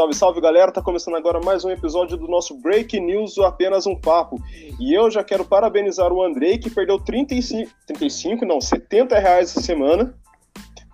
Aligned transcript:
Salve, 0.00 0.14
salve 0.14 0.40
galera! 0.40 0.72
Tá 0.72 0.80
começando 0.80 1.16
agora 1.16 1.40
mais 1.44 1.62
um 1.62 1.68
episódio 1.68 2.16
do 2.16 2.26
nosso 2.26 2.56
Break 2.56 2.98
News, 2.98 3.36
apenas 3.36 3.86
um 3.86 3.94
papo. 3.94 4.42
E 4.80 4.94
eu 4.94 5.10
já 5.10 5.22
quero 5.22 5.44
parabenizar 5.44 6.10
o 6.10 6.22
Andrei, 6.22 6.56
que 6.56 6.70
perdeu 6.70 6.98
35, 6.98 7.70
35 7.86 8.46
não, 8.46 8.62
70 8.62 9.18
reais 9.18 9.50
essa 9.50 9.60
semana. 9.60 10.14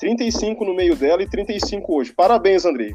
35 0.01 0.65
no 0.65 0.75
meio 0.75 0.97
dela 0.97 1.23
e 1.23 1.31
35 1.31 1.95
hoje. 1.95 2.13
Parabéns, 2.13 2.65
Andrei. 2.65 2.93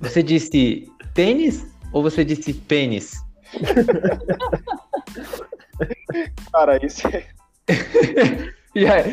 Você 0.00 0.22
disse 0.22 0.90
tênis 1.12 1.66
ou 1.92 2.02
você 2.02 2.24
disse 2.24 2.54
pênis? 2.54 3.12
Cara, 6.50 6.82
isso 6.82 7.06
é. 7.08 7.26
já, 8.74 9.04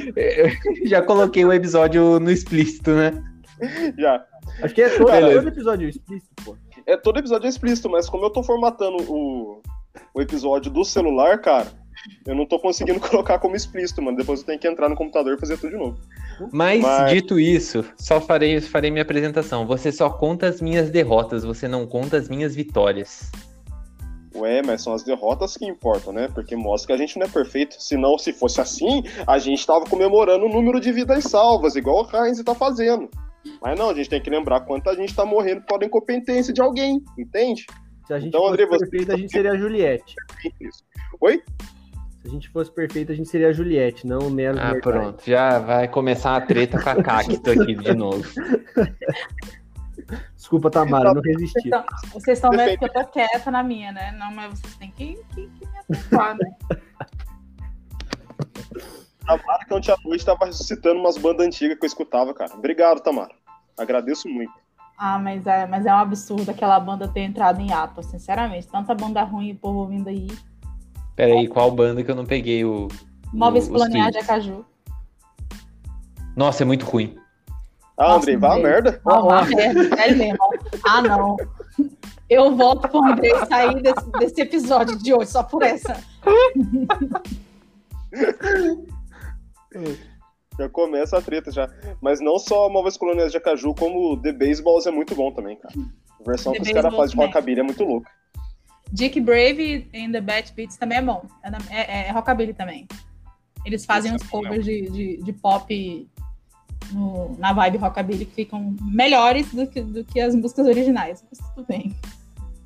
já 0.85 1.01
coloquei 1.01 1.43
o 1.43 1.51
episódio 1.51 2.17
no 2.17 2.31
explícito, 2.31 2.91
né? 2.91 3.34
Já. 3.97 4.25
Acho 4.61 4.73
que 4.73 4.81
é 4.81 4.89
todo, 4.89 5.07
todo 5.07 5.47
episódio 5.47 5.89
explícito, 5.89 6.43
pô. 6.43 6.57
É 6.85 6.97
todo 6.97 7.19
episódio 7.19 7.47
explícito, 7.47 7.89
mas 7.89 8.09
como 8.09 8.25
eu 8.25 8.29
tô 8.29 8.43
formatando 8.43 8.97
o, 9.11 9.61
o 10.13 10.21
episódio 10.21 10.71
do 10.71 10.85
celular, 10.85 11.39
cara, 11.39 11.67
eu 12.25 12.35
não 12.35 12.45
tô 12.45 12.59
conseguindo 12.59 12.99
colocar 13.01 13.39
como 13.39 13.55
explícito, 13.55 14.01
mano. 14.01 14.17
Depois 14.17 14.41
eu 14.41 14.45
tenho 14.45 14.59
que 14.59 14.67
entrar 14.67 14.89
no 14.89 14.95
computador 14.95 15.35
e 15.35 15.39
fazer 15.39 15.57
tudo 15.57 15.71
de 15.71 15.77
novo. 15.77 15.97
Mas, 16.51 16.81
Mas, 16.81 17.11
dito 17.11 17.39
isso, 17.39 17.83
só 17.97 18.19
farei, 18.19 18.59
farei 18.61 18.91
minha 18.91 19.03
apresentação. 19.03 19.65
Você 19.65 19.91
só 19.91 20.09
conta 20.09 20.47
as 20.47 20.61
minhas 20.61 20.89
derrotas, 20.89 21.43
você 21.43 21.67
não 21.67 21.87
conta 21.87 22.17
as 22.17 22.29
minhas 22.29 22.55
vitórias. 22.55 23.31
Ué, 24.35 24.61
mas 24.61 24.83
são 24.83 24.93
as 24.93 25.01
derrotas 25.01 25.55
que 25.55 25.65
importam, 25.65 26.11
né? 26.11 26.27
Porque 26.27 26.57
mostra 26.57 26.87
que 26.87 26.93
a 26.93 26.97
gente 26.97 27.17
não 27.17 27.25
é 27.25 27.29
perfeito. 27.29 27.81
Senão, 27.81 28.17
se 28.17 28.33
fosse 28.33 28.59
assim, 28.59 29.01
a 29.25 29.39
gente 29.39 29.65
tava 29.65 29.85
comemorando 29.85 30.45
o 30.45 30.49
número 30.49 30.79
de 30.79 30.91
vidas 30.91 31.23
salvas, 31.23 31.77
igual 31.77 32.05
o 32.05 32.25
Heinz 32.25 32.43
tá 32.43 32.53
fazendo. 32.53 33.09
Mas 33.61 33.77
não, 33.77 33.89
a 33.89 33.93
gente 33.93 34.09
tem 34.09 34.21
que 34.21 34.29
lembrar 34.29 34.61
quanto 34.61 34.89
a 34.89 34.95
gente 34.95 35.15
tá 35.15 35.25
morrendo 35.25 35.61
por 35.61 35.81
incompetência 35.83 36.53
de 36.53 36.61
alguém, 36.61 37.03
entende? 37.17 37.65
Se 38.05 38.13
a 38.13 38.19
gente 38.19 38.29
então, 38.29 38.41
fosse 38.41 38.53
André, 38.53 38.67
perfeito, 38.67 39.05
você... 39.05 39.11
a 39.11 39.17
gente 39.17 39.31
seria 39.31 39.51
a 39.51 39.57
Juliette. 39.57 40.15
Oi? 41.19 41.43
Se 42.21 42.27
a 42.27 42.29
gente 42.29 42.49
fosse 42.49 42.71
perfeito, 42.71 43.11
a 43.11 43.15
gente 43.15 43.29
seria 43.29 43.49
a 43.49 43.53
Juliette, 43.53 44.05
não 44.05 44.19
o 44.19 44.29
Nero. 44.29 44.57
Ah, 44.59 44.75
pronto. 44.81 45.23
Já 45.25 45.59
vai 45.59 45.87
começar 45.87 46.35
a 46.35 46.41
treta 46.41 46.81
com 46.81 46.89
a 46.89 47.03
Cacto 47.03 47.51
aqui 47.51 47.75
de 47.75 47.93
novo. 47.93 48.23
Desculpa, 50.35 50.69
Tamara, 50.69 51.13
não 51.13 51.21
resisti. 51.21 51.69
Vocês 52.13 52.37
estão 52.37 52.51
vendo 52.51 52.77
que 52.77 52.85
eu 52.85 52.93
tô 52.93 53.03
quieta 53.05 53.49
na 53.49 53.63
minha, 53.63 53.91
né? 53.91 54.11
Não, 54.11 54.31
mas 54.31 54.59
vocês 54.59 54.75
têm 54.75 54.91
que, 54.91 55.15
que, 55.33 55.47
que 55.47 55.65
me 55.65 55.77
adequar, 55.89 56.37
né? 56.37 56.55
Tamara, 59.25 59.65
que 59.65 59.73
ontem 59.73 59.91
à 59.91 59.97
noite 60.03 60.19
estava 60.19 60.45
ressuscitando 60.45 60.99
umas 60.99 61.17
bandas 61.17 61.45
antigas 61.45 61.77
que 61.77 61.85
eu 61.85 61.87
escutava, 61.87 62.33
cara. 62.33 62.53
Obrigado, 62.53 63.01
Tamara. 63.01 63.33
Agradeço 63.77 64.29
muito. 64.29 64.53
Ah, 64.97 65.19
mas 65.19 65.45
é, 65.45 65.67
mas 65.67 65.85
é 65.85 65.93
um 65.93 65.97
absurdo 65.97 66.49
aquela 66.49 66.79
banda 66.79 67.07
ter 67.07 67.21
entrado 67.21 67.59
em 67.59 67.73
ato, 67.73 68.01
sinceramente. 68.01 68.67
Tanta 68.67 68.95
banda 68.95 69.23
ruim, 69.23 69.51
o 69.51 69.55
povo 69.55 69.87
vindo 69.87 70.07
aí. 70.07 70.27
Peraí, 71.15 71.47
qual 71.47 71.71
banda 71.71 72.03
que 72.03 72.09
eu 72.09 72.15
não 72.15 72.25
peguei 72.25 72.63
o. 72.63 72.87
Móveis 73.33 73.67
Coloniais 73.67 74.13
de 74.13 74.19
Acaju. 74.19 74.65
Nossa, 76.35 76.63
é 76.63 76.65
muito 76.65 76.85
ruim. 76.85 77.17
Ah, 77.97 78.15
Andrei, 78.15 78.37
vá 78.37 78.57
merda. 78.57 79.01
Ah, 79.05 79.21
vá 79.21 79.41
merda, 79.43 79.95
é 79.95 80.11
mesmo. 80.13 80.37
Ah, 80.85 81.01
não. 81.01 81.37
Eu 82.29 82.55
volto 82.55 82.87
com 82.87 82.99
o 82.99 83.05
Andrei 83.05 83.33
sair 83.45 83.81
desse, 83.81 84.11
desse 84.19 84.41
episódio 84.41 84.97
de 84.97 85.13
hoje, 85.13 85.31
só 85.31 85.43
por 85.43 85.63
essa. 85.63 85.97
Já 90.57 90.69
começa 90.69 91.17
a 91.17 91.21
treta 91.21 91.51
já. 91.51 91.69
Mas 92.01 92.21
não 92.21 92.39
só 92.39 92.69
Móveis 92.69 92.95
Coloniais 92.95 93.31
de 93.31 93.37
Acaju, 93.37 93.73
como 93.75 94.15
The 94.21 94.31
Baseballs 94.31 94.85
é 94.85 94.91
muito 94.91 95.13
bom 95.13 95.29
também, 95.31 95.57
cara. 95.57 95.73
A 96.21 96.23
versão 96.23 96.53
The 96.53 96.59
que 96.59 96.65
os 96.65 96.71
caras 96.71 96.95
fazem 96.95 97.19
de 97.19 97.25
rockabilly 97.25 97.59
é 97.59 97.63
muito 97.63 97.83
louca. 97.83 98.09
Dick 98.91 99.19
Brave 99.19 99.89
em 99.91 100.11
The 100.11 100.21
Bat 100.21 100.53
Beats 100.53 100.77
também 100.77 100.99
é 100.99 101.01
bom. 101.01 101.25
É, 101.69 101.81
é, 101.81 102.07
é 102.07 102.11
rockabilly 102.11 102.53
também. 102.53 102.87
Eles 103.65 103.85
fazem 103.85 104.13
uns 104.13 104.23
covers 104.23 104.63
de, 104.63 104.89
de, 104.89 105.17
de 105.17 105.33
pop 105.33 106.09
no, 106.93 107.35
na 107.37 107.51
vibe 107.51 107.77
rockabilly 107.77 108.25
que 108.25 108.35
ficam 108.35 108.75
melhores 108.81 109.51
do 109.53 109.67
que, 109.67 109.81
do 109.81 110.05
que 110.05 110.21
as 110.21 110.35
músicas 110.35 110.67
originais. 110.67 111.23
Mas 111.29 111.39
tudo 111.53 111.67
bem. 111.67 111.93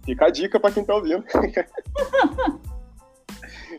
Fica 0.06 0.26
a 0.26 0.30
dica 0.30 0.60
pra 0.60 0.72
quem 0.72 0.84
tá 0.84 0.94
ouvindo. 0.94 1.24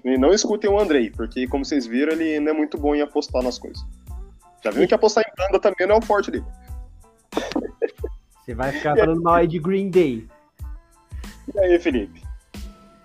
e 0.04 0.18
não 0.18 0.32
escutem 0.32 0.70
o 0.70 0.78
Andrei, 0.78 1.10
porque 1.10 1.46
como 1.46 1.64
vocês 1.64 1.86
viram, 1.86 2.12
ele 2.12 2.40
não 2.40 2.52
é 2.52 2.54
muito 2.54 2.78
bom 2.78 2.94
em 2.94 3.02
apostar 3.02 3.42
nas 3.42 3.58
coisas. 3.58 3.82
Já 4.62 4.70
viram 4.70 4.86
que 4.86 4.94
apostar 4.94 5.24
em 5.24 5.32
banda 5.36 5.58
também 5.58 5.86
não 5.86 5.96
é 5.96 5.98
o 5.98 6.02
forte 6.02 6.30
dele. 6.30 6.44
Você 8.44 8.54
vai 8.54 8.72
ficar 8.72 8.96
falando 8.96 9.22
mal 9.22 9.34
aí 9.34 9.46
de 9.46 9.58
Green 9.58 9.90
Day. 9.90 10.26
E 11.54 11.58
aí, 11.60 11.78
Felipe? 11.78 12.22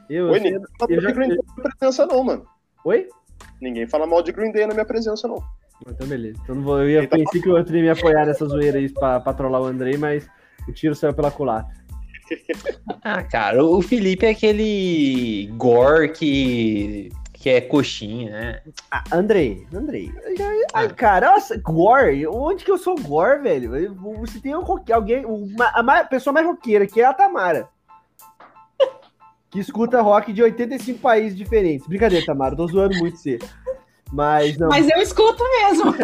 Eu, 0.09 0.29
Oi, 0.29 0.39
ninguém 0.39 0.61
fala 0.79 1.01
já... 1.01 1.07
de 1.07 1.13
Green 1.13 1.27
Day 1.29 1.37
na 1.37 1.53
minha 1.53 1.63
presença, 1.63 2.05
não, 2.05 2.23
mano. 2.23 2.45
Oi? 2.83 3.09
Ninguém 3.61 3.87
fala 3.87 4.07
mal 4.07 4.23
de 4.23 4.31
Green 4.31 4.51
Day 4.51 4.65
na 4.65 4.73
minha 4.73 4.85
presença, 4.85 5.27
não. 5.27 5.43
Então, 5.85 6.07
beleza. 6.07 6.39
Então, 6.43 6.61
vou, 6.61 6.81
eu 6.81 6.89
ia, 6.89 7.07
pensei 7.07 7.41
que 7.41 7.49
o 7.49 7.57
Andrei 7.57 7.81
me 7.81 7.89
apoiar 7.89 8.25
nessa 8.25 8.45
zoeira 8.45 8.77
aí 8.77 8.89
pra, 8.89 9.19
pra 9.19 9.33
trollar 9.33 9.61
o 9.61 9.65
Andrei, 9.65 9.97
mas 9.97 10.27
o 10.67 10.71
tiro 10.71 10.95
saiu 10.95 11.13
pela 11.13 11.31
culatra. 11.31 11.71
Ah, 13.03 13.23
cara, 13.29 13.63
o 13.63 13.81
Felipe 13.81 14.25
é 14.25 14.29
aquele 14.29 15.51
gore 15.57 16.09
que, 16.09 17.11
que 17.33 17.49
é 17.49 17.61
coxinha, 17.61 18.31
né? 18.31 18.61
Ah, 18.91 19.03
Andrei, 19.11 19.65
Andrei. 19.73 20.11
Ai, 20.73 20.89
cara, 20.89 21.31
nossa, 21.31 21.57
gore? 21.57 22.27
Onde 22.27 22.63
que 22.63 22.71
eu 22.71 22.77
sou 22.77 22.95
gore, 22.95 23.41
velho? 23.41 23.95
Você 24.19 24.39
tem 24.39 24.53
alguém, 24.53 25.25
uma, 25.25 25.65
a 25.67 26.03
pessoa 26.05 26.33
mais 26.33 26.45
roqueira, 26.45 26.87
que 26.87 27.01
é 27.01 27.05
a 27.05 27.13
Tamara 27.13 27.69
que 29.55 29.61
escuta 29.61 30.01
rock 30.01 30.33
de 30.33 30.43
85 30.43 30.99
países 30.99 31.37
diferentes. 31.37 31.87
Brincadeira, 31.87 32.25
Tamara, 32.25 32.57
tô 32.57 32.67
zoando 32.67 32.97
muito 32.97 33.17
você. 33.17 33.39
Mas 34.11 34.57
não. 34.57 34.67
Mas 34.67 34.85
eu 34.89 35.01
escuto 35.01 35.41
mesmo. 35.43 35.95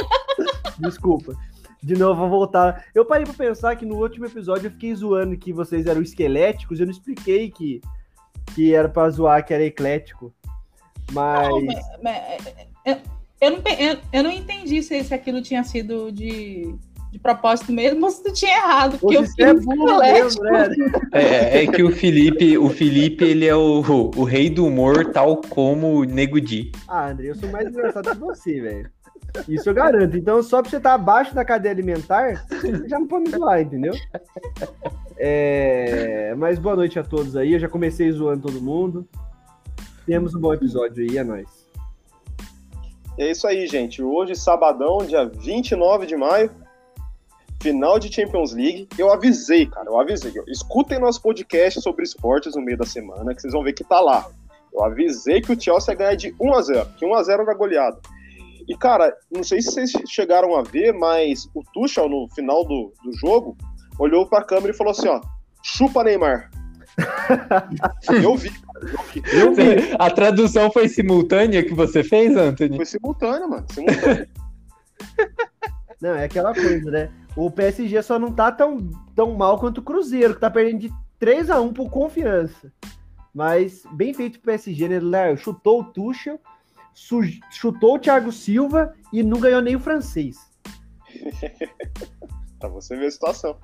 Desculpa. 0.80 1.34
De 1.82 1.96
novo, 1.96 2.20
vou 2.20 2.28
voltar. 2.28 2.84
Eu 2.94 3.04
parei 3.04 3.24
pra 3.24 3.34
pensar 3.34 3.76
que 3.76 3.86
no 3.86 3.96
último 3.96 4.26
episódio 4.26 4.66
eu 4.66 4.70
fiquei 4.70 4.94
zoando 4.94 5.36
que 5.36 5.52
vocês 5.52 5.86
eram 5.86 6.02
esqueléticos. 6.02 6.80
Eu 6.80 6.86
não 6.86 6.92
expliquei 6.92 7.50
que, 7.50 7.80
que 8.54 8.74
era 8.74 8.88
pra 8.88 9.08
zoar 9.10 9.44
que 9.44 9.54
era 9.54 9.64
eclético. 9.64 10.32
Mas. 11.12 11.48
Não, 11.48 11.64
mas, 11.64 11.78
mas 12.02 12.54
eu, 12.84 12.96
eu, 13.40 13.50
não, 13.52 13.62
eu, 13.78 13.98
eu 14.12 14.22
não 14.24 14.30
entendi 14.30 14.82
se, 14.82 15.02
se 15.04 15.14
aquilo 15.14 15.40
tinha 15.40 15.62
sido 15.62 16.10
de 16.10 16.74
de 17.10 17.18
propósito 17.18 17.72
mesmo, 17.72 18.04
ou 18.04 18.10
se 18.10 18.22
tu 18.22 18.32
tinha 18.32 18.56
errado, 18.56 18.98
porque 18.98 19.16
Você 19.16 19.42
eu 19.42 19.56
fiz 19.56 19.66
é 19.66 20.12
mesmo, 20.12 20.42
né? 20.42 20.68
é, 21.12 21.62
é, 21.62 21.66
que 21.66 21.82
o 21.82 21.90
Felipe, 21.90 22.58
o 22.58 22.68
Felipe, 22.68 23.24
ele 23.24 23.46
é 23.46 23.56
o, 23.56 23.80
o 24.14 24.24
rei 24.24 24.50
do 24.50 24.66
humor, 24.66 25.10
tal 25.10 25.40
como 25.48 25.98
o 25.98 26.04
Nego 26.04 26.40
Di. 26.40 26.70
Ah, 26.86 27.08
André, 27.08 27.30
eu 27.30 27.34
sou 27.34 27.48
mais 27.50 27.66
engraçado 27.68 28.10
que 28.10 28.18
você, 28.18 28.60
velho. 28.60 28.90
Isso 29.46 29.68
eu 29.68 29.74
garanto. 29.74 30.16
Então, 30.16 30.42
só 30.42 30.62
pra 30.62 30.70
você 30.70 30.76
estar 30.78 30.90
tá 30.90 30.94
abaixo 30.94 31.34
da 31.34 31.44
cadeia 31.44 31.72
alimentar, 31.72 32.44
já 32.86 32.98
não 32.98 33.06
pode 33.06 33.30
me 33.30 33.36
zoar, 33.36 33.60
entendeu? 33.60 33.94
É... 35.16 36.34
Mas 36.36 36.58
boa 36.58 36.76
noite 36.76 36.98
a 36.98 37.02
todos 37.02 37.36
aí. 37.36 37.52
Eu 37.52 37.58
já 37.58 37.68
comecei 37.68 38.10
zoando 38.12 38.48
todo 38.48 38.62
mundo. 38.62 39.08
Temos 40.06 40.34
um 40.34 40.40
bom 40.40 40.54
episódio 40.54 41.04
aí, 41.04 41.18
é 41.18 41.24
nóis. 41.24 41.68
É 43.18 43.30
isso 43.30 43.46
aí, 43.46 43.66
gente. 43.66 44.00
Hoje, 44.00 44.36
sabadão, 44.36 44.98
dia 44.98 45.26
29 45.26 46.06
de 46.06 46.16
maio, 46.16 46.50
final 47.60 47.98
de 47.98 48.12
Champions 48.14 48.52
League. 48.52 48.88
Eu 48.96 49.12
avisei, 49.12 49.66
cara, 49.66 49.88
eu 49.88 49.98
avisei. 49.98 50.32
Escutem 50.46 51.00
nosso 51.00 51.20
podcast 51.20 51.80
sobre 51.80 52.04
esportes 52.04 52.54
no 52.54 52.62
meio 52.62 52.78
da 52.78 52.86
semana, 52.86 53.34
que 53.34 53.42
vocês 53.42 53.52
vão 53.52 53.64
ver 53.64 53.72
que 53.72 53.82
tá 53.82 54.00
lá. 54.00 54.30
Eu 54.72 54.84
avisei 54.84 55.40
que 55.40 55.52
o 55.52 55.60
Chelsea 55.60 55.92
ia 55.92 55.98
ganhar 55.98 56.14
de 56.14 56.34
1 56.40 56.54
a 56.54 56.62
0 56.62 56.88
que 56.96 57.04
1 57.04 57.14
a 57.14 57.22
0 57.24 57.42
era 57.42 57.54
goleada. 57.54 57.98
E, 58.68 58.76
cara, 58.76 59.16
não 59.30 59.42
sei 59.42 59.62
se 59.62 59.72
vocês 59.72 59.92
chegaram 60.06 60.54
a 60.54 60.62
ver, 60.62 60.92
mas 60.92 61.48
o 61.54 61.62
Tuchel, 61.72 62.08
no 62.08 62.28
final 62.34 62.64
do, 62.64 62.92
do 63.02 63.12
jogo, 63.16 63.56
olhou 63.98 64.26
pra 64.26 64.44
câmera 64.44 64.72
e 64.72 64.76
falou 64.76 64.90
assim, 64.90 65.08
ó, 65.08 65.20
chupa 65.62 66.04
Neymar. 66.04 66.50
eu 68.22 68.36
vi. 68.36 68.52
Eu 69.32 69.54
vi. 69.54 69.62
A 69.98 70.10
tradução 70.10 70.70
foi 70.70 70.88
simultânea 70.88 71.64
que 71.64 71.72
você 71.72 72.04
fez, 72.04 72.36
Anthony? 72.36 72.76
Foi 72.76 72.84
simultânea, 72.84 73.46
mano. 73.46 73.66
Simultânea. 73.72 74.28
Não, 76.00 76.14
é 76.14 76.24
aquela 76.24 76.54
coisa, 76.54 76.90
né? 76.90 77.10
O 77.34 77.50
PSG 77.50 78.00
só 78.02 78.20
não 78.20 78.32
tá 78.32 78.52
tão, 78.52 78.88
tão 79.16 79.34
mal 79.34 79.58
quanto 79.58 79.78
o 79.78 79.82
Cruzeiro, 79.82 80.34
que 80.34 80.40
tá 80.40 80.48
perdendo 80.48 80.78
de 80.78 80.92
3 81.18 81.50
a 81.50 81.60
1 81.60 81.72
por 81.72 81.90
confiança. 81.90 82.72
Mas 83.34 83.82
bem 83.92 84.14
feito 84.14 84.36
o 84.36 84.40
PSG, 84.40 84.88
né? 84.88 85.00
Léo 85.00 85.36
chutou 85.36 85.80
o 85.80 85.84
Tuchel, 85.84 86.40
chutou 87.50 87.96
o 87.96 87.98
Thiago 87.98 88.32
Silva 88.32 88.94
e 89.12 89.22
não 89.22 89.40
ganhou 89.40 89.60
nem 89.60 89.76
o 89.76 89.80
francês. 89.80 90.36
pra 92.58 92.68
você 92.68 92.96
ver 92.96 93.06
a 93.06 93.10
situação. 93.10 93.56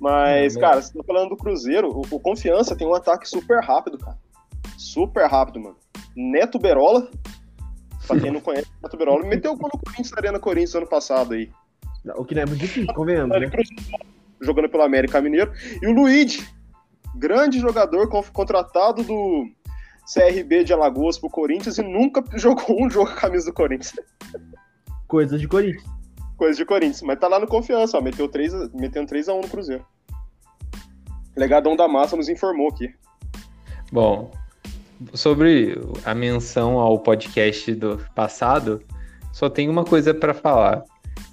Mas, 0.00 0.56
cara, 0.56 0.82
você 0.82 0.92
tá 0.92 1.04
falando 1.04 1.30
do 1.30 1.36
Cruzeiro, 1.36 1.88
o, 1.88 2.00
o, 2.10 2.20
Confiança 2.20 2.76
tem 2.76 2.86
um 2.86 2.94
ataque 2.94 3.28
super 3.28 3.62
rápido, 3.62 3.96
cara. 3.96 4.18
Super 4.76 5.26
rápido, 5.26 5.60
mano. 5.60 5.76
Neto 6.16 6.58
Berola, 6.58 7.08
pra 8.06 8.20
quem 8.20 8.30
não 8.30 8.40
conhece, 8.42 8.70
Neto 8.82 8.96
Berola 8.96 9.24
meteu 9.24 9.52
o 9.52 9.56
gol 9.56 9.70
no 9.72 9.80
Corinthians 9.80 10.10
na 10.10 10.18
Arena 10.18 10.38
Corinthians 10.38 10.74
ano 10.74 10.86
passado 10.86 11.34
aí. 11.34 11.50
O 12.16 12.24
que 12.24 12.34
não 12.34 12.42
é 12.42 12.46
muito 12.46 12.60
difícil, 12.60 12.92
convenhamos, 12.92 13.40
né? 13.40 13.50
Jogando 14.42 14.68
pelo 14.68 14.82
América 14.82 15.22
Mineiro. 15.22 15.52
E 15.80 15.86
o 15.86 15.92
Luigi, 15.92 16.46
grande 17.14 17.58
jogador 17.58 18.08
contratado 18.08 19.02
do 19.02 19.46
CRB 20.12 20.64
de 20.64 20.72
Alagoas 20.72 21.18
pro 21.18 21.30
Corinthians 21.30 21.78
e 21.78 21.82
nunca 21.82 22.22
jogou 22.36 22.82
um 22.82 22.90
jogo 22.90 23.06
com 23.06 23.16
a 23.16 23.20
camisa 23.20 23.46
do 23.46 23.54
Corinthians. 23.54 23.94
Coisas 25.08 25.40
de 25.40 25.48
Corinthians. 25.48 25.84
Coisa 26.36 26.56
de 26.58 26.64
Corinthians. 26.64 27.02
Mas 27.02 27.18
tá 27.18 27.28
lá 27.28 27.38
no 27.38 27.46
confiança, 27.46 27.96
ó. 27.96 28.00
Meteu 28.00 28.28
3, 28.28 28.72
metendo 28.72 29.12
3x1 29.12 29.42
no 29.42 29.48
Cruzeiro. 29.48 29.84
Legadão 31.36 31.74
da 31.74 31.88
Massa 31.88 32.16
nos 32.16 32.28
informou 32.28 32.68
aqui. 32.68 32.92
Bom, 33.90 34.30
sobre 35.12 35.80
a 36.04 36.14
menção 36.14 36.78
ao 36.78 36.98
podcast 36.98 37.74
do 37.74 37.98
passado, 38.14 38.82
só 39.32 39.48
tenho 39.48 39.70
uma 39.70 39.84
coisa 39.84 40.14
pra 40.14 40.34
falar. 40.34 40.84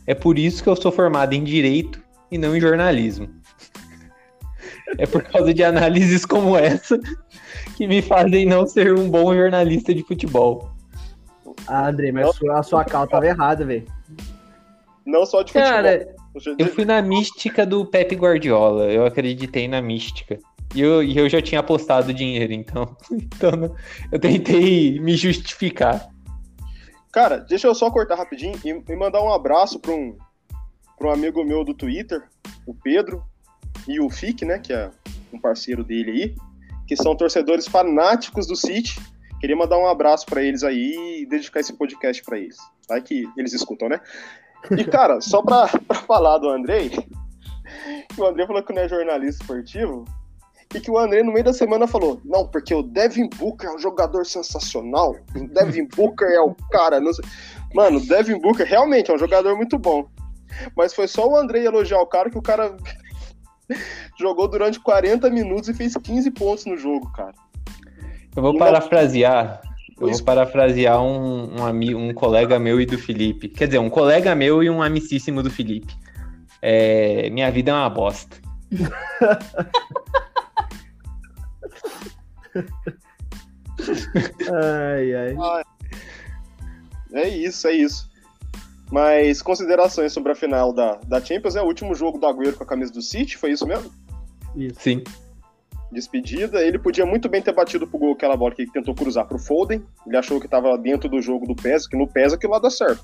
É 0.07 0.15
por 0.15 0.39
isso 0.39 0.63
que 0.63 0.69
eu 0.69 0.75
sou 0.75 0.91
formado 0.91 1.33
em 1.33 1.43
direito 1.43 2.01
e 2.31 2.37
não 2.37 2.55
em 2.55 2.61
jornalismo. 2.61 3.29
É 4.97 5.05
por 5.05 5.23
causa 5.23 5.53
de 5.53 5.63
análises 5.63 6.25
como 6.25 6.57
essa 6.57 6.99
que 7.81 7.87
me 7.87 7.99
fazem 7.99 8.45
não 8.45 8.67
ser 8.67 8.93
um 8.93 9.09
bom 9.09 9.33
jornalista 9.33 9.91
de 9.91 10.03
futebol. 10.03 10.69
Ah, 11.65 11.87
André, 11.87 12.11
mas 12.11 12.27
a 12.27 12.33
sua, 12.33 12.59
a 12.59 12.63
sua 12.63 12.85
cal 12.85 13.07
tava 13.07 13.25
errada, 13.25 13.65
velho. 13.65 13.87
Não 15.03 15.25
só 15.25 15.41
de 15.41 15.51
futebol. 15.51 15.71
Cara, 15.71 16.15
eu 16.59 16.67
fui 16.67 16.85
na 16.85 17.01
mística 17.01 17.65
do 17.65 17.83
Pepe 17.83 18.15
Guardiola. 18.15 18.83
Eu 18.91 19.03
acreditei 19.03 19.67
na 19.67 19.81
mística. 19.81 20.37
E 20.75 20.81
eu, 20.81 21.01
e 21.01 21.17
eu 21.17 21.27
já 21.27 21.41
tinha 21.41 21.59
apostado 21.59 22.13
dinheiro, 22.13 22.53
então, 22.53 22.95
então 23.11 23.51
não- 23.53 23.75
eu 24.11 24.19
tentei 24.19 24.99
me 24.99 25.15
justificar. 25.15 26.07
Cara, 27.11 27.37
deixa 27.37 27.65
eu 27.65 27.73
só 27.73 27.89
cortar 27.89 28.15
rapidinho 28.15 28.59
e, 28.63 28.69
e 28.69 28.95
mandar 28.95 29.23
um 29.23 29.33
abraço 29.33 29.79
para 29.79 29.91
um, 29.91 30.15
pra 30.99 31.07
um 31.07 31.11
amigo 31.11 31.43
meu 31.43 31.65
do 31.65 31.73
Twitter, 31.73 32.21
o 32.67 32.75
Pedro, 32.75 33.23
e 33.87 33.99
o 33.99 34.07
Fique, 34.07 34.45
né, 34.45 34.59
que 34.59 34.71
é 34.71 34.91
um 35.33 35.39
parceiro 35.39 35.83
dele 35.83 36.11
aí, 36.11 36.35
que 36.87 36.95
são 36.95 37.15
torcedores 37.15 37.67
fanáticos 37.67 38.47
do 38.47 38.55
City. 38.55 38.99
Queria 39.39 39.55
mandar 39.55 39.77
um 39.77 39.87
abraço 39.87 40.25
para 40.25 40.43
eles 40.43 40.63
aí 40.63 41.21
e 41.21 41.25
dedicar 41.25 41.59
esse 41.59 41.73
podcast 41.73 42.23
para 42.23 42.37
eles. 42.37 42.57
Vai 42.87 43.01
que 43.01 43.23
eles 43.37 43.53
escutam, 43.53 43.89
né? 43.89 43.99
E, 44.77 44.83
cara, 44.83 45.19
só 45.21 45.41
pra 45.41 45.67
falar 46.05 46.37
do 46.37 46.49
Andrei, 46.49 46.91
o 48.17 48.25
Andrei 48.25 48.45
falou 48.45 48.61
que 48.61 48.73
não 48.73 48.81
é 48.81 48.87
jornalista 48.87 49.41
esportivo, 49.41 50.05
e 50.73 50.79
que 50.79 50.89
o 50.89 50.97
André, 50.97 51.21
no 51.21 51.33
meio 51.33 51.43
da 51.43 51.53
semana, 51.53 51.85
falou: 51.85 52.21
Não, 52.23 52.47
porque 52.47 52.73
o 52.73 52.81
Devin 52.81 53.27
Booker 53.27 53.69
é 53.69 53.73
um 53.73 53.79
jogador 53.79 54.25
sensacional. 54.25 55.15
O 55.35 55.47
Devin 55.47 55.87
Booker 55.87 56.29
é 56.29 56.39
o 56.39 56.55
cara. 56.71 56.99
Não 56.99 57.13
sei. 57.13 57.25
Mano, 57.73 57.97
o 57.97 58.05
Devin 58.05 58.39
Booker 58.39 58.65
realmente 58.65 59.11
é 59.11 59.13
um 59.13 59.17
jogador 59.17 59.55
muito 59.57 59.77
bom. 59.77 60.07
Mas 60.75 60.93
foi 60.93 61.07
só 61.07 61.27
o 61.27 61.35
André 61.35 61.63
elogiar 61.63 61.99
o 61.99 62.07
cara 62.07 62.29
que 62.29 62.37
o 62.37 62.41
cara 62.41 62.75
jogou 64.19 64.47
durante 64.47 64.79
40 64.79 65.29
minutos 65.29 65.69
e 65.69 65.73
fez 65.73 65.95
15 65.95 66.31
pontos 66.31 66.65
no 66.65 66.77
jogo, 66.77 67.11
cara. 67.11 67.33
Eu 68.35 68.41
vou 68.41 68.51
Uma- 68.51 68.59
parafrasear. 68.65 69.61
Eu 69.99 70.09
vou 70.09 70.23
parafrasear 70.23 70.99
um, 71.01 71.59
um, 71.59 71.65
ami- 71.65 71.93
um 71.93 72.11
colega 72.13 72.57
meu 72.57 72.81
e 72.81 72.85
do 72.87 72.97
Felipe. 72.97 73.47
Quer 73.49 73.67
dizer, 73.67 73.79
um 73.79 73.89
colega 73.89 74.33
meu 74.33 74.63
e 74.63 74.69
um 74.69 74.81
amicíssimo 74.81 75.43
do 75.43 75.51
Felipe. 75.51 75.93
É, 76.61 77.29
minha 77.29 77.51
vida 77.51 77.69
é 77.71 77.73
uma 77.73 77.89
bosta. 77.89 78.37
Ai, 84.53 85.15
ai. 85.15 85.63
É 87.13 87.27
isso, 87.27 87.67
é 87.67 87.73
isso. 87.73 88.10
Mas 88.91 89.41
considerações 89.41 90.11
sobre 90.11 90.33
a 90.33 90.35
final 90.35 90.73
da, 90.73 90.99
da 91.07 91.23
Champions, 91.23 91.55
é 91.55 91.61
o 91.61 91.65
último 91.65 91.95
jogo 91.95 92.17
do 92.17 92.27
Agüero 92.27 92.57
com 92.57 92.63
a 92.63 92.67
camisa 92.67 92.91
do 92.91 93.01
City, 93.01 93.37
foi 93.37 93.51
isso 93.51 93.65
mesmo? 93.65 93.89
Isso. 94.55 94.79
Sim. 94.81 95.03
despedida. 95.91 96.61
Ele 96.61 96.77
podia 96.77 97.05
muito 97.05 97.29
bem 97.29 97.41
ter 97.41 97.53
batido 97.53 97.87
pro 97.87 97.97
gol 97.97 98.13
aquela 98.13 98.35
bola 98.35 98.53
que 98.53 98.63
ele 98.63 98.71
tentou 98.71 98.93
cruzar 98.93 99.25
pro 99.25 99.39
Foden. 99.39 99.81
Ele 100.05 100.17
achou 100.17 100.39
que 100.41 100.47
tava 100.47 100.77
dentro 100.77 101.09
do 101.09 101.21
jogo 101.21 101.47
do 101.47 101.55
PES, 101.55 101.87
que 101.87 101.97
no 101.97 102.07
PES 102.07 102.33
aquilo 102.33 102.51
lá 102.53 102.59
dá 102.59 102.69
certo. 102.69 103.03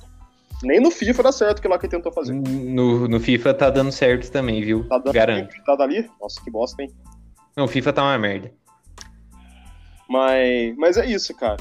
Nem 0.63 0.79
no 0.81 0.89
FIFA 0.91 1.23
dá 1.23 1.31
certo 1.31 1.59
aquilo 1.59 1.73
lá 1.73 1.79
que 1.79 1.85
ele 1.85 1.91
tentou 1.91 2.11
fazer. 2.11 2.33
No, 2.33 3.07
no 3.07 3.19
FIFA 3.19 3.53
tá 3.53 3.69
dando 3.69 3.91
certo 3.91 4.29
também, 4.31 4.61
viu? 4.63 4.85
Tá 4.87 4.97
dando 4.97 5.13
Garanto. 5.13 5.55
tá 5.65 5.75
dali? 5.75 6.09
Nossa, 6.19 6.41
que 6.43 6.51
bosta, 6.51 6.81
hein? 6.81 6.91
Não, 7.55 7.65
o 7.65 7.67
FIFA 7.67 7.93
tá 7.93 8.03
uma 8.03 8.17
merda. 8.17 8.51
Mas, 10.09 10.75
mas 10.77 10.97
é 10.97 11.05
isso, 11.05 11.35
cara. 11.35 11.57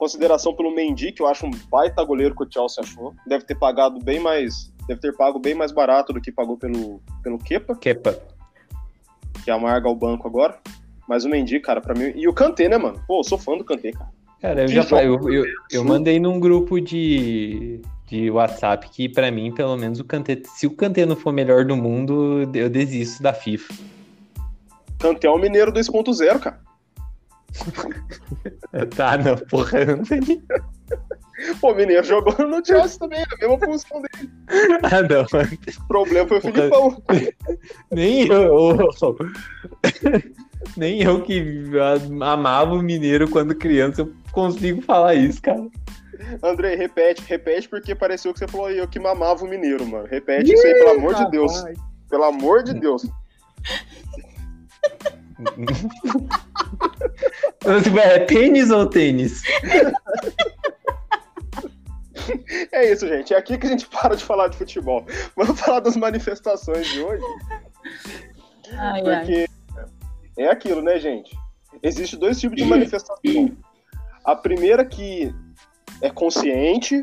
Consideração 0.00 0.54
pelo 0.54 0.74
Mendy, 0.74 1.12
que 1.12 1.20
eu 1.20 1.26
acho 1.26 1.44
um 1.44 1.50
baita 1.70 2.02
goleiro 2.02 2.34
que 2.34 2.42
o 2.42 2.48
Chelsea 2.50 2.82
achou. 2.82 3.14
Deve 3.26 3.44
ter 3.44 3.54
pagado 3.54 3.98
bem 4.02 4.18
mais. 4.18 4.72
Deve 4.88 4.98
ter 4.98 5.14
pago 5.14 5.38
bem 5.38 5.54
mais 5.54 5.72
barato 5.72 6.10
do 6.10 6.22
que 6.22 6.32
pagou 6.32 6.56
pelo, 6.56 7.02
pelo 7.22 7.38
Kepa, 7.38 7.76
Kepa. 7.76 8.18
que 9.44 9.50
amarga 9.50 9.90
o 9.90 9.94
banco 9.94 10.26
agora. 10.26 10.58
Mas 11.06 11.26
o 11.26 11.28
Mendy, 11.28 11.60
cara, 11.60 11.82
pra 11.82 11.92
mim. 11.92 12.14
E 12.14 12.26
o 12.26 12.32
Kanté, 12.32 12.66
né, 12.66 12.78
mano? 12.78 12.98
Pô, 13.06 13.20
eu 13.20 13.24
sou 13.24 13.36
fã 13.36 13.58
do 13.58 13.62
Kanté, 13.62 13.92
cara. 13.92 14.10
Cara, 14.40 14.62
eu 14.62 14.68
Que 14.68 14.72
já 14.72 14.84
falei, 14.84 15.06
eu, 15.06 15.30
eu, 15.30 15.44
eu 15.70 15.84
mandei 15.84 16.18
num 16.18 16.40
grupo 16.40 16.80
de, 16.80 17.82
de 18.06 18.30
WhatsApp 18.30 18.88
que, 18.88 19.06
pra 19.06 19.30
mim, 19.30 19.52
pelo 19.52 19.76
menos, 19.76 20.00
o 20.00 20.04
Kanté, 20.04 20.40
se 20.46 20.66
o 20.66 20.70
Kanté 20.70 21.04
não 21.04 21.14
for 21.14 21.28
o 21.28 21.34
melhor 21.34 21.66
do 21.66 21.76
mundo, 21.76 22.50
eu 22.54 22.70
desisto 22.70 23.22
da 23.22 23.34
FIFA. 23.34 23.74
Kanté 24.98 25.26
é 25.26 25.30
o 25.30 25.36
Mineiro 25.36 25.70
2.0, 25.70 26.38
cara. 26.38 26.69
Tá, 28.96 29.18
não, 29.18 29.36
porra, 29.36 29.84
não. 29.84 30.02
Pô, 31.60 31.72
o 31.72 31.74
Mineiro 31.74 32.06
jogou 32.06 32.46
no 32.46 32.64
Chelsea 32.64 32.98
também, 32.98 33.22
a 33.22 33.36
mesma 33.36 33.58
função 33.58 34.02
dele. 34.02 34.30
Ah, 34.82 35.02
não. 35.02 35.22
O 35.22 35.88
problema 35.88 36.28
foi 36.28 36.38
o 36.38 36.40
Porra. 36.40 36.52
Filipão. 36.52 37.02
Nem 37.90 38.28
eu. 38.28 38.76
Nem 40.76 41.02
eu 41.02 41.22
que 41.22 41.64
amava 42.22 42.74
o 42.74 42.82
Mineiro 42.82 43.28
quando 43.28 43.54
criança, 43.54 44.02
eu 44.02 44.12
consigo 44.32 44.82
falar 44.82 45.14
isso, 45.14 45.40
cara. 45.40 45.66
Andrei, 46.42 46.76
repete, 46.76 47.22
repete, 47.26 47.68
porque 47.68 47.94
pareceu 47.94 48.32
que 48.32 48.38
você 48.38 48.48
falou 48.48 48.70
eu 48.70 48.86
que 48.86 49.00
mamava 49.00 49.44
o 49.44 49.48
Mineiro, 49.48 49.86
mano. 49.86 50.06
Repete 50.06 50.52
isso 50.52 50.66
aí, 50.66 50.74
pelo 50.74 50.90
amor 50.90 51.14
de 51.14 51.30
Deus. 51.30 51.64
Pelo 52.08 52.24
amor 52.24 52.62
de 52.62 52.74
Deus. 52.74 53.06
É 57.64 58.18
tênis 58.20 58.70
ou 58.70 58.86
tênis? 58.86 59.42
É 62.72 62.92
isso, 62.92 63.08
gente. 63.08 63.34
É 63.34 63.36
aqui 63.36 63.58
que 63.58 63.66
a 63.66 63.70
gente 63.70 63.86
para 63.88 64.14
de 64.14 64.24
falar 64.24 64.48
de 64.48 64.56
futebol. 64.56 65.04
Vamos 65.36 65.58
falar 65.60 65.80
das 65.80 65.96
manifestações 65.96 66.86
de 66.86 67.00
hoje, 67.00 67.24
Ai, 68.72 69.02
ai. 69.02 69.02
porque 69.02 69.46
é 70.38 70.48
aquilo, 70.48 70.80
né, 70.80 70.98
gente? 70.98 71.36
Existe 71.82 72.16
dois 72.16 72.38
tipos 72.38 72.56
de 72.56 72.64
manifestação. 72.68 73.16
A 74.24 74.36
primeira 74.36 74.84
que 74.84 75.34
é 76.00 76.10
consciente, 76.10 77.02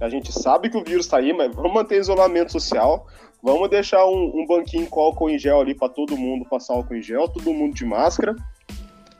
a 0.00 0.08
gente 0.08 0.32
sabe 0.32 0.68
que 0.68 0.76
o 0.76 0.84
vírus 0.84 1.06
tá 1.06 1.18
aí, 1.18 1.32
mas 1.32 1.54
vamos 1.54 1.72
manter 1.72 1.98
isolamento 1.98 2.52
social. 2.52 3.06
Vamos 3.42 3.70
deixar 3.70 4.04
um, 4.06 4.32
um 4.34 4.46
banquinho 4.46 4.86
com 4.88 5.00
álcool 5.00 5.30
em 5.30 5.38
gel 5.38 5.60
ali 5.60 5.74
para 5.74 5.88
todo 5.88 6.16
mundo 6.16 6.44
passar 6.48 6.74
álcool 6.74 6.96
em 6.96 7.02
gel, 7.02 7.28
todo 7.28 7.54
mundo 7.54 7.74
de 7.74 7.84
máscara. 7.84 8.34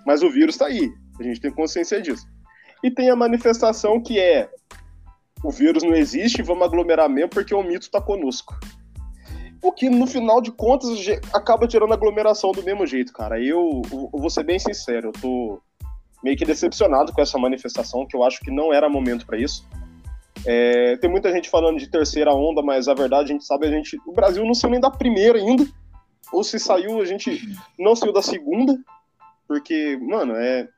Mas 0.08 0.22
o 0.22 0.30
vírus 0.30 0.56
tá 0.56 0.64
aí. 0.64 0.90
A 1.20 1.22
gente 1.22 1.38
tem 1.38 1.50
consciência 1.50 2.00
disso. 2.00 2.26
E 2.82 2.90
tem 2.90 3.10
a 3.10 3.14
manifestação 3.14 4.00
que 4.00 4.18
é 4.18 4.48
o 5.44 5.50
vírus 5.50 5.82
não 5.82 5.94
existe, 5.94 6.40
vamos 6.40 6.66
aglomerar 6.66 7.10
mesmo 7.10 7.28
porque 7.28 7.54
o 7.54 7.62
mito 7.62 7.90
tá 7.90 8.00
conosco. 8.00 8.58
O 9.62 9.70
que, 9.70 9.90
no 9.90 10.06
final 10.06 10.40
de 10.40 10.50
contas, 10.50 10.88
acaba 11.30 11.68
tirando 11.68 11.92
aglomeração 11.92 12.52
do 12.52 12.62
mesmo 12.62 12.86
jeito, 12.86 13.12
cara. 13.12 13.38
Eu, 13.38 13.82
eu 13.92 14.18
vou 14.18 14.30
ser 14.30 14.44
bem 14.44 14.58
sincero, 14.58 15.08
eu 15.08 15.12
tô 15.12 15.60
meio 16.24 16.38
que 16.38 16.44
decepcionado 16.46 17.12
com 17.12 17.20
essa 17.20 17.36
manifestação, 17.36 18.06
que 18.06 18.16
eu 18.16 18.24
acho 18.24 18.40
que 18.40 18.50
não 18.50 18.72
era 18.72 18.88
momento 18.88 19.26
para 19.26 19.36
isso. 19.36 19.68
É, 20.46 20.96
tem 20.96 21.10
muita 21.10 21.30
gente 21.30 21.50
falando 21.50 21.78
de 21.78 21.90
terceira 21.90 22.32
onda, 22.32 22.62
mas 22.62 22.88
a 22.88 22.94
verdade 22.94 23.24
a 23.24 23.32
gente 23.34 23.44
sabe, 23.44 23.66
a 23.66 23.70
gente, 23.70 23.98
o 24.06 24.12
Brasil 24.12 24.42
não 24.42 24.54
saiu 24.54 24.70
nem 24.70 24.80
da 24.80 24.90
primeira 24.90 25.38
ainda. 25.38 25.66
Ou 26.32 26.42
se 26.42 26.58
saiu, 26.58 26.98
a 26.98 27.04
gente 27.04 27.46
não 27.78 27.94
saiu 27.94 28.12
da 28.12 28.22
segunda, 28.22 28.74
porque, 29.48 29.98
mano, 30.00 30.36
é. 30.36 30.68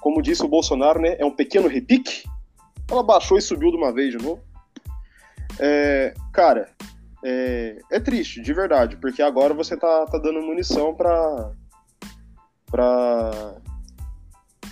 Como 0.00 0.22
disse 0.22 0.44
o 0.44 0.48
Bolsonaro, 0.48 1.00
né? 1.00 1.16
É 1.18 1.24
um 1.24 1.34
pequeno 1.34 1.66
repique. 1.66 2.22
Ela 2.88 3.02
baixou 3.02 3.36
e 3.36 3.42
subiu 3.42 3.72
de 3.72 3.76
uma 3.76 3.92
vez 3.92 4.12
de 4.12 4.24
novo. 4.24 4.40
É, 5.58 6.14
cara, 6.32 6.70
é, 7.24 7.78
é 7.90 7.98
triste, 7.98 8.40
de 8.40 8.52
verdade, 8.52 8.96
porque 8.98 9.20
agora 9.20 9.52
você 9.52 9.76
tá, 9.76 10.06
tá 10.06 10.18
dando 10.18 10.42
munição 10.42 10.94
pra. 10.94 11.50
pra. 12.70 13.56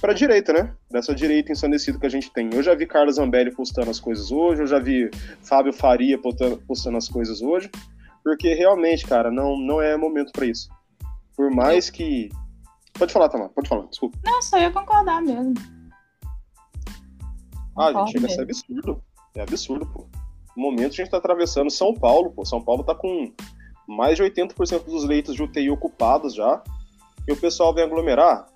pra 0.01 0.13
direita, 0.13 0.53
né? 0.53 0.75
Dessa 0.89 1.13
direita 1.13 1.51
ensandecida 1.51 1.99
que 1.99 2.07
a 2.07 2.11
gente 2.11 2.33
tem. 2.33 2.51
Eu 2.53 2.63
já 2.63 2.75
vi 2.75 2.87
Carlos 2.87 3.17
Zambelli 3.17 3.51
postando 3.51 3.91
as 3.91 3.99
coisas 3.99 4.31
hoje, 4.31 4.63
eu 4.63 4.67
já 4.69 4.79
vi 4.79 5.11
Fábio 5.43 5.73
Faria 5.73 6.17
postando, 6.17 6.59
postando 6.59 6.97
as 6.97 7.09
coisas 7.09 7.43
hoje, 7.43 7.69
porque 8.23 8.55
realmente, 8.55 9.05
cara, 9.05 9.33
não, 9.33 9.59
não 9.59 9.83
é 9.83 9.97
momento 9.97 10.31
pra 10.31 10.47
isso. 10.47 10.69
Por 11.37 11.51
mais 11.51 11.91
que. 11.91 12.29
Pode 12.99 13.13
falar, 13.13 13.29
Tamar, 13.29 13.49
pode 13.51 13.69
falar, 13.69 13.87
desculpa. 13.87 14.17
Não, 14.25 14.41
só 14.43 14.59
ia 14.59 14.71
concordar 14.71 15.21
mesmo. 15.21 15.55
Ah, 17.77 17.87
Concordo 17.89 18.07
gente, 18.07 18.13
chega 18.13 18.27
a 18.27 18.31
ser 18.31 18.47
mesmo. 18.47 18.65
absurdo. 18.77 19.03
É 19.37 19.43
absurdo, 19.43 19.87
pô. 19.87 20.07
No 20.57 20.63
momento 20.63 20.93
a 20.93 20.97
gente 20.97 21.03
está 21.07 21.17
atravessando 21.17 21.71
São 21.71 21.93
Paulo, 21.93 22.31
pô. 22.31 22.45
São 22.45 22.63
Paulo 22.63 22.83
está 22.83 22.95
com 22.95 23.33
mais 23.89 24.17
de 24.17 24.23
80% 24.23 24.85
dos 24.85 25.05
leitos 25.05 25.35
de 25.35 25.43
UTI 25.43 25.71
ocupados 25.71 26.35
já. 26.35 26.63
E 27.27 27.33
o 27.33 27.37
pessoal 27.37 27.75
vem 27.75 27.83
aglomerar. 27.85 28.47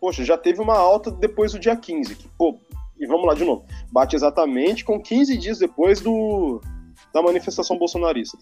Poxa, 0.00 0.24
já 0.24 0.36
teve 0.36 0.60
uma 0.60 0.76
alta 0.76 1.10
depois 1.10 1.52
do 1.52 1.58
dia 1.58 1.76
15. 1.76 2.16
Que, 2.16 2.28
pô, 2.36 2.58
e 2.98 3.06
vamos 3.06 3.26
lá 3.26 3.34
de 3.34 3.44
novo. 3.44 3.64
Bate 3.92 4.16
exatamente 4.16 4.84
com 4.84 5.00
15 5.00 5.36
dias 5.38 5.58
depois 5.60 6.00
do, 6.00 6.60
da 7.14 7.22
manifestação 7.22 7.78
bolsonarista. 7.78 8.36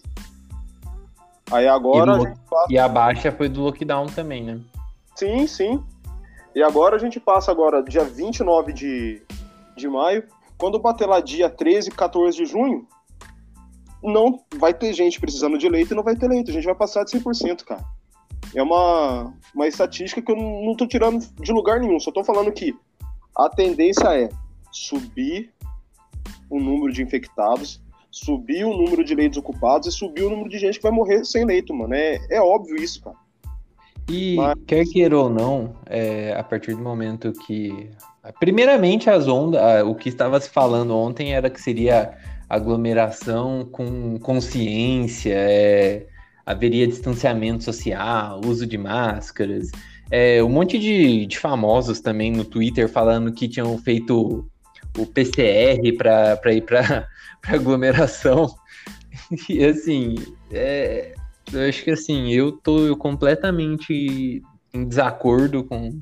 Aí 1.51 1.67
agora. 1.67 2.11
E, 2.11 2.13
a 2.15 2.17
no- 2.17 2.25
gente 2.27 2.39
passa... 2.49 2.65
E 2.73 2.77
a 2.79 2.89
baixa 2.89 3.31
foi 3.31 3.47
do 3.49 3.61
lockdown 3.61 4.07
também, 4.07 4.43
né? 4.43 4.59
Sim, 5.17 5.47
sim. 5.47 5.83
E 6.53 6.61
agora 6.61 6.95
a 6.95 6.99
gente 6.99 7.19
passa 7.19 7.49
agora, 7.49 7.81
dia 7.81 8.03
29 8.03 8.71
de, 8.71 9.19
de 9.75 9.87
maio. 9.87 10.23
Quando 10.59 10.77
bater 10.77 11.07
lá 11.07 11.19
dia 11.19 11.49
13, 11.49 11.89
14 11.89 12.37
de 12.37 12.45
junho, 12.45 12.87
não 14.03 14.39
vai 14.57 14.75
ter 14.75 14.93
gente 14.93 15.19
precisando 15.19 15.57
de 15.57 15.67
leito 15.67 15.91
e 15.91 15.95
não 15.95 16.03
vai 16.03 16.15
ter 16.15 16.27
leito. 16.27 16.51
A 16.51 16.53
gente 16.53 16.65
vai 16.65 16.75
passar 16.75 17.03
de 17.03 17.17
100%, 17.17 17.63
cara. 17.63 17.83
É 18.55 18.61
uma, 18.61 19.33
uma 19.55 19.67
estatística 19.67 20.21
que 20.21 20.31
eu 20.31 20.35
não 20.35 20.75
tô 20.75 20.85
tirando 20.85 21.25
de 21.41 21.51
lugar 21.51 21.79
nenhum. 21.79 21.99
Só 21.99 22.11
tô 22.11 22.23
falando 22.23 22.51
que 22.51 22.75
a 23.35 23.49
tendência 23.49 24.15
é 24.15 24.29
subir 24.71 25.51
o 26.47 26.59
número 26.59 26.93
de 26.93 27.01
infectados, 27.01 27.81
subir 28.11 28.65
o 28.65 28.77
número 28.77 29.03
de 29.03 29.15
leitos 29.15 29.39
ocupados 29.39 29.87
e 29.87 29.91
subir 29.91 30.25
o 30.25 30.29
número 30.29 30.49
de 30.49 30.59
gente 30.59 30.77
que 30.77 30.83
vai 30.83 30.91
morrer 30.91 31.25
sem 31.25 31.43
leito, 31.43 31.73
mano. 31.73 31.95
É, 31.95 32.19
é 32.29 32.39
óbvio 32.39 32.75
isso, 32.75 33.01
cara. 33.01 33.17
E 34.09 34.35
Mas- 34.35 34.57
quer 34.65 34.85
queira 34.85 35.17
ou 35.17 35.29
não, 35.29 35.75
é, 35.85 36.33
a 36.37 36.43
partir 36.43 36.73
do 36.73 36.81
momento 36.81 37.31
que. 37.45 37.89
Primeiramente, 38.39 39.09
as 39.09 39.27
ondas, 39.27 39.61
o 39.85 39.95
que 39.95 40.09
estava 40.09 40.39
se 40.39 40.49
falando 40.49 40.95
ontem 40.95 41.33
era 41.33 41.49
que 41.49 41.61
seria 41.61 42.13
aglomeração 42.49 43.67
com 43.71 44.17
consciência, 44.19 45.33
é, 45.33 46.05
haveria 46.45 46.87
distanciamento 46.87 47.63
social, 47.63 48.41
uso 48.45 48.65
de 48.65 48.77
máscaras. 48.77 49.69
É, 50.09 50.41
um 50.41 50.49
monte 50.49 50.79
de, 50.79 51.25
de 51.25 51.37
famosos 51.37 51.99
também 51.99 52.31
no 52.31 52.45
Twitter 52.45 52.87
falando 52.87 53.31
que 53.33 53.47
tinham 53.47 53.77
feito 53.77 54.49
o 54.97 55.05
PCR 55.05 55.91
para 55.97 56.53
ir 56.53 56.61
para 56.61 57.07
aglomeração. 57.47 58.47
E 59.49 59.65
assim, 59.65 60.15
é, 60.51 61.13
eu 61.53 61.67
acho 61.67 61.83
que 61.83 61.91
assim, 61.91 62.31
eu 62.31 62.51
tô 62.51 62.95
completamente 62.97 64.41
em 64.73 64.85
desacordo 64.87 65.63
com, 65.63 65.99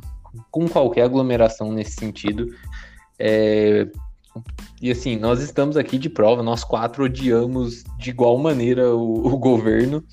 com 0.51 0.67
qualquer 0.67 1.03
aglomeração 1.03 1.71
nesse 1.71 1.91
sentido. 1.91 2.47
É, 3.19 3.87
e 4.81 4.91
assim, 4.91 5.15
nós 5.15 5.41
estamos 5.41 5.77
aqui 5.77 5.97
de 5.97 6.09
prova, 6.09 6.43
nós 6.43 6.63
quatro 6.63 7.05
odiamos 7.05 7.83
de 7.97 8.09
igual 8.09 8.37
maneira 8.37 8.93
o, 8.93 9.27
o 9.27 9.37
governo, 9.37 10.03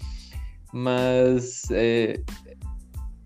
mas 0.73 1.63
é, 1.71 2.21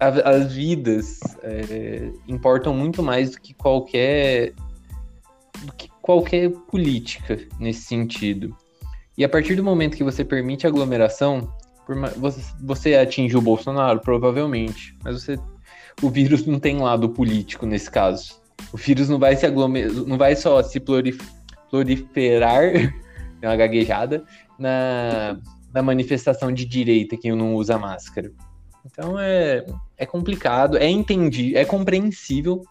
a- 0.01 0.31
as 0.31 0.53
vidas 0.53 1.21
é, 1.43 2.11
importam 2.27 2.75
muito 2.75 3.03
mais 3.03 3.33
do 3.33 3.41
que 3.41 3.55
qualquer 3.55 4.53
do 5.65 5.73
que 5.73 5.89
qualquer 6.03 6.51
política 6.51 7.39
nesse 7.59 7.83
sentido. 7.83 8.55
E 9.19 9.25
a 9.25 9.29
partir 9.29 9.55
do 9.57 9.65
momento 9.65 9.97
que 9.97 10.05
você 10.05 10.23
permite 10.23 10.67
aglomeração, 10.67 11.51
você, 12.17 12.41
você 12.61 12.95
atinge 12.95 13.37
o 13.37 13.41
Bolsonaro, 13.41 14.01
provavelmente, 14.01 14.97
mas 15.05 15.23
você, 15.23 15.39
o 16.03 16.11
vírus 16.11 16.45
não 16.47 16.59
tem 16.59 16.79
lado 16.79 17.09
político 17.11 17.67
nesse 17.67 17.91
caso. 17.91 18.41
O 18.73 18.77
vírus 18.77 19.09
não 19.09 19.19
vai 19.19 19.37
se 19.37 19.47
aglomerar, 19.47 19.93
não 19.93 20.19
vai 20.19 20.35
só 20.35 20.63
se 20.63 20.81
prolif- 20.81 21.23
proliferar, 21.71 22.73
tem 23.41 23.49
uma 23.49 23.57
gaguejada, 23.57 24.25
na, 24.59 25.39
na 25.73 25.83
manifestação 25.83 26.53
de 26.53 26.65
direita 26.65 27.17
que 27.17 27.31
não 27.33 27.55
usa 27.55 27.79
máscara. 27.79 28.33
Então 28.85 29.19
é, 29.19 29.65
é 29.97 30.07
complicado, 30.07 30.77
é 30.77 30.89
entendido, 30.89 31.59
é 31.59 31.65
compreensível, 31.65 32.63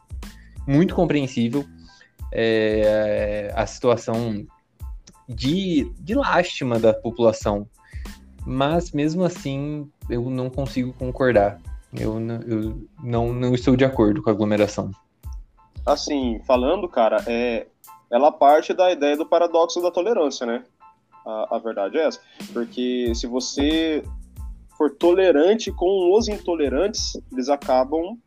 muito 0.67 0.95
compreensível 0.95 1.65
é, 2.31 3.51
a 3.55 3.65
situação 3.65 4.45
de, 5.27 5.91
de 5.99 6.15
lástima 6.15 6.79
da 6.79 6.93
população. 6.93 7.67
Mas 8.45 8.91
mesmo 8.91 9.23
assim, 9.23 9.89
eu 10.09 10.29
não 10.29 10.49
consigo 10.49 10.93
concordar. 10.93 11.59
Eu, 11.93 12.19
não- 12.19 12.41
eu 12.41 12.87
não, 13.03 13.33
não 13.33 13.55
estou 13.55 13.75
de 13.75 13.85
acordo 13.85 14.21
com 14.21 14.29
a 14.29 14.33
aglomeração. 14.33 14.91
Assim, 15.85 16.39
falando, 16.45 16.87
cara, 16.89 17.23
é, 17.27 17.67
ela 18.11 18.31
parte 18.31 18.73
da 18.73 18.91
ideia 18.91 19.15
do 19.15 19.25
paradoxo 19.25 19.81
da 19.81 19.91
tolerância, 19.91 20.45
né? 20.45 20.63
A, 21.25 21.55
a 21.55 21.59
verdade 21.59 21.97
é 21.97 22.05
essa. 22.07 22.19
Porque 22.53 23.13
se 23.15 23.27
você 23.27 24.03
for 24.77 24.91
tolerante 24.91 25.71
com 25.71 26.15
os 26.15 26.27
intolerantes, 26.27 27.17
eles 27.31 27.49
acabam 27.49 28.17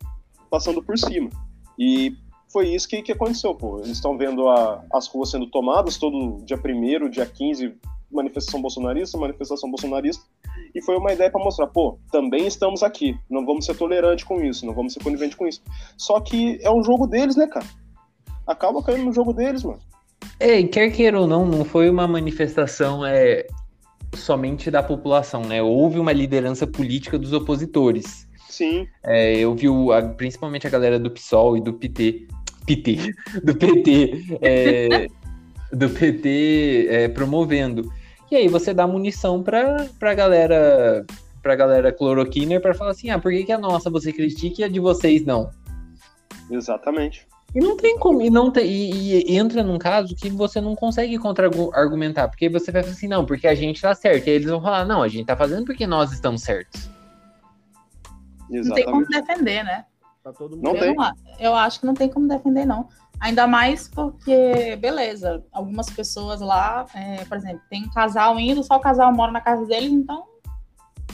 passando 0.50 0.82
por 0.82 0.96
cima. 0.98 1.30
E 1.78 2.16
foi 2.50 2.68
isso 2.68 2.88
que, 2.88 3.02
que 3.02 3.12
aconteceu, 3.12 3.54
pô. 3.54 3.78
Eles 3.78 3.90
estão 3.90 4.16
vendo 4.16 4.48
a- 4.48 4.82
as 4.92 5.06
ruas 5.08 5.30
sendo 5.30 5.46
tomadas 5.46 5.98
todo 5.98 6.42
dia 6.44 6.56
1 6.58 7.08
dia 7.10 7.26
15, 7.26 7.74
manifestação 8.10 8.60
bolsonarista, 8.62 9.18
manifestação 9.18 9.70
bolsonarista. 9.70 10.24
E 10.74 10.82
foi 10.82 10.96
uma 10.96 11.12
ideia 11.12 11.30
para 11.30 11.42
mostrar, 11.42 11.66
pô, 11.68 11.98
também 12.10 12.46
estamos 12.46 12.82
aqui. 12.82 13.16
Não 13.30 13.44
vamos 13.44 13.64
ser 13.66 13.74
tolerantes 13.76 14.24
com 14.24 14.42
isso, 14.42 14.64
não 14.66 14.74
vamos 14.74 14.92
ser 14.92 15.02
coniventes 15.02 15.36
com 15.36 15.46
isso. 15.46 15.62
Só 15.96 16.20
que 16.20 16.58
é 16.62 16.70
um 16.70 16.82
jogo 16.82 17.06
deles, 17.06 17.36
né, 17.36 17.46
cara? 17.46 17.66
Acaba 18.46 18.82
caindo 18.82 19.04
no 19.04 19.12
jogo 19.12 19.32
deles, 19.32 19.62
mano. 19.62 19.78
É, 20.40 20.62
quer 20.62 20.90
queira 20.90 21.20
ou 21.20 21.26
não, 21.26 21.46
não 21.46 21.64
foi 21.64 21.88
uma 21.90 22.06
manifestação 22.08 23.04
é, 23.04 23.46
somente 24.14 24.70
da 24.70 24.82
população, 24.82 25.42
né? 25.42 25.62
Houve 25.62 25.98
uma 25.98 26.12
liderança 26.12 26.66
política 26.66 27.18
dos 27.18 27.32
opositores. 27.32 28.26
Sim, 28.48 28.88
É, 29.04 29.36
eu 29.38 29.54
vi 29.54 29.68
o- 29.68 29.92
a- 29.92 30.02
principalmente 30.02 30.66
a 30.66 30.70
galera 30.70 30.98
do 30.98 31.10
PSOL 31.10 31.56
e 31.56 31.60
do 31.60 31.72
PT, 31.74 32.26
PT, 32.66 32.98
do 33.44 33.54
PT, 33.54 34.24
é, 34.40 35.06
do 35.72 35.88
PT 35.90 36.86
é, 36.90 37.08
promovendo. 37.08 37.92
E 38.30 38.36
aí 38.36 38.48
você 38.48 38.74
dá 38.74 38.86
munição 38.86 39.42
pra, 39.42 39.86
pra 39.98 40.14
galera, 40.14 41.04
pra 41.42 41.56
galera 41.56 41.92
cloroquina 41.92 42.60
para 42.60 42.74
falar 42.74 42.90
assim, 42.90 43.10
ah, 43.10 43.18
por 43.18 43.32
que, 43.32 43.44
que 43.44 43.52
a 43.52 43.58
nossa 43.58 43.88
você 43.88 44.12
critica 44.12 44.62
e 44.62 44.64
a 44.64 44.68
de 44.68 44.80
vocês 44.80 45.24
não? 45.24 45.50
exatamente. 46.50 47.26
E 47.54 47.60
não 47.60 47.76
tem 47.76 47.98
como, 47.98 48.20
e, 48.20 48.28
não 48.28 48.50
tem, 48.50 48.66
e, 48.66 49.32
e 49.32 49.36
entra 49.36 49.62
num 49.62 49.78
caso 49.78 50.14
que 50.14 50.28
você 50.28 50.60
não 50.60 50.76
consegue 50.76 51.18
contra-argumentar, 51.18 52.28
porque 52.28 52.48
você 52.48 52.70
vai 52.70 52.82
falar 52.82 52.94
assim, 52.94 53.08
não, 53.08 53.24
porque 53.24 53.46
a 53.46 53.54
gente 53.54 53.80
tá 53.80 53.94
certo. 53.94 54.26
E 54.26 54.30
aí 54.30 54.36
eles 54.36 54.50
vão 54.50 54.60
falar, 54.60 54.84
não, 54.84 55.02
a 55.02 55.08
gente 55.08 55.26
tá 55.26 55.34
fazendo 55.34 55.64
porque 55.64 55.86
nós 55.86 56.12
estamos 56.12 56.42
certos. 56.42 56.90
Não 58.50 58.74
tem 58.74 58.84
como 58.84 59.02
Exatamente. 59.02 59.26
defender, 59.26 59.64
né? 59.64 59.84
Tá 60.22 60.32
todo 60.32 60.56
mundo. 60.56 60.64
Não 60.64 60.74
eu, 60.74 60.80
tem. 60.80 60.96
eu 61.40 61.54
acho 61.54 61.80
que 61.80 61.86
não 61.86 61.94
tem 61.94 62.08
como 62.08 62.28
defender, 62.28 62.66
não. 62.66 62.88
Ainda 63.20 63.46
mais 63.46 63.88
porque, 63.88 64.76
beleza, 64.76 65.44
algumas 65.52 65.90
pessoas 65.90 66.40
lá, 66.40 66.86
é, 66.94 67.24
por 67.24 67.36
exemplo, 67.36 67.60
tem 67.68 67.84
um 67.84 67.90
casal 67.90 68.38
indo, 68.38 68.62
só 68.62 68.76
o 68.76 68.80
casal 68.80 69.12
mora 69.12 69.32
na 69.32 69.40
casa 69.40 69.66
deles, 69.66 69.90
então 69.90 70.24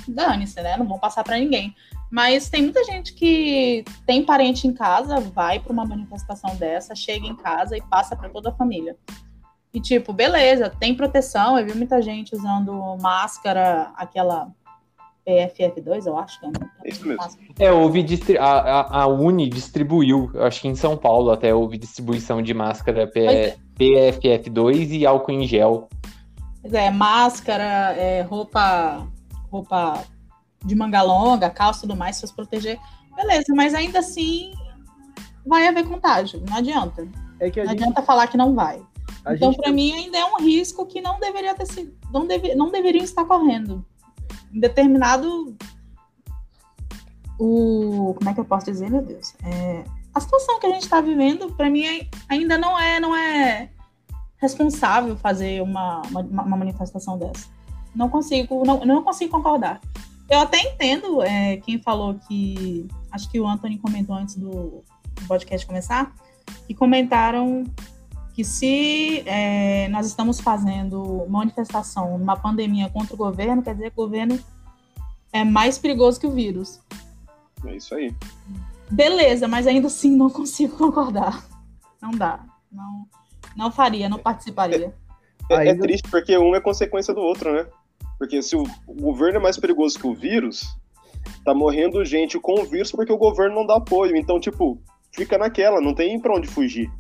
dane-se, 0.07 0.61
né? 0.61 0.77
Não 0.77 0.87
vão 0.87 0.99
passar 0.99 1.25
pra 1.25 1.39
ninguém. 1.39 1.75
Mas 2.11 2.49
tem 2.49 2.63
muita 2.63 2.85
gente 2.85 3.15
que 3.15 3.85
tem 4.07 4.25
parente 4.25 4.69
em 4.69 4.73
casa, 4.73 5.19
vai 5.19 5.59
pra 5.59 5.73
uma 5.73 5.85
manifestação 5.85 6.55
dessa, 6.57 6.95
chega 6.95 7.27
em 7.27 7.35
casa 7.35 7.77
e 7.77 7.83
passa 7.83 8.15
pra 8.15 8.29
toda 8.29 8.51
a 8.51 8.55
família. 8.55 8.97
E 9.73 9.81
tipo, 9.81 10.13
beleza, 10.13 10.71
tem 10.79 10.95
proteção, 10.95 11.59
eu 11.59 11.67
vi 11.67 11.75
muita 11.75 12.01
gente 12.01 12.35
usando 12.37 12.97
máscara, 13.01 13.93
aquela 13.97 14.53
PFF2, 15.27 16.07
eu 16.07 16.19
acho 16.19 16.39
que 16.41 16.47
é. 16.47 16.51
É 16.85 16.89
isso 16.89 17.07
mesmo. 17.07 17.25
É, 17.59 17.73
houve 17.73 18.03
distri- 18.03 18.39
a, 18.39 18.45
a, 18.45 19.03
a 19.03 19.07
Uni 19.07 19.49
distribuiu, 19.49 20.31
eu 20.35 20.45
acho 20.45 20.61
que 20.61 20.69
em 20.69 20.75
São 20.75 20.97
Paulo 20.97 21.31
até 21.31 21.55
houve 21.55 21.79
distribuição 21.79 22.43
de 22.43 22.53
máscara 22.53 23.07
P- 23.07 23.27
é. 23.27 23.57
PFF2 23.79 24.91
e 24.91 25.07
álcool 25.07 25.33
em 25.33 25.47
gel. 25.47 25.89
Pois 26.61 26.73
é, 26.75 26.91
máscara, 26.91 27.95
é, 27.97 28.23
roupa, 28.23 29.07
roupa 29.51 30.05
de 30.65 30.75
manga 30.75 31.03
longa, 31.03 31.51
calça 31.51 31.81
e 31.81 31.83
tudo 31.89 31.97
mais, 31.97 32.19
para 32.19 32.29
se 32.29 32.35
proteger. 32.35 32.79
Beleza, 33.17 33.55
mas 33.55 33.75
ainda 33.75 34.01
assim 34.01 34.53
vai 35.47 35.67
haver 35.67 35.87
contágio, 35.87 36.43
não 36.49 36.57
adianta. 36.57 37.03
É 37.41 37.47
Não 37.47 37.53
gente. 37.53 37.69
adianta 37.69 38.03
falar 38.03 38.27
que 38.27 38.37
não 38.37 38.55
vai. 38.55 38.81
A 39.25 39.35
então, 39.35 39.53
gente 39.53 39.63
para 39.63 39.73
mim, 39.73 39.93
ainda 39.93 40.19
é 40.19 40.25
um 40.25 40.39
risco 40.39 40.87
que 40.87 41.01
não 41.01 41.19
deveria 41.19 41.55
ter 41.55 41.67
sido, 41.67 41.95
não, 42.13 42.27
deve, 42.27 42.55
não 42.55 42.71
deveriam 42.71 43.05
estar 43.05 43.25
correndo. 43.25 43.85
Determinado. 44.55 45.57
O, 47.39 48.15
como 48.17 48.31
é 48.31 48.35
que 48.35 48.41
eu 48.41 48.45
posso 48.45 48.67
dizer, 48.67 48.91
meu 48.91 49.03
Deus? 49.03 49.35
É, 49.45 49.85
a 50.15 50.21
situação 50.21 50.61
que 50.61 50.67
a 50.67 50.71
gente 50.71 50.83
está 50.83 51.01
vivendo, 51.01 51.53
para 51.53 51.69
mim, 51.69 51.85
ainda 52.29 52.57
não 52.57 52.79
é, 52.79 53.01
não 53.01 53.17
é 53.17 53.71
responsável 54.37 55.17
fazer 55.17 55.61
uma, 55.61 56.03
uma, 56.03 56.21
uma 56.21 56.57
manifestação 56.57 57.19
dessa. 57.19 57.49
Não 57.95 58.09
consigo, 58.09 58.65
não, 58.65 58.85
não 58.85 59.03
consigo 59.03 59.33
concordar. 59.33 59.81
Eu 60.31 60.41
até 60.41 60.61
entendo 60.61 61.23
é, 61.23 61.57
quem 61.59 61.81
falou 61.81 62.15
que. 62.15 62.87
Acho 63.11 63.31
que 63.31 63.39
o 63.39 63.47
Anthony 63.47 63.79
comentou 63.79 64.17
antes 64.17 64.37
do 64.37 64.83
podcast 65.29 65.67
começar, 65.67 66.13
que 66.67 66.75
comentaram 66.75 67.65
que 68.35 68.43
se 68.45 69.23
é, 69.27 69.89
nós 69.89 70.07
estamos 70.07 70.41
fazendo 70.41 71.25
manifestação 71.29 72.19
numa 72.19 72.37
pandemia 72.37 72.89
contra 72.91 73.15
o 73.15 73.17
governo, 73.17 73.63
quer 73.63 73.75
dizer 73.75 73.91
que 73.91 74.01
o 74.01 74.05
governo 74.05 74.39
é 75.33 75.45
mais 75.45 75.79
perigoso 75.79 76.19
que 76.19 76.27
o 76.27 76.33
vírus. 76.33 76.81
É 77.65 77.77
isso 77.77 77.95
aí. 77.95 78.13
Beleza, 78.91 79.47
mas 79.47 79.67
ainda 79.69 79.87
assim 79.87 80.11
não 80.17 80.29
consigo 80.31 80.77
concordar. 80.77 81.45
Não 82.03 82.11
dá. 82.11 82.41
Não, 82.71 83.07
não 83.57 83.71
faria, 83.71 84.09
não 84.09 84.19
participaria. 84.19 84.93
É, 85.49 85.55
é 85.55 85.59
Ainda- 85.71 85.83
triste 85.83 86.11
porque 86.11 86.37
um 86.37 86.57
é 86.57 86.61
consequência 86.61 87.15
do 87.15 87.21
outro, 87.21 87.53
né? 87.53 87.67
Porque 88.19 88.43
se 88.43 88.57
o, 88.57 88.65
o 88.87 88.95
governo 88.95 89.39
é 89.39 89.43
mais 89.43 89.57
perigoso 89.59 89.99
que 89.99 90.07
o 90.07 90.15
vírus, 90.15 90.77
tá 91.45 91.55
morrendo 91.55 92.05
gente 92.05 92.39
com 92.39 92.61
o 92.61 92.65
vírus 92.65 92.91
porque 92.91 93.13
o 93.13 93.17
governo 93.19 93.55
não 93.55 93.67
dá 93.67 93.77
apoio. 93.77 94.17
Então, 94.17 94.41
tipo, 94.41 94.81
fica 95.13 95.39
naquela, 95.39 95.81
não 95.81 95.95
tem 95.95 96.19
pra 96.19 96.35
onde 96.35 96.49
fugir. 96.49 96.91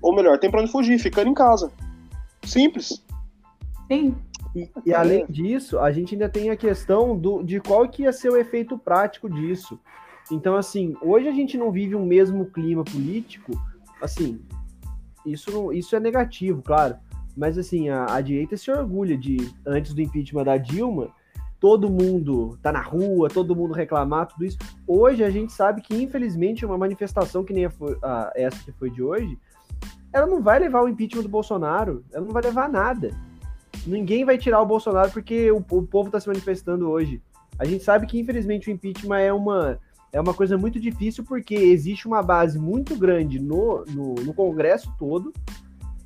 Ou 0.00 0.14
melhor, 0.14 0.38
tem 0.38 0.50
pra 0.50 0.60
onde 0.60 0.70
fugir, 0.70 0.98
ficando 0.98 1.30
em 1.30 1.34
casa. 1.34 1.70
Simples. 2.44 3.02
Sim. 3.90 4.14
E, 4.54 4.68
e 4.86 4.94
além 4.94 5.26
disso, 5.28 5.78
a 5.78 5.90
gente 5.92 6.14
ainda 6.14 6.28
tem 6.28 6.50
a 6.50 6.56
questão 6.56 7.16
do, 7.16 7.42
de 7.42 7.60
qual 7.60 7.88
que 7.88 8.02
ia 8.02 8.12
ser 8.12 8.30
o 8.30 8.36
efeito 8.36 8.78
prático 8.78 9.28
disso. 9.28 9.78
Então, 10.30 10.56
assim, 10.56 10.94
hoje 11.02 11.28
a 11.28 11.32
gente 11.32 11.56
não 11.56 11.70
vive 11.72 11.94
um 11.94 12.04
mesmo 12.04 12.46
clima 12.46 12.84
político, 12.84 13.52
assim, 14.00 14.40
isso, 15.24 15.50
não- 15.50 15.72
isso 15.72 15.94
é 15.96 16.00
negativo, 16.00 16.62
claro. 16.62 16.96
Mas, 17.36 17.56
assim, 17.56 17.88
a, 17.88 18.06
a 18.14 18.20
direita 18.20 18.56
se 18.56 18.70
orgulha 18.70 19.16
de, 19.16 19.36
antes 19.66 19.94
do 19.94 20.00
impeachment 20.02 20.44
da 20.44 20.56
Dilma, 20.56 21.08
todo 21.60 21.90
mundo 21.90 22.58
tá 22.62 22.70
na 22.72 22.82
rua, 22.82 23.28
todo 23.28 23.54
mundo 23.54 23.72
reclamar, 23.72 24.26
tudo 24.26 24.44
isso. 24.44 24.58
Hoje 24.86 25.22
a 25.24 25.30
gente 25.30 25.52
sabe 25.52 25.80
que, 25.82 25.94
infelizmente, 26.02 26.64
uma 26.66 26.76
manifestação 26.78 27.44
que 27.44 27.52
nem 27.52 27.64
a, 27.66 27.70
a- 28.02 28.32
essa 28.34 28.62
que 28.64 28.72
foi 28.72 28.90
de 28.90 29.02
hoje, 29.02 29.38
ela 30.12 30.26
não 30.26 30.42
vai 30.42 30.58
levar 30.58 30.82
o 30.82 30.88
impeachment 30.88 31.22
do 31.22 31.28
Bolsonaro, 31.28 32.04
ela 32.12 32.24
não 32.24 32.32
vai 32.32 32.42
levar 32.42 32.68
nada. 32.68 33.10
Ninguém 33.86 34.24
vai 34.24 34.38
tirar 34.38 34.60
o 34.60 34.66
Bolsonaro 34.66 35.10
porque 35.10 35.50
o, 35.50 35.58
o 35.58 35.82
povo 35.82 36.08
está 36.08 36.20
se 36.20 36.28
manifestando 36.28 36.88
hoje. 36.88 37.22
A 37.58 37.64
gente 37.64 37.82
sabe 37.82 38.06
que, 38.06 38.18
infelizmente, 38.18 38.68
o 38.68 38.72
impeachment 38.72 39.18
é 39.18 39.32
uma, 39.32 39.78
é 40.12 40.20
uma 40.20 40.34
coisa 40.34 40.56
muito 40.56 40.78
difícil 40.78 41.24
porque 41.24 41.54
existe 41.54 42.06
uma 42.06 42.22
base 42.22 42.58
muito 42.58 42.96
grande 42.96 43.38
no, 43.40 43.84
no, 43.86 44.14
no 44.14 44.34
Congresso 44.34 44.92
todo. 44.98 45.32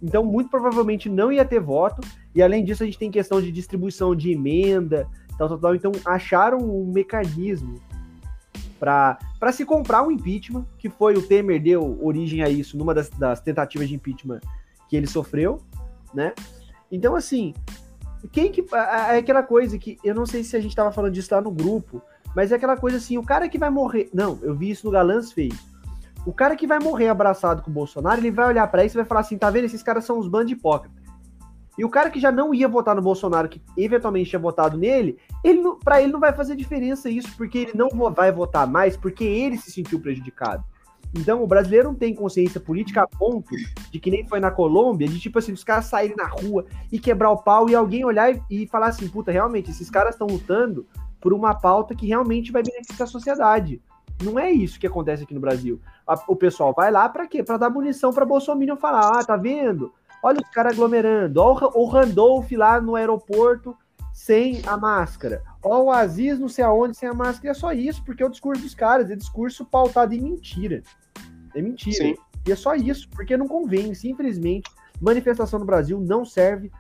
Então, 0.03 0.25
muito 0.25 0.51
provavelmente 0.51 1.09
não 1.09 1.31
ia 1.31 1.45
ter 1.45 1.61
voto. 1.61 2.01
E, 2.35 2.43
além 2.43 2.65
disso, 2.65 2.83
a 2.83 2.87
gente 2.87 2.99
tem 2.99 3.11
questão 3.11 3.41
de 3.41 3.53
distribuição 3.53 4.17
de 4.17 4.33
emenda, 4.33 5.07
tal, 5.39 5.49
tal, 5.49 5.59
tal. 5.59 5.75
Então, 5.75 5.93
acharam 6.05 6.59
um 6.59 6.91
mecanismo 6.91 7.81
para 8.83 9.53
se 9.53 9.65
comprar 9.65 10.03
um 10.03 10.11
impeachment, 10.11 10.67
que 10.77 10.91
foi 10.91 11.15
o 11.15 11.23
Temer 11.23 11.63
deu 11.63 11.97
origem 12.03 12.43
a 12.43 12.49
isso 12.49 12.77
numa 12.77 12.93
das, 12.93 13.09
das 13.11 13.41
tentativas 13.41 13.89
de 13.89 13.95
impeachment 13.95 14.41
que 14.89 14.97
ele 14.97 15.07
sofreu, 15.07 15.61
né? 16.13 16.35
Então, 16.91 17.15
assim, 17.15 17.55
quem 18.33 18.51
que. 18.51 18.67
É 18.75 19.19
aquela 19.19 19.45
coisa 19.45 19.79
que. 19.79 19.99
Eu 20.03 20.17
não 20.17 20.27
sei 20.27 20.43
se 20.43 20.57
a 20.57 20.61
gente 20.61 20.75
tava 20.75 20.91
falando 20.91 21.13
disso 21.13 21.33
lá 21.33 21.41
no 21.41 21.53
grupo, 21.53 22.03
mas 22.35 22.51
é 22.51 22.57
aquela 22.57 22.77
coisa 22.77 22.97
assim, 22.97 23.17
o 23.17 23.23
cara 23.23 23.49
que 23.49 23.57
vai 23.57 23.71
morrer. 23.71 24.11
Não, 24.13 24.37
eu 24.43 24.53
vi 24.53 24.71
isso 24.71 24.85
no 24.85 24.93
Galãs 24.93 25.31
fez. 25.31 25.55
O 26.27 26.33
cara 26.33 26.57
que 26.57 26.67
vai 26.67 26.81
morrer 26.81 27.07
abraçado 27.07 27.63
com 27.63 27.71
o 27.71 27.75
Bolsonaro, 27.75 28.21
ele 28.21 28.33
vai 28.33 28.49
olhar 28.49 28.67
pra 28.67 28.85
isso 28.85 28.97
e 28.97 28.99
vai 28.99 29.07
falar 29.07 29.21
assim: 29.21 29.39
tá 29.39 29.49
vendo? 29.49 29.67
Esses 29.67 29.83
caras 29.83 30.05
são 30.05 30.19
uns 30.19 30.27
bandos 30.27 30.51
hipócritas. 30.51 31.01
E 31.79 31.85
o 31.85 31.89
cara 31.89 32.11
que 32.11 32.21
já 32.21 32.31
não 32.31 32.53
ia 32.53 32.69
votar 32.69 32.95
no 32.95 33.03
Bolsonaro, 33.03 33.49
que 33.49 33.61
eventualmente 33.77 34.31
tinha 34.31 34.39
votado 34.39 34.77
nele, 34.77 35.19
ele 35.43 35.63
pra 35.83 36.03
ele 36.03 36.13
não 36.13 36.21
vai 36.21 36.33
fazer 36.33 36.55
diferença 36.55 37.09
isso, 37.09 37.35
porque 37.37 37.59
ele 37.59 37.73
não 37.75 37.89
vai 38.11 38.31
votar 38.31 38.67
mais, 38.67 38.97
porque 38.97 39.25
ele 39.25 39.57
se 39.57 39.71
sentiu 39.71 40.01
prejudicado. 40.01 40.65
Então, 41.15 41.43
o 41.43 41.47
brasileiro 41.47 41.89
não 41.89 41.95
tem 41.95 42.15
consciência 42.15 42.59
política 42.59 43.03
a 43.03 43.07
ponto 43.07 43.55
de 43.91 44.01
que 44.01 44.11
nem 44.11 44.27
foi 44.27 44.41
na 44.41 44.51
Colômbia, 44.51 45.07
de 45.07 45.21
tipo 45.21 45.39
assim, 45.39 45.53
os 45.53 45.63
caras 45.63 45.85
saírem 45.85 46.17
na 46.17 46.27
rua 46.27 46.65
e 46.91 46.99
quebrar 46.99 47.31
o 47.31 47.43
pau 47.43 47.69
e 47.69 47.75
alguém 47.75 48.05
olhar 48.05 48.35
e, 48.35 48.43
e 48.51 48.67
falar 48.67 48.87
assim, 48.87 49.07
puta, 49.09 49.31
realmente, 49.31 49.71
esses 49.71 49.91
caras 49.91 50.15
estão 50.15 50.27
lutando 50.27 50.87
por 51.21 51.33
uma 51.35 51.55
pauta 51.55 51.95
que 51.95 52.07
realmente 52.07 52.51
vai 52.51 52.63
beneficiar 52.63 53.07
a 53.07 53.11
sociedade. 53.11 53.81
Não 54.23 54.39
é 54.39 54.51
isso 54.51 54.79
que 54.79 54.87
acontece 54.87 55.25
aqui 55.25 55.35
no 55.35 55.41
Brasil. 55.41 55.81
O 56.27 56.37
pessoal 56.37 56.73
vai 56.75 56.91
lá 56.91 57.09
pra 57.09 57.27
quê? 57.27 57.43
Pra 57.43 57.57
dar 57.57 57.71
munição 57.71 58.13
pra 58.13 58.25
Bolsonaro 58.25 58.77
falar, 58.77 59.19
ah, 59.19 59.25
tá 59.25 59.37
vendo? 59.37 59.93
Olha 60.23 60.41
os 60.41 60.49
caras 60.51 60.73
aglomerando. 60.73 61.41
Olha 61.41 61.51
o 61.51 61.55
Ra- 61.55 61.71
o 61.75 61.85
Randolph 61.87 62.51
lá 62.53 62.81
no 62.81 62.95
aeroporto 62.95 63.77
sem 64.13 64.63
a 64.67 64.77
máscara. 64.77 65.43
Olha 65.63 65.83
o 65.83 65.91
Aziz 65.91 66.39
não 66.39 66.49
sei 66.49 66.65
aonde 66.65 66.97
sem 66.97 67.09
a 67.09 67.15
máscara. 67.15 67.49
E 67.49 67.51
é 67.51 67.55
só 67.55 67.73
isso, 67.73 68.05
porque 68.05 68.23
é 68.23 68.27
o 68.27 68.31
discurso 68.31 68.63
dos 68.63 68.75
caras. 68.75 69.11
É 69.11 69.17
discurso 69.17 69.65
pautado 69.65 70.15
em 70.15 70.21
mentira. 70.21 70.83
É 71.55 71.61
mentira. 71.61 71.97
Sim. 71.97 72.15
E 72.47 72.53
é 72.53 72.57
só 72.57 72.75
isso, 72.75 73.09
porque 73.11 73.37
não 73.37 73.49
convence. 73.49 74.09
Infelizmente, 74.09 74.71
manifestação 75.01 75.59
no 75.59 75.67
Brasil 75.67 76.01
não 76.01 76.25
serve 76.25 76.71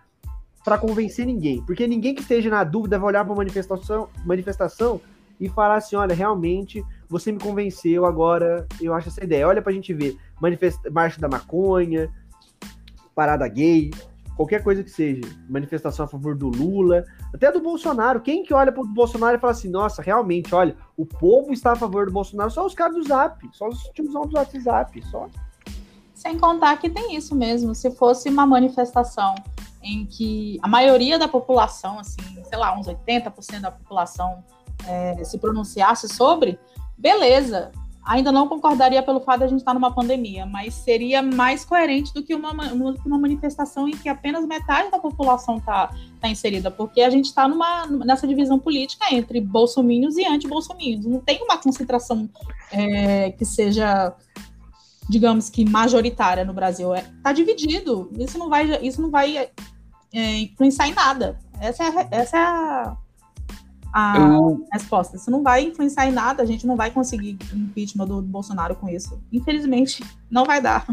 para 0.64 0.78
convencer 0.78 1.26
ninguém. 1.26 1.62
Porque 1.62 1.87
ninguém 1.87 2.14
que 2.14 2.22
esteja 2.22 2.48
na 2.50 2.62
dúvida 2.64 2.98
vai 2.98 3.09
olhar 3.09 3.24
para 3.24 3.35
manifestação, 3.35 4.09
manifestação 4.24 5.00
e 5.40 5.48
falar 5.48 5.76
assim: 5.76 5.96
olha, 5.96 6.14
realmente 6.14 6.85
você 7.09 7.33
me 7.33 7.38
convenceu, 7.38 8.07
agora 8.07 8.66
eu 8.81 8.94
acho 8.94 9.09
essa 9.09 9.24
ideia. 9.24 9.46
Olha 9.48 9.62
pra 9.62 9.72
gente 9.72 9.92
ver. 9.92 10.16
Manifesta 10.40 10.90
Marcha 10.90 11.20
da 11.20 11.28
Maconha, 11.28 12.11
parada 13.14 13.46
gay, 13.48 13.90
qualquer 14.37 14.62
coisa 14.62 14.83
que 14.83 14.90
seja. 14.90 15.22
Manifestação 15.48 16.05
a 16.05 16.09
favor 16.09 16.35
do 16.35 16.48
Lula, 16.48 17.05
até 17.33 17.51
do 17.51 17.61
Bolsonaro. 17.61 18.20
Quem 18.20 18.42
que 18.42 18.55
olha 18.55 18.72
pro 18.72 18.87
Bolsonaro 18.87 19.37
e 19.37 19.40
fala 19.40 19.53
assim: 19.53 19.68
nossa, 19.68 20.03
realmente, 20.03 20.55
olha, 20.55 20.77
o 20.96 21.07
povo 21.07 21.53
está 21.53 21.72
a 21.72 21.77
favor 21.77 22.07
do 22.07 22.12
Bolsonaro? 22.12 22.51
Só 22.51 22.66
os 22.66 22.75
caras 22.75 22.94
do 22.96 23.03
Zap, 23.03 23.48
só 23.53 23.68
os 23.68 23.83
tiozão 23.94 24.27
do 24.27 24.37
WhatsApp, 24.37 25.03
só. 25.11 25.29
Sem 26.14 26.38
contar 26.38 26.77
que 26.77 26.88
tem 26.88 27.16
isso 27.16 27.35
mesmo. 27.35 27.75
Se 27.75 27.90
fosse 27.90 28.29
uma 28.29 28.46
manifestação 28.46 29.35
em 29.83 30.07
que 30.07 30.59
a 30.62 30.68
maioria 30.68 31.18
da 31.18 31.27
população, 31.27 31.98
assim, 31.98 32.22
sei 32.44 32.59
lá, 32.59 32.79
uns 32.79 32.87
80% 32.87 33.61
da 33.61 33.72
população 33.72 34.44
é, 34.87 35.22
se 35.25 35.38
pronunciasse 35.38 36.09
sobre, 36.09 36.59
beleza. 36.96 37.72
Ainda 38.04 38.32
não 38.32 38.48
concordaria 38.48 39.02
pelo 39.02 39.20
fato 39.20 39.38
de 39.38 39.44
a 39.44 39.48
gente 39.48 39.60
estar 39.60 39.72
numa 39.72 39.94
pandemia, 39.94 40.44
mas 40.44 40.74
seria 40.74 41.22
mais 41.22 41.64
coerente 41.64 42.12
do 42.12 42.22
que 42.22 42.34
uma, 42.34 42.52
ma- 42.52 42.72
uma, 42.72 43.18
manifestação 43.18 43.88
em 43.88 43.92
que 43.92 44.08
apenas 44.08 44.44
metade 44.44 44.90
da 44.90 44.98
população 44.98 45.58
está 45.58 45.94
tá 46.20 46.28
inserida, 46.28 46.70
porque 46.70 47.00
a 47.00 47.10
gente 47.10 47.26
está 47.26 47.46
nessa 48.04 48.26
divisão 48.26 48.58
política 48.58 49.06
entre 49.14 49.40
bolsominions 49.40 50.16
e 50.16 50.24
anti-bolsominions. 50.24 51.06
Não 51.06 51.20
tem 51.20 51.42
uma 51.42 51.56
concentração 51.58 52.28
é, 52.72 53.30
que 53.30 53.44
seja 53.44 54.14
digamos 55.08 55.50
que 55.50 55.68
majoritária 55.68 56.44
no 56.44 56.52
Brasil. 56.52 56.94
É, 56.94 57.04
tá 57.22 57.32
dividido. 57.32 58.10
Isso 58.18 58.38
não 58.38 58.48
vai, 58.48 58.84
isso 58.84 59.00
não 59.00 59.10
vai 59.10 59.48
é, 60.12 60.38
influenciar 60.38 60.88
em 60.88 60.94
nada. 60.94 61.38
Essa 61.60 61.84
é 61.84 62.08
essa 62.10 62.36
é 62.36 62.40
a, 62.40 62.96
a 63.92 64.18
Eu, 64.18 64.66
resposta. 64.72 65.16
Isso 65.16 65.31
não 65.31 65.42
vai 65.42 65.64
influenciar 65.64 66.07
em 66.07 66.12
nada. 66.12 66.42
A 66.42 66.46
gente 66.46 66.66
não 66.66 66.76
vai 66.76 66.90
conseguir 66.90 67.37
impeachment 67.55 68.07
do, 68.07 68.22
do 68.22 68.28
Bolsonaro 68.28 68.74
com 68.76 68.88
isso. 68.88 69.20
Infelizmente, 69.33 70.02
não 70.31 70.44
vai 70.44 70.61
dar. 70.61 70.87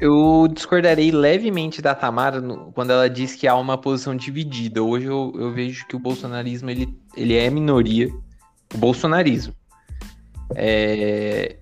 eu 0.00 0.48
discordarei 0.52 1.10
levemente 1.10 1.80
da 1.82 1.94
Tamara 1.94 2.40
no- 2.40 2.72
quando 2.72 2.90
ela 2.90 3.08
diz 3.08 3.34
que 3.34 3.46
há 3.46 3.54
uma 3.56 3.78
posição 3.78 4.16
dividida. 4.16 4.82
Hoje 4.82 5.06
eu, 5.06 5.32
eu 5.36 5.52
vejo 5.52 5.86
que 5.86 5.96
o 5.96 5.98
bolsonarismo 5.98 6.70
ele, 6.70 6.98
ele 7.16 7.34
é 7.36 7.48
minoria. 7.50 8.08
O 8.74 8.78
bolsonarismo. 8.78 9.54
É, 10.54 11.56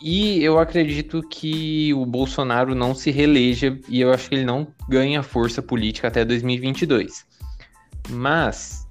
E 0.00 0.42
eu 0.42 0.58
acredito 0.58 1.20
que 1.28 1.92
o 1.94 2.06
Bolsonaro 2.06 2.74
não 2.74 2.94
se 2.94 3.10
reeleja 3.10 3.78
e 3.88 4.00
eu 4.00 4.12
acho 4.12 4.28
que 4.28 4.36
ele 4.36 4.44
não 4.44 4.68
ganha 4.88 5.22
força 5.22 5.60
política 5.60 6.06
até 6.08 6.24
2022. 6.24 7.26
Mas 8.10 8.86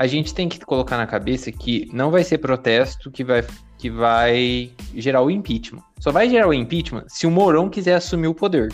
a 0.00 0.06
gente 0.06 0.32
tem 0.32 0.48
que 0.48 0.58
colocar 0.60 0.96
na 0.96 1.06
cabeça 1.06 1.52
que 1.52 1.86
não 1.92 2.10
vai 2.10 2.24
ser 2.24 2.38
protesto 2.38 3.10
que 3.10 3.22
vai, 3.22 3.46
que 3.76 3.90
vai 3.90 4.70
gerar 4.94 5.20
o 5.20 5.30
impeachment. 5.30 5.82
Só 5.98 6.10
vai 6.10 6.26
gerar 6.26 6.48
o 6.48 6.54
impeachment 6.54 7.04
se 7.06 7.26
o 7.26 7.30
Mourão 7.30 7.68
quiser 7.68 7.96
assumir 7.96 8.26
o 8.26 8.34
poder. 8.34 8.72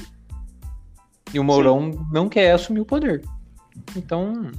E 1.34 1.40
o 1.40 1.42
Mourão 1.42 1.90
não 2.12 2.28
quer 2.28 2.52
assumir 2.52 2.78
o 2.78 2.86
poder. 2.86 3.24
Então, 3.96 4.52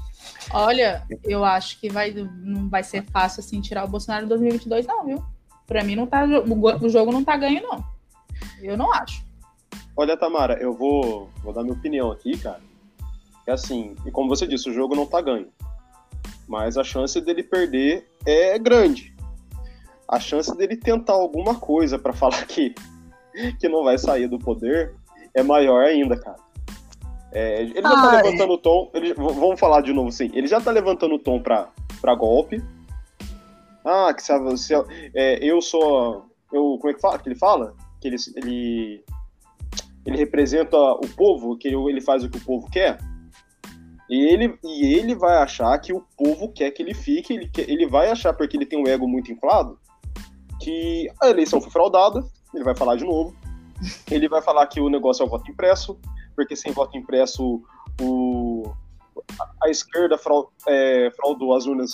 Olha, 0.52 1.08
eu 1.24 1.46
acho 1.46 1.80
que 1.80 1.90
vai, 1.90 2.12
não 2.12 2.68
vai 2.68 2.84
ser 2.84 3.06
fácil 3.06 3.40
assim 3.40 3.62
tirar 3.62 3.86
o 3.86 3.88
Bolsonaro 3.88 4.26
em 4.26 4.28
2022, 4.28 4.86
não, 4.86 5.06
viu? 5.06 5.24
Pra 5.66 5.86
mim, 5.86 5.96
não 5.96 6.06
tá, 6.06 6.26
o 6.26 6.90
jogo 6.90 7.14
não 7.14 7.24
tá 7.24 7.38
ganho, 7.38 7.64
não. 7.64 7.82
Eu 8.62 8.76
não 8.76 8.92
acho. 8.92 9.24
Olha, 9.96 10.18
Tamara, 10.18 10.62
eu 10.62 10.74
vou, 10.74 11.30
vou 11.42 11.54
dar 11.54 11.64
minha 11.64 11.76
opinião 11.76 12.12
aqui, 12.12 12.38
cara. 12.38 12.60
É 13.46 13.54
assim, 13.54 13.96
e 14.06 14.12
como 14.12 14.28
você 14.28 14.46
disse, 14.46 14.70
o 14.70 14.74
jogo 14.74 14.94
não 14.94 15.06
tá 15.06 15.22
ganho. 15.22 15.48
Mas 16.48 16.78
a 16.78 16.84
chance 16.84 17.20
dele 17.22 17.44
perder 17.44 18.08
é 18.26 18.58
grande. 18.58 19.16
A 20.08 20.20
chance 20.20 20.56
dele 20.56 20.78
tentar 20.78 21.14
alguma 21.14 21.56
coisa 21.56 22.00
pra 22.00 22.14
falar 22.14 22.46
que, 22.46 22.74
que 23.60 23.68
não 23.68 23.84
vai 23.84 23.98
sair 23.98 24.28
do 24.28 24.40
poder 24.40 24.96
é 25.34 25.44
maior 25.44 25.84
ainda, 25.84 26.18
cara. 26.18 26.38
É, 27.32 27.62
ele 27.62 27.82
já 27.82 27.82
tá 27.82 28.22
levantando 28.22 28.54
o 28.54 28.58
tom. 28.58 28.90
Ele, 28.94 29.14
vamos 29.14 29.60
falar 29.60 29.82
de 29.82 29.92
novo 29.92 30.10
assim. 30.10 30.32
Ele 30.34 30.48
já 30.48 30.62
tá 30.62 30.72
levantando 30.72 31.16
o 31.16 31.20
tom 31.20 31.42
pra, 31.42 31.70
pra 32.00 32.16
golpe. 32.16 32.64
Ah, 33.84 34.14
que 34.14 34.24
se, 34.24 34.58
se 34.58 34.74
é, 35.14 35.44
eu 35.44 35.62
sou. 35.62 36.26
Eu, 36.52 36.78
como 36.80 36.90
é 36.90 36.94
que 36.94 37.02
fala? 37.02 37.20
Que 37.20 37.28
ele 37.28 37.36
fala? 37.36 37.76
Que 38.00 38.08
ele, 38.08 38.16
ele 38.38 39.04
ele 40.08 40.18
representa 40.18 40.78
o 40.78 41.08
povo, 41.18 41.58
que 41.58 41.68
ele 41.68 42.00
faz 42.00 42.24
o 42.24 42.30
que 42.30 42.38
o 42.38 42.46
povo 42.46 42.70
quer. 42.72 42.98
E 44.10 44.26
ele, 44.26 44.58
e 44.64 44.94
ele 44.94 45.16
vai 45.16 45.38
achar 45.38 45.78
que 45.80 45.94
o 45.94 46.04
povo 46.18 46.52
quer 46.52 46.72
que 46.72 46.82
ele 46.82 46.94
fique, 46.94 47.34
ele, 47.34 47.50
quer, 47.50 47.70
ele 47.70 47.88
vai 47.88 48.10
achar, 48.10 48.34
porque 48.34 48.56
ele 48.56 48.66
tem 48.66 48.82
um 48.82 48.88
ego 48.88 49.08
muito 49.08 49.32
inflado, 49.32 49.78
que 50.62 51.10
a 51.22 51.30
eleição 51.30 51.60
foi 51.60 51.72
fraudada, 51.72 52.24
ele 52.54 52.64
vai 52.64 52.76
falar 52.76 52.96
de 52.96 53.04
novo. 53.04 53.36
Ele 54.10 54.28
vai 54.28 54.42
falar 54.42 54.66
que 54.68 54.80
o 54.80 54.90
negócio 54.90 55.22
é 55.22 55.26
o 55.26 55.30
voto 55.30 55.52
impresso, 55.52 56.00
porque 56.36 56.56
sem 56.56 56.72
voto 56.72 56.98
impresso 56.98 57.62
o, 58.02 58.64
a 59.62 59.70
esquerda 59.70 60.18
fraud, 60.18 60.48
é, 60.68 61.12
fraudou 61.16 61.54
as 61.54 61.68
urnas 61.68 61.92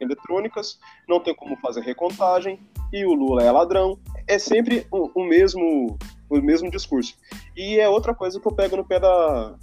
eletrônicas, 0.00 0.78
não 1.08 1.20
tem 1.20 1.34
como 1.34 1.56
fazer 1.56 1.80
recontagem, 1.80 2.58
e 2.92 3.04
o 3.04 3.12
Lula 3.12 3.42
é 3.42 3.50
ladrão. 3.50 3.98
É 4.26 4.38
sempre 4.38 4.86
o, 4.90 5.10
o 5.14 5.24
mesmo 5.24 5.98
o 6.28 6.40
mesmo 6.40 6.70
discurso. 6.70 7.14
E 7.56 7.78
é 7.78 7.88
outra 7.88 8.14
coisa 8.14 8.40
que 8.40 8.46
eu 8.46 8.52
pego 8.52 8.76
no 8.76 8.84
pé 8.84 8.98
da 8.98 9.56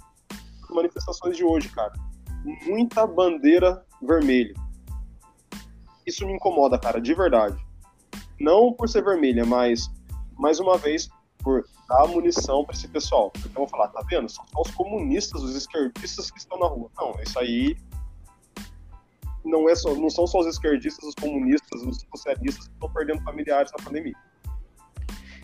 manifestações 0.72 1.36
de 1.36 1.44
hoje, 1.44 1.68
cara. 1.68 1.92
Muita 2.66 3.06
bandeira 3.06 3.84
vermelha. 4.02 4.54
Isso 6.06 6.26
me 6.26 6.34
incomoda, 6.34 6.78
cara, 6.78 7.00
de 7.00 7.14
verdade. 7.14 7.56
Não 8.38 8.72
por 8.72 8.88
ser 8.88 9.02
vermelha, 9.02 9.44
mas 9.44 9.90
mais 10.36 10.60
uma 10.60 10.76
vez 10.76 11.08
por 11.38 11.64
dar 11.88 12.06
munição 12.06 12.64
para 12.64 12.74
esse 12.74 12.88
pessoal. 12.88 13.30
Porque 13.30 13.48
eu 13.48 13.52
vou 13.52 13.68
falar, 13.68 13.88
tá 13.88 14.02
vendo? 14.08 14.28
São 14.28 14.44
só 14.52 14.62
os 14.62 14.70
comunistas, 14.72 15.42
os 15.42 15.54
esquerdistas 15.54 16.30
que 16.30 16.38
estão 16.38 16.58
na 16.58 16.66
rua. 16.66 16.90
Não, 16.96 17.14
isso 17.22 17.38
aí 17.38 17.76
não, 19.44 19.68
é 19.68 19.74
só, 19.74 19.94
não 19.94 20.08
são 20.08 20.26
só 20.26 20.40
os 20.40 20.46
esquerdistas, 20.46 21.04
os 21.06 21.14
comunistas, 21.14 21.82
os 21.82 21.98
socialistas 22.14 22.66
que 22.66 22.74
estão 22.74 22.90
perdendo 22.90 23.22
familiares 23.22 23.70
na 23.76 23.84
pandemia. 23.84 24.14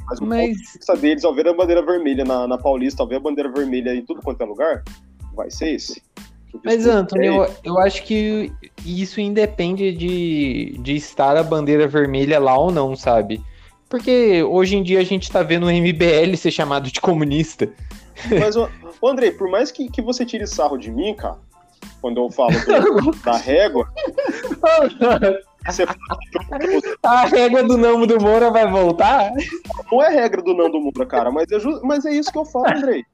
Mas 0.06 0.18
o 0.18 0.26
Mas- 0.26 0.48
ponto 0.48 0.58
de 0.58 0.72
vista 0.72 0.96
deles, 0.96 1.24
ao 1.24 1.34
ver 1.34 1.48
a 1.48 1.54
bandeira 1.54 1.84
vermelha 1.84 2.24
na, 2.24 2.48
na 2.48 2.58
Paulista, 2.58 3.02
ao 3.02 3.08
ver 3.08 3.16
a 3.16 3.20
bandeira 3.20 3.52
vermelha 3.52 3.94
em 3.94 4.04
tudo 4.04 4.22
quanto 4.22 4.40
é 4.40 4.44
lugar, 4.46 4.82
vai 5.34 5.50
ser 5.50 5.74
esse. 5.74 6.02
O 6.52 6.60
Mas, 6.64 6.86
Antônio, 6.86 7.44
é 7.44 7.46
eu, 7.48 7.54
eu 7.64 7.78
acho 7.78 8.02
que 8.02 8.52
isso 8.84 9.20
independe 9.20 9.92
de, 9.92 10.76
de 10.80 10.96
estar 10.96 11.36
a 11.36 11.42
bandeira 11.42 11.86
vermelha 11.86 12.40
lá 12.40 12.58
ou 12.58 12.72
não, 12.72 12.96
sabe? 12.96 13.40
Porque 13.88 14.42
hoje 14.42 14.76
em 14.76 14.82
dia 14.82 15.00
a 15.00 15.04
gente 15.04 15.30
tá 15.30 15.42
vendo 15.42 15.66
o 15.66 15.70
MBL 15.70 16.36
ser 16.36 16.50
chamado 16.50 16.90
de 16.90 17.00
comunista. 17.00 17.68
Mas, 18.38 18.56
ô, 18.56 18.68
ô, 19.00 19.08
Andrei, 19.08 19.30
por 19.30 19.48
mais 19.48 19.70
que, 19.70 19.88
que 19.88 20.02
você 20.02 20.24
tire 20.24 20.46
sarro 20.46 20.76
de 20.76 20.90
mim, 20.90 21.14
cara, 21.14 21.38
quando 22.00 22.20
eu 22.20 22.30
falo 22.30 22.52
do- 22.52 23.10
da 23.24 23.36
régua, 23.36 23.88
você 25.66 25.86
fala 25.86 25.98
A 27.02 27.26
régua 27.26 27.62
do 27.62 27.76
Namo 27.76 28.06
do 28.06 28.20
Moura 28.20 28.50
vai 28.50 28.70
voltar? 28.70 29.30
não 29.90 30.02
é 30.02 30.08
regra 30.08 30.42
do 30.42 30.54
Nando 30.54 30.80
Moura, 30.80 31.06
cara, 31.06 31.30
mas 31.30 31.50
é, 31.50 31.58
mas 31.82 32.04
é 32.04 32.12
isso 32.12 32.32
que 32.32 32.38
eu 32.38 32.44
falo, 32.44 32.68
Andrei. 32.68 33.04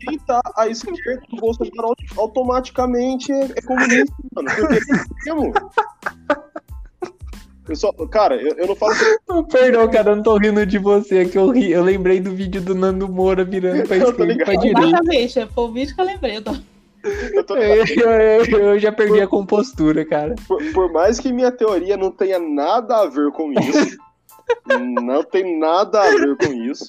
Quem 0.00 0.18
tá 0.20 0.40
à 0.56 0.68
esquerda 0.68 1.22
do 1.30 1.36
Bolsonaro 1.36 1.88
auto- 1.88 2.04
automaticamente 2.16 3.32
é, 3.32 3.44
é 3.56 3.62
comunista, 3.62 4.14
mano. 4.34 4.48
Porque 4.50 5.30
é. 5.30 6.34
Eu 7.66 7.76
só, 7.76 7.90
cara, 8.08 8.36
eu, 8.36 8.54
eu 8.58 8.66
não 8.66 8.76
falo 8.76 8.92
que 8.94 9.50
Perdão, 9.50 9.88
cara, 9.90 10.10
eu 10.10 10.16
não 10.16 10.22
tô 10.22 10.36
rindo 10.36 10.66
de 10.66 10.78
você, 10.78 11.24
que 11.24 11.38
eu 11.38 11.48
ri. 11.50 11.72
Eu 11.72 11.82
lembrei 11.82 12.20
do 12.20 12.30
vídeo 12.30 12.60
do 12.60 12.74
Nando 12.74 13.08
Moura 13.08 13.42
virando 13.42 13.84
pra 13.88 13.96
esquerda 13.96 14.32
e 14.32 14.36
pra 14.44 14.54
direita. 14.56 14.80
Exatamente, 14.86 15.46
foi 15.54 15.64
o 15.64 15.72
vídeo 15.72 15.94
que 15.94 16.00
eu 16.00 16.04
lembrei. 16.04 16.36
Eu 16.36 16.42
tô... 16.42 16.52
eu 17.32 17.44
tô- 17.46 17.56
Eu, 17.56 17.84
eu- 17.86 18.58
eu 18.58 18.78
já 18.78 18.92
perdi 18.92 19.18
a 19.20 19.26
compostura, 19.26 20.04
cara. 20.04 20.34
por, 20.46 20.62
por 20.74 20.92
mais 20.92 21.18
que 21.18 21.32
minha 21.32 21.50
teoria 21.50 21.96
não 21.96 22.10
tenha 22.10 22.38
nada 22.38 22.98
a 23.00 23.06
ver 23.06 23.30
com 23.32 23.50
isso, 23.52 23.96
não 25.02 25.22
tem 25.24 25.58
nada 25.58 26.02
a 26.02 26.10
ver 26.10 26.36
com 26.36 26.52
isso. 26.52 26.86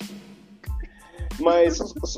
Mas 1.39 1.77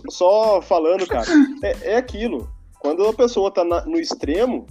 só 0.10 0.62
falando, 0.62 1.06
cara, 1.08 1.28
é, 1.64 1.94
é 1.94 1.96
aquilo. 1.98 2.50
Quando 2.80 3.06
a 3.08 3.14
pessoa 3.14 3.52
tá 3.52 3.64
na- 3.64 3.86
no 3.86 3.98
extremo, 4.00 4.66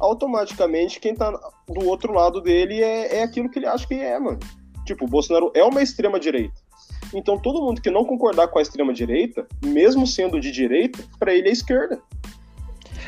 automaticamente 0.00 0.98
quem 1.00 1.14
tá 1.14 1.30
do 1.68 1.86
outro 1.86 2.12
lado 2.12 2.40
dele 2.40 2.82
é, 2.82 3.18
é 3.18 3.22
aquilo 3.22 3.48
que 3.48 3.58
ele 3.58 3.66
acha 3.66 3.86
que 3.86 3.94
é, 3.94 4.18
mano. 4.18 4.38
Tipo, 4.84 5.04
o 5.04 5.08
Bolsonaro 5.08 5.52
é 5.54 5.62
uma 5.62 5.82
extrema 5.82 6.18
direita. 6.18 6.54
Então 7.14 7.38
todo 7.38 7.62
mundo 7.62 7.80
que 7.80 7.90
não 7.90 8.04
concordar 8.04 8.48
com 8.48 8.58
a 8.58 8.62
extrema 8.62 8.92
direita, 8.92 9.46
mesmo 9.64 10.06
sendo 10.06 10.40
de 10.40 10.50
direita, 10.50 10.98
pra 11.18 11.32
ele 11.34 11.48
é 11.48 11.52
esquerda. 11.52 12.00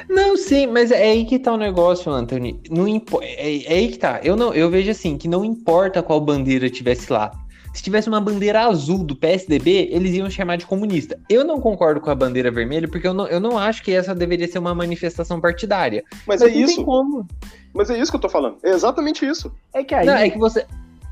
Não, 0.09 0.37
sim, 0.37 0.67
mas 0.67 0.91
é 0.91 1.03
aí 1.03 1.25
que 1.25 1.39
tá 1.39 1.53
o 1.53 1.57
negócio, 1.57 2.13
Anthony. 2.13 2.61
Não 2.71 2.87
é, 3.23 3.65
é 3.65 3.73
aí 3.79 3.89
que 3.89 3.99
tá. 3.99 4.21
Eu, 4.23 4.37
não, 4.37 4.53
eu 4.53 4.69
vejo 4.71 4.91
assim, 4.91 5.17
que 5.17 5.27
não 5.27 5.45
importa 5.45 6.03
qual 6.03 6.21
bandeira 6.21 6.69
tivesse 6.69 7.13
lá. 7.13 7.31
Se 7.75 7.83
tivesse 7.83 8.09
uma 8.09 8.21
bandeira 8.21 8.63
azul 8.65 9.03
do 9.05 9.17
PSDB, 9.17 9.89
eles 9.91 10.15
iam 10.15 10.31
chamar 10.31 10.57
de 10.57 10.65
comunista. 10.65 11.19
Eu 11.29 11.45
não 11.45 11.61
concordo 11.61 12.01
com 12.01 12.09
a 12.09 12.15
bandeira 12.15 12.51
vermelha, 12.51 12.87
porque 12.89 13.07
eu 13.07 13.13
não, 13.13 13.27
eu 13.27 13.41
não 13.41 13.59
acho 13.59 13.83
que 13.83 13.93
essa 13.93 14.15
deveria 14.15 14.47
ser 14.49 14.61
uma 14.61 14.75
manifestação 14.75 15.41
partidária. 15.41 16.05
Mas 16.27 16.41
Mas 16.41 16.43
é 16.43 16.49
isso. 16.57 16.85
como. 16.85 17.27
Mas 17.75 17.91
é 17.91 17.99
isso 17.99 18.13
que 18.13 18.17
eu 18.17 18.21
tô 18.21 18.29
falando. 18.29 18.57
É 18.63 18.71
exatamente 18.71 19.27
isso. 19.27 19.53
É 19.75 19.83
que 19.83 19.93
aí 19.95 20.07
Não, 20.07 20.15
é 20.15 20.31
que 20.31 20.39
você. 20.39 20.65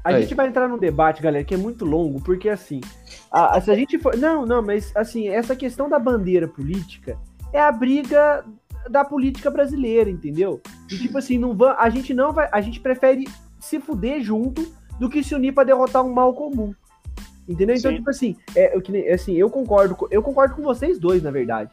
a 0.04 0.10
Aí. 0.10 0.22
gente 0.22 0.34
vai 0.36 0.46
entrar 0.46 0.68
num 0.68 0.78
debate, 0.78 1.20
galera, 1.20 1.44
que 1.44 1.52
é 1.54 1.56
muito 1.58 1.84
longo, 1.84 2.20
porque 2.20 2.48
assim, 2.48 2.80
a- 3.30 3.56
a- 3.56 3.60
se 3.60 3.68
a 3.70 3.74
gente 3.74 3.98
for. 3.98 4.16
Não, 4.16 4.46
não, 4.46 4.62
mas 4.62 4.92
assim, 4.94 5.28
essa 5.28 5.56
questão 5.56 5.88
da 5.88 5.98
bandeira 5.98 6.46
política 6.46 7.18
é 7.52 7.60
a 7.60 7.72
briga 7.72 8.44
da 8.88 9.04
política 9.04 9.50
brasileira, 9.50 10.08
entendeu? 10.08 10.60
E 10.90 10.96
tipo 10.96 11.18
assim, 11.18 11.38
não 11.38 11.56
va- 11.56 11.76
a 11.78 11.90
gente 11.90 12.14
não 12.14 12.32
vai. 12.32 12.48
A 12.52 12.60
gente 12.60 12.78
prefere 12.78 13.26
se 13.58 13.80
fuder 13.80 14.20
junto 14.22 14.64
do 14.98 15.08
que 15.08 15.22
se 15.22 15.34
unir 15.34 15.52
pra 15.52 15.64
derrotar 15.64 16.04
um 16.04 16.12
mal 16.12 16.32
comum. 16.34 16.74
Entendeu? 17.48 17.74
Então, 17.76 17.90
Sim. 17.90 17.96
tipo 17.98 18.10
assim, 18.10 18.36
é, 18.54 18.76
eu, 18.76 19.14
assim, 19.14 19.34
eu 19.34 19.50
concordo, 19.50 19.94
com- 19.96 20.06
eu 20.10 20.22
concordo 20.22 20.54
com 20.54 20.62
vocês 20.62 20.98
dois, 20.98 21.22
na 21.22 21.30
verdade. 21.30 21.70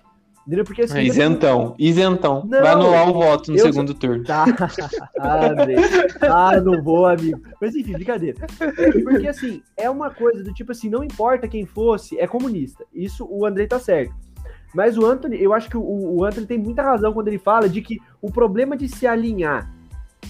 Entendeu? 0.48 0.66
Porque 0.66 0.82
assim. 0.82 1.02
Isentão, 1.02 1.76
isentão. 1.78 2.44
Não, 2.48 2.62
vai 2.62 2.72
anular 2.72 3.08
o 3.08 3.14
voto 3.14 3.52
no 3.52 3.58
eu- 3.60 3.66
segundo 3.66 3.94
turno. 3.94 4.24
Tá. 4.24 4.46
Ah, 5.20 5.46
André. 5.52 5.76
ah, 6.22 6.60
não 6.60 6.82
vou, 6.82 7.06
amigo. 7.06 7.40
Mas 7.62 7.76
enfim, 7.76 7.92
brincadeira. 7.94 8.38
É, 8.60 8.92
porque 9.04 9.28
assim, 9.28 9.62
é 9.78 9.88
uma 9.90 10.10
coisa 10.10 10.44
do 10.44 10.52
tipo 10.54 10.72
assim, 10.72 10.90
não 10.90 11.04
importa 11.04 11.48
quem 11.48 11.66
fosse, 11.68 12.18
é 12.20 12.26
comunista. 12.26 12.84
Isso 12.94 13.28
o 13.30 13.46
André 13.46 13.68
tá 13.68 13.78
certo. 13.78 14.14
Mas 14.74 14.98
o 14.98 15.06
Anthony, 15.06 15.40
eu 15.42 15.54
acho 15.54 15.70
que 15.70 15.78
o, 15.78 15.82
o 15.84 16.24
Anthony 16.24 16.48
tem 16.48 16.58
muita 16.58 16.82
razão 16.82 17.14
quando 17.14 17.28
ele 17.28 17.38
fala 17.40 17.68
de 17.70 17.82
que 17.82 18.00
o 18.22 18.32
problema 18.32 18.76
de 18.78 18.88
se 18.88 19.06
alinhar 19.06 19.72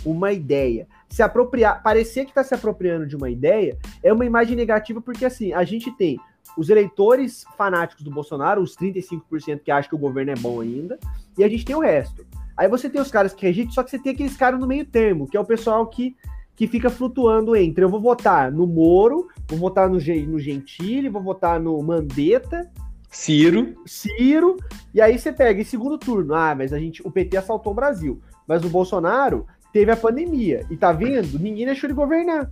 uma 0.05 0.31
ideia, 0.31 0.88
se 1.09 1.21
apropriar, 1.21 1.81
parecer 1.83 2.25
que 2.25 2.33
tá 2.33 2.43
se 2.43 2.53
apropriando 2.53 3.05
de 3.05 3.15
uma 3.15 3.29
ideia, 3.29 3.77
é 4.03 4.12
uma 4.13 4.25
imagem 4.25 4.55
negativa, 4.55 5.01
porque 5.01 5.25
assim, 5.25 5.53
a 5.53 5.63
gente 5.63 5.91
tem 5.91 6.19
os 6.57 6.69
eleitores 6.69 7.45
fanáticos 7.57 8.03
do 8.03 8.12
Bolsonaro, 8.12 8.62
os 8.62 8.75
35% 8.75 9.62
que 9.63 9.71
acham 9.71 9.89
que 9.89 9.95
o 9.95 9.99
governo 9.99 10.31
é 10.31 10.35
bom 10.35 10.62
ainda, 10.62 10.99
e 11.38 11.43
a 11.43 11.49
gente 11.49 11.65
tem 11.65 11.75
o 11.75 11.79
resto. 11.79 12.25
Aí 12.57 12.67
você 12.67 12.89
tem 12.89 13.01
os 13.01 13.12
caras 13.12 13.33
que 13.33 13.45
rejeitam, 13.45 13.71
só 13.71 13.83
que 13.83 13.89
você 13.89 13.99
tem 13.99 14.13
aqueles 14.13 14.35
caras 14.35 14.59
no 14.59 14.67
meio 14.67 14.85
termo, 14.85 15.27
que 15.27 15.38
é 15.38 15.39
o 15.39 15.45
pessoal 15.45 15.88
que, 15.88 16.15
que 16.55 16.67
fica 16.67 16.89
flutuando 16.89 17.55
entre 17.55 17.83
eu 17.83 17.89
vou 17.89 18.01
votar 18.01 18.51
no 18.51 18.67
Moro, 18.67 19.29
vou 19.47 19.59
votar 19.59 19.89
no, 19.89 19.95
no 19.95 20.39
Gentili, 20.39 21.07
vou 21.07 21.21
votar 21.21 21.59
no 21.59 21.81
Mandetta, 21.81 22.69
Ciro. 23.09 23.75
Ciro, 23.85 24.57
e 24.93 25.01
aí 25.01 25.17
você 25.17 25.31
pega 25.31 25.62
em 25.62 25.65
segundo 25.65 25.97
turno, 25.97 26.35
ah, 26.35 26.53
mas 26.53 26.71
a 26.71 26.77
gente, 26.77 27.01
o 27.05 27.12
PT 27.12 27.38
assaltou 27.38 27.71
o 27.71 27.75
Brasil, 27.75 28.21
mas 28.47 28.63
o 28.63 28.69
Bolsonaro 28.69 29.47
teve 29.73 29.91
a 29.91 29.97
pandemia, 29.97 30.65
e 30.69 30.75
tá 30.77 30.91
vendo? 30.91 31.38
Ninguém 31.39 31.65
deixou 31.65 31.88
ele 31.88 31.93
governar. 31.95 32.49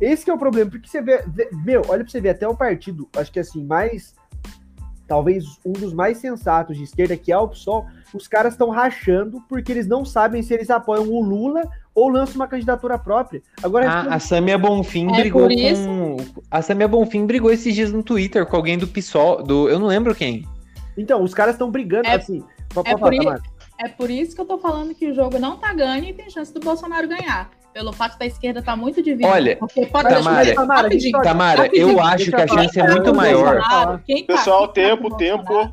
Esse 0.00 0.24
que 0.24 0.30
é 0.30 0.34
o 0.34 0.38
problema, 0.38 0.70
porque 0.70 0.88
você 0.88 1.02
vê, 1.02 1.24
vê- 1.26 1.48
meu, 1.64 1.82
olha 1.88 2.04
pra 2.04 2.10
você 2.10 2.20
ver, 2.20 2.30
até 2.30 2.46
o 2.46 2.54
partido, 2.56 3.08
acho 3.16 3.32
que 3.32 3.40
assim, 3.40 3.64
mais, 3.64 4.14
talvez 5.06 5.44
um 5.64 5.72
dos 5.72 5.92
mais 5.92 6.18
sensatos 6.18 6.76
de 6.76 6.84
esquerda, 6.84 7.16
que 7.16 7.32
é 7.32 7.38
o 7.38 7.48
PSOL, 7.48 7.86
os 8.14 8.28
caras 8.28 8.52
estão 8.54 8.70
rachando 8.70 9.42
porque 9.48 9.72
eles 9.72 9.86
não 9.88 10.04
sabem 10.04 10.42
se 10.42 10.54
eles 10.54 10.70
apoiam 10.70 11.08
o 11.08 11.20
Lula 11.22 11.62
ou 11.94 12.08
lançam 12.08 12.36
uma 12.36 12.46
candidatura 12.46 12.96
própria. 12.96 13.42
Agora, 13.62 13.90
A, 13.90 14.14
a 14.14 14.18
Samia 14.20 14.56
Bonfim 14.56 15.08
É 15.12 15.20
brigou 15.20 15.48
com. 15.48 16.16
A 16.50 16.62
Samia 16.62 16.86
Bonfim 16.86 17.26
brigou 17.26 17.50
esses 17.50 17.74
dias 17.74 17.90
no 17.92 18.02
Twitter 18.02 18.46
com 18.46 18.54
alguém 18.54 18.78
do 18.78 18.86
PSOL. 18.86 19.42
Do, 19.42 19.68
eu 19.68 19.78
não 19.80 19.88
lembro 19.88 20.14
quem. 20.14 20.46
então, 20.96 21.22
os 21.24 21.34
caras 21.34 21.54
estão 21.56 21.70
brigando, 21.72 22.06
É- 22.06 22.14
assim, 22.14 22.44
é 22.70 22.96
falar, 22.96 22.98
por. 22.98 23.42
É 23.80 23.88
por 23.88 24.10
isso 24.10 24.34
que 24.34 24.40
eu 24.40 24.44
tô 24.44 24.58
falando 24.58 24.94
que 24.94 25.08
o 25.10 25.14
jogo 25.14 25.38
não 25.38 25.56
tá 25.56 25.72
ganho 25.72 26.04
e 26.04 26.12
tem 26.12 26.28
chance 26.28 26.52
do 26.52 26.60
Bolsonaro 26.60 27.06
ganhar. 27.06 27.50
Pelo 27.72 27.92
fato 27.92 28.18
da 28.18 28.26
esquerda 28.26 28.60
tá 28.60 28.74
muito 28.74 29.00
dividida. 29.00 29.28
Olha, 29.28 29.56
porque 29.56 29.86
pode 29.86 30.08
Tamara, 30.08 30.54
Tamara, 30.54 30.82
rapidinho. 30.82 31.22
Tamara, 31.22 31.62
rapidinho, 31.62 31.90
eu 31.90 32.00
acho 32.00 32.30
que 32.30 32.36
a 32.36 32.48
chance 32.48 32.80
é 32.80 32.90
muito 32.90 33.06
não 33.06 33.14
maior. 33.14 33.54
Bolsonaro, 33.54 34.02
quem 34.04 34.26
tá- 34.26 34.34
Pessoal, 34.34 34.72
quem 34.72 34.84
tá 34.84 34.90
tempo, 34.90 35.10
com 35.10 35.16
tempo. 35.16 35.72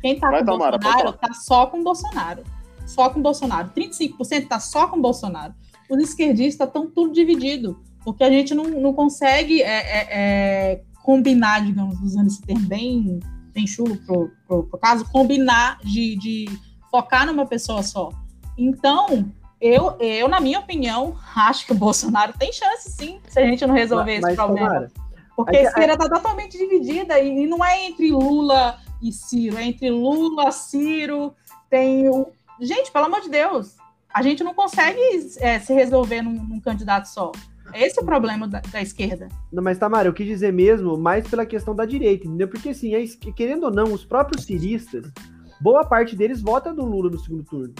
Quem 0.00 0.18
tá 0.18 0.30
Vai, 0.30 0.40
com 0.40 0.46
Tamara, 0.46 0.78
pode 0.78 0.94
Bolsonaro 0.94 1.18
tá 1.18 1.32
só 1.32 1.66
com 1.66 1.84
Bolsonaro. 1.84 2.42
Só 2.86 3.08
com 3.08 3.22
Bolsonaro. 3.22 3.70
35% 3.70 4.48
tá 4.48 4.58
só 4.58 4.88
com 4.88 5.00
Bolsonaro. 5.00 5.54
Os 5.88 6.02
esquerdistas 6.02 6.66
estão 6.66 6.90
tudo 6.90 7.12
dividido. 7.12 7.80
Porque 8.04 8.24
a 8.24 8.30
gente 8.30 8.54
não, 8.54 8.64
não 8.64 8.92
consegue 8.92 9.62
é, 9.62 9.76
é, 9.76 10.08
é, 10.10 10.82
combinar, 11.02 11.64
digamos, 11.64 12.00
usando 12.00 12.26
esse 12.26 12.42
termo 12.42 12.66
bem, 12.66 13.20
bem 13.54 13.66
chulo 13.66 13.96
pro, 14.04 14.30
pro, 14.46 14.64
pro 14.64 14.78
caso, 14.78 15.04
combinar 15.10 15.78
de, 15.84 16.16
de 16.16 16.46
focar 16.94 17.26
numa 17.26 17.44
pessoa 17.44 17.82
só. 17.82 18.12
Então, 18.56 19.28
eu, 19.60 19.96
eu, 19.98 20.28
na 20.28 20.38
minha 20.38 20.60
opinião, 20.60 21.16
acho 21.34 21.66
que 21.66 21.72
o 21.72 21.74
Bolsonaro 21.74 22.32
tem 22.38 22.52
chance, 22.52 22.88
sim, 22.88 23.18
se 23.26 23.40
a 23.40 23.44
gente 23.44 23.66
não 23.66 23.74
resolver 23.74 24.20
Mas, 24.20 24.26
esse 24.26 24.36
problema. 24.36 24.68
Tamara, 24.68 24.92
Porque 25.34 25.56
Aí- 25.56 25.66
a 25.66 25.68
esquerda 25.70 25.94
está 25.94 26.08
totalmente 26.08 26.56
dividida 26.56 27.18
e, 27.18 27.48
não 27.48 27.64
é 27.64 27.84
entre 27.86 28.12
Lula 28.12 28.78
e 29.02 29.10
Ciro, 29.10 29.56
é 29.56 29.64
entre 29.64 29.90
Lula, 29.90 30.52
Ciro, 30.52 31.34
tem 31.68 32.08
o. 32.08 32.28
Gente, 32.60 32.92
pelo 32.92 33.06
amor 33.06 33.22
de 33.22 33.28
Deus, 33.28 33.74
a 34.14 34.22
gente 34.22 34.44
não 34.44 34.54
consegue 34.54 35.00
é, 35.40 35.58
se 35.58 35.74
resolver 35.74 36.22
num, 36.22 36.44
num 36.44 36.60
candidato 36.60 37.06
só. 37.06 37.32
Esse 37.74 37.98
é 37.98 38.02
o 38.02 38.06
problema 38.06 38.46
da, 38.46 38.60
da 38.60 38.80
esquerda. 38.80 39.28
Não, 39.52 39.64
mas 39.64 39.78
Tamara, 39.78 40.06
eu 40.06 40.12
quis 40.14 40.28
dizer 40.28 40.52
mesmo 40.52 40.96
mais 40.96 41.26
pela 41.26 41.44
questão 41.44 41.74
da 41.74 41.84
direita, 41.84 42.24
entendeu? 42.24 42.46
Porque 42.46 42.68
assim, 42.68 42.92
querendo 43.34 43.64
ou 43.64 43.72
não, 43.72 43.92
os 43.92 44.04
próprios 44.04 44.44
ciristas, 44.44 45.10
boa 45.60 45.84
parte 45.84 46.14
deles 46.16 46.40
vota 46.42 46.72
no 46.72 46.84
Lula 46.84 47.10
no 47.10 47.18
segundo 47.18 47.42
turno. 47.44 47.74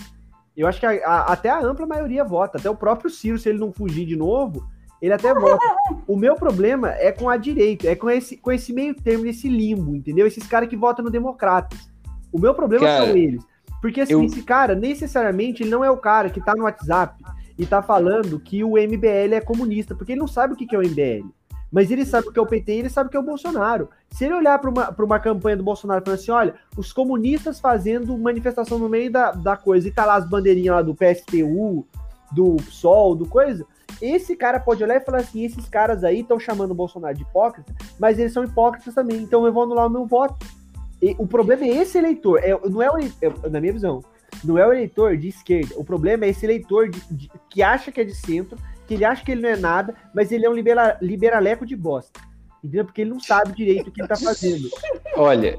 Eu 0.57 0.67
acho 0.67 0.79
que 0.81 0.87
a- 0.87 0.93
a- 1.05 1.33
até 1.33 1.51
a 1.51 1.59
ampla 1.61 1.87
maioria 1.87 2.23
vota, 2.25 2.59
até 2.59 2.71
o 2.71 2.77
próprio 2.77 3.11
Ciro, 3.11 3.39
se 3.39 3.49
ele 3.49 3.59
não 3.59 3.73
fugir 3.73 4.07
de 4.07 4.17
novo, 4.17 4.67
ele 5.03 5.13
até 5.13 5.35
vota. 5.35 5.59
O 6.07 6.17
meu 6.17 6.35
problema 6.37 6.91
é 6.93 7.11
com 7.13 7.29
a 7.29 7.37
direita, 7.37 7.89
é 7.89 7.97
com 7.97 8.09
esse, 8.11 8.37
com 8.37 8.53
esse 8.53 8.73
meio 8.73 8.95
termo, 8.95 9.27
esse 9.27 9.49
limbo, 9.49 9.95
entendeu? 9.95 10.27
Esses 10.27 10.47
caras 10.47 10.69
que 10.69 10.77
votam 10.77 11.05
no 11.05 11.11
Democratas. 11.11 11.91
O 12.33 12.39
meu 12.39 12.55
problema 12.55 12.85
Cara, 12.87 13.07
são 13.07 13.17
eles. 13.17 13.45
Porque 13.83 14.01
assim, 14.01 14.13
eu- 14.15 14.25
esse 14.25 14.43
cara, 14.43 14.75
necessariamente, 14.75 15.63
ele 15.63 15.71
não 15.71 15.85
é 15.85 15.91
o 15.91 15.97
cara 15.97 16.31
que 16.31 16.41
tá 16.41 16.55
no 16.57 16.65
WhatsApp 16.65 17.23
e 17.59 17.67
tá 17.67 17.83
falando 17.83 18.41
que 18.41 18.65
o 18.65 18.79
MBL 18.79 19.35
é 19.35 19.41
comunista, 19.41 19.95
porque 19.95 20.13
ele 20.13 20.21
não 20.21 20.27
sabe 20.29 20.55
o 20.55 20.57
que 20.57 20.67
que 20.67 20.75
é 20.75 20.79
o 20.79 20.83
MBL. 20.83 21.27
Mas 21.73 21.91
ele 21.91 22.05
sabe 22.07 22.29
o 22.29 22.33
que 22.33 22.39
é 22.39 22.43
o 22.43 22.47
PT 22.47 22.73
e 22.73 22.79
ele 22.79 22.91
sabe 22.91 23.09
o 23.09 23.11
que 23.11 23.17
é 23.17 23.21
o 23.21 23.25
Bolsonaro. 23.25 23.89
Se 24.11 24.25
ele 24.25 24.35
olhar 24.35 24.59
para 24.61 24.71
uma, 24.71 24.91
uma 24.97 25.19
campanha 25.19 25.57
do 25.57 25.65
Bolsonaro 25.65 26.05
falando 26.05 26.21
assim: 26.21 26.31
olha, 26.31 26.55
os 26.77 26.93
comunistas 26.93 27.59
fazendo 27.61 28.17
manifestação 28.17 28.79
no 28.79 28.89
meio 28.89 29.11
da, 29.11 29.33
da 29.33 29.57
coisa, 29.57 29.89
e 29.89 29.91
tá 29.91 30.05
lá 30.05 30.15
as 30.15 30.29
bandeirinhas 30.29 30.77
lá 30.77 30.83
do 30.83 30.95
PSTU, 30.95 31.85
do 32.31 32.57
PSOL, 32.57 33.15
do 33.17 33.27
coisa, 33.27 33.67
esse 34.01 34.37
cara 34.37 34.61
pode 34.61 34.83
olhar 34.85 34.97
e 34.97 35.05
falar 35.05 35.19
assim: 35.19 35.45
esses 35.45 35.69
caras 35.69 36.05
aí 36.05 36.21
estão 36.21 36.39
chamando 36.39 36.71
o 36.71 36.75
Bolsonaro 36.75 37.15
de 37.17 37.23
hipócrita, 37.23 37.75
mas 37.99 38.19
eles 38.19 38.33
são 38.33 38.45
hipócritas 38.45 38.95
também, 38.95 39.19
então 39.21 39.45
eu 39.47 39.53
vou 39.53 39.65
anular 39.65 39.87
o 39.87 39.91
meu 39.91 40.07
voto. 40.07 40.47
E 41.03 41.15
o 41.19 41.27
problema 41.27 41.65
é 41.65 41.69
esse 41.69 41.99
eleitor, 41.99 42.41
é, 42.43 42.57
não 42.69 42.81
é 42.81 42.91
o 42.91 42.99
é, 42.99 43.49
na 43.51 43.61
minha 43.61 43.73
visão, 43.73 44.01
não 44.45 44.57
é 44.57 44.67
o 44.67 44.73
eleitor 44.73 45.17
de 45.17 45.29
esquerda. 45.29 45.75
O 45.77 45.85
problema 45.85 46.25
é 46.25 46.29
esse 46.29 46.47
eleitor 46.47 46.89
de- 46.89 47.03
de- 47.11 47.31
que 47.51 47.63
acha 47.63 47.91
que 47.93 48.01
é 48.01 48.05
de 48.05 48.15
centro, 48.15 48.57
que 48.87 48.95
ele 48.95 49.05
acha 49.05 49.25
que 49.25 49.33
ele 49.33 49.41
não 49.43 49.49
é 49.49 49.57
nada, 49.57 49.95
mas 50.15 50.31
ele 50.33 50.45
é 50.47 50.51
um 50.51 50.55
libera, 50.55 50.97
liberaleco 51.01 51.65
de 51.67 51.77
bosta. 51.77 52.21
Entendeu? 52.63 52.85
Porque 52.85 53.03
ele 53.03 53.11
não 53.11 53.21
sabe 53.21 53.53
direito 53.53 53.89
o 53.89 53.93
que 53.93 54.01
ele 54.01 54.09
tá 54.09 54.17
fazendo. 54.17 54.69
Olha, 55.17 55.59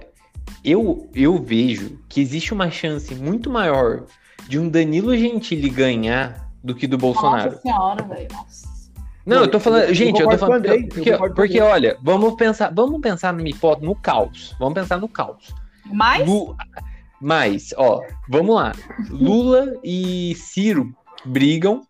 eu, 0.63 1.09
eu 1.13 1.37
vejo 1.41 1.99
que 2.09 2.19
existe 2.19 2.53
uma 2.53 2.71
chance 2.71 3.13
muito 3.13 3.49
maior 3.49 4.05
de 4.47 4.57
um 4.59 4.67
Danilo 4.69 5.15
Gentili 5.15 5.69
ganhar 5.69 6.49
do 6.63 6.73
que 6.73 6.87
do 6.87 6.97
Bolsonaro. 6.97 7.51
Nossa 7.51 7.61
senhora, 7.61 8.03
velho. 8.03 8.27
Não, 9.25 9.37
eu 9.37 9.49
tô 9.49 9.59
falando, 9.59 9.83
Eu 9.85 9.93
gente, 9.93 10.19
eu 10.19 10.27
tô 10.27 10.29
com 10.29 10.35
o 10.35 10.39
falando 10.39 10.65
Andrei, 10.65 10.83
eu 10.83 10.87
porque, 10.89 11.11
o 11.13 11.33
porque 11.33 11.61
olha, 11.61 11.97
vamos 12.01 12.35
pensar, 12.35 12.71
vamos 12.73 13.01
pensar 13.01 13.33
no 13.33 13.45
hipótese, 13.47 13.85
no 13.85 13.95
caos. 13.95 14.55
Vamos 14.59 14.75
pensar 14.75 14.97
no 14.99 15.07
caos. 15.09 15.53
Mas, 15.85 16.27
Lu- 16.27 16.55
Mas, 17.19 17.73
ó, 17.77 18.01
vamos 18.29 18.55
lá. 18.55 18.71
Lula 19.09 19.73
e 19.83 20.35
Ciro 20.35 20.95
brigam. 21.25 21.81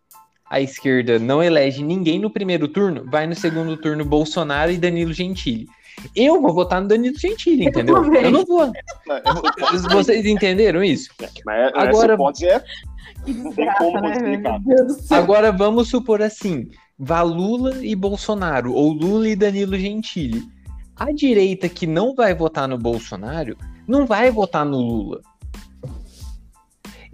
A 0.48 0.60
esquerda 0.60 1.18
não 1.18 1.42
elege 1.42 1.82
ninguém 1.82 2.18
no 2.18 2.30
primeiro 2.30 2.68
turno. 2.68 3.04
Vai 3.10 3.26
no 3.26 3.34
segundo 3.34 3.76
turno 3.76 4.04
Bolsonaro 4.04 4.70
e 4.70 4.76
Danilo 4.76 5.12
Gentili. 5.12 5.66
Eu 6.14 6.40
vou 6.40 6.52
votar 6.54 6.80
no 6.80 6.88
Danilo 6.88 7.18
Gentili, 7.18 7.66
entendeu? 7.66 8.02
também. 8.02 8.24
Eu 8.24 8.30
não 8.30 8.44
vou. 8.44 8.70
Mas 9.06 9.82
Vocês 9.90 10.24
entenderam 10.26 10.84
isso? 10.84 11.10
essa 11.20 11.72
Agora- 11.74 12.14
hipótese 12.14 12.46
é 12.48 12.62
que 13.24 13.34
tem 13.54 13.72
como 13.78 14.00
né, 14.00 14.12
explicar. 14.12 14.60
Agora 15.10 15.50
vamos 15.50 15.88
supor 15.88 16.22
assim: 16.22 16.68
vá 16.98 17.22
Lula 17.22 17.84
e 17.84 17.96
Bolsonaro, 17.96 18.72
ou 18.72 18.92
Lula 18.92 19.28
e 19.28 19.36
Danilo 19.36 19.76
Gentili. 19.76 20.42
A 20.94 21.12
direita 21.12 21.68
que 21.68 21.86
não 21.86 22.14
vai 22.14 22.34
votar 22.34 22.68
no 22.68 22.78
Bolsonaro 22.78 23.56
não 23.86 24.06
vai 24.06 24.30
votar 24.30 24.64
no 24.64 24.78
Lula. 24.78 25.20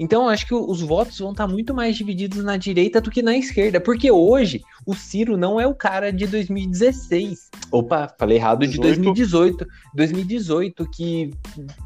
Então 0.03 0.25
eu 0.25 0.31
acho 0.31 0.49
que 0.49 0.55
os 0.55 0.81
votos 0.81 1.21
vão 1.21 1.31
estar 1.31 1.47
muito 1.47 1.73
mais 1.73 1.97
divididos 1.97 2.43
na 2.43 2.57
direita 2.57 3.01
do 3.01 3.09
que 3.09 3.23
na 3.23 3.37
esquerda, 3.37 3.81
porque 3.81 4.11
hoje 4.11 4.61
o 4.85 4.95
Ciro 4.95 5.37
não 5.37 5.61
é 5.61 5.67
o 5.67 5.77
cara 5.77 6.13
de 6.13 6.27
2016. 6.27 7.49
Opa, 7.71 8.13
falei 8.19 8.37
errado 8.37 8.67
de 8.67 8.81
18. 8.81 9.01
2018. 9.01 9.67
2018 9.95 10.91
que 10.91 11.31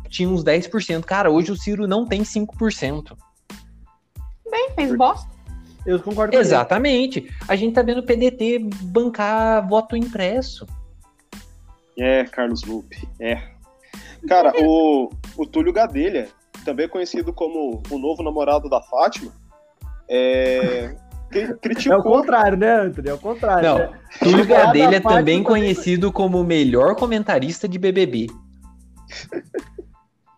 tinha 0.09 0.31
uns 0.31 0.43
10%. 0.43 1.05
Cara, 1.05 1.31
hoje 1.31 1.53
o 1.53 1.57
Ciro 1.57 1.87
não 1.87 2.07
tem 2.07 2.23
5%. 2.23 3.15
Bem, 4.51 4.71
fez 4.75 4.97
bosta. 4.97 5.31
Eu 5.85 6.01
concordo 6.01 6.33
com 6.33 6.39
ele. 6.39 6.47
Exatamente. 6.47 7.31
A 7.47 7.55
gente 7.55 7.75
tá 7.75 7.83
vendo 7.83 7.99
o 7.99 8.03
PDT 8.03 8.61
bancar 8.85 9.69
voto 9.69 9.95
impresso. 9.95 10.67
É, 11.99 12.25
Carlos 12.25 12.65
Lupe, 12.65 13.07
é. 13.21 13.43
Cara, 14.27 14.55
o, 14.59 15.11
o 15.37 15.47
Túlio 15.47 15.73
Gadelha, 15.73 16.29
também 16.67 16.89
conhecido 16.89 17.33
como 17.33 17.81
o 17.91 17.99
novo 17.99 18.23
namorado 18.23 18.69
da 18.69 18.83
Fátima, 18.83 19.33
é, 20.09 20.95
cri- 21.31 21.43
É 21.45 21.53
o 21.53 21.59
criticou. 21.59 22.03
contrário, 22.03 22.59
né, 22.59 22.81
Antônio? 22.81 23.11
É 23.11 23.15
o 23.15 23.19
contrário. 23.19 23.69
Não, 23.69 23.79
né? 23.79 24.01
Túlio 24.23 24.47
Gadelha 24.47 25.01
da 25.01 25.09
também 25.09 25.43
conhecido 25.43 26.13
como 26.13 26.41
o 26.41 26.45
melhor 26.45 26.95
comentarista 26.97 27.67
de 27.69 27.79
BBB. 27.79 28.27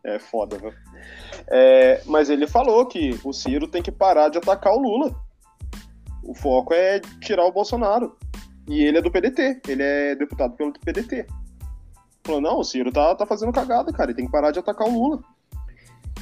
É 0.04 0.18
foda, 0.18 0.56
viu? 0.58 0.72
É, 1.50 2.02
mas 2.06 2.30
ele 2.30 2.46
falou 2.46 2.86
que 2.86 3.18
o 3.24 3.32
Ciro 3.32 3.66
tem 3.66 3.82
que 3.82 3.90
parar 3.90 4.28
de 4.28 4.38
atacar 4.38 4.72
o 4.74 4.78
Lula. 4.78 5.14
O 6.22 6.34
foco 6.34 6.72
é 6.74 7.00
tirar 7.20 7.44
o 7.44 7.52
Bolsonaro. 7.52 8.16
E 8.68 8.82
ele 8.84 8.98
é 8.98 9.02
do 9.02 9.10
PDT, 9.10 9.62
ele 9.66 9.82
é 9.82 10.14
deputado 10.14 10.54
pelo 10.54 10.72
PDT. 10.72 11.26
Falou, 12.22 12.40
não, 12.40 12.58
o 12.58 12.64
Ciro 12.64 12.92
tá, 12.92 13.14
tá 13.14 13.24
fazendo 13.24 13.50
cagada, 13.52 13.90
cara, 13.92 14.10
ele 14.10 14.16
tem 14.16 14.26
que 14.26 14.32
parar 14.32 14.50
de 14.50 14.58
atacar 14.58 14.86
o 14.86 14.90
Lula. 14.92 15.20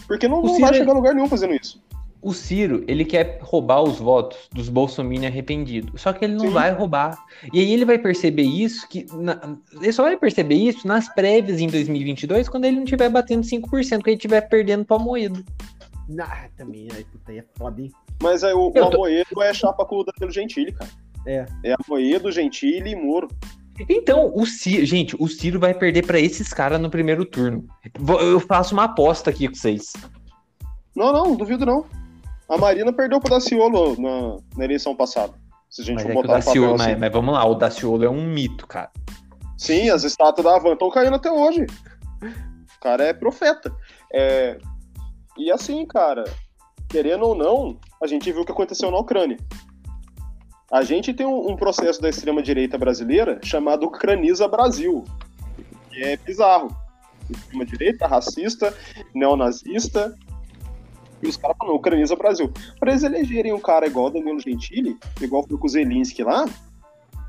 Porque 0.06 0.28
não, 0.28 0.42
não 0.42 0.48
Ciro 0.50 0.60
vai 0.66 0.70
é- 0.70 0.78
chegar 0.78 0.92
a 0.92 0.94
lugar 0.94 1.14
nenhum 1.14 1.28
fazendo 1.28 1.54
isso. 1.54 1.82
O 2.22 2.32
Ciro, 2.32 2.82
ele 2.88 3.04
quer 3.04 3.38
roubar 3.40 3.82
os 3.82 3.98
votos 3.98 4.48
dos 4.52 4.68
bolsominions 4.68 5.30
arrependidos. 5.30 6.00
Só 6.00 6.12
que 6.12 6.24
ele 6.24 6.34
não 6.34 6.46
Sim. 6.46 6.50
vai 6.50 6.72
roubar. 6.72 7.16
E 7.52 7.60
aí 7.60 7.72
ele 7.72 7.84
vai 7.84 7.98
perceber 7.98 8.42
isso, 8.42 8.88
que 8.88 9.06
na- 9.12 9.56
ele 9.80 9.92
só 9.92 10.02
vai 10.02 10.16
perceber 10.16 10.56
isso 10.56 10.88
nas 10.88 11.08
prévias 11.14 11.60
em 11.60 11.68
2022, 11.68 12.48
quando 12.48 12.64
ele 12.64 12.76
não 12.76 12.84
estiver 12.84 13.08
batendo 13.10 13.44
5%, 13.44 14.00
quando 14.02 14.08
ele 14.08 14.16
estiver 14.16 14.40
perdendo 14.48 14.84
pra 14.84 14.98
moedo. 14.98 15.44
Ah, 16.20 16.48
também, 16.56 16.88
aí, 16.94 17.04
puta, 17.04 17.30
aí 17.32 17.38
é 17.38 17.44
foda, 17.56 17.80
hein? 17.80 17.92
Mas 18.22 18.42
aí 18.42 18.54
o, 18.54 18.68
o 18.68 18.72
tô- 18.72 18.84
Amoedo 18.86 19.42
é 19.42 19.52
chapa 19.54 19.84
com 19.84 19.96
o 19.98 20.04
Danilo 20.04 20.32
Gentili, 20.32 20.72
cara. 20.72 20.90
É. 21.26 21.44
É 21.64 21.74
Amoedo, 21.86 22.32
Gentili 22.32 22.90
e 22.90 22.96
Moro. 22.96 23.28
Então, 23.88 24.32
o 24.34 24.46
Ciro, 24.46 24.84
gente, 24.86 25.16
o 25.18 25.28
Ciro 25.28 25.60
vai 25.60 25.74
perder 25.74 26.06
pra 26.06 26.18
esses 26.18 26.52
caras 26.52 26.80
no 26.80 26.90
primeiro 26.90 27.24
turno. 27.24 27.66
Eu 28.20 28.40
faço 28.40 28.74
uma 28.74 28.84
aposta 28.84 29.30
aqui 29.30 29.48
com 29.48 29.54
vocês. 29.54 29.92
Não, 30.94 31.12
não, 31.12 31.36
duvido 31.36 31.66
não. 31.66 31.84
A 32.48 32.56
Marina 32.56 32.92
perdeu 32.92 33.20
pro 33.20 33.30
Daciolo 33.30 34.00
na, 34.00 34.38
na 34.56 34.64
eleição 34.64 34.94
passada. 34.94 35.34
Se 35.68 35.82
a 35.82 35.84
gente 35.84 35.96
Mas, 35.96 36.04
for 36.04 36.10
é 36.10 36.12
o 36.12 36.16
botar 36.16 36.28
papel 36.28 36.44
Daciolo, 36.44 36.74
assim. 36.74 36.90
mas, 36.90 36.98
mas 37.00 37.12
vamos 37.12 37.34
lá, 37.34 37.44
o 37.44 37.54
Daciolo 37.54 38.04
é 38.04 38.08
um 38.10 38.24
mito, 38.32 38.66
cara. 38.66 38.90
Sim, 39.58 39.90
as 39.90 40.04
estátuas 40.04 40.44
da 40.44 40.56
Havan 40.56 40.72
estão 40.74 40.90
caindo 40.90 41.16
até 41.16 41.30
hoje. 41.30 41.66
O 42.22 42.80
cara 42.80 43.04
é 43.04 43.12
profeta. 43.12 43.74
É, 44.12 44.58
E 45.36 45.50
assim, 45.50 45.84
cara, 45.86 46.24
querendo 46.88 47.24
ou 47.26 47.34
não, 47.34 47.78
a 48.02 48.06
gente 48.06 48.30
viu 48.32 48.42
o 48.42 48.44
que 48.46 48.52
aconteceu 48.52 48.90
na 48.90 48.98
Ucrânia. 48.98 49.36
A 50.70 50.82
gente 50.82 51.14
tem 51.14 51.26
um, 51.26 51.50
um 51.50 51.56
processo 51.56 52.00
da 52.00 52.08
extrema-direita 52.08 52.76
brasileira 52.76 53.38
chamado 53.42 53.86
Ucraniza 53.86 54.48
Brasil. 54.48 55.04
Que 55.90 56.02
é 56.02 56.16
bizarro. 56.16 56.74
Extrema-direita, 57.30 58.06
racista, 58.06 58.74
neonazista. 59.14 60.16
E 61.22 61.28
os 61.28 61.36
caras 61.36 61.56
falam, 61.58 61.76
Ucraniza 61.76 62.16
Brasil. 62.16 62.52
Pra 62.78 62.90
eles 62.90 63.02
elegerem 63.02 63.52
um 63.52 63.60
cara 63.60 63.86
igual 63.86 64.10
Danilo 64.10 64.40
Gentili, 64.40 64.98
igual 65.20 65.46
foi 65.46 65.56
com 65.56 65.66
o 65.66 65.70
Zelinski 65.70 66.22
lá, 66.22 66.46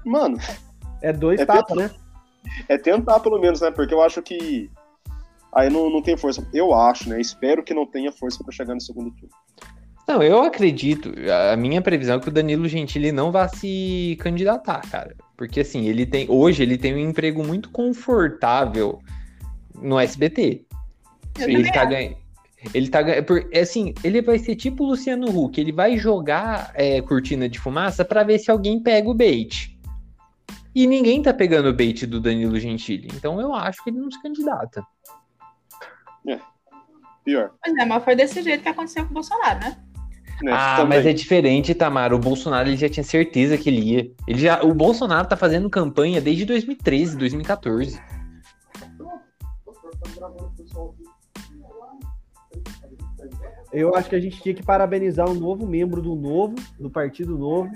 mano, 0.06 0.38
É 1.02 1.14
dois 1.14 1.40
É 1.40 1.46
tapas, 1.46 1.78
né? 1.78 1.92
é 2.68 2.78
tentar 2.78 3.20
pelo 3.20 3.40
menos, 3.40 3.62
né? 3.62 3.72
Porque 3.72 3.94
eu 3.94 4.02
acho 4.02 4.22
que 4.22 4.70
aí 5.54 5.70
não, 5.70 5.90
não 5.90 6.02
tem 6.02 6.18
força. 6.18 6.46
Eu 6.54 6.74
acho, 6.74 7.10
né? 7.10 7.20
Espero 7.22 7.64
que 7.64 7.74
não 7.74 7.86
tenha 7.86 8.12
força 8.12 8.44
pra 8.44 8.52
chegar 8.52 8.74
no 8.74 8.82
segundo 8.82 9.12
turno. 9.12 9.30
Não, 10.08 10.24
eu 10.24 10.42
acredito. 10.42 11.14
A 11.52 11.58
minha 11.58 11.82
previsão 11.82 12.16
é 12.16 12.20
que 12.20 12.30
o 12.30 12.32
Danilo 12.32 12.68
Gentili 12.68 13.12
não 13.12 13.32
vá 13.32 13.48
se 13.48 14.18
candidatar, 14.22 14.82
cara. 14.90 15.16
Porque 15.36 15.60
assim, 15.60 15.86
ele 15.86 16.06
tem. 16.06 16.26
Hoje 16.30 16.64
ele 16.64 16.78
tem 16.78 16.96
um 16.96 17.10
emprego 17.10 17.46
muito 17.46 17.70
confortável 17.70 19.00
no 19.76 20.00
SBT. 20.00 20.66
Eu 21.38 21.50
Ele 21.50 21.72
tá 21.72 21.84
ganhando. 21.84 22.16
Ele 22.74 22.90
tá 22.90 23.02
ganhando. 23.02 23.26
por- 23.26 23.48
é 23.52 23.60
Assim, 23.60 23.94
ele 24.04 24.22
vai 24.22 24.40
ser 24.40 24.56
tipo 24.56 24.84
o 24.84 24.88
Luciano 24.88 25.28
Huck. 25.28 25.60
Ele 25.60 25.74
vai 25.74 25.98
jogar 25.98 26.72
é, 26.74 27.02
cortina 27.02 27.50
de 27.50 27.60
fumaça 27.60 28.06
pra 28.06 28.24
ver 28.24 28.40
se 28.40 28.50
alguém 28.50 28.82
pega 28.82 29.10
o 29.10 29.14
bait. 29.14 29.78
E 30.74 30.88
ninguém 30.88 31.22
tá 31.22 31.34
pegando 31.34 31.70
o 31.70 31.74
bait 31.74 32.06
do 32.08 32.22
Danilo 32.22 32.58
Gentili. 32.60 33.10
Então 33.14 33.42
eu 33.42 33.54
acho 33.54 33.84
que 33.84 33.90
ele 33.90 34.00
não 34.00 34.10
se 34.10 34.22
candidata. 34.22 34.84
Pior. 37.24 37.52
Pois 37.62 37.76
é, 37.76 37.84
mas 37.84 38.04
foi 38.06 38.16
desse 38.16 38.42
jeito 38.42 38.64
que 38.64 38.70
aconteceu 38.70 39.04
com 39.04 39.12
o 39.12 39.16
Bolsonaro, 39.16 39.60
né? 39.60 39.78
Né? 40.42 40.52
Ah, 40.54 40.78
também. 40.78 40.98
mas 40.98 41.06
é 41.06 41.14
diferente, 41.14 41.74
Tamara. 41.74 42.16
O 42.16 42.20
Bolsonaro 42.20 42.70
ele 42.70 42.78
já 42.78 42.90
tinha 42.90 43.04
certeza 43.04 43.58
que 43.58 43.70
ele 43.70 43.82
ia. 43.82 44.12
Ele 44.28 44.40
já, 44.40 44.62
o 44.64 44.74
Bolsonaro 44.74 45.28
tá 45.28 45.36
fazendo 45.36 45.70
campanha 45.70 46.22
desde 46.22 46.46
2013, 46.46 47.18
2014. 47.18 48.00
Eu 53.72 53.96
acho 53.96 54.10
que 54.10 54.16
a 54.16 54.20
gente 54.20 54.42
tinha 54.42 54.56
que 54.56 54.64
parabenizar 54.64 55.30
um 55.30 55.34
novo 55.34 55.68
membro 55.68 56.02
do 56.02 56.16
Novo, 56.16 56.56
do 56.80 56.90
Partido 56.90 57.38
Novo, 57.38 57.72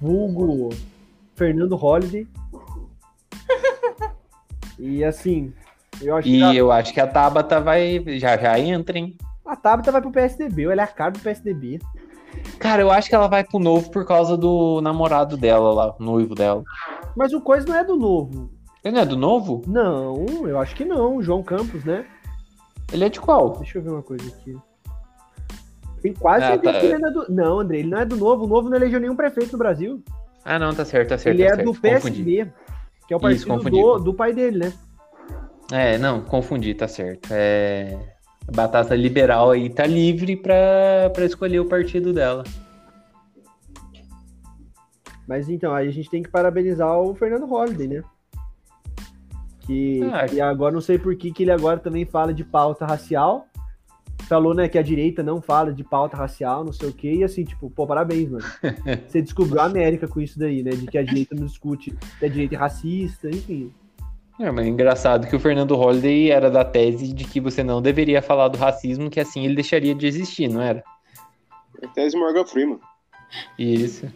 vulgo 0.00 0.70
Fernando 1.34 1.76
Holliday. 1.76 2.26
E 4.82 5.04
assim, 5.04 5.52
eu 6.00 6.16
acho 6.16 6.26
E 6.26 6.40
que 6.40 6.56
eu 6.56 6.72
acho 6.72 6.94
que 6.94 7.00
a 7.00 7.06
Tabata 7.06 7.60
vai. 7.60 8.02
Já 8.18 8.38
já 8.38 8.58
entra, 8.58 8.98
hein? 8.98 9.14
A, 9.52 9.56
Tabata 9.56 9.92
vai 9.92 10.00
pro 10.00 10.10
PSDB, 10.12 10.66
olha 10.66 10.84
a 10.84 10.86
cara 10.86 11.10
do 11.12 11.18
PSDB. 11.20 11.78
Cara, 12.58 12.82
eu 12.82 12.90
acho 12.90 13.08
que 13.08 13.14
ela 13.14 13.26
vai 13.28 13.42
pro 13.44 13.58
novo 13.58 13.90
por 13.90 14.06
causa 14.06 14.36
do 14.36 14.80
namorado 14.80 15.36
dela 15.36 15.72
lá, 15.72 15.96
o 15.98 16.02
noivo 16.02 16.34
dela. 16.34 16.62
Mas 17.16 17.32
o 17.32 17.40
Coisa 17.40 17.66
não 17.66 17.74
é 17.76 17.84
do 17.84 17.96
Novo. 17.96 18.50
Ele 18.84 18.94
não 18.94 19.02
é 19.02 19.06
do 19.06 19.16
novo? 19.16 19.62
Não, 19.66 20.24
eu 20.48 20.58
acho 20.58 20.74
que 20.74 20.84
não. 20.86 21.16
O 21.16 21.22
João 21.22 21.42
Campos, 21.42 21.84
né? 21.84 22.06
Ele 22.92 23.04
é 23.04 23.08
de 23.10 23.20
qual? 23.20 23.50
Deixa 23.58 23.78
eu 23.78 23.82
ver 23.82 23.90
uma 23.90 24.02
coisa 24.02 24.26
aqui. 24.28 24.56
Tem 26.00 26.14
quase 26.14 26.44
Ah, 26.46 26.56
tá. 26.56 26.80
que 26.80 26.86
ele 26.86 26.98
não 26.98 27.08
é 27.08 27.12
do. 27.12 27.26
Não, 27.30 27.60
André, 27.60 27.78
ele 27.80 27.88
não 27.90 27.98
é 27.98 28.06
do 28.06 28.16
Novo. 28.16 28.44
O 28.44 28.48
Novo 28.48 28.70
não 28.70 28.76
elegeu 28.76 28.98
nenhum 28.98 29.14
prefeito 29.16 29.52
no 29.52 29.58
Brasil. 29.58 30.02
Ah, 30.44 30.58
não, 30.58 30.72
tá 30.74 30.84
certo, 30.84 31.10
tá 31.10 31.18
certo. 31.18 31.36
ele 31.36 31.44
tá 31.46 31.52
é 31.52 31.56
certo. 31.56 31.66
do 31.66 31.74
Confundi. 31.74 32.22
PSB, 32.24 32.52
que 33.06 33.12
é 33.12 33.16
o 33.16 33.18
Isso, 33.30 33.46
partido 33.46 33.48
confundi. 33.48 33.82
do, 33.82 33.98
do 33.98 34.14
pai 34.14 34.32
dele, 34.32 34.58
né? 34.58 34.72
É, 35.70 35.98
não, 35.98 36.22
confundi, 36.22 36.72
tá 36.74 36.88
certo. 36.88 37.28
É. 37.30 37.98
Batata 38.54 38.94
liberal 38.94 39.50
aí 39.50 39.70
tá 39.70 39.86
livre 39.86 40.36
pra, 40.36 41.10
pra 41.12 41.24
escolher 41.24 41.60
o 41.60 41.66
partido 41.66 42.12
dela. 42.12 42.44
Mas 45.26 45.48
então, 45.48 45.72
aí 45.72 45.86
a 45.86 45.92
gente 45.92 46.10
tem 46.10 46.22
que 46.22 46.28
parabenizar 46.28 46.98
o 46.98 47.14
Fernando 47.14 47.46
Holliday, 47.46 47.86
né? 47.86 48.02
Que, 49.60 50.02
Ah, 50.12 50.26
que 50.26 50.40
agora 50.40 50.74
não 50.74 50.80
sei 50.80 50.98
por 50.98 51.14
que, 51.14 51.30
que 51.30 51.44
ele 51.44 51.52
agora 51.52 51.78
também 51.78 52.04
fala 52.04 52.34
de 52.34 52.42
pauta 52.42 52.84
racial. 52.84 53.46
Falou, 54.22 54.54
né, 54.54 54.68
que 54.68 54.78
a 54.78 54.82
direita 54.82 55.22
não 55.22 55.40
fala 55.40 55.72
de 55.72 55.82
pauta 55.82 56.16
racial, 56.16 56.64
não 56.64 56.72
sei 56.72 56.88
o 56.88 56.92
quê, 56.92 57.14
e 57.14 57.24
assim, 57.24 57.44
tipo, 57.44 57.70
pô, 57.70 57.86
parabéns, 57.86 58.28
mano. 58.28 58.44
Você 59.06 59.22
descobriu 59.22 59.60
a 59.60 59.64
América 59.64 60.06
com 60.08 60.20
isso 60.20 60.38
daí, 60.38 60.62
né? 60.62 60.70
De 60.70 60.86
que 60.86 60.98
a 60.98 61.02
direita 61.02 61.34
não 61.34 61.46
discute 61.46 61.96
que 62.18 62.24
a 62.24 62.28
direita 62.28 62.56
é 62.56 62.58
racista, 62.58 63.28
enfim. 63.28 63.72
É, 64.40 64.50
mas 64.50 64.64
é 64.66 64.68
engraçado 64.70 65.26
que 65.28 65.36
o 65.36 65.40
Fernando 65.40 65.76
Holliday 65.76 66.30
era 66.30 66.50
da 66.50 66.64
tese 66.64 67.12
de 67.12 67.24
que 67.24 67.38
você 67.40 67.62
não 67.62 67.82
deveria 67.82 68.22
falar 68.22 68.48
do 68.48 68.56
racismo, 68.58 69.10
que 69.10 69.20
assim 69.20 69.44
ele 69.44 69.54
deixaria 69.54 69.94
de 69.94 70.06
existir, 70.06 70.48
não 70.48 70.62
era? 70.62 70.82
É 71.82 71.86
tese 71.88 72.16
Morgan 72.16 72.46
Freeman. 72.46 72.80
Isso. 73.58 74.06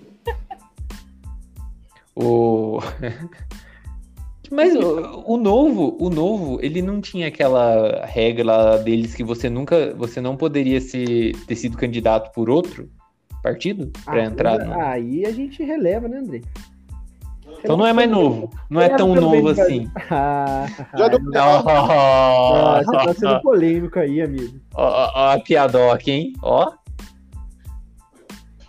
O. 2.17 2.79
Mas 4.51 4.75
o, 4.77 5.25
o 5.27 5.37
novo, 5.37 5.97
o 5.99 6.09
novo, 6.11 6.59
ele 6.63 6.81
não 6.81 7.01
tinha 7.01 7.27
aquela 7.29 8.05
regra 8.07 8.77
deles 8.79 9.15
que 9.15 9.25
você 9.25 9.49
nunca, 9.51 9.93
você 9.95 10.21
não 10.21 10.37
poderia 10.37 10.81
ser, 10.81 11.33
ter 11.47 11.57
sido 11.57 11.77
candidato 11.77 12.33
por 12.33 12.49
outro 12.51 12.89
partido 13.43 13.91
para 14.05 14.25
entrar. 14.25 14.59
no- 14.65 14.81
Aí 14.81 15.27
a 15.27 15.33
gente 15.33 15.63
releva, 15.63 16.07
né, 16.09 16.19
André? 16.19 16.41
Então 17.65 17.77
não 17.79 17.87
é 17.87 17.93
mais 17.95 18.11
novo, 18.11 18.51
não 18.69 18.81
é 18.81 18.91
tão 18.91 19.15
novo 19.15 19.49
assim. 19.49 19.91
Ah, 20.11 20.67
Já 20.99 21.09
deu 21.09 21.19
ah, 21.35 22.83
você 22.85 22.93
tá 22.93 23.05
Ó, 23.09 23.15
sendo 23.15 23.41
polêmico 23.41 23.99
aí, 23.99 24.21
amigo. 24.21 24.61
ó, 24.75 25.11
ó 25.15 25.33
a 25.33 25.41
piadoca, 25.41 26.11
hein? 26.11 26.35
Ó. 26.43 26.73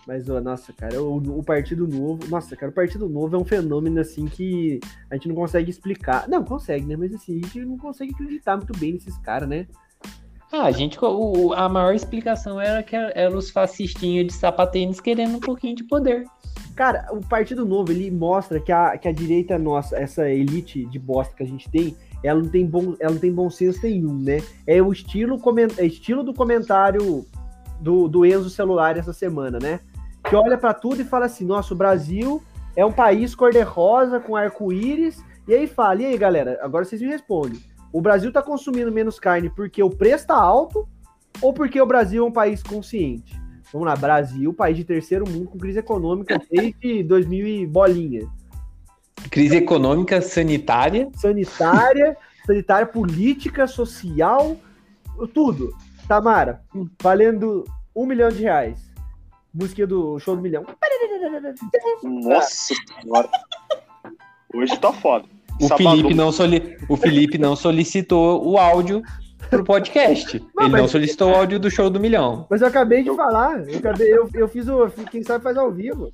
Mas, 0.08 0.30
ó, 0.30 0.40
nossa, 0.40 0.72
cara, 0.72 1.02
o, 1.02 1.18
o 1.18 1.44
Partido 1.44 1.88
Novo. 1.88 2.20
Nossa, 2.30 2.56
cara, 2.56 2.72
o 2.72 2.76
Partido 2.76 3.10
Novo 3.10 3.36
é 3.36 3.40
um 3.40 3.44
fenômeno 3.44 4.00
assim 4.00 4.26
que 4.28 4.80
a 5.10 5.16
gente 5.16 5.28
não 5.28 5.36
consegue 5.36 5.70
explicar. 5.70 6.28
Não, 6.30 6.44
consegue, 6.44 6.86
né? 6.86 6.96
Mas 6.96 7.14
assim, 7.14 7.40
a 7.40 7.46
gente 7.48 7.66
não 7.66 7.78
consegue 7.78 8.14
acreditar 8.14 8.56
muito 8.56 8.78
bem 8.78 8.94
nesses 8.94 9.18
caras, 9.18 9.50
né? 9.50 9.66
Ah, 10.52 10.66
a 10.66 10.72
gente, 10.72 10.98
o- 11.04 11.54
a 11.54 11.68
maior 11.68 11.94
explicação 11.96 12.62
era 12.62 12.84
que 12.84 12.96
eram 12.96 13.38
os 13.38 13.50
fascistinhos 13.50 14.28
de 14.28 14.34
sapatênis 14.34 15.02
querendo 15.02 15.38
um 15.38 15.40
pouquinho 15.40 15.76
de 15.76 15.84
poder. 15.84 16.24
Cara, 16.76 17.08
o 17.12 17.22
Partido 17.22 17.66
Novo, 17.66 17.92
ele 17.92 18.12
mostra 18.12 18.60
que 18.60 18.72
a, 18.72 18.98
que 18.98 19.08
a 19.08 19.12
direita 19.12 19.58
nossa, 19.58 19.98
essa 19.98 20.30
elite 20.30 20.86
de 20.86 21.00
bosta 21.00 21.34
que 21.34 21.42
a 21.42 21.48
gente 21.48 21.70
tem, 21.72 21.96
ela 22.22 22.42
não 22.42 22.50
tem 22.50 22.66
bom, 22.66 22.96
ela 23.00 23.14
não 23.14 23.20
tem 23.20 23.32
bom 23.32 23.50
senso 23.50 23.80
nenhum, 23.84 24.20
né? 24.20 24.42
É 24.68 24.82
o 24.82 24.92
estilo, 24.92 25.40
é 25.78 25.86
estilo 25.86 26.22
do 26.22 26.34
comentário 26.34 27.26
do, 27.80 28.10
do 28.10 28.26
Enzo 28.26 28.50
Celular 28.50 28.98
essa 28.98 29.14
semana, 29.14 29.58
né? 29.58 29.80
Que 30.28 30.36
olha 30.36 30.58
pra 30.58 30.74
tudo 30.74 31.02
e 31.02 31.06
fala 31.06 31.28
assim: 31.28 31.46
nossa, 31.46 31.74
o 31.74 31.78
Brasil 31.78 32.44
é 32.76 32.86
um 32.86 32.92
país 32.92 33.34
cor-de-rosa 33.34 34.20
com 34.20 34.36
arco-íris. 34.36 35.24
E 35.48 35.54
aí 35.54 35.68
fala: 35.68 36.02
e 36.02 36.06
aí, 36.08 36.18
galera, 36.18 36.60
agora 36.62 36.84
vocês 36.84 37.02
me 37.02 37.08
respondem. 37.08 37.60
O 37.94 38.02
Brasil 38.02 38.34
tá 38.34 38.42
consumindo 38.42 38.92
menos 38.92 39.18
carne 39.18 39.50
porque 39.50 39.82
o 39.82 39.90
preço 39.90 40.28
tá 40.28 40.36
alto 40.36 40.86
ou 41.42 41.54
porque 41.54 41.80
o 41.80 41.86
Brasil 41.86 42.26
é 42.26 42.28
um 42.28 42.32
país 42.32 42.62
consciente? 42.62 43.45
Vamos 43.72 43.88
lá, 43.88 43.96
Brasil, 43.96 44.54
país 44.54 44.78
de 44.78 44.84
terceiro 44.84 45.28
mundo 45.28 45.50
com 45.50 45.58
crise 45.58 45.80
econômica 45.80 46.40
desde 46.52 47.04
2000 47.04 47.48
e 47.48 47.66
bolinha. 47.66 48.28
Crise 49.30 49.58
econômica, 49.58 50.22
sanitária. 50.22 51.10
Sanitária, 51.16 52.16
sanitária, 52.46 52.86
política, 52.86 53.68
social, 53.68 54.56
tudo. 55.34 55.76
Tamara, 56.08 56.62
valendo 57.02 57.66
um 57.96 58.06
milhão 58.06 58.30
de 58.30 58.44
reais. 58.44 58.80
Música 59.54 59.88
do 59.88 60.20
show 60.20 60.36
do 60.36 60.42
milhão. 60.42 60.66
Nossa 62.04 62.74
senhora. 63.02 63.30
Hoje 64.54 64.78
tá 64.78 64.94
foda. 64.94 65.26
O. 65.60 65.68
Felipe, 65.76 66.14
não 66.14 66.32
soli... 66.32 66.78
o 66.90 66.98
Felipe 66.98 67.38
não 67.38 67.56
solicitou 67.56 68.46
o 68.46 68.58
áudio 68.58 69.02
pro 69.50 69.64
podcast. 69.64 70.40
Não, 70.56 70.66
Ele 70.66 70.72
mas- 70.72 70.82
não 70.82 70.88
solicitou 70.88 71.32
o 71.32 71.36
áudio 71.36 71.60
do 71.60 71.70
show 71.70 71.90
do 71.90 72.00
milhão. 72.00 72.48
Mas 72.50 72.62
eu 72.62 72.68
acabei 72.68 73.04
de 73.04 73.16
falar. 73.16 73.68
Eu, 73.70 73.80
acabei, 73.80 74.14
eu, 74.14 74.30
eu 74.34 74.48
fiz 74.48 74.68
o. 74.68 74.88
Quem 75.12 75.24
sabe 75.24 75.44
faz 75.44 75.58
ao 75.58 75.72
vivo. 75.72 76.10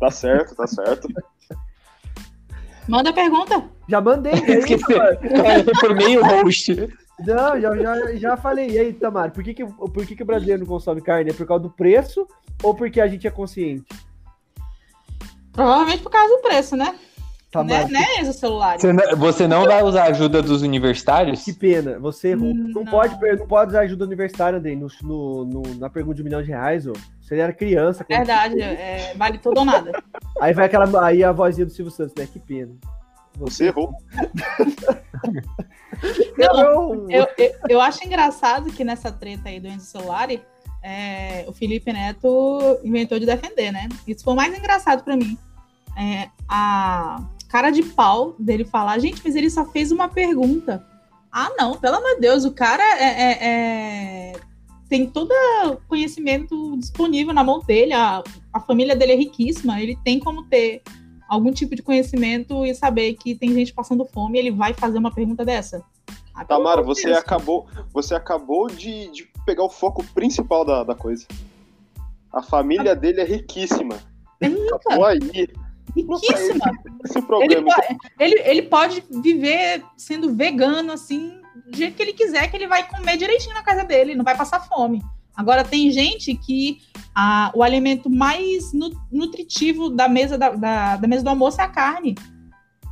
Tá 0.00 0.10
certo, 0.10 0.54
tá 0.54 0.66
certo. 0.66 1.08
Manda 2.88 3.10
a 3.10 3.12
pergunta. 3.12 3.64
Já 3.88 4.00
mandei. 4.00 4.32
aí? 4.36 4.76
Cara, 4.76 5.64
por 5.80 5.94
meio 5.94 6.22
host. 6.24 6.88
Não, 7.20 7.60
já, 7.60 7.76
já, 7.76 8.14
já 8.16 8.36
falei. 8.36 8.70
E 8.70 8.78
aí, 8.78 8.92
Tamara, 8.92 9.30
por 9.30 9.42
que, 9.44 9.54
que, 9.54 9.64
por 9.64 10.04
que, 10.06 10.16
que 10.16 10.22
o 10.22 10.26
brasileiro 10.26 10.60
não 10.62 10.66
consome 10.68 11.00
carne? 11.00 11.30
É 11.30 11.32
por 11.32 11.46
causa 11.46 11.62
do 11.62 11.70
preço 11.70 12.26
ou 12.62 12.74
porque 12.74 13.00
a 13.00 13.06
gente 13.06 13.26
é 13.26 13.30
consciente? 13.30 13.86
Provavelmente 15.52 16.02
por 16.02 16.10
causa 16.10 16.34
do 16.34 16.42
preço, 16.42 16.76
né? 16.76 16.98
Tamara, 17.54 17.88
né, 17.88 18.00
né, 18.00 18.06
Enzo 18.20 18.32
celular. 18.32 18.78
Você 18.78 18.92
não, 18.92 19.16
você 19.16 19.48
não 19.48 19.64
vai 19.64 19.82
usar 19.82 20.04
a 20.04 20.08
ajuda 20.08 20.42
dos 20.42 20.62
universitários? 20.62 21.44
Que 21.44 21.52
pena, 21.52 21.98
você 21.98 22.28
errou. 22.28 22.50
Hum, 22.50 22.70
não, 22.74 22.84
não. 22.84 22.90
Pode, 22.90 23.16
não 23.38 23.46
pode 23.46 23.70
usar 23.70 23.80
ajuda 23.80 24.04
universitária, 24.04 24.58
Andrei, 24.58 24.76
no, 24.76 24.88
no- 25.02 25.44
no- 25.44 25.74
na 25.78 25.88
pergunta 25.88 26.16
de 26.16 26.22
um 26.22 26.24
milhão 26.24 26.42
de 26.42 26.48
reais, 26.48 26.86
ô. 26.86 26.92
Você 27.20 27.38
era 27.38 27.52
criança. 27.54 28.04
Verdade, 28.06 28.60
é, 28.60 29.14
vale 29.16 29.38
tudo 29.38 29.58
ou 29.58 29.64
nada. 29.64 29.92
Aí 30.40 30.52
vai 30.52 30.66
aquela. 30.66 31.06
Aí 31.06 31.24
a 31.24 31.32
vozinha 31.32 31.64
do 31.64 31.72
Silvio 31.72 31.90
Santos, 31.90 32.12
né? 32.18 32.28
Que 32.30 32.38
pena. 32.38 32.72
Você 33.38 33.66
errou. 33.68 33.94
Não, 36.36 37.10
Eu- 37.10 37.26
eu, 37.38 37.52
eu, 37.68 37.80
acho 37.80 38.04
engraçado 38.04 38.70
que 38.72 38.84
nessa 38.84 39.10
treta 39.10 39.48
aí 39.48 39.60
do 39.60 39.68
Enzo 39.68 39.86
Celulari, 39.86 40.42
é, 40.82 41.44
o 41.48 41.52
Felipe 41.52 41.92
Neto 41.92 42.78
inventou 42.84 43.18
de 43.18 43.26
defender, 43.26 43.72
né? 43.72 43.88
Isso 44.06 44.24
foi 44.24 44.34
o 44.34 44.36
mais 44.36 44.56
engraçado 44.56 45.02
pra 45.02 45.16
mim. 45.16 45.38
É, 45.96 46.28
a 46.48 47.22
cara 47.54 47.70
de 47.70 47.84
pau 47.84 48.34
dele 48.36 48.64
falar, 48.64 48.98
gente, 48.98 49.22
mas 49.24 49.36
ele 49.36 49.48
só 49.48 49.64
fez 49.64 49.92
uma 49.92 50.08
pergunta. 50.08 50.84
Ah, 51.30 51.52
não, 51.56 51.76
pelo 51.76 51.94
amor 51.98 52.16
de 52.16 52.22
Deus, 52.22 52.44
o 52.44 52.50
cara 52.50 52.82
é, 52.82 53.04
é- 53.04 53.38
é- 53.40 54.32
tem 54.88 55.06
todo 55.08 55.32
conhecimento 55.86 56.76
disponível 56.78 57.32
na 57.32 57.44
mão 57.44 57.60
dele, 57.60 57.92
a, 57.92 58.24
a 58.52 58.58
família 58.58 58.96
dele 58.96 59.12
é 59.12 59.16
riquíssima, 59.16 59.80
ele 59.80 59.96
tem 60.04 60.18
como 60.18 60.42
ter 60.46 60.82
algum 61.28 61.52
tipo 61.52 61.76
de 61.76 61.82
conhecimento 61.82 62.66
e 62.66 62.74
saber 62.74 63.14
que 63.14 63.36
tem 63.36 63.54
gente 63.54 63.72
passando 63.72 64.04
fome 64.04 64.36
ele 64.36 64.50
vai 64.50 64.74
fazer 64.74 64.98
uma 64.98 65.14
pergunta 65.14 65.44
dessa. 65.44 65.80
Ah, 66.34 66.44
Tamara, 66.44 66.82
você 66.82 67.06
Deus. 67.06 67.18
acabou, 67.18 67.68
você 67.92 68.16
acabou 68.16 68.66
de, 68.66 69.12
de 69.12 69.30
pegar 69.46 69.62
o 69.62 69.70
foco 69.70 70.04
principal 70.12 70.64
da, 70.64 70.82
da 70.82 70.96
coisa. 70.96 71.24
A 72.32 72.42
família 72.42 72.96
dele 72.96 73.20
é 73.20 73.24
riquíssima. 73.24 73.96
Acabou 74.74 75.04
aí. 75.04 75.20
Riquíssima. 75.94 76.70
Esse 77.04 77.18
Ele, 77.18 77.26
problema. 77.26 77.74
po- 77.74 77.96
ele, 78.18 78.40
ele 78.40 78.62
pode 78.62 79.02
viver 79.10 79.84
sendo 79.96 80.34
vegano, 80.34 80.92
assim, 80.92 81.40
do 81.70 81.76
jeito 81.76 81.94
que 81.96 82.02
ele 82.02 82.12
quiser, 82.12 82.48
que 82.50 82.56
ele 82.56 82.66
vai 82.66 82.86
comer 82.88 83.16
direitinho 83.16 83.54
na 83.54 83.62
casa 83.62 83.84
dele, 83.84 84.14
não 84.14 84.24
vai 84.24 84.36
passar 84.36 84.60
fome. 84.66 85.02
Agora, 85.36 85.64
tem 85.64 85.90
gente 85.90 86.34
que 86.36 86.78
ah, 87.14 87.50
o 87.54 87.62
alimento 87.62 88.08
mais 88.08 88.72
nu- 88.72 88.92
nutritivo 89.10 89.90
da 89.90 90.08
mesa, 90.08 90.38
da, 90.38 90.50
da, 90.50 90.96
da 90.96 91.08
mesa 91.08 91.24
do 91.24 91.30
almoço 91.30 91.60
é 91.60 91.64
a 91.64 91.68
carne. 91.68 92.14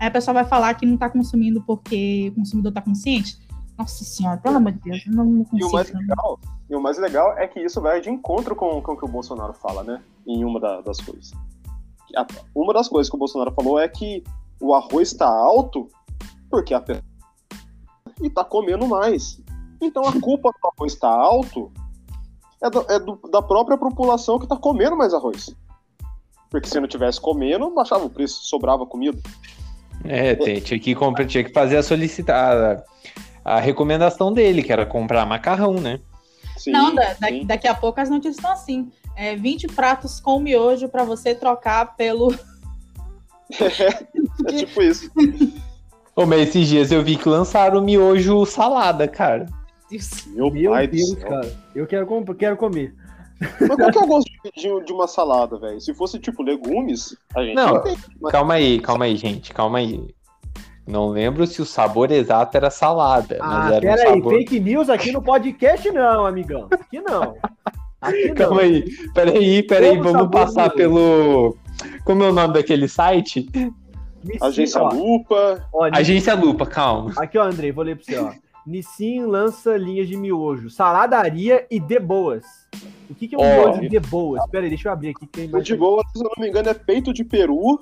Aí 0.00 0.09
a 0.09 0.11
pessoa 0.11 0.34
vai 0.34 0.44
falar 0.44 0.74
que 0.74 0.84
não 0.84 0.94
está 0.94 1.09
consumindo 1.09 1.62
porque 1.62 2.30
o 2.32 2.40
consumidor 2.40 2.70
está 2.70 2.82
consciente. 2.82 3.38
Nossa 3.78 4.05
senhora, 4.05 4.38
pelo 4.38 4.57
amor 4.57 4.72
de 4.72 4.80
Deus, 4.80 5.07
eu 5.07 5.12
não, 5.12 5.24
não 5.24 5.46
E 5.53 5.64
o 5.64 5.70
mais 5.72 5.88
consigo. 5.90 5.98
legal, 5.98 6.40
e 6.68 6.74
o 6.76 6.80
mais 6.80 6.98
legal 6.98 7.38
é 7.38 7.46
que 7.46 7.61
isso 7.61 7.80
vai 7.80 8.00
de 8.00 8.11
encontro 8.11 8.55
com, 8.57 8.80
com 8.82 8.92
o 8.92 8.96
que 8.96 9.05
o 9.05 9.09
Bolsonaro 9.09 9.55
fala, 9.55 9.82
né? 9.84 10.03
Em 10.26 10.44
uma 10.44 10.59
da- 10.61 10.80
das 10.80 11.00
coisas. 11.00 11.30
A- 12.16 12.26
Uma 12.54 12.72
das 12.74 12.88
coisas 12.88 13.08
que 13.10 13.16
o 13.16 13.18
Bolsonaro 13.18 13.52
falou 13.52 13.78
é 13.78 13.88
que 13.88 14.22
o 14.60 14.74
arroz 14.74 15.08
está 15.12 15.26
alto 15.28 15.88
porque 16.50 16.74
a 16.74 16.80
pessoa 16.80 17.04
e 18.20 18.30
tá 18.30 18.44
comendo 18.44 18.86
mais. 18.86 19.40
Então 19.80 20.04
a 20.06 20.12
culpa 20.20 20.50
do 20.50 20.68
arroz 20.76 20.92
estar 20.92 21.08
alto 21.10 21.72
é, 22.62 22.70
do- 22.70 22.86
é 22.88 22.98
do- 23.00 23.20
da 23.30 23.42
própria 23.42 23.76
população 23.76 24.38
que 24.38 24.46
tá 24.46 24.56
comendo 24.56 24.96
mais 24.96 25.12
arroz. 25.12 25.54
Porque 26.50 26.68
se 26.68 26.78
não 26.78 26.86
tivesse 26.86 27.20
comendo, 27.20 27.70
baixava 27.74 28.04
o 28.04 28.10
preço, 28.10 28.44
sobrava 28.44 28.86
comida. 28.86 29.18
É, 30.04 30.34
tem- 30.34 30.60
tinha 30.60 30.78
que, 30.78 30.94
comprar, 30.94 31.26
tinha 31.26 31.42
que 31.42 31.52
fazer 31.52 31.76
a 31.78 31.82
solicitar 31.82 32.84
a, 33.44 33.54
a 33.56 33.60
recomendação 33.60 34.32
dele, 34.32 34.62
que 34.62 34.72
era 34.72 34.84
comprar 34.86 35.24
macarrão, 35.26 35.74
né? 35.74 35.98
Sim, 36.56 36.72
Não, 36.72 36.94
da- 36.94 37.14
da- 37.14 37.28
daqui 37.44 37.66
a 37.66 37.74
pouco 37.74 38.00
as 38.00 38.10
notícias 38.10 38.36
estão 38.36 38.52
assim. 38.52 38.92
É, 39.16 39.36
20 39.36 39.66
pratos 39.68 40.18
com 40.20 40.40
miojo 40.40 40.88
pra 40.88 41.04
você 41.04 41.34
trocar 41.34 41.96
pelo. 41.96 42.34
É 43.60 44.52
tipo 44.56 44.82
isso. 44.82 45.10
Ô, 46.16 46.24
mas 46.26 46.48
esses 46.48 46.66
dias 46.68 46.90
eu 46.90 47.02
vi 47.02 47.16
que 47.16 47.28
lançaram 47.28 47.78
o 47.80 47.82
miojo 47.82 48.44
salada, 48.46 49.06
cara. 49.06 49.46
Meu, 50.28 50.50
Meu 50.50 50.70
pai 50.72 50.86
Deus, 50.86 51.14
cara. 51.16 51.54
Eu 51.74 51.86
quero, 51.86 52.34
quero 52.34 52.56
comer. 52.56 52.94
Mas 53.60 53.76
qual 53.76 53.90
que 53.90 53.98
é 53.98 54.00
o 54.00 54.06
gosto 54.06 54.30
de, 54.56 54.84
de 54.84 54.92
uma 54.92 55.06
salada, 55.06 55.58
velho? 55.58 55.80
Se 55.80 55.92
fosse 55.92 56.18
tipo 56.18 56.42
legumes, 56.42 57.16
a 57.34 57.42
gente 57.42 57.54
Não. 57.56 57.76
entende. 57.76 58.00
Mas 58.20 58.32
Calma 58.32 58.54
aí, 58.54 58.80
calma 58.80 59.04
aí, 59.04 59.16
gente, 59.16 59.52
calma 59.52 59.78
aí. 59.78 60.02
Não 60.86 61.08
lembro 61.10 61.46
se 61.46 61.60
o 61.60 61.66
sabor 61.66 62.10
exato 62.10 62.56
era 62.56 62.70
salada, 62.70 63.38
Ah, 63.40 63.46
mas 63.46 63.66
era 63.72 63.76
um 63.76 63.80
pera 63.80 64.02
aí. 64.02 64.08
sabor. 64.16 64.32
Fake 64.32 64.60
news 64.60 64.88
aqui 64.88 65.12
no 65.12 65.22
podcast 65.22 65.90
não, 65.90 66.24
amigão. 66.26 66.68
Aqui 66.70 67.00
não. 67.00 67.36
Aqui 68.03 68.28
não. 68.28 68.34
Calma 68.34 68.61
aí, 68.62 68.84
peraí, 69.14 69.62
peraí, 69.62 69.96
Como 69.98 70.12
vamos 70.12 70.30
passar 70.30 70.70
pelo. 70.70 71.57
Como 72.05 72.22
é 72.24 72.28
o 72.30 72.32
nome 72.32 72.55
daquele 72.55 72.88
site? 72.88 73.48
Nissin, 74.24 74.38
Agência 74.44 74.82
ó, 74.82 74.92
Lupa. 74.92 75.68
ó, 75.72 75.86
Nissin- 75.86 76.00
Agência 76.00 76.34
Lupa, 76.34 76.66
calma. 76.66 77.12
Aqui, 77.16 77.38
ó, 77.38 77.44
Andrei, 77.44 77.72
vou 77.72 77.84
ler 77.84 77.96
pra 77.96 78.05
você, 78.05 78.18
ó. 78.18 78.32
Nissin 78.66 79.22
lança 79.24 79.76
linhas 79.76 80.07
de 80.09 80.16
miojo, 80.16 80.70
saladaria 80.70 81.66
e 81.70 81.80
de 81.80 81.98
boas. 81.98 82.44
O 83.11 83.14
que, 83.14 83.26
que 83.28 83.34
é 83.34 83.38
um 83.38 83.40
Ó. 83.42 83.64
miojo 83.72 83.88
de 83.88 83.98
boas? 84.00 84.40
Pera 84.50 84.62
aí, 84.64 84.68
deixa 84.68 84.88
eu 84.88 84.92
abrir 84.92 85.09
aqui. 85.11 85.26
que 85.26 85.48
Tem 85.48 85.62
de 85.62 85.76
boa, 85.76 86.03
se 86.14 86.20
eu 86.20 86.30
não 86.36 86.42
me 86.42 86.48
engano, 86.48 86.68
é 86.68 86.74
peito 86.74 87.12
de 87.12 87.24
peru 87.24 87.80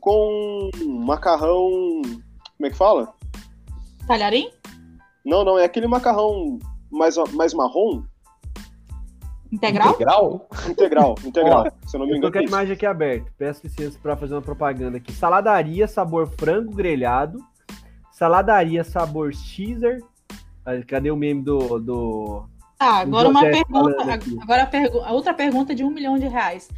com 0.00 0.70
macarrão. 1.04 2.02
Como 2.02 2.66
é 2.66 2.70
que 2.70 2.76
fala? 2.76 3.14
Talharim? 4.06 4.50
Não, 5.24 5.44
não, 5.44 5.58
é 5.58 5.64
aquele 5.64 5.86
macarrão 5.86 6.58
mais, 6.90 7.14
mais 7.34 7.54
marrom, 7.54 8.02
Integral? 9.52 9.90
Integral? 9.94 10.48
integral, 10.68 11.14
integral. 11.24 11.72
se 11.86 11.96
eu 11.96 12.00
não 12.00 12.06
me 12.06 12.12
Eu 12.16 12.20
tô 12.20 12.28
engano. 12.28 12.32
com 12.32 12.38
é 12.38 12.40
a 12.40 12.44
isso. 12.44 12.52
imagem 12.54 12.74
aqui 12.74 12.86
aberta. 12.86 13.26
Peço 13.36 13.60
licença 13.64 13.98
pra 14.02 14.16
fazer 14.16 14.34
uma 14.34 14.42
propaganda 14.42 14.96
aqui. 14.98 15.12
Saladaria 15.12 15.88
sabor 15.88 16.28
frango 16.38 16.72
grelhado. 16.74 17.38
Saladaria 18.12 18.84
sabor 18.84 19.32
Caesar. 19.32 19.98
Ah, 20.64 20.72
Cadê 20.86 21.10
o 21.10 21.16
meme 21.16 21.42
do. 21.42 21.78
do... 21.78 22.44
Tá, 22.78 23.00
agora 23.00 23.28
uma 23.28 23.40
pergunta. 23.40 23.96
Agora 24.42 24.62
a, 24.62 24.66
pergu- 24.66 25.00
a 25.00 25.12
outra 25.12 25.34
pergunta 25.34 25.74
de 25.74 25.84
um 25.84 25.90
milhão 25.90 26.18
de 26.18 26.26
reais. 26.28 26.68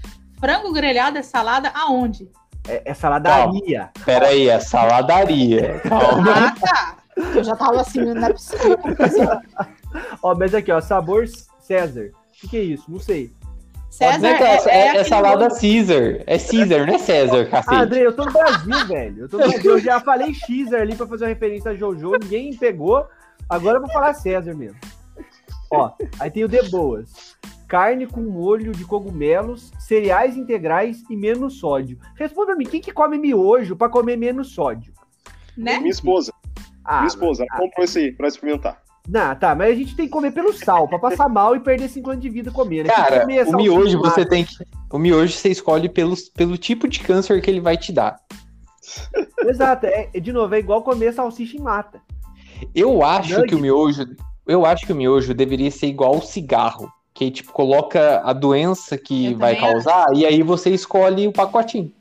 Frango 0.40 0.72
grelhado 0.72 1.18
é 1.18 1.22
salada 1.22 1.70
aonde? 1.74 2.28
É, 2.66 2.90
é 2.90 2.94
saladaria. 2.94 3.90
Peraí, 4.04 4.48
é 4.48 4.58
saladaria. 4.60 5.80
Calma. 5.80 6.30
Ah, 6.48 6.54
tá. 6.60 6.96
Eu 7.34 7.44
já 7.44 7.54
tava 7.54 7.80
assim, 7.82 8.00
não 8.00 8.24
é 8.26 8.32
possível. 8.32 8.78
Ó, 10.22 10.34
mas 10.34 10.54
aqui, 10.54 10.72
ó, 10.72 10.80
sabor 10.80 11.26
César. 11.60 12.10
O 12.42 12.44
que, 12.44 12.48
que 12.48 12.56
é 12.56 12.62
isso? 12.62 12.90
Não 12.90 12.98
sei. 12.98 13.30
César 13.90 14.18
Não 14.18 14.28
é, 14.28 14.32
é, 14.32 14.38
Caesar, 14.38 14.72
é- 14.72 14.78
é 14.78 14.88
aquele 14.88 15.04
salada 15.04 15.48
molho- 15.48 15.60
Caesar. 15.60 16.22
É 16.26 16.38
Caesar, 16.38 16.86
não 16.86 16.94
é 16.94 16.98
César, 16.98 17.40
Ah, 17.42 17.46
cacete. 17.50 17.76
André, 17.76 18.00
eu 18.06 18.16
tô 18.16 18.24
no 18.24 18.32
Brasil, 18.32 18.86
velho. 18.86 19.22
Eu 19.24 19.28
tô 19.28 19.38
no 19.38 19.48
Brasil. 19.48 19.70
Eu 19.72 19.78
já 19.78 20.00
falei 20.00 20.32
Caesar 20.46 20.80
ali 20.80 20.96
pra 20.96 21.06
fazer 21.06 21.24
uma 21.24 21.28
referência 21.28 21.70
a 21.70 21.74
Jojo, 21.74 22.12
ninguém 22.22 22.56
pegou. 22.56 23.06
Agora 23.48 23.76
eu 23.76 23.82
vou 23.82 23.90
falar 23.90 24.14
César 24.14 24.54
mesmo. 24.54 24.78
Ó, 25.70 25.92
aí 26.18 26.30
tem 26.30 26.42
o 26.44 26.48
de 26.48 26.62
boas. 26.70 27.36
Carne 27.68 28.06
com 28.06 28.20
molho 28.22 28.72
de 28.72 28.84
cogumelos, 28.84 29.72
cereais 29.78 30.36
integrais 30.36 31.02
e 31.10 31.16
menos 31.16 31.58
sódio. 31.58 31.98
Responda 32.16 32.46
pra 32.48 32.56
mim, 32.56 32.64
quem 32.66 32.80
que 32.80 32.92
come 32.92 33.18
miojo 33.18 33.76
pra 33.76 33.88
comer 33.88 34.16
menos 34.16 34.52
sódio? 34.54 34.92
Né? 35.56 35.78
Minha 35.78 35.90
esposa, 35.90 36.32
Ah, 36.84 36.96
minha 36.98 37.08
esposa, 37.08 37.44
ela 37.48 37.58
comprou 37.60 37.84
esse 37.84 37.98
aí 37.98 38.12
pra 38.12 38.26
experimentar. 38.28 38.80
Não, 39.08 39.34
tá, 39.34 39.54
mas 39.54 39.72
a 39.72 39.74
gente 39.74 39.96
tem 39.96 40.06
que 40.06 40.12
comer 40.12 40.30
pelo 40.30 40.52
sal, 40.52 40.86
pra 40.86 40.98
passar 40.98 41.28
mal 41.28 41.56
e 41.56 41.60
perder 41.60 41.88
5 41.88 42.10
anos 42.10 42.22
de 42.22 42.28
vida 42.28 42.50
comendo. 42.50 42.88
Cara, 42.88 43.24
o 43.24 43.56
miojo 43.56 43.90
de 43.90 43.96
você 43.96 44.24
tem 44.24 44.44
que. 44.44 44.54
O 44.90 44.98
miojo 44.98 45.32
você 45.32 45.48
escolhe 45.48 45.88
pelo, 45.88 46.14
pelo 46.34 46.56
tipo 46.56 46.86
de 46.86 47.00
câncer 47.00 47.40
que 47.40 47.50
ele 47.50 47.60
vai 47.60 47.76
te 47.76 47.92
dar. 47.92 48.20
Exato, 49.40 49.86
é, 49.86 50.08
é, 50.14 50.20
de 50.20 50.32
novo, 50.32 50.54
é 50.54 50.58
igual 50.58 50.82
comer 50.82 51.12
salsicha 51.12 51.56
em 51.56 51.60
lata. 51.60 52.00
Eu 52.74 53.02
acho 53.02 53.30
Nugget. 53.30 53.48
que 53.48 53.54
o 53.54 53.58
miojo. 53.58 54.04
Eu 54.46 54.66
acho 54.66 54.86
que 54.86 54.92
o 54.92 54.96
miojo 54.96 55.34
deveria 55.34 55.70
ser 55.70 55.86
igual 55.86 56.16
o 56.16 56.22
cigarro. 56.22 56.92
Que 57.14 57.30
tipo, 57.30 57.52
coloca 57.52 58.22
a 58.24 58.32
doença 58.32 58.96
que 58.96 59.32
Eu 59.32 59.38
vai 59.38 59.56
causar 59.56 60.06
e 60.14 60.24
aí 60.24 60.42
você 60.42 60.70
escolhe 60.70 61.26
o 61.26 61.32
pacotinho. 61.32 61.92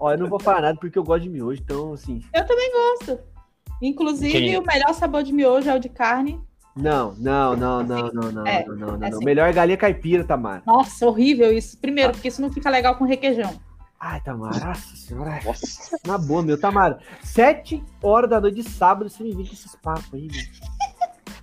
Ó, 0.00 0.12
eu 0.12 0.18
não 0.18 0.28
vou 0.28 0.40
falar 0.40 0.62
nada 0.62 0.78
porque 0.78 0.98
eu 0.98 1.04
gosto 1.04 1.22
de 1.22 1.28
miojo, 1.28 1.60
então, 1.62 1.92
assim, 1.92 2.22
Eu 2.34 2.46
também 2.46 2.70
gosto. 2.72 3.35
Inclusive, 3.82 4.32
Quem? 4.32 4.58
o 4.58 4.64
melhor 4.64 4.94
sabor 4.94 5.22
de 5.22 5.32
miojo 5.32 5.68
é 5.68 5.74
o 5.74 5.80
de 5.80 5.88
carne. 5.88 6.40
Não, 6.74 7.14
não, 7.18 7.56
não, 7.56 7.82
não, 7.82 8.10
não, 8.12 8.32
não, 8.32 8.46
É, 8.46 8.64
não, 8.66 8.74
não, 8.76 8.86
não, 8.88 8.94
é 9.06 9.10
não. 9.10 9.16
assim. 9.16 9.24
Melhor 9.24 9.48
é 9.48 9.52
galinha 9.52 9.76
caipira, 9.78 10.24
Tamara. 10.24 10.62
Nossa, 10.66 11.06
horrível 11.06 11.50
isso. 11.52 11.78
Primeiro, 11.78 12.12
porque 12.12 12.28
isso 12.28 12.42
não 12.42 12.52
fica 12.52 12.68
legal 12.68 12.96
com 12.96 13.04
requeijão. 13.04 13.54
Ai, 13.98 14.20
Tamara, 14.20 14.62
nossa 14.66 14.94
senhora. 14.96 15.40
Nossa. 15.44 15.98
Na 16.06 16.18
boa, 16.18 16.42
meu, 16.42 16.60
Tamara. 16.60 16.98
Sete 17.22 17.82
horas 18.02 18.28
da 18.28 18.38
noite 18.40 18.56
de 18.56 18.62
sábado, 18.68 19.08
você 19.08 19.22
me 19.22 19.34
vem 19.34 19.46
com 19.46 19.52
esses 19.54 19.74
papos 19.76 20.04
aí, 20.12 20.28
meu. 20.30 20.42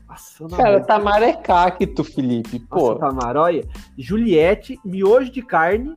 Nossa, 0.07 0.47
na 0.47 0.57
Cara, 0.57 0.71
boa. 0.77 0.85
Tamara 0.85 1.25
é 1.25 1.33
cacto, 1.33 2.03
Felipe. 2.03 2.59
Nossa, 2.69 2.93
Pô. 2.93 2.95
Tamara, 2.95 3.41
olha. 3.41 3.67
Juliette, 3.97 4.79
miojo 4.85 5.31
de 5.31 5.41
carne 5.41 5.95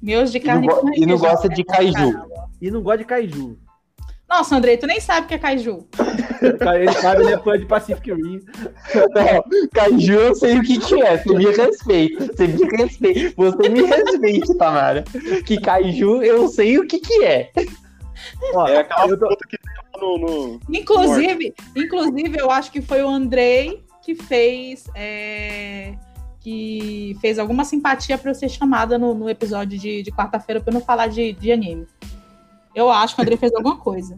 Miojo 0.00 0.30
de 0.30 0.38
E 0.38 0.40
não, 0.40 0.46
carne 0.46 0.66
go- 0.68 0.76
com 0.76 0.94
e 0.94 1.06
não 1.06 1.18
gosta 1.18 1.48
de 1.48 1.64
caju. 1.64 2.22
E 2.62 2.70
não 2.70 2.80
gosta 2.82 2.98
de 2.98 3.04
caju. 3.04 3.58
Nossa, 4.28 4.56
Andrei, 4.56 4.76
tu 4.76 4.86
nem 4.86 5.00
sabe 5.00 5.24
o 5.24 5.28
que 5.28 5.34
é 5.34 5.38
caju. 5.38 5.86
Ele 6.40 6.92
sabe, 6.92 7.22
ele 7.22 7.32
é 7.32 7.38
fã 7.38 7.58
de 7.58 7.66
Pacific 7.66 8.12
Rim. 8.12 8.40
Não, 8.94 9.68
caju 9.72 10.12
eu 10.12 10.34
sei 10.36 10.56
o 10.58 10.62
que, 10.62 10.78
que 10.78 11.02
é. 11.02 11.16
Você 11.18 11.34
me 11.34 11.44
respeita. 11.46 12.26
Você 12.26 12.46
me 12.46 12.76
respeita. 12.76 13.34
Você 13.36 13.68
me 13.68 13.82
respeita, 13.82 14.54
Tamara. 14.56 15.04
Que 15.44 15.60
caju 15.60 16.22
eu 16.22 16.46
sei 16.46 16.78
o 16.78 16.86
que, 16.86 17.00
que 17.00 17.24
é. 17.24 17.50
Ó, 18.54 18.68
É 18.68 18.78
aquela 18.78 19.16
tô- 19.16 19.36
que 19.48 19.58
tem 19.58 20.00
no, 20.00 20.18
no- 20.18 20.60
Inclusive, 20.70 21.52
inclusive, 21.74 22.38
eu 22.38 22.50
acho 22.52 22.70
que 22.70 22.80
foi 22.80 23.02
o 23.02 23.08
Andrei 23.08 23.82
que 24.02 24.14
fez. 24.14 24.84
é, 24.94 25.94
que 26.40 27.16
fez 27.20 27.36
alguma 27.38 27.64
simpatia 27.64 28.16
pra 28.16 28.30
eu 28.30 28.34
ser 28.34 28.48
chamada 28.48 28.96
no, 28.96 29.12
no 29.12 29.28
episódio 29.28 29.76
de, 29.76 30.02
de 30.02 30.12
quarta-feira 30.12 30.60
pra 30.60 30.70
eu 30.70 30.74
não 30.74 30.80
falar 30.80 31.08
de, 31.08 31.32
de 31.32 31.50
anime. 31.50 31.84
Eu 32.78 32.88
acho 32.90 33.14
que 33.16 33.20
o 33.20 33.22
Andrei 33.22 33.36
fez 33.36 33.52
alguma 33.54 33.76
coisa. 33.76 34.16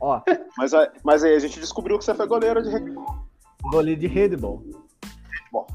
ó, 0.00 0.20
Mas, 0.58 0.74
aí- 0.74 0.90
mas 1.02 1.24
aí 1.24 1.34
a 1.34 1.38
gente 1.38 1.58
descobriu 1.58 1.98
que 1.98 2.04
você 2.04 2.14
foi 2.14 2.26
goleiro 2.26 2.62
de 2.62 2.68
rugby. 2.70 2.94
goleiro 3.70 3.98
de 4.00 4.06
handball. 4.06 4.62
Bom. 5.50 5.66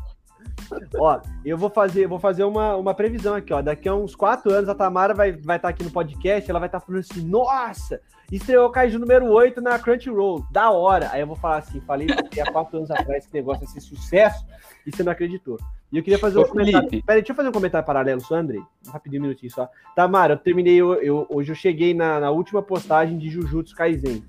Ó, 0.99 1.19
eu 1.43 1.57
vou 1.57 1.69
fazer, 1.69 2.07
vou 2.07 2.19
fazer 2.19 2.43
uma, 2.43 2.75
uma 2.77 2.93
previsão 2.93 3.33
aqui, 3.35 3.51
ó. 3.51 3.61
Daqui 3.61 3.89
a 3.89 3.95
uns 3.95 4.15
quatro 4.15 4.51
anos 4.51 4.69
a 4.69 4.75
Tamara 4.75 5.13
vai 5.13 5.31
estar 5.31 5.41
vai 5.45 5.59
tá 5.59 5.67
aqui 5.69 5.83
no 5.83 5.91
podcast, 5.91 6.49
ela 6.49 6.59
vai 6.59 6.67
estar 6.69 6.79
falando 6.79 7.01
assim, 7.01 7.25
nossa, 7.25 7.99
estreou 8.31 8.67
o 8.67 8.71
Kaiju 8.71 8.99
número 8.99 9.25
8 9.25 9.59
na 9.59 9.77
Crunchyroll, 9.79 10.45
da 10.51 10.69
hora. 10.71 11.09
Aí 11.11 11.21
eu 11.21 11.27
vou 11.27 11.35
falar 11.35 11.57
assim, 11.57 11.81
falei 11.81 12.07
há 12.39 12.51
quatro 12.51 12.77
anos 12.77 12.91
atrás 12.91 13.25
que 13.25 13.33
negócio 13.33 13.63
ia 13.63 13.67
ser 13.69 13.81
sucesso 13.81 14.45
e 14.85 14.91
você 14.95 15.03
não 15.03 15.11
acreditou. 15.11 15.57
E 15.91 15.97
eu 15.97 16.03
queria 16.03 16.17
fazer 16.17 16.37
um 16.37 16.41
Ô, 16.43 16.47
comentário. 16.47 16.87
Felipe. 16.89 17.05
Peraí, 17.05 17.21
deixa 17.21 17.31
eu 17.33 17.35
fazer 17.35 17.49
um 17.49 17.51
comentário 17.51 17.85
paralelo, 17.85 18.21
só, 18.21 18.35
Andrei. 18.35 18.61
Rapidinho, 18.87 19.21
um 19.21 19.25
minutinho 19.25 19.51
só. 19.51 19.67
Tamara, 19.95 20.33
eu 20.33 20.37
terminei, 20.37 20.75
eu, 20.75 20.93
eu- 20.95 21.27
hoje 21.29 21.51
eu 21.51 21.55
cheguei 21.55 21.93
na, 21.93 22.19
na 22.19 22.31
última 22.31 22.61
postagem 22.61 23.17
de 23.17 23.29
Jujutsu 23.29 23.75
Kaisen. 23.75 24.23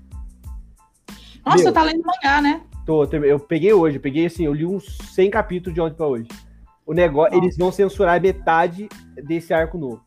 Nossa, 1.45 1.63
Meu. 1.63 1.71
tu 1.71 1.73
tá 1.73 1.83
lendo 1.83 2.03
mangá, 2.03 2.41
né? 2.41 2.61
Tô, 2.85 3.05
eu 3.05 3.39
peguei 3.39 3.71
hoje, 3.73 3.97
eu 3.97 4.01
peguei 4.01 4.25
assim, 4.25 4.45
eu 4.45 4.53
li 4.53 4.65
uns 4.65 4.97
100 5.13 5.29
capítulos 5.31 5.73
de 5.73 5.79
ontem 5.81 5.95
pra 5.95 6.07
hoje. 6.07 6.27
O 6.85 6.93
negócio, 6.93 7.33
Nossa. 7.33 7.45
eles 7.45 7.57
vão 7.57 7.71
censurar 7.71 8.21
metade 8.21 8.89
desse 9.23 9.53
arco 9.53 9.77
novo. 9.77 10.03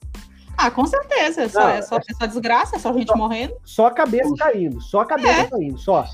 Ah, 0.59 0.70
com 0.70 0.84
certeza. 0.86 1.42
É 1.42 1.48
só, 1.48 1.61
Não, 1.61 1.68
é 1.70 1.82
só, 1.82 1.96
é 1.96 2.14
só 2.18 2.26
desgraça, 2.26 2.76
é 2.76 2.78
só 2.78 2.92
gente 2.92 3.14
morrendo. 3.16 3.54
Só 3.64 3.86
a 3.86 3.90
cabeça 3.90 4.30
caindo, 4.36 4.80
só 4.82 5.00
a 5.00 5.07
cabeça 5.07 5.40
É. 5.40 5.50
caindo, 5.50 5.78
só. 5.78 6.04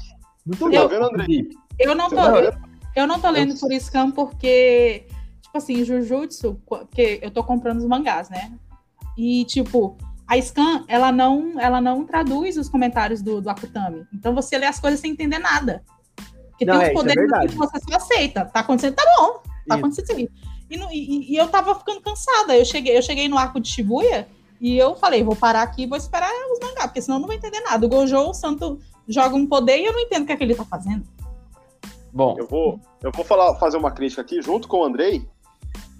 Muito 0.47 0.59
Tá 0.71 0.81
louco. 0.81 0.89
vendo, 0.89 1.05
André? 1.05 1.27
Eu 1.81 1.95
não 1.97 2.09
tô, 2.09 2.17
Você 2.17 2.31
tá 2.31 2.39
eu, 2.41 2.53
eu 3.03 3.07
não 3.09 3.21
tô 3.21 3.31
lendo 3.31 3.59
por 3.59 3.73
Scam 3.73 4.11
porque, 4.13 5.07
assim, 5.59 5.85
Jujutsu, 5.85 6.61
porque 6.67 7.19
eu 7.23 7.31
tô 7.31 7.43
comprando 7.45 7.79
os 7.79 7.87
mangás, 7.87 8.29
né? 8.31 8.53
E, 9.17 9.45
tipo, 9.45 9.97
a 10.27 10.41
Scan, 10.41 10.85
ela 10.89 11.13
não, 11.13 11.61
ela 11.61 11.81
não 11.81 12.05
traduz 12.07 12.57
os 12.57 12.69
comentários 12.69 13.21
do, 13.23 13.41
do 13.41 13.51
Akutami. 13.51 14.07
Então 14.15 14.35
você 14.35 14.57
lê 14.57 14.67
as 14.67 14.81
coisas 14.81 15.01
sem 15.01 15.13
entender 15.13 15.39
nada. 15.39 15.83
Porque 16.51 16.65
Não, 16.65 16.79
tem 16.79 16.83
é, 16.83 16.85
uns 16.85 16.91
isso 16.91 16.91
é 16.91 16.95
poderes 17.03 17.21
verdade. 17.31 17.49
que 17.53 17.59
você 17.59 17.79
só 17.81 17.97
aceita. 17.97 18.45
Tá 18.47 18.61
acontecendo, 18.61 18.95
tá 18.95 19.05
bom. 19.19 19.43
Tá 19.69 19.75
acontecendo. 19.75 20.21
E, 20.21 20.31
e- 20.71 21.33
e 21.33 21.37
eu 21.37 21.49
tava 21.49 21.75
ficando 21.75 22.01
cansada. 22.01 22.57
Eu 22.57 22.65
cheguei, 22.65 22.97
eu 22.97 23.03
cheguei 23.03 23.29
no 23.29 23.37
arco 23.37 23.61
de 23.61 23.69
Shibuya 23.69 24.27
e 24.61 24.79
eu 24.79 24.95
falei, 24.95 25.23
vou 25.23 25.37
parar 25.37 25.63
aqui 25.63 25.83
e 25.83 25.87
vou 25.87 25.99
esperar 25.99 26.31
os 26.53 26.61
mangá, 26.61 26.89
porque 26.89 27.03
senão 27.03 27.17
eu 27.17 27.21
não 27.21 27.27
vou 27.27 27.37
entender 27.37 27.61
nada. 27.61 27.85
O 27.85 27.89
Gojo, 27.89 28.17
o 28.17 28.33
Santo, 28.33 28.79
joga 29.09 29.35
um 29.35 29.47
poder 29.47 29.79
e 29.79 29.85
eu 29.87 29.93
não 29.93 30.01
entendo 30.01 30.23
o 30.23 30.27
que 30.27 30.33
é 30.33 30.37
que 30.37 30.45
ele 30.45 30.55
tá 30.55 30.65
fazendo. 30.65 31.05
Bom, 32.13 32.37
Eu 32.39 32.47
vou, 32.47 32.79
eu 33.03 33.11
vou 33.11 33.25
falar, 33.25 33.55
fazer 33.57 33.77
uma 33.79 33.91
crítica 33.91 34.21
aqui 34.23 34.41
junto 34.43 34.69
com 34.69 34.79
o 34.79 34.85
Andrei, 34.85 35.27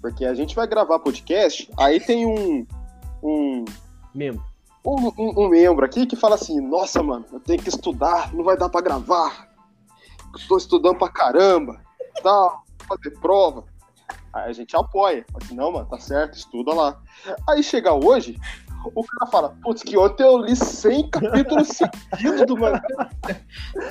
porque 0.03 0.25
a 0.25 0.33
gente 0.33 0.53
vai 0.53 0.67
gravar 0.67 0.99
podcast, 0.99 1.71
aí 1.79 1.97
tem 1.97 2.25
um, 2.25 2.67
um, 3.23 3.63
Mesmo. 4.13 4.43
um, 4.85 5.07
um- 5.17 5.45
um 5.45 5.47
membro 5.47 5.85
aqui 5.85 6.05
que 6.05 6.17
fala 6.17 6.35
assim, 6.35 6.59
nossa, 6.59 7.01
mano, 7.01 7.25
eu 7.31 7.39
tenho 7.39 7.63
que 7.63 7.69
estudar, 7.69 8.33
não 8.33 8.43
vai 8.43 8.57
dar 8.57 8.67
pra 8.67 8.81
gravar. 8.81 9.47
Tô 10.49 10.57
estudando 10.57 10.97
pra 10.97 11.07
caramba, 11.07 11.79
tal, 12.21 12.63
vou 12.85 12.97
fazer 12.97 13.17
prova. 13.21 13.63
Aí 14.33 14.49
a 14.49 14.53
gente 14.53 14.75
apoia. 14.75 15.23
Fala 15.31 15.45
assim, 15.45 15.55
não, 15.55 15.71
mano, 15.71 15.85
tá 15.85 15.97
certo, 15.99 16.33
estuda 16.37 16.73
lá. 16.73 16.99
Aí 17.49 17.63
chega 17.63 17.93
hoje, 17.93 18.37
o 18.93 19.03
cara 19.05 19.31
fala, 19.31 19.57
putz, 19.63 19.83
que 19.83 19.97
ontem 19.97 20.23
eu 20.23 20.37
li 20.39 20.53
100 20.53 21.11
capítulos 21.11 21.69
seguidos 21.69 22.45
do 22.45 22.57
mangá. 22.57 22.81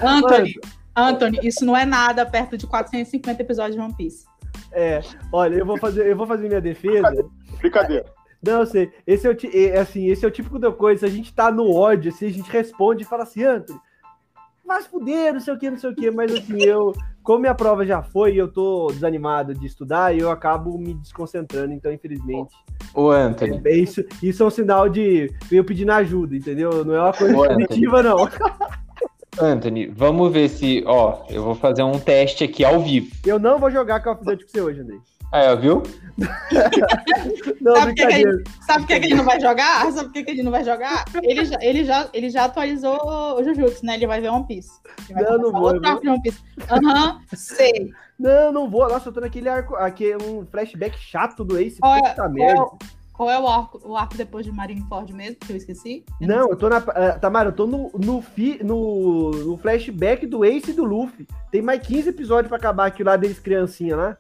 Anthony, 0.03 0.55
Anthony, 0.95 1.39
isso 1.43 1.65
não 1.65 1.75
é 1.75 1.87
nada 1.87 2.27
perto 2.27 2.59
de 2.59 2.67
450 2.67 3.41
episódios 3.41 3.77
de 3.77 3.81
One 3.81 3.95
Piece. 3.95 4.31
É, 4.73 5.01
olha, 5.33 5.57
eu 5.57 5.67
vou 5.67 5.77
fazer, 5.79 6.07
eu 6.07 6.17
vou 6.17 6.27
fazer 6.27 6.49
minha 6.49 6.61
defesa. 6.61 7.25
Brincadeira. 7.61 8.07
Não, 8.43 8.61
eu 8.61 8.67
sei. 8.67 8.91
Esse 9.07 9.27
é 9.27 9.31
o, 9.31 9.37
é, 9.55 9.79
assim, 9.79 10.09
esse 10.09 10.25
é 10.25 10.29
o 10.29 10.31
típico 10.31 10.59
da 10.59 10.73
coisa. 10.73 11.01
Se 11.01 11.07
a 11.07 11.15
gente 11.15 11.33
tá 11.33 11.51
no 11.51 11.73
ódio, 11.73 12.11
assim, 12.11 12.27
a 12.27 12.31
gente 12.31 12.51
responde 12.51 13.03
e 13.03 13.07
fala 13.07 13.23
assim, 13.23 13.45
Anthony, 13.45 13.79
vai 14.67 14.83
se 14.83 14.89
fuder, 14.89 15.33
não 15.33 15.41
sei 15.41 15.55
o 15.55 15.59
que, 15.59 15.71
não 15.71 15.79
sei 15.79 15.91
o 15.91 15.95
que. 15.95 16.11
Mas 16.11 16.33
assim, 16.33 16.61
eu, 16.63 16.93
como 17.23 17.41
minha 17.41 17.55
prova 17.55 17.87
já 17.87 18.03
foi 18.03 18.35
e 18.35 18.39
eu 18.39 18.49
tô 18.49 18.89
desanimado 18.89 19.55
de 19.55 19.67
estudar, 19.67 20.17
eu 20.17 20.31
acabo 20.31 20.77
me 20.77 20.95
desconcentrando. 20.95 21.73
Então, 21.73 21.93
infelizmente, 21.93 22.53
o 22.95 23.11
Anthony. 23.11 23.61
é 23.65 23.77
isso, 23.77 24.05
isso 24.21 24.43
é 24.43 24.47
um 24.47 24.51
sinal 24.51 24.89
de 24.89 25.33
eu 25.51 25.65
pedindo 25.65 25.93
ajuda, 25.93 26.35
entendeu? 26.35 26.85
Não 26.85 26.95
é 26.95 27.01
uma 27.01 27.13
coisa 27.13 27.37
Ô, 27.37 27.45
Anthony. 27.45 27.67
positiva, 27.67 28.03
não. 28.03 28.29
Anthony, 29.41 29.87
vamos 29.87 30.31
ver 30.33 30.49
se. 30.49 30.85
Ó, 30.87 31.25
eu 31.31 31.43
vou 31.43 31.55
fazer 31.55 31.83
um 31.83 31.99
teste 31.99 32.45
aqui 32.45 32.65
ao 32.65 32.81
vivo. 32.81 33.11
Eu 33.25 33.39
não 33.39 33.59
vou 33.59 33.71
jogar 33.71 34.01
Call 34.01 34.15
of 34.15 34.25
Duty 34.25 34.45
com 34.45 34.51
você 34.51 34.61
hoje, 34.61 34.81
Andrei. 34.81 34.99
Aí, 35.33 35.49
ó, 35.49 35.57
viu? 35.57 35.83
Não, 37.63 37.75
Sabe 37.77 37.93
brincadeira. 37.95 38.31
ele, 38.33 38.45
sabe 38.67 38.87
que, 38.87 38.93
ele 38.93 39.15
não 39.15 39.25
vai 39.25 39.41
jogar? 39.41 39.91
Sabe 39.93 40.09
o 40.11 40.13
que, 40.13 40.23
que 40.25 40.31
ele 40.33 40.43
não 40.43 40.51
vai 40.51 40.63
jogar? 40.63 41.05
Ele 41.23 41.45
já, 41.47 41.57
ele 41.63 41.85
já, 41.85 42.09
ele 42.13 42.29
já 42.29 42.45
atualizou 42.45 42.99
o 43.39 43.43
Jujutsu, 43.43 43.87
né? 43.87 43.95
Ele 43.95 44.07
vai 44.07 44.21
ver 44.21 44.29
One 44.29 44.47
Piece. 44.47 44.71
Ele 45.09 45.15
vai 45.15 45.23
Não, 45.25 45.39
não 45.39 45.53
vou, 45.53 45.63
outro 45.63 45.83
eu 46.05 46.13
One 46.13 46.21
Piece. 46.23 46.39
Aham, 46.71 47.19
sei. 47.35 47.91
Não, 48.19 48.53
não 48.53 48.69
vou. 48.69 48.87
Nossa, 48.89 49.09
eu 49.09 49.13
tô 49.13 49.21
naquele 49.21 49.49
arco. 49.49 49.75
Aqui 49.77 50.13
é 50.13 50.17
um 50.19 50.45
flashback 50.45 50.99
chato 50.99 51.43
do 51.43 51.59
Ace. 51.59 51.79
Qual 51.81 51.95
é, 51.97 52.11
Puta 52.11 52.29
merda. 52.29 52.59
é, 52.59 52.61
o- 52.63 52.79
qual 53.23 53.31
é 53.31 53.39
o 53.39 53.47
arco, 53.47 53.81
o 53.85 53.97
arco 53.97 54.17
depois 54.17 54.45
de 54.45 54.51
Marineford 54.51 55.13
mesmo, 55.13 55.37
que 55.37 55.53
eu 55.53 55.57
esqueci? 55.57 56.05
Eu 56.21 56.27
Não, 56.29 56.51
eu 56.51 56.57
tô 56.57 56.69
na. 56.69 56.79
ah, 56.79 57.19
Tamara, 57.19 57.51
eu 57.51 57.53
tô 57.53 57.67
no, 57.67 57.91
no, 57.95 58.21
fi, 58.21 58.59
no, 58.65 59.31
no 59.31 59.57
flashback 59.57 60.27
do 60.27 60.45
Ace 60.45 60.71
e 60.71 60.75
do 60.75 60.85
Luffy. 60.85 61.27
Tem 61.51 61.63
mais 61.63 61.81
15 61.87 62.09
episódios 62.09 62.49
pra 62.49 62.57
acabar 62.57 62.87
aquilo 62.87 63.11
lá 63.11 63.17
deles 63.17 63.39
criancinha 63.39 63.95
lá. 63.97 64.17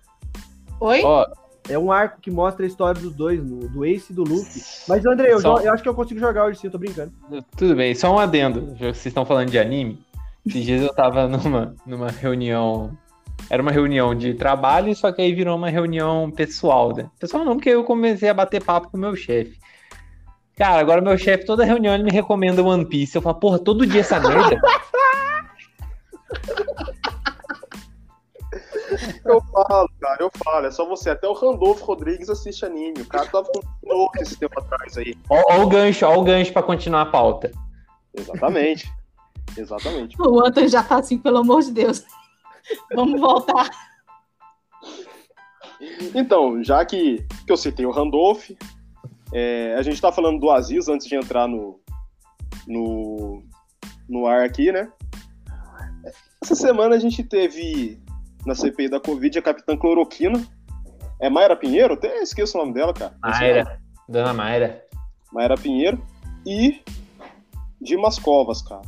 Oi? 0.81 1.03
Ó, 1.03 1.27
É 1.69 1.77
um 1.79 1.91
arco 1.91 2.21
que 2.21 2.31
mostra 2.31 2.65
a 2.65 2.69
história 2.69 3.01
dos 3.01 3.15
dois, 3.15 3.41
do 3.43 3.85
Ace 3.85 4.13
e 4.13 4.15
do 4.15 4.23
Luffy. 4.23 4.63
Mas, 4.89 5.05
André, 5.05 5.33
eu, 5.33 5.41
Só- 5.41 5.59
eu 5.61 5.73
acho 5.73 5.83
que 5.83 5.89
eu 5.89 5.95
consigo 5.95 6.21
jogar 6.21 6.45
hoje 6.45 6.59
sim, 6.61 6.67
eu 6.69 6.73
tô 6.73 6.79
brincando. 6.79 7.13
tudo 7.57 7.75
bem, 7.75 7.95
só 7.95 8.15
um 8.15 8.19
adendo. 8.19 8.69
Já 8.77 8.93
que 8.93 8.99
vocês 8.99 9.07
estão 9.07 9.25
falando 9.27 9.51
de 9.51 9.59
anime. 9.59 10.01
Esses 10.47 10.65
dias 10.65 10.83
eu 10.83 10.93
tava 10.95 11.29
numa, 11.29 11.75
numa 11.87 12.09
reunião. 12.09 12.97
Era 13.51 13.63
uma 13.63 13.71
reunião 13.71 14.15
de 14.15 14.35
trabalho, 14.35 14.95
só 14.95 15.13
que 15.13 15.21
aí 15.21 15.35
virou 15.35 15.57
uma 15.57 15.69
reunião 15.69 16.31
pessoal, 16.31 16.95
né? 16.95 17.11
Pessoal 17.19 17.45
não, 17.45 17.57
porque 17.57 17.71
eu 17.71 17.85
comecei 17.85 18.29
a 18.29 18.35
bater 18.35 18.63
papo 18.63 18.91
com 18.91 18.97
o 18.97 19.01
meu 19.01 19.15
chefe. 19.15 19.59
Cara, 20.57 20.81
agora 20.81 21.01
meu 21.01 21.17
chefe, 21.19 21.45
toda 21.45 21.65
reunião, 21.65 21.95
ele 21.95 22.05
me 22.05 22.11
recomenda 22.11 22.63
One 22.63 22.87
Piece. 22.87 23.17
Eu 23.17 23.23
falo, 23.23 23.37
porra, 23.37 23.59
todo 23.59 23.87
dia 23.87 24.01
essa 24.01 24.21
merda? 24.21 24.61
Eu 29.25 29.41
falo, 29.41 29.89
cara, 30.01 30.23
eu 30.23 30.31
falo. 30.45 30.67
É 30.67 30.71
só 30.71 30.87
você. 30.87 31.11
Até 31.11 31.27
o 31.27 31.33
Randolfo 31.33 31.85
Rodrigues 31.85 32.29
assiste 32.29 32.65
anime. 32.65 33.01
O 33.01 33.07
cara 33.07 33.27
tava 33.27 33.47
com 33.47 33.61
louco 33.83 34.21
esse 34.21 34.37
tempo 34.37 34.59
atrás 34.59 34.99
aí. 34.99 35.17
Ó, 35.31 35.43
ó 35.51 35.63
o 35.63 35.69
gancho, 35.69 36.07
ó 36.07 36.17
o 36.17 36.23
gancho 36.23 36.53
pra 36.53 36.63
continuar 36.63 37.03
a 37.03 37.07
pauta. 37.07 37.51
Exatamente. 38.15 38.93
Exatamente. 39.57 40.21
O 40.21 40.45
Anthony 40.45 40.69
já 40.69 40.83
tá 40.83 40.99
assim, 40.99 41.19
pelo 41.19 41.39
amor 41.39 41.63
de 41.63 41.73
Deus. 41.73 42.05
Vamos 42.95 43.21
voltar. 43.21 43.71
Então, 46.15 46.63
já 46.63 46.85
que, 46.85 47.27
que 47.47 47.53
eu 47.53 47.57
citei 47.57 47.85
o 47.85 47.91
Randolph, 47.91 48.51
é, 49.33 49.75
a 49.77 49.83
gente 49.83 50.01
tá 50.01 50.13
falando 50.13 50.39
do 50.39 50.51
Aziz 50.51 50.89
antes 50.89 51.07
de 51.07 51.17
entrar 51.17 51.49
no, 51.49 51.81
no, 52.67 53.43
no 54.09 54.27
ar 54.27 54.45
aqui, 54.45 54.71
né? 54.71 54.91
Essa 56.43 56.55
semana 56.55 56.97
a 56.97 56.99
gente 56.99 57.23
teve 57.23 58.01
na 58.45 58.55
CPI 58.55 58.89
da 58.89 59.01
Covid 59.01 59.39
a 59.39 59.43
Capitã 59.43 59.77
Cloroquina. 59.77 60.43
É 61.21 61.31
Mayra 61.31 61.57
Pinheiro? 61.57 61.95
Até 61.95 62.21
esqueço 62.21 62.59
o 62.59 62.61
nome 62.61 62.75
dela, 62.75 62.93
cara. 62.93 63.15
Mayra, 63.23 63.81
dona 64.09 64.35
Mayra. 64.35 64.85
Mayra 65.33 65.55
Pinheiro 65.57 66.05
e 66.45 66.83
Dimas 67.81 68.19
Covas, 68.19 68.61
cara. 68.61 68.83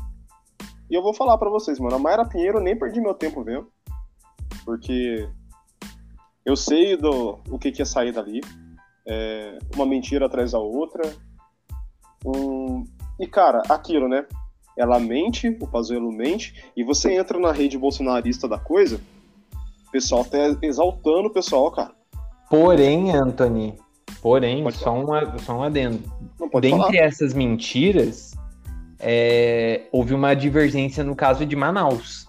E 0.91 0.95
eu 0.95 1.03
vou 1.03 1.14
falar 1.14 1.39
pra 1.39 1.51
vocês, 1.51 1.78
mano, 1.78 1.97
a 1.97 1.99
Mayra 1.99 2.26
Pinheiro 2.26 2.59
eu 2.59 2.62
nem 2.62 2.78
perdi 2.78 3.01
meu 3.01 3.14
tempo 3.14 3.43
vendo, 3.43 3.68
porque 4.64 5.28
eu 6.45 6.57
sei 6.57 6.97
do 6.97 7.39
o 7.51 7.59
que, 7.59 7.72
que 7.72 7.80
ia 7.80 7.87
sair 7.87 8.12
dali, 8.12 8.41
é, 9.07 9.59
uma 9.74 9.87
mentira 9.87 10.26
atrás 10.26 10.53
da 10.53 10.59
outra, 10.59 11.03
um... 12.24 12.85
e 13.18 13.26
cara, 13.26 13.62
aquilo, 13.68 14.09
né? 14.09 14.26
Ela 14.76 14.99
mente, 14.99 15.57
o 15.61 15.66
Pazuello 15.66 16.11
mente, 16.12 16.64
e 16.76 16.82
você 16.82 17.12
entra 17.14 17.39
na 17.39 17.53
rede 17.53 17.78
bolsonarista 17.78 18.49
da 18.49 18.59
coisa, 18.59 19.01
o 19.89 19.91
pessoal 19.91 20.24
tá 20.24 20.39
exaltando 20.62 21.28
o 21.28 21.32
pessoal, 21.32 21.70
cara. 21.70 21.93
Porém, 22.51 23.14
Anthony, 23.14 23.78
porém, 24.20 24.68
só 24.72 24.93
um, 24.93 25.14
a- 25.14 25.39
só 25.39 25.59
um 25.59 25.62
adendo. 25.62 26.03
Dentre 26.61 26.70
falar. 26.70 26.95
essas 26.97 27.32
mentiras, 27.32 28.35
é, 29.07 29.83
houve 29.93 30.15
uma 30.15 30.35
divergência 30.35 31.05
no 31.05 31.15
caso 31.15 31.45
de 31.45 31.55
Manaus. 31.55 32.27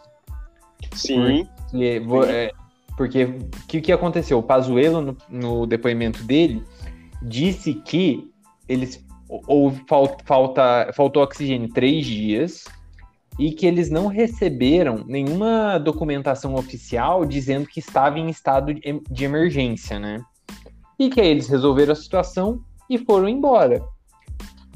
Sim, 0.93 1.47
Que 1.71 1.99
vo- 2.01 2.23
é, 2.25 2.51
porque 2.97 3.23
o 3.23 3.49
que, 3.67 3.81
que 3.81 3.91
aconteceu? 3.91 4.37
O 4.39 4.43
Pazuello, 4.43 5.01
no, 5.01 5.17
no 5.29 5.65
depoimento 5.65 6.21
dele, 6.23 6.61
disse 7.21 7.73
que 7.73 8.29
eles 8.67 9.03
houve 9.47 9.81
fal- 9.87 10.17
falta, 10.25 10.91
faltou 10.93 11.23
oxigênio 11.23 11.69
três 11.69 12.05
dias 12.05 12.65
e 13.39 13.51
que 13.51 13.65
eles 13.65 13.89
não 13.89 14.07
receberam 14.07 15.03
nenhuma 15.07 15.77
documentação 15.77 16.55
oficial 16.55 17.25
dizendo 17.25 17.67
que 17.67 17.79
estava 17.79 18.19
em 18.19 18.29
estado 18.29 18.73
de 18.73 19.23
emergência, 19.25 19.97
né? 19.99 20.21
E 20.99 21.09
que 21.09 21.19
aí 21.19 21.27
eles 21.27 21.47
resolveram 21.49 21.91
a 21.93 21.95
situação 21.95 22.61
e 22.89 22.97
foram 22.97 23.27
embora. 23.27 23.81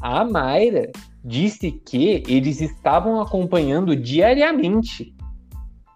A 0.02 0.26
Mayra 0.26 0.92
disse 1.24 1.72
que 1.72 2.24
eles 2.28 2.62
estavam 2.62 3.22
acompanhando 3.22 3.96
diariamente 3.96 5.14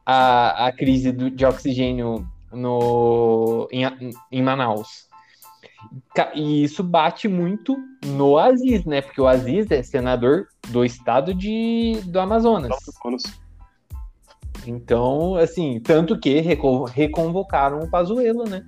a, 0.06 0.68
a 0.68 0.72
crise 0.72 1.12
do- 1.12 1.32
de 1.32 1.46
oxigênio 1.46 2.28
no, 2.52 3.68
em, 3.72 3.84
em 4.32 4.42
Manaus. 4.42 5.08
E 6.36 6.64
isso 6.64 6.84
bate 6.84 7.28
muito 7.28 7.76
no 8.06 8.38
Aziz, 8.38 8.86
né? 8.86 9.02
Porque 9.02 9.20
o 9.20 9.28
Aziz 9.28 9.70
é 9.72 9.82
senador 9.84 10.48
do 10.70 10.84
estado 10.86 11.34
de, 11.34 12.00
do 12.06 12.20
Amazonas. 12.20 12.72
Então, 14.66 15.36
assim, 15.36 15.80
tanto 15.82 16.18
que 16.18 16.40
reco- 16.40 16.86
reconvocaram 16.86 17.80
o 17.80 17.90
Pazuello, 17.90 18.46
né? 18.46 18.64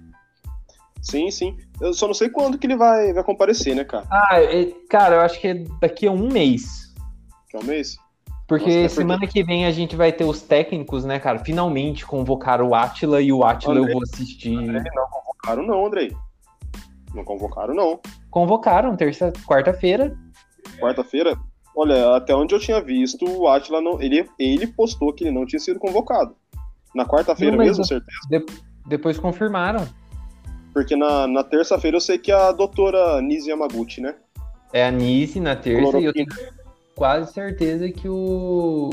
Sim, 1.06 1.30
sim. 1.30 1.56
Eu 1.80 1.93
só 1.93 2.08
não 2.08 2.14
sei 2.16 2.30
quando 2.30 2.58
que 2.58 2.66
ele 2.66 2.76
vai, 2.76 3.14
vai 3.14 3.24
comparecer, 3.24 3.76
né, 3.76 3.84
cara? 3.84 4.06
Ah, 4.12 4.41
é- 4.41 4.72
cara, 4.89 5.16
eu 5.16 5.22
acho 5.22 5.39
que 5.39 5.47
é 5.47 5.53
daqui 5.80 6.08
a 6.08 6.12
um 6.12 6.28
mês. 6.32 6.93
Que 7.49 7.58
é 7.58 7.60
um 7.60 7.64
mês? 7.64 7.95
Porque 8.47 8.66
Nossa, 8.66 8.80
é 8.80 8.89
semana 8.89 9.28
que 9.28 9.43
vem 9.43 9.66
a 9.66 9.72
gente 9.72 9.95
vai 9.95 10.12
ter 10.12 10.24
os 10.24 10.41
técnicos, 10.41 11.06
né, 11.06 11.20
cara? 11.20 11.39
Finalmente 11.39 12.06
convocaram 12.06 12.70
o 12.70 12.76
Atila 12.76 13.22
e 13.22 13.32
o 13.32 13.43
Atila 13.43 13.78
eu 13.78 13.88
vou 13.91 14.01
assistir. 14.03 14.56
Não 14.56 15.08
convocaram, 15.10 15.66
não, 15.66 15.86
Andrei. 15.86 16.16
Não 17.14 17.24
convocaram, 17.24 17.74
não. 17.74 17.99
Convocaram, 18.30 18.95
terça, 18.95 19.32
quarta-feira. 19.47 20.16
Quarta-feira, 20.80 21.36
olha, 21.76 22.16
até 22.16 22.36
onde 22.36 22.53
eu 22.53 22.60
tinha 22.60 22.82
visto, 22.82 23.26
o 23.26 23.47
Atila 23.47 23.80
não. 23.80 24.01
Ele, 24.01 24.28
ele 24.38 24.68
postou 24.68 25.14
que 25.14 25.24
ele 25.24 25.32
não 25.32 25.45
tinha 25.45 25.60
sido 25.60 25.80
convocado. 25.80 26.36
Na 26.93 27.06
quarta-feira 27.06 27.56
mesmo, 27.58 27.84
certeza. 27.86 28.18
De- 28.30 28.45
depois 28.88 29.18
confirmaram. 29.18 29.88
Porque 30.76 30.95
na, 30.97 31.26
na 31.26 31.41
terça-feira 31.41 31.95
eu 31.95 32.01
sei 32.01 32.17
que 32.17 32.34
a 32.34 32.51
doutora 32.51 33.21
Nise 33.21 33.49
Yamaguchi, 33.49 34.01
né? 34.01 34.15
É 34.73 34.86
a 34.86 34.91
Nice 34.91 35.39
na 35.39 35.55
terça 35.55 35.97
e 35.97 36.03
eu 36.03 36.11
tenho 36.11 36.28
quase 36.93 37.32
certeza 37.32 37.89
que 37.89 38.09
o. 38.09 38.89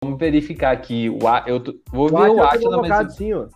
Vamos 0.00 0.16
verificar 0.16 0.70
aqui. 0.70 1.10
O 1.10 1.26
A... 1.26 1.42
eu 1.48 1.58
tô- 1.58 1.74
vou 1.92 2.06
ver 2.08 2.14
o 2.14 2.18
Atila 2.20 2.36
foi 2.36 2.46
Atila, 2.56 2.76
convocado 2.76 3.04
mas 3.06 3.16
sim, 3.16 3.32
ó. 3.32 3.48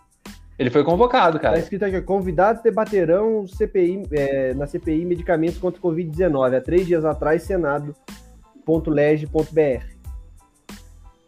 ele 0.59 0.71
foi 0.71 0.83
convocado, 0.83 1.37
Tá 1.39 1.43
cara. 1.43 1.59
escrito 1.61 1.85
aqui, 1.85 1.97
ó, 1.97 2.03
convidados 2.03 2.63
debaterão 2.65 3.47
CPI, 3.47 4.03
é, 4.11 4.53
na 4.55 4.67
CPI 4.67 5.05
medicamentos 5.05 5.59
contra 5.59 5.79
o 5.81 5.85
Covid-19. 5.85 6.57
Há 6.57 6.61
três 6.61 6.85
dias 6.85 7.05
atrás, 7.05 7.45
senado.leg.br. 7.45 9.85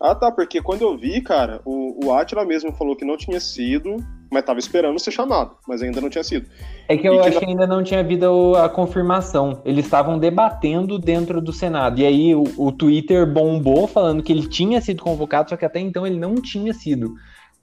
Ah, 0.01 0.15
tá, 0.17 0.33
porque 0.33 0.61
quando 0.61 0.83
eu 0.83 0.99
vi, 0.99 1.21
cara, 1.21 1.61
o, 1.65 2.07
o 2.07 2.13
Atila 2.13 2.45
mesmo 2.45 2.73
falou 2.73 2.97
que 2.97 3.05
não 3.05 3.17
tinha 3.17 3.39
sido, 3.41 3.97
mas 4.31 4.45
tava 4.45 4.59
esperando 4.59 4.99
ser 4.99 5.11
chamado, 5.11 5.57
mas 5.67 5.83
ainda 5.83 6.01
não 6.01 6.11
tinha 6.11 6.23
sido. 6.25 6.47
É 6.89 6.97
que 6.97 7.09
eu 7.09 7.15
E 7.15 7.21
que 7.21 7.29
acho 7.29 7.35
não- 7.35 7.41
que 7.41 7.47
ainda 7.47 7.67
não 7.67 7.83
tinha 7.83 8.01
havido 8.01 8.55
a 8.57 8.69
confirmação. 8.69 9.61
Eles 9.65 9.85
estavam 9.85 10.19
debatendo 10.19 10.99
dentro 10.99 11.41
do 11.41 11.53
Senado. 11.53 12.01
E 12.01 12.05
aí 12.07 12.35
o, 12.35 12.45
o 12.57 12.71
Twitter 12.73 13.27
bombou 13.27 13.87
falando 13.87 14.23
que 14.23 14.33
ele 14.33 14.47
tinha 14.47 14.81
sido 14.81 15.03
convocado, 15.03 15.51
só 15.51 15.57
que 15.57 15.65
até 15.65 15.81
então 15.81 16.07
ele 16.07 16.19
não 16.19 16.35
tinha 16.37 16.73
sido. 16.75 17.15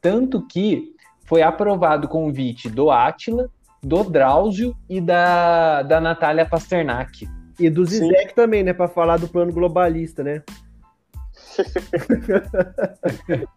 Tanto 0.02 0.46
que 0.48 0.94
foi 1.26 1.42
aprovado 1.42 2.06
o 2.06 2.10
convite 2.10 2.70
do 2.70 2.90
Atila, 2.92 3.50
do 3.82 4.04
Drauzio 4.04 4.76
e 4.90 5.00
da, 5.02 5.82
da 5.84 6.00
Natália 6.02 6.46
Pasternak. 6.46 7.28
E 7.60 7.70
do 7.70 7.86
Sim. 7.86 8.00
Zizek 8.08 8.34
também, 8.36 8.64
né? 8.64 8.74
Pra 8.74 8.88
falar 8.88 9.18
do 9.18 9.28
plano 9.28 9.54
globalista, 9.54 10.24
né? 10.24 10.44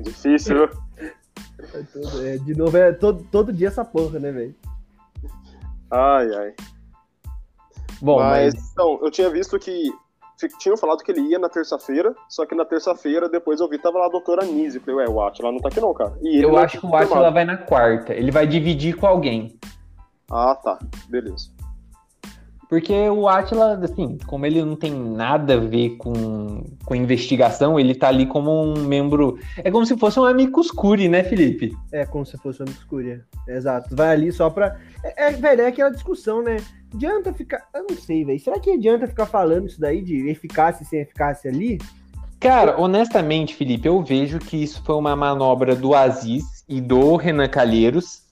Difícil? 0.00 0.68
É 1.74 1.82
todo- 1.82 2.26
é, 2.26 2.36
de 2.38 2.54
novo, 2.54 2.76
é 2.76 2.92
todo, 2.92 3.24
todo 3.30 3.52
dia 3.52 3.68
essa 3.68 3.84
porra, 3.84 4.18
né, 4.18 4.30
velho? 4.30 4.54
Ai, 5.90 6.34
ai. 6.34 6.54
Bom, 8.00 8.18
mas, 8.18 8.54
mas, 8.54 8.72
então, 8.72 8.98
eu 9.02 9.10
tinha 9.10 9.30
visto 9.30 9.58
que 9.58 9.92
tinham 10.58 10.76
falado 10.76 11.02
que 11.04 11.12
ele 11.12 11.20
ia 11.20 11.38
na 11.38 11.48
terça-feira, 11.48 12.14
só 12.28 12.44
que 12.44 12.54
na 12.54 12.64
terça-feira, 12.64 13.28
depois 13.28 13.60
eu 13.60 13.68
vi, 13.68 13.78
tava 13.78 13.98
lá 13.98 14.06
a 14.06 14.10
doutora 14.10 14.44
Nise. 14.44 14.80
Falei, 14.80 14.96
ué, 14.96 15.08
o 15.08 15.20
Atila 15.20 15.52
não 15.52 15.60
tá 15.60 15.68
aqui 15.68 15.80
não, 15.80 15.94
cara. 15.94 16.18
E 16.20 16.36
ele 16.38 16.46
eu 16.46 16.50
não 16.52 16.58
acho 16.58 16.80
que 16.80 16.86
o 16.86 16.96
Atila 16.96 17.30
vai 17.30 17.44
na 17.44 17.56
quarta. 17.56 18.12
Ele 18.12 18.30
vai 18.30 18.46
dividir 18.46 18.96
com 18.96 19.06
alguém. 19.06 19.58
Ah, 20.30 20.54
tá. 20.56 20.78
Beleza. 21.08 21.50
Porque 22.72 22.94
o 23.10 23.28
Atila, 23.28 23.78
assim, 23.84 24.16
como 24.26 24.46
ele 24.46 24.64
não 24.64 24.76
tem 24.76 24.90
nada 24.90 25.56
a 25.56 25.58
ver 25.58 25.90
com, 25.98 26.64
com 26.86 26.94
investigação, 26.94 27.78
ele 27.78 27.94
tá 27.94 28.08
ali 28.08 28.24
como 28.24 28.50
um 28.50 28.86
membro. 28.86 29.38
É 29.58 29.70
como 29.70 29.84
se 29.84 29.94
fosse 29.94 30.18
um 30.18 30.24
amicus 30.24 30.70
curi, 30.70 31.06
né, 31.06 31.22
Felipe? 31.22 31.76
É, 31.92 32.06
como 32.06 32.24
se 32.24 32.38
fosse 32.38 32.62
uma 32.62 32.70
escuria. 32.70 33.26
Exato. 33.46 33.94
Vai 33.94 34.12
ali 34.12 34.32
só 34.32 34.48
pra. 34.48 34.80
É, 35.04 35.26
é, 35.26 35.32
velho, 35.32 35.60
é 35.60 35.66
aquela 35.66 35.90
discussão, 35.90 36.42
né? 36.42 36.56
Adianta 36.94 37.34
ficar. 37.34 37.62
Eu 37.74 37.84
não 37.90 37.94
sei, 37.94 38.24
velho. 38.24 38.40
Será 38.40 38.58
que 38.58 38.70
adianta 38.70 39.06
ficar 39.06 39.26
falando 39.26 39.66
isso 39.66 39.78
daí 39.78 40.00
de 40.00 40.30
eficácia 40.30 40.82
e 40.82 40.86
sem 40.86 41.00
eficácia 41.00 41.50
ali? 41.50 41.76
Cara, 42.40 42.80
honestamente, 42.80 43.54
Felipe, 43.54 43.86
eu 43.86 44.02
vejo 44.02 44.38
que 44.38 44.56
isso 44.56 44.82
foi 44.82 44.94
uma 44.94 45.14
manobra 45.14 45.76
do 45.76 45.94
Aziz 45.94 46.64
e 46.66 46.80
do 46.80 47.16
Renan 47.16 47.48
Calheiros 47.48 48.22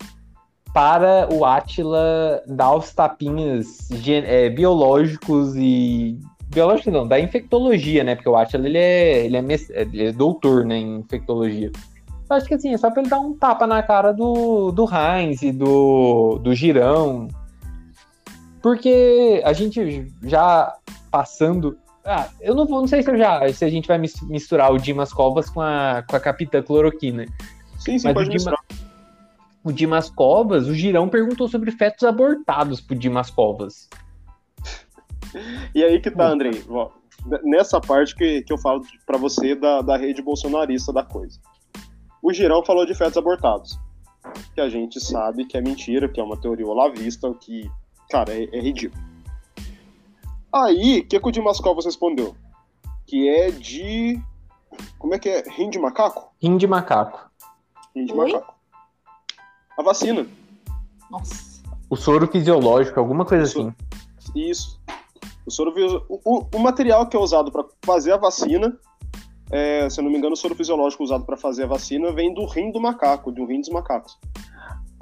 para 0.72 1.28
o 1.32 1.44
Atila 1.44 2.42
dar 2.46 2.74
os 2.74 2.92
tapinhas 2.94 3.88
é, 4.06 4.48
biológicos 4.50 5.54
e. 5.56 6.18
Biológico 6.46 6.90
não, 6.90 7.06
da 7.06 7.20
infectologia, 7.20 8.02
né? 8.02 8.14
Porque 8.16 8.28
o 8.28 8.36
Atila 8.36 8.66
ele 8.66 8.78
é, 8.78 9.24
ele 9.24 9.36
é, 9.36 9.42
mes- 9.42 9.70
ele 9.70 10.06
é 10.06 10.12
doutor 10.12 10.64
né, 10.64 10.76
em 10.78 10.96
infectologia. 10.98 11.70
Eu 12.28 12.36
acho 12.36 12.46
que 12.46 12.54
assim, 12.54 12.72
é 12.72 12.78
só 12.78 12.90
pra 12.90 13.02
ele 13.02 13.10
dar 13.10 13.20
um 13.20 13.34
tapa 13.36 13.66
na 13.66 13.82
cara 13.82 14.12
do, 14.12 14.70
do 14.72 14.84
Heinz 14.84 15.42
e 15.42 15.52
do, 15.52 16.38
do 16.42 16.54
Girão. 16.54 17.28
Porque 18.62 19.40
a 19.44 19.52
gente 19.52 20.06
já 20.22 20.74
passando. 21.10 21.78
Ah, 22.04 22.28
eu 22.40 22.54
não, 22.54 22.66
vou- 22.66 22.80
não 22.80 22.88
sei 22.88 23.02
se, 23.02 23.16
já, 23.16 23.52
se 23.52 23.64
a 23.64 23.68
gente 23.70 23.86
vai 23.88 23.98
mis- 23.98 24.20
misturar 24.22 24.72
o 24.72 24.78
Dimas 24.78 25.12
Covas 25.12 25.48
com 25.50 25.60
a, 25.60 26.02
com 26.08 26.16
a 26.16 26.20
Capitã 26.20 26.62
Cloroquina. 26.62 27.26
Sim, 27.78 27.98
sim, 27.98 28.08
Mas 28.08 28.14
pode 28.14 28.28
o 28.28 28.32
Dima- 28.32 28.32
misturar. 28.32 28.60
O 29.62 29.72
Dimas 29.72 30.08
Covas, 30.08 30.66
o 30.66 30.74
Girão 30.74 31.08
perguntou 31.08 31.46
sobre 31.48 31.70
fetos 31.70 32.04
abortados 32.04 32.80
pro 32.80 32.96
Dimas 32.96 33.30
Covas. 33.30 33.88
E 35.74 35.84
aí 35.84 36.00
que 36.00 36.10
tá, 36.10 36.26
Andrei. 36.28 36.64
ó, 36.68 36.90
Nessa 37.44 37.80
parte 37.80 38.14
que, 38.14 38.42
que 38.42 38.52
eu 38.52 38.58
falo 38.58 38.82
pra 39.06 39.18
você 39.18 39.54
da, 39.54 39.82
da 39.82 39.96
rede 39.96 40.22
bolsonarista 40.22 40.92
da 40.92 41.04
coisa. 41.04 41.38
O 42.22 42.32
Girão 42.32 42.64
falou 42.64 42.86
de 42.86 42.94
fetos 42.94 43.16
abortados. 43.16 43.78
Que 44.54 44.60
a 44.60 44.68
gente 44.68 45.00
sabe 45.00 45.44
que 45.44 45.56
é 45.56 45.60
mentira, 45.60 46.08
que 46.08 46.20
é 46.20 46.22
uma 46.22 46.40
teoria 46.40 46.66
olavista, 46.66 47.32
que, 47.34 47.70
cara, 48.10 48.32
é, 48.32 48.44
é 48.44 48.60
ridículo. 48.60 49.02
Aí, 50.52 51.00
o 51.00 51.06
que, 51.06 51.20
que 51.20 51.28
o 51.28 51.30
Dimas 51.30 51.60
Covas 51.60 51.84
respondeu? 51.84 52.34
Que 53.06 53.28
é 53.28 53.50
de. 53.50 54.20
Como 54.98 55.14
é 55.14 55.18
que 55.18 55.28
é? 55.28 55.42
Rim 55.48 55.70
de 55.70 55.78
macaco? 55.78 56.32
Rim 56.42 56.56
de 56.56 56.66
macaco. 56.66 57.30
Rim 57.94 58.04
de 58.04 58.12
Oi? 58.12 58.32
macaco. 58.32 58.59
A 59.80 59.82
vacina. 59.82 60.26
Nossa. 61.10 61.62
O 61.88 61.96
soro 61.96 62.26
fisiológico, 62.26 63.00
alguma 63.00 63.24
coisa 63.24 63.44
assim. 63.44 63.74
Isso. 64.36 64.78
O, 65.46 65.50
soro, 65.50 65.72
o, 66.06 66.20
o- 66.22 66.46
o 66.54 66.58
material 66.58 67.06
que 67.08 67.16
é 67.16 67.18
usado 67.20 67.50
para 67.50 67.64
fazer 67.82 68.12
a 68.12 68.18
vacina, 68.18 68.76
é, 69.50 69.88
se 69.88 69.98
eu 69.98 70.04
não 70.04 70.10
me 70.10 70.18
engano, 70.18 70.34
o 70.34 70.36
soro 70.36 70.54
fisiológico 70.54 71.02
usado 71.02 71.24
para 71.24 71.34
fazer 71.38 71.64
a 71.64 71.66
vacina 71.66 72.12
vem 72.12 72.34
do 72.34 72.44
rim 72.44 72.70
do 72.70 72.78
macaco, 72.78 73.32
do 73.32 73.46
rim 73.46 73.60
dos 73.60 73.70
macacos. 73.70 74.18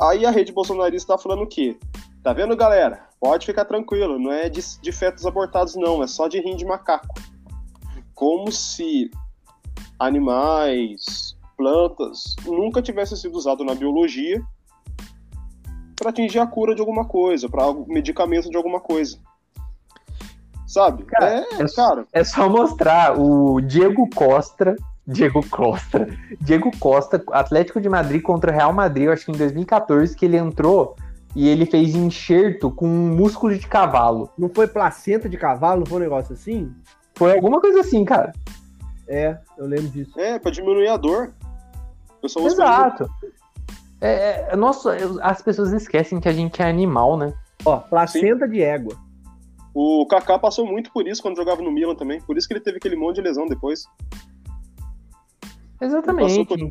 Aí 0.00 0.24
a 0.24 0.30
rede 0.30 0.52
bolsonarista 0.52 1.16
tá 1.16 1.18
falando 1.20 1.42
o 1.42 1.48
quê? 1.48 1.76
Tá 2.22 2.32
vendo, 2.32 2.56
galera? 2.56 3.04
Pode 3.20 3.46
ficar 3.46 3.64
tranquilo, 3.64 4.16
não 4.16 4.30
é 4.30 4.48
de, 4.48 4.60
de 4.80 4.92
fetos 4.92 5.26
abortados, 5.26 5.74
não, 5.74 6.04
é 6.04 6.06
só 6.06 6.28
de 6.28 6.40
rim 6.40 6.54
de 6.54 6.64
macaco. 6.64 7.14
Como 8.14 8.52
se 8.52 9.10
animais, 9.98 11.36
plantas, 11.56 12.36
nunca 12.46 12.80
tivessem 12.80 13.16
sido 13.18 13.36
usados 13.36 13.66
na 13.66 13.74
biologia 13.74 14.40
para 15.98 16.10
atingir 16.10 16.38
a 16.38 16.46
cura 16.46 16.74
de 16.74 16.80
alguma 16.80 17.04
coisa, 17.04 17.48
para 17.48 17.72
medicamento 17.86 18.48
de 18.48 18.56
alguma 18.56 18.80
coisa. 18.80 19.18
Sabe? 20.66 21.04
Cara, 21.04 21.40
é, 21.40 21.62
é- 21.62 21.74
cara. 21.74 22.06
É 22.12 22.24
só 22.24 22.48
mostrar 22.48 23.18
o 23.18 23.60
Diego 23.60 24.08
Costa. 24.14 24.76
Diego 25.06 25.42
Costa. 25.48 26.06
Diego 26.38 26.70
Costa, 26.78 27.22
Atlético 27.32 27.80
de 27.80 27.88
Madrid 27.88 28.20
contra 28.20 28.52
Real 28.52 28.74
Madrid, 28.74 29.06
eu 29.06 29.12
acho 29.12 29.24
que 29.24 29.32
em 29.32 29.36
2014, 29.36 30.14
que 30.14 30.26
ele 30.26 30.36
entrou 30.36 30.94
e 31.34 31.48
ele 31.48 31.64
fez 31.64 31.94
enxerto 31.94 32.70
com 32.70 32.86
um 32.86 33.16
músculo 33.16 33.56
de 33.56 33.66
cavalo. 33.66 34.30
Não 34.36 34.50
foi 34.50 34.66
placenta 34.66 35.26
de 35.28 35.38
cavalo? 35.38 35.80
Não 35.80 35.86
foi 35.86 35.96
um 35.96 36.02
negócio 36.02 36.34
assim? 36.34 36.70
Foi 37.14 37.34
alguma 37.34 37.58
coisa 37.58 37.80
assim, 37.80 38.04
cara. 38.04 38.34
É, 39.08 39.38
eu 39.56 39.66
lembro 39.66 39.88
disso. 39.88 40.18
É, 40.20 40.38
pra 40.38 40.50
diminuir 40.50 40.88
a 40.88 40.98
dor. 40.98 41.32
Exato. 42.22 43.08
É, 43.24 43.28
é, 44.00 44.56
nossa, 44.56 44.96
eu- 44.96 45.18
as 45.22 45.42
pessoas 45.42 45.72
esquecem 45.72 46.20
que 46.20 46.28
a 46.28 46.32
gente 46.32 46.60
é 46.62 46.68
animal, 46.68 47.16
né? 47.16 47.32
Ó, 47.64 47.78
placenta 47.78 48.46
de 48.48 48.62
égua. 48.62 48.96
O 49.74 50.06
Kaká 50.06 50.38
passou 50.38 50.66
muito 50.66 50.92
por 50.92 51.06
isso 51.06 51.22
quando 51.22 51.36
jogava 51.36 51.62
no 51.62 51.70
Milan 51.70 51.94
também. 51.94 52.20
Por 52.20 52.36
isso 52.36 52.46
que 52.48 52.54
ele 52.54 52.60
teve 52.60 52.78
aquele 52.78 52.96
monte 52.96 53.16
de 53.16 53.22
lesão 53.22 53.46
depois. 53.46 53.84
Exatamente. 55.80 56.44
Passou 56.44 56.68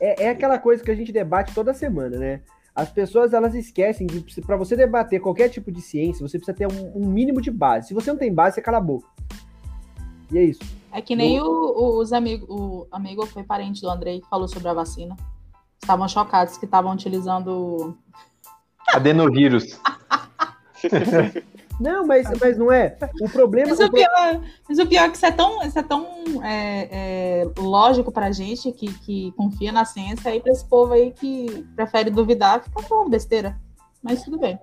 É, 0.00 0.24
é 0.24 0.28
aquela 0.30 0.58
coisa 0.58 0.82
que 0.82 0.90
a 0.90 0.94
gente 0.94 1.12
debate 1.12 1.54
toda 1.54 1.74
semana, 1.74 2.16
né? 2.18 2.40
As 2.74 2.90
pessoas 2.90 3.34
elas 3.34 3.54
esquecem 3.54 4.06
que 4.06 4.40
para 4.40 4.56
você 4.56 4.74
debater 4.74 5.20
qualquer 5.20 5.50
tipo 5.50 5.70
de 5.70 5.82
ciência, 5.82 6.26
você 6.26 6.38
precisa 6.38 6.56
ter 6.56 6.66
um, 6.66 6.96
um 6.96 7.06
mínimo 7.06 7.40
de 7.40 7.50
base. 7.50 7.88
Se 7.88 7.94
você 7.94 8.10
não 8.10 8.18
tem 8.18 8.32
base, 8.32 8.54
você 8.54 8.62
cala 8.62 8.78
a 8.78 8.80
boca. 8.80 9.06
E 10.30 10.38
é 10.38 10.44
isso. 10.44 10.60
É 10.90 11.02
que 11.02 11.14
nem 11.14 11.38
o, 11.40 11.44
o- 11.46 11.98
os 12.00 12.12
amigos, 12.12 12.48
o 12.48 12.86
amigo 12.90 13.26
foi 13.26 13.42
parente 13.44 13.82
do 13.82 13.90
Andrei 13.90 14.20
que 14.22 14.28
falou 14.28 14.48
sobre 14.48 14.68
a 14.68 14.74
vacina. 14.74 15.14
Estavam 15.82 16.08
chocados 16.08 16.56
que 16.56 16.64
estavam 16.64 16.92
utilizando. 16.92 17.96
Adenovírus. 18.94 19.80
Não, 21.80 22.06
mas, 22.06 22.28
mas 22.40 22.56
não 22.56 22.70
é. 22.70 22.96
O 23.20 23.28
problema 23.28 23.70
Mas 23.70 23.80
o 23.80 23.84
o 23.86 23.90
pro- 23.90 23.98
pior, 23.98 24.40
mas 24.68 24.78
o 24.78 24.86
pior 24.86 25.04
é 25.04 25.08
que 25.08 25.16
isso 25.16 25.26
é 25.26 25.32
tão, 25.32 25.62
isso 25.64 25.78
é 25.78 25.82
tão 25.82 26.06
é, 26.44 26.88
é, 26.92 27.44
lógico 27.58 28.12
pra 28.12 28.30
gente 28.30 28.70
que, 28.72 28.92
que 29.00 29.32
confia 29.32 29.72
na 29.72 29.84
ciência, 29.84 30.30
aí 30.30 30.38
pra 30.40 30.52
esse 30.52 30.64
povo 30.64 30.92
aí 30.92 31.10
que 31.10 31.66
prefere 31.74 32.10
duvidar, 32.10 32.62
fica 32.62 32.82
falando 32.82 33.08
besteira. 33.10 33.58
Mas 34.00 34.22
tudo 34.22 34.38
bem. 34.38 34.60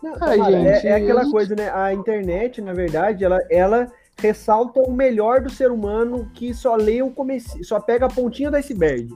Não, 0.00 0.12
Ai, 0.20 0.38
cara, 0.38 0.56
é- 0.60 0.74
gente, 0.76 0.86
é, 0.86 0.94
aquela 0.94 1.20
a 1.22 1.24
gente- 1.24 1.32
coisa, 1.32 1.56
né? 1.56 1.70
A 1.72 1.92
internet, 1.92 2.60
na 2.60 2.72
verdade, 2.72 3.24
ela, 3.24 3.38
ela 3.50 3.90
ressalta 4.20 4.80
o 4.80 4.92
melhor 4.92 5.40
do 5.40 5.50
ser 5.50 5.72
humano 5.72 6.30
que 6.34 6.54
só 6.54 6.76
lê 6.76 7.02
o 7.02 7.10
começo, 7.10 7.64
só 7.64 7.80
pega 7.80 8.06
a 8.06 8.10
pontinha 8.10 8.50
do 8.50 8.56
iceberg. 8.56 9.12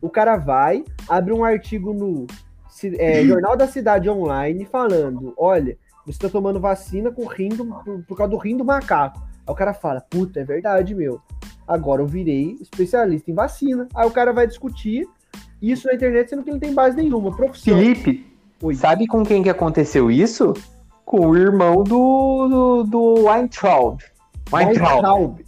O 0.00 0.08
cara 0.08 0.36
vai, 0.36 0.84
abre 1.08 1.32
um 1.32 1.44
artigo 1.44 1.92
no 1.92 2.26
é, 2.98 3.22
Jornal 3.26 3.56
da 3.56 3.66
Cidade 3.66 4.08
Online 4.08 4.64
falando: 4.64 5.34
olha, 5.36 5.76
você 6.06 6.18
tá 6.18 6.28
tomando 6.28 6.60
vacina 6.60 7.10
com 7.10 7.26
rim 7.26 7.48
do- 7.50 7.64
por, 7.66 8.02
por 8.06 8.16
causa 8.16 8.30
do 8.30 8.36
rim 8.38 8.56
do 8.56 8.64
macaco. 8.64 9.18
Aí 9.46 9.52
o 9.52 9.56
cara 9.56 9.72
fala, 9.74 10.00
puta, 10.00 10.40
é 10.40 10.44
verdade, 10.44 10.94
meu. 10.94 11.20
Agora 11.66 12.00
eu 12.02 12.06
virei 12.06 12.56
especialista 12.60 13.30
em 13.30 13.34
vacina. 13.34 13.88
Aí 13.94 14.06
o 14.06 14.10
cara 14.10 14.32
vai 14.32 14.46
discutir 14.46 15.06
isso 15.60 15.86
na 15.86 15.94
internet, 15.94 16.30
sendo 16.30 16.42
que 16.42 16.50
não 16.50 16.58
tem 16.58 16.72
base 16.74 16.96
nenhuma. 16.96 17.34
Profissão. 17.34 17.74
Felipe, 17.76 18.26
Oi. 18.62 18.74
sabe 18.74 19.06
com 19.06 19.22
quem 19.24 19.42
que 19.42 19.50
aconteceu 19.50 20.10
isso? 20.10 20.54
com 21.04 21.26
o 21.28 21.34
irmão 21.34 21.82
do, 21.82 22.48
do, 22.48 22.82
do 22.84 23.14
Weintraub. 23.26 23.98
Weintraub. 24.52 24.92
Weintraub. 24.92 25.38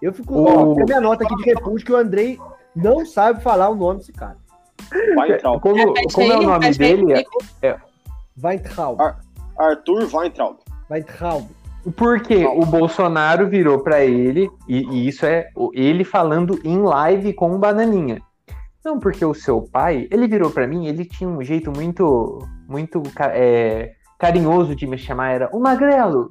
Eu 0.00 0.12
fico. 0.14 0.32
O- 0.34 0.72
Ó, 0.72 0.84
minha 0.84 0.98
nota 0.98 1.24
aqui 1.24 1.36
de 1.36 1.42
repúdio 1.44 1.84
que 1.84 1.92
o 1.92 1.96
Andrei 1.96 2.38
não 2.82 3.04
sabe 3.04 3.42
falar 3.42 3.68
o 3.68 3.74
nome 3.74 3.98
desse 3.98 4.12
cara. 4.12 4.36
Weintraub. 5.16 5.60
Como, 5.60 5.76
Repete 5.76 6.14
como 6.14 6.32
é 6.32 6.38
o 6.38 6.42
nome 6.42 6.66
repete 6.66 6.82
aí, 6.82 6.96
dele? 6.96 7.14
Nico. 7.14 7.38
Weintraub. 8.42 9.00
Ah. 9.00 9.16
Arthur 9.58 10.08
Weintraub. 10.12 10.56
Weintraub. 10.90 11.46
Porque 11.96 12.44
o 12.44 12.64
Bolsonaro 12.66 13.48
virou 13.48 13.80
pra 13.80 14.04
ele, 14.04 14.50
e, 14.68 14.82
e 14.90 15.08
isso 15.08 15.24
é 15.24 15.48
ele 15.72 16.04
falando 16.04 16.60
em 16.64 16.78
live 16.78 17.32
com 17.32 17.54
o 17.54 17.58
Bananinha. 17.58 18.20
Não, 18.84 18.98
porque 18.98 19.24
o 19.24 19.34
seu 19.34 19.62
pai, 19.62 20.06
ele 20.10 20.26
virou 20.26 20.50
pra 20.50 20.66
mim, 20.66 20.86
ele 20.86 21.04
tinha 21.04 21.28
um 21.28 21.42
jeito 21.42 21.72
muito, 21.74 22.46
muito 22.68 23.02
é, 23.32 23.92
carinhoso 24.18 24.74
de 24.74 24.86
me 24.86 24.98
chamar, 24.98 25.30
era, 25.30 25.50
o 25.52 25.60
Magrelo, 25.60 26.28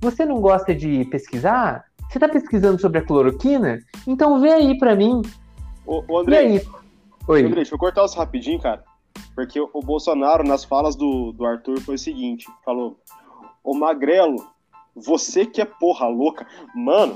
você 0.00 0.24
não 0.24 0.40
gosta 0.40 0.74
de 0.74 1.04
pesquisar? 1.06 1.84
Você 2.08 2.18
tá 2.18 2.28
pesquisando 2.28 2.80
sobre 2.80 2.98
a 2.98 3.04
cloroquina? 3.04 3.78
Então 4.06 4.40
vê 4.40 4.52
aí 4.52 4.78
pra 4.78 4.94
mim, 4.94 5.22
Ô, 5.86 6.02
ô 6.08 6.24
vê 6.24 6.38
André, 6.38 6.38
aí. 6.38 6.66
Oi, 7.28 7.40
André, 7.42 7.56
deixa 7.56 7.74
eu 7.74 7.78
cortar 7.78 8.02
você 8.02 8.16
rapidinho, 8.16 8.60
cara. 8.60 8.84
Porque 9.34 9.60
o 9.60 9.68
o 9.72 9.80
Bolsonaro, 9.80 10.46
nas 10.46 10.64
falas 10.64 10.94
do, 10.96 11.32
do 11.32 11.44
Arthur, 11.44 11.80
foi 11.80 11.94
o 11.96 11.98
seguinte: 11.98 12.46
falou, 12.64 12.98
Ô 13.62 13.74
Magrelo, 13.74 14.36
você 14.94 15.46
que 15.46 15.60
é 15.60 15.64
porra 15.64 16.06
louca. 16.06 16.46
Mano, 16.74 17.14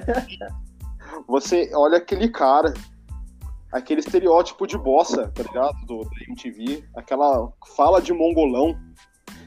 você 1.26 1.70
olha 1.74 1.98
aquele 1.98 2.28
cara, 2.28 2.72
aquele 3.72 4.00
estereótipo 4.00 4.66
de 4.66 4.78
bossa, 4.78 5.28
tá 5.34 5.42
ligado? 5.42 5.74
Do, 5.86 6.04
da 6.04 6.10
MTV, 6.28 6.84
aquela 6.96 7.52
fala 7.76 8.00
de 8.00 8.12
mongolão, 8.12 8.78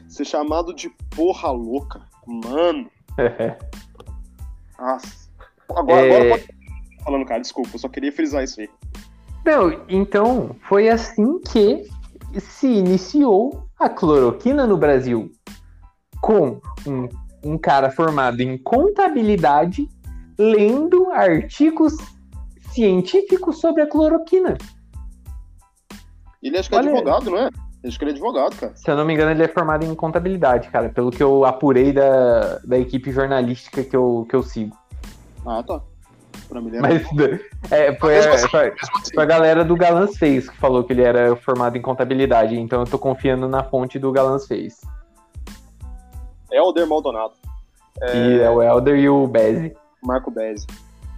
ser 0.08 0.24
chamado 0.24 0.74
de 0.74 0.90
porra 1.16 1.50
louca. 1.50 2.02
Mano, 2.26 2.90
nossa. 4.78 5.24
Agora, 5.70 6.06
É. 6.06 6.10
agora 6.14 6.30
pode 6.30 6.63
falando, 7.04 7.24
cara, 7.26 7.40
desculpa, 7.40 7.70
eu 7.74 7.78
só 7.78 7.88
queria 7.88 8.10
frisar 8.10 8.42
isso 8.42 8.60
aí. 8.60 8.68
Não, 9.44 9.84
então 9.88 10.56
foi 10.68 10.88
assim 10.88 11.38
que 11.40 11.86
se 12.40 12.66
iniciou 12.66 13.64
a 13.78 13.88
cloroquina 13.88 14.66
no 14.66 14.76
Brasil. 14.76 15.30
Com 16.20 16.60
um, 16.86 17.08
um 17.44 17.58
cara 17.58 17.90
formado 17.90 18.40
em 18.40 18.56
contabilidade 18.56 19.86
lendo 20.38 21.10
artigos 21.12 21.94
científicos 22.72 23.60
sobre 23.60 23.82
a 23.82 23.86
cloroquina. 23.86 24.56
Ele 26.42 26.58
acho 26.58 26.68
que 26.68 26.74
é 26.74 26.78
Olha- 26.78 26.90
advogado, 26.90 27.30
não 27.30 27.38
é? 27.38 27.50
Acho 27.86 27.98
que 27.98 28.04
ele 28.04 28.12
é 28.12 28.14
advogado, 28.14 28.56
cara. 28.56 28.74
Se 28.74 28.90
eu 28.90 28.96
não 28.96 29.04
me 29.04 29.12
engano, 29.12 29.30
ele 29.30 29.42
é 29.42 29.48
formado 29.48 29.84
em 29.84 29.94
contabilidade, 29.94 30.70
cara, 30.70 30.88
pelo 30.88 31.10
que 31.10 31.22
eu 31.22 31.44
apurei 31.44 31.92
da, 31.92 32.58
da 32.64 32.78
equipe 32.78 33.12
jornalística 33.12 33.84
que 33.84 33.94
eu, 33.94 34.26
que 34.28 34.34
eu 34.34 34.42
sigo. 34.42 34.74
Ah, 35.44 35.62
tá. 35.62 35.82
Pra 36.60 36.78
é 36.78 36.80
Mas 36.80 37.02
é, 37.72 37.94
foi, 37.96 38.16
a, 38.16 38.34
assim, 38.34 38.48
foi, 38.48 38.68
assim. 38.68 39.14
foi 39.14 39.22
a 39.24 39.26
galera 39.26 39.64
do 39.64 39.74
Galãs 39.74 40.16
Fez 40.16 40.48
que 40.48 40.56
falou 40.56 40.84
que 40.84 40.92
ele 40.92 41.02
era 41.02 41.34
formado 41.36 41.76
em 41.76 41.82
contabilidade, 41.82 42.58
então 42.58 42.80
eu 42.80 42.86
tô 42.86 42.98
confiando 42.98 43.48
na 43.48 43.64
fonte 43.64 43.98
do 43.98 44.12
Galãs 44.12 44.46
Fez. 44.46 44.80
Helder 46.52 46.86
Maldonado, 46.86 47.32
E 48.14 48.38
é 48.40 48.48
o 48.48 48.62
Elder 48.62 48.96
e 48.96 49.08
o 49.08 49.26
Bezzi. 49.26 49.74
Marco 50.02 50.30
Bezzi. 50.30 50.66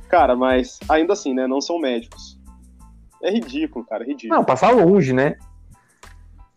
Cara, 0.09 0.35
mas 0.35 0.79
ainda 0.89 1.13
assim, 1.13 1.35
né? 1.35 1.47
Não 1.47 1.61
são 1.61 1.79
médicos. 1.79 2.39
É 3.23 3.31
ridículo, 3.31 3.85
cara, 3.85 4.05
é 4.05 4.07
ridículo. 4.07 4.35
Não, 4.35 4.45
passar 4.45 4.71
longe, 4.71 5.13
né? 5.13 5.37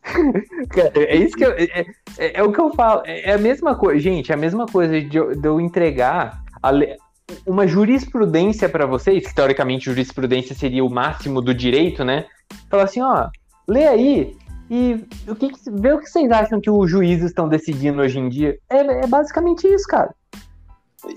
É 0.96 1.16
isso 1.16 1.36
que 1.36 1.46
eu, 1.46 1.52
é, 1.52 1.86
é- 2.18 2.40
é 2.40 2.44
o 2.44 2.52
que 2.52 2.60
eu 2.60 2.74
falo. 2.74 3.04
É 3.06 3.34
a 3.34 3.38
mesma 3.38 3.76
coisa, 3.76 4.00
gente, 4.00 4.32
é 4.32 4.36
a 4.36 4.38
mesma 4.38 4.66
coisa 4.66 5.00
de 5.02 5.18
eu, 5.18 5.36
de 5.36 5.48
eu 5.48 5.60
entregar 5.60 6.42
a 6.64 6.72
le- 6.72 6.98
uma 7.46 7.68
jurisprudência 7.68 8.68
pra 8.70 8.86
vocês, 8.86 9.28
que 9.28 9.36
teoricamente 9.36 9.86
jurisprudência 9.86 10.56
seria 10.56 10.84
o 10.84 10.90
máximo 10.90 11.42
do 11.42 11.54
direito, 11.54 12.04
né? 12.04 12.26
Falar 12.70 12.84
assim, 12.84 13.02
ó, 13.02 13.28
lê 13.68 13.88
aí 13.88 14.36
e 14.70 15.04
o 15.28 15.36
que, 15.36 15.50
que- 15.50 15.72
vê 15.72 15.94
o 15.94 16.00
que 16.00 16.10
vocês 16.10 16.30
acham 16.32 16.60
que 16.62 16.70
os 16.70 16.90
juízes 16.90 17.26
estão 17.28 17.48
decidindo 17.48 18.02
hoje 18.02 18.20
em 18.20 18.30
dia. 18.30 18.58
É, 18.70 18.78
é 19.04 19.08
basicamente 19.08 19.68
isso, 19.68 19.88
cara. 19.88 20.14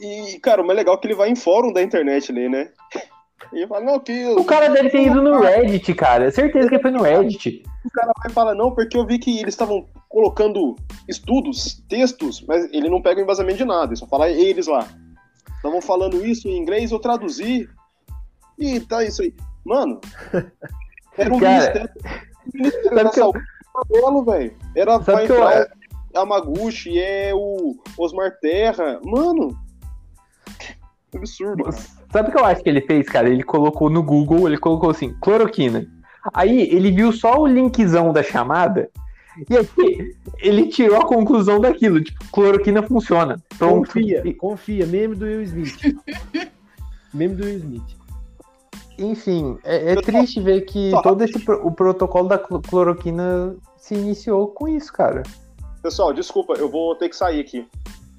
E, 0.01 0.39
cara, 0.41 0.63
o 0.63 0.67
mais 0.67 0.79
legal 0.79 0.95
é 0.95 0.99
que 0.99 1.07
ele 1.07 1.15
vai 1.15 1.29
em 1.29 1.37
fórum 1.37 1.73
da 1.73 1.83
internet 1.83 2.31
ali, 2.31 2.49
né? 2.49 2.69
E 3.53 3.67
fala, 3.67 3.85
não, 3.85 3.99
que. 3.99 4.25
O 4.29 4.45
cara 4.45 4.69
deve 4.69 4.89
ter 4.91 5.07
ido 5.07 5.21
no 5.21 5.41
Reddit, 5.41 5.93
cara. 5.95 6.31
Certeza 6.31 6.69
que 6.69 6.79
foi 6.79 6.91
no 6.93 7.03
Reddit. 7.03 7.63
O 7.85 7.91
cara 7.91 8.13
vai 8.23 8.33
falar, 8.33 8.55
não, 8.55 8.71
porque 8.73 8.97
eu 8.97 9.05
vi 9.05 9.19
que 9.19 9.41
eles 9.41 9.53
estavam 9.53 9.87
colocando 10.09 10.77
estudos, 11.09 11.83
textos, 11.89 12.43
mas 12.47 12.73
ele 12.73 12.89
não 12.89 13.03
pega 13.03 13.21
o 13.21 13.25
embasamento 13.25 13.59
de 13.59 13.65
nada, 13.65 13.87
ele 13.89 13.97
só 13.97 14.07
fala 14.07 14.31
eles 14.31 14.69
lá. 14.69 14.87
Estavam 15.63 15.81
falando 15.81 16.27
isso 16.27 16.49
em 16.49 16.59
inglês, 16.59 16.91
eu 16.91 16.99
traduzi. 16.99 17.69
E 18.59 18.81
tá 18.81 19.05
isso 19.05 19.23
aí. 19.23 19.33
Mano, 19.65 20.01
era 21.17 21.33
um 21.33 21.39
Cara, 21.39 21.89
ministério, 22.53 22.93
da 22.93 23.03
eu- 23.21 23.33
velho. 24.25 24.57
Era 24.75 24.99
vai 24.99 25.23
eu- 25.23 25.35
entrar 25.37 25.69
o 26.13 26.19
Yamaguchi, 26.19 26.99
é 26.99 27.31
o 27.33 27.77
Osmar 27.97 28.37
Terra. 28.41 29.01
Mano, 29.05 29.57
absurdo, 31.15 31.63
cara. 31.63 31.77
Sabe 32.13 32.29
o 32.29 32.33
que 32.33 32.39
eu 32.39 32.45
acho 32.45 32.63
que 32.63 32.69
ele 32.69 32.81
fez, 32.81 33.09
cara? 33.09 33.29
Ele 33.29 33.45
colocou 33.45 33.89
no 33.89 34.03
Google, 34.03 34.49
ele 34.49 34.59
colocou 34.59 34.91
assim, 34.91 35.15
cloroquina. 35.21 35.87
Aí 36.35 36.63
ele 36.71 36.91
viu 36.91 37.13
só 37.13 37.41
o 37.41 37.47
linkzão 37.47 38.13
da 38.13 38.23
chamada 38.23 38.91
e 39.49 39.57
aí 39.57 40.17
ele 40.39 40.67
tirou 40.69 41.01
a 41.01 41.07
conclusão 41.07 41.61
daquilo, 41.61 42.03
tipo, 42.03 42.25
cloroquina 42.31 42.83
funciona. 42.83 43.43
Pronto. 43.59 43.87
Confia, 43.87 44.23
E- 44.27 44.35
confia. 44.35 44.87
Meme 44.87 45.15
do 45.15 45.25
Will 45.25 45.43
Smith. 45.43 45.77
Meme 47.15 47.35
do 47.35 47.45
Will 47.45 47.57
Smith. 47.59 47.97
Enfim, 48.99 49.59
é, 49.65 49.93
é 49.93 49.97
triste 49.97 50.41
ver 50.41 50.63
que 50.63 50.91
Só- 50.91 51.03
todo 51.03 51.23
esse 51.25 51.39
pro- 51.41 51.67
o 51.67 51.73
protocolo 51.73 52.29
da 52.29 52.39
clo- 52.39 52.61
cloroquina 52.61 53.57
se 53.77 53.95
iniciou 53.95 54.49
com 54.49 54.69
isso, 54.69 54.93
cara. 54.93 55.23
Pessoal, 55.83 56.13
desculpa, 56.13 56.55
eu 56.55 56.71
vou 56.71 56.95
ter 56.95 57.09
que 57.09 57.17
sair 57.17 57.41
aqui. 57.41 57.67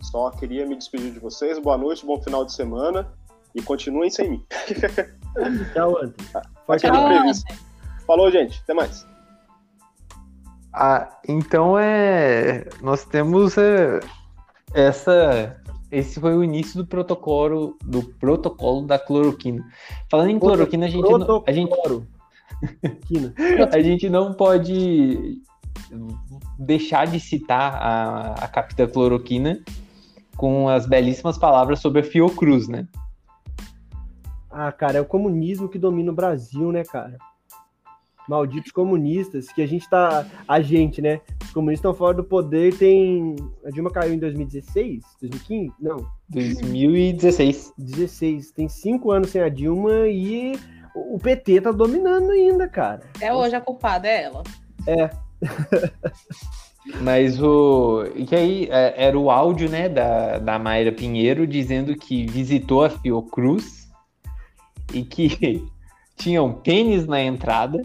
Só 0.01 0.29
queria 0.31 0.65
me 0.65 0.75
despedir 0.75 1.11
de 1.11 1.19
vocês. 1.19 1.57
Boa 1.59 1.77
noite, 1.77 2.05
bom 2.05 2.21
final 2.21 2.43
de 2.43 2.53
semana. 2.53 3.07
E 3.55 3.61
continuem 3.61 4.09
sem 4.09 4.31
mim. 4.31 4.45
Tchau, 5.73 5.95
previsto. 7.07 7.53
Falou, 8.05 8.29
gente. 8.31 8.59
Até 8.63 8.73
mais. 8.73 9.05
Ah, 10.73 11.19
então 11.27 11.77
é. 11.77 12.67
Nós 12.81 13.05
temos 13.05 13.57
é, 13.57 13.99
essa. 14.73 15.61
Esse 15.91 16.19
foi 16.19 16.35
o 16.35 16.43
início 16.43 16.81
do 16.81 16.87
protocolo 16.87 17.77
do 17.85 18.01
protocolo 18.01 18.81
da 18.81 18.97
cloroquina. 18.97 19.63
Falando 20.09 20.31
em 20.31 20.39
cloroquina, 20.39 20.87
a 20.87 20.89
gente, 20.89 21.07
não, 21.07 21.43
a 21.45 21.51
gente, 21.51 21.73
a 23.71 23.81
gente 23.81 24.09
não 24.09 24.33
pode 24.33 25.39
deixar 26.57 27.05
de 27.05 27.19
citar 27.19 27.75
a, 27.75 28.33
a 28.33 28.47
capitã 28.47 28.87
cloroquina 28.87 29.59
com 30.35 30.67
as 30.67 30.87
belíssimas 30.87 31.37
palavras 31.37 31.79
sobre 31.79 32.01
a 32.01 32.03
Fiocruz, 32.03 32.67
né? 32.67 32.87
Ah, 34.49 34.71
cara, 34.71 34.97
é 34.97 35.01
o 35.01 35.05
comunismo 35.05 35.69
que 35.69 35.77
domina 35.77 36.11
o 36.11 36.15
Brasil, 36.15 36.71
né, 36.71 36.83
cara? 36.83 37.17
Malditos 38.27 38.71
comunistas, 38.71 39.51
que 39.51 39.61
a 39.61 39.67
gente 39.67 39.89
tá. 39.89 40.25
A 40.47 40.61
gente, 40.61 41.01
né? 41.01 41.19
Os 41.43 41.51
comunistas 41.51 41.79
estão 41.79 41.93
fora 41.93 42.15
do 42.15 42.23
poder, 42.23 42.75
tem. 42.77 43.35
A 43.65 43.69
Dilma 43.69 43.91
caiu 43.91 44.13
em 44.13 44.19
2016? 44.19 45.03
2015? 45.21 45.73
Não, 45.79 46.05
2016. 46.29 47.73
16. 47.77 48.51
Tem 48.51 48.69
cinco 48.69 49.11
anos 49.11 49.29
sem 49.29 49.41
a 49.41 49.49
Dilma 49.49 50.07
e 50.07 50.53
o 50.95 51.17
PT 51.17 51.61
tá 51.61 51.71
dominando 51.71 52.31
ainda, 52.31 52.67
cara. 52.67 53.01
Até 53.15 53.33
hoje 53.33 53.55
a 53.55 53.61
culpada 53.61 54.07
é 54.07 54.23
ela. 54.23 54.43
Mas 57.01 57.41
o. 57.41 58.05
E 58.15 58.25
que 58.25 58.35
aí 58.35 58.67
é, 58.69 59.05
era 59.05 59.17
o 59.17 59.31
áudio, 59.31 59.69
né, 59.69 59.87
da, 59.87 60.37
da 60.37 60.59
Mayra 60.59 60.91
Pinheiro 60.91 61.47
dizendo 61.47 61.95
que 61.95 62.25
visitou 62.25 62.83
a 62.83 62.89
Fiocruz 62.89 63.89
e 64.93 65.03
que 65.03 65.65
tinham 66.17 66.53
pênis 66.53 67.07
na 67.07 67.21
entrada, 67.21 67.81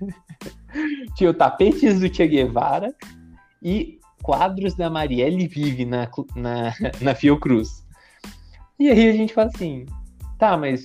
tinham 1.16 1.34
tapetes 1.34 2.00
do 2.00 2.12
Che 2.12 2.26
Guevara 2.26 2.94
e 3.62 3.98
quadros 4.22 4.74
da 4.74 4.90
Marielle 4.90 5.46
Vive 5.46 5.84
na, 5.84 6.08
na, 6.34 6.74
na 7.00 7.14
Fiocruz. 7.14 7.84
E 8.78 8.90
aí 8.90 9.08
a 9.08 9.12
gente 9.12 9.32
fala 9.32 9.50
assim, 9.54 9.86
tá, 10.38 10.56
mas 10.56 10.82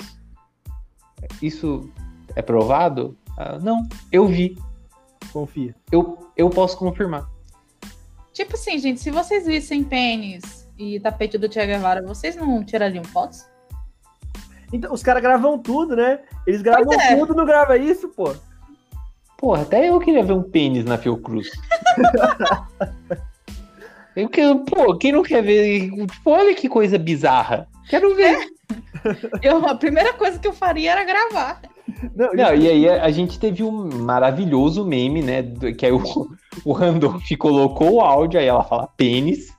isso 1.41 1.89
é 2.35 2.41
provado? 2.41 3.17
Ah, 3.37 3.57
não, 3.59 3.87
eu 4.11 4.27
vi, 4.27 4.57
Confia. 5.31 5.75
eu, 5.91 6.31
eu 6.35 6.49
posso 6.49 6.77
confirmar. 6.77 7.27
Tipo 8.33 8.55
assim, 8.55 8.77
gente, 8.77 8.99
se 8.99 9.11
vocês 9.11 9.45
vissem 9.45 9.83
pênis 9.83 10.69
e 10.77 10.99
tapete 10.99 11.37
do 11.37 11.51
Che 11.51 11.65
Guevara, 11.65 12.01
vocês 12.05 12.35
não 12.35 12.63
tirariam 12.63 13.03
fotos? 13.03 13.45
Então, 14.71 14.93
os 14.93 15.01
caras 15.01 15.21
gravam 15.21 15.57
tudo, 15.57 15.95
né? 15.95 16.19
Eles 16.45 16.61
gravam 16.61 16.93
é. 16.93 17.15
tudo, 17.15 17.33
não 17.33 17.45
grava 17.45 17.77
isso, 17.77 18.09
pô. 18.09 18.35
Porra, 19.39 19.61
até 19.61 19.89
eu 19.89 19.99
queria 19.99 20.23
ver 20.23 20.33
um 20.33 20.43
pênis 20.43 20.83
na 20.85 20.97
Fiocruz. 20.97 21.49
Eu, 24.15 24.27
que- 24.27 24.55
pô, 24.69 24.97
quem 24.97 25.11
não 25.13 25.23
quer 25.23 25.41
ver? 25.41 25.89
Tipo, 25.91 26.31
olha 26.31 26.53
que 26.53 26.67
coisa 26.67 26.97
bizarra. 26.97 27.67
Quero 27.87 28.15
ver. 28.15 28.37
Eu, 29.41 29.65
a 29.65 29.75
primeira 29.75 30.11
coisa 30.13 30.37
que 30.37 30.47
eu 30.47 30.51
faria 30.51 30.91
era 30.91 31.05
gravar. 31.05 31.61
Não, 32.15 32.33
Não, 32.33 32.53
e 32.55 32.67
aí 32.67 32.89
a, 32.89 33.05
a 33.05 33.11
gente 33.11 33.39
teve 33.39 33.63
um 33.63 33.87
maravilhoso 34.03 34.83
meme, 34.83 35.21
né? 35.21 35.43
Que 35.77 35.85
é 35.85 35.93
o, 35.93 36.01
o 36.65 36.73
Randolph 36.73 37.23
colocou 37.37 37.93
o 37.93 38.01
áudio, 38.01 38.39
aí 38.39 38.47
ela 38.47 38.63
fala 38.63 38.87
pênis. 38.97 39.53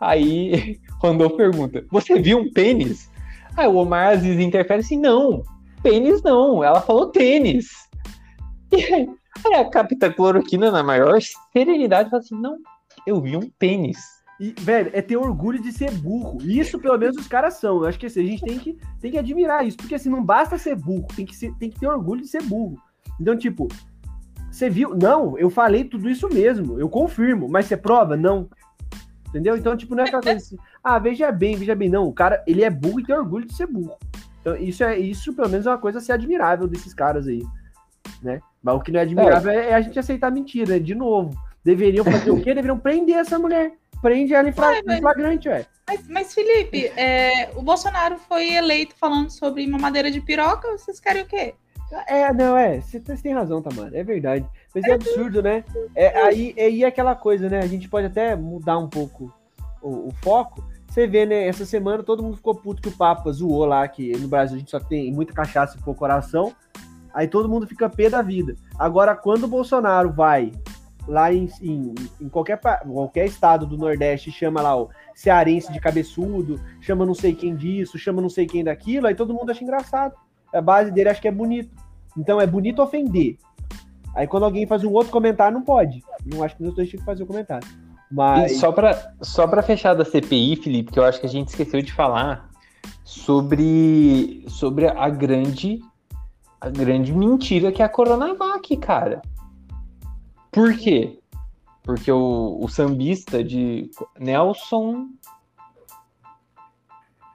Aí 0.00 0.78
o 1.02 1.02
Randolph 1.06 1.34
pergunta: 1.36 1.84
Você 1.90 2.20
viu 2.20 2.38
um 2.38 2.52
pênis? 2.52 3.10
Aí 3.56 3.66
o 3.66 3.74
Omar 3.76 4.10
Aziz 4.10 4.38
interfere 4.38 4.80
assim: 4.80 4.98
Não, 4.98 5.42
pênis 5.82 6.22
não. 6.22 6.62
Ela 6.62 6.80
falou 6.80 7.06
tênis. 7.08 7.87
E 8.70 8.76
aí, 8.76 9.08
aí 9.46 9.54
a 9.54 9.70
Capitã 9.70 10.12
Cloroquina, 10.12 10.70
na 10.70 10.82
maior 10.82 11.18
serenidade, 11.52 12.10
fala 12.10 12.22
assim: 12.22 12.40
Não, 12.40 12.58
eu 13.06 13.20
vi 13.20 13.36
um 13.36 13.48
pênis. 13.58 14.18
E, 14.40 14.54
velho, 14.60 14.90
é 14.92 15.02
ter 15.02 15.16
orgulho 15.16 15.60
de 15.60 15.72
ser 15.72 15.90
burro. 15.90 16.38
Isso, 16.42 16.78
pelo 16.78 16.96
menos, 16.96 17.16
os 17.16 17.26
caras 17.26 17.54
são. 17.54 17.78
Eu 17.78 17.86
acho 17.86 17.98
que 17.98 18.06
assim, 18.06 18.20
a 18.20 18.26
gente 18.26 18.44
tem 18.44 18.58
que, 18.58 18.78
tem 19.00 19.10
que 19.10 19.18
admirar 19.18 19.66
isso. 19.66 19.76
Porque 19.76 19.96
assim, 19.96 20.08
não 20.08 20.22
basta 20.22 20.56
ser 20.56 20.76
burro, 20.76 21.08
tem 21.14 21.26
que, 21.26 21.34
ser, 21.34 21.52
tem 21.56 21.68
que 21.68 21.80
ter 21.80 21.88
orgulho 21.88 22.20
de 22.20 22.28
ser 22.28 22.42
burro. 22.42 22.80
Então, 23.20 23.36
tipo, 23.36 23.66
você 24.50 24.70
viu? 24.70 24.94
Não, 24.94 25.36
eu 25.38 25.50
falei 25.50 25.84
tudo 25.84 26.08
isso 26.08 26.28
mesmo. 26.28 26.78
Eu 26.78 26.88
confirmo. 26.88 27.48
Mas 27.48 27.66
você 27.66 27.76
prova? 27.76 28.16
Não. 28.16 28.48
Entendeu? 29.28 29.56
Então, 29.56 29.76
tipo, 29.76 29.94
não 29.94 30.04
é 30.04 30.06
aquela 30.06 30.22
coisa 30.22 30.38
assim, 30.38 30.56
ah, 30.82 30.98
veja 30.98 31.30
bem, 31.32 31.56
veja 31.56 31.74
bem. 31.74 31.88
Não, 31.88 32.06
o 32.06 32.12
cara, 32.12 32.42
ele 32.46 32.62
é 32.62 32.70
burro 32.70 33.00
e 33.00 33.04
tem 33.04 33.14
orgulho 33.14 33.46
de 33.46 33.54
ser 33.54 33.66
burro. 33.66 33.96
Então, 34.40 34.56
isso, 34.56 34.84
é, 34.84 34.98
isso 34.98 35.34
pelo 35.34 35.48
menos, 35.48 35.66
é 35.66 35.70
uma 35.70 35.78
coisa 35.78 35.98
a 35.98 36.00
ser 36.00 36.12
admirável 36.12 36.66
desses 36.68 36.94
caras 36.94 37.26
aí. 37.26 37.42
Né? 38.22 38.40
Mas 38.62 38.74
o 38.74 38.80
que 38.80 38.90
não 38.92 39.00
é 39.00 39.02
admirável 39.02 39.50
é, 39.50 39.70
é 39.70 39.74
a 39.74 39.80
gente 39.80 39.98
aceitar 39.98 40.30
mentira? 40.30 40.78
De 40.80 40.94
novo. 40.94 41.36
Deveriam 41.64 42.04
fazer 42.04 42.30
o 42.30 42.40
quê? 42.40 42.52
Deveriam 42.54 42.78
prender 42.78 43.16
essa 43.16 43.38
mulher. 43.38 43.72
Prende 44.00 44.32
ela 44.32 44.48
em, 44.48 44.54
Ai, 44.56 44.78
em 44.78 44.84
mas- 44.84 45.00
flagrante, 45.00 45.48
ué. 45.48 45.66
Mas, 45.88 46.06
mas, 46.08 46.34
Felipe, 46.34 46.86
é, 46.96 47.50
o 47.56 47.62
Bolsonaro 47.62 48.18
foi 48.18 48.52
eleito 48.54 48.94
falando 48.94 49.30
sobre 49.30 49.66
mamadeira 49.66 50.10
de 50.10 50.20
piroca. 50.20 50.70
Vocês 50.72 51.00
querem 51.00 51.22
o 51.22 51.26
quê? 51.26 51.54
É, 52.06 52.32
não, 52.32 52.56
é. 52.56 52.80
Você 52.80 53.00
tem- 53.00 53.32
razão, 53.32 53.62
Tamara. 53.62 53.96
É 53.96 54.04
verdade. 54.04 54.46
Mas 54.74 54.84
é 54.84 54.92
absurdo, 54.92 55.42
né? 55.42 55.64
É, 55.96 56.20
aí, 56.22 56.54
aí 56.58 56.84
é 56.84 56.86
aquela 56.86 57.14
coisa, 57.14 57.48
né? 57.48 57.60
A 57.60 57.66
gente 57.66 57.88
pode 57.88 58.06
até 58.06 58.36
mudar 58.36 58.78
um 58.78 58.88
pouco 58.88 59.32
o, 59.80 60.08
o 60.08 60.12
foco. 60.22 60.62
Você 60.86 61.06
vê, 61.06 61.24
né? 61.24 61.48
Essa 61.48 61.64
semana 61.64 62.02
todo 62.02 62.22
mundo 62.22 62.36
ficou 62.36 62.54
puto 62.54 62.82
que 62.82 62.88
o 62.88 62.96
Papa 62.96 63.32
zoou 63.32 63.64
lá, 63.64 63.86
que 63.88 64.12
no 64.18 64.28
Brasil 64.28 64.56
a 64.56 64.58
gente 64.58 64.70
só 64.70 64.80
tem 64.80 65.10
muita 65.12 65.32
cachaça 65.32 65.76
e 65.78 65.82
pouco 65.82 65.98
coração. 65.98 66.54
Aí 67.18 67.26
todo 67.26 67.48
mundo 67.48 67.66
fica 67.66 67.90
pé 67.90 68.08
da 68.08 68.22
vida. 68.22 68.54
Agora, 68.78 69.12
quando 69.12 69.42
o 69.42 69.48
Bolsonaro 69.48 70.12
vai 70.12 70.52
lá 71.04 71.34
em, 71.34 71.50
em, 71.60 71.92
em 72.20 72.28
qualquer, 72.28 72.60
qualquer 72.60 73.26
estado 73.26 73.66
do 73.66 73.76
Nordeste 73.76 74.30
chama 74.30 74.62
lá 74.62 74.80
o 74.80 74.88
cearense 75.16 75.72
de 75.72 75.80
cabeçudo, 75.80 76.60
chama 76.80 77.04
não 77.04 77.14
sei 77.14 77.34
quem 77.34 77.56
disso, 77.56 77.98
chama 77.98 78.22
não 78.22 78.28
sei 78.28 78.46
quem 78.46 78.62
daquilo, 78.62 79.08
aí 79.08 79.16
todo 79.16 79.34
mundo 79.34 79.50
acha 79.50 79.64
engraçado. 79.64 80.14
A 80.54 80.60
base 80.60 80.92
dele 80.92 81.08
acha 81.08 81.20
que 81.20 81.26
é 81.26 81.32
bonito. 81.32 81.74
Então 82.16 82.40
é 82.40 82.46
bonito 82.46 82.80
ofender. 82.80 83.36
Aí 84.14 84.28
quando 84.28 84.44
alguém 84.44 84.64
faz 84.64 84.84
um 84.84 84.92
outro 84.92 85.10
comentário, 85.10 85.58
não 85.58 85.64
pode. 85.64 86.04
Não 86.24 86.44
acho 86.44 86.56
que 86.56 86.62
os 86.62 86.72
dois 86.72 86.88
tinham 86.88 87.00
que 87.00 87.04
fazer 87.04 87.24
o 87.24 87.26
comentário. 87.26 87.66
Mas. 88.08 88.52
E 88.52 88.54
só 88.54 88.70
pra, 88.70 89.12
só 89.20 89.44
pra 89.44 89.60
fechar 89.60 89.94
da 89.94 90.04
CPI, 90.04 90.54
Felipe, 90.54 90.92
que 90.92 91.00
eu 91.00 91.04
acho 91.04 91.18
que 91.18 91.26
a 91.26 91.28
gente 91.28 91.48
esqueceu 91.48 91.82
de 91.82 91.92
falar 91.92 92.48
sobre, 93.02 94.44
sobre 94.46 94.86
a 94.86 95.08
grande 95.08 95.80
a 96.60 96.70
grande 96.70 97.12
mentira 97.12 97.70
que 97.70 97.82
é 97.82 97.84
a 97.84 97.88
Coronavac, 97.88 98.76
cara. 98.78 99.22
Por 100.50 100.74
quê? 100.76 101.18
Porque 101.82 102.10
o, 102.10 102.58
o 102.60 102.68
sambista 102.68 103.42
de 103.42 103.90
Nelson. 104.18 105.08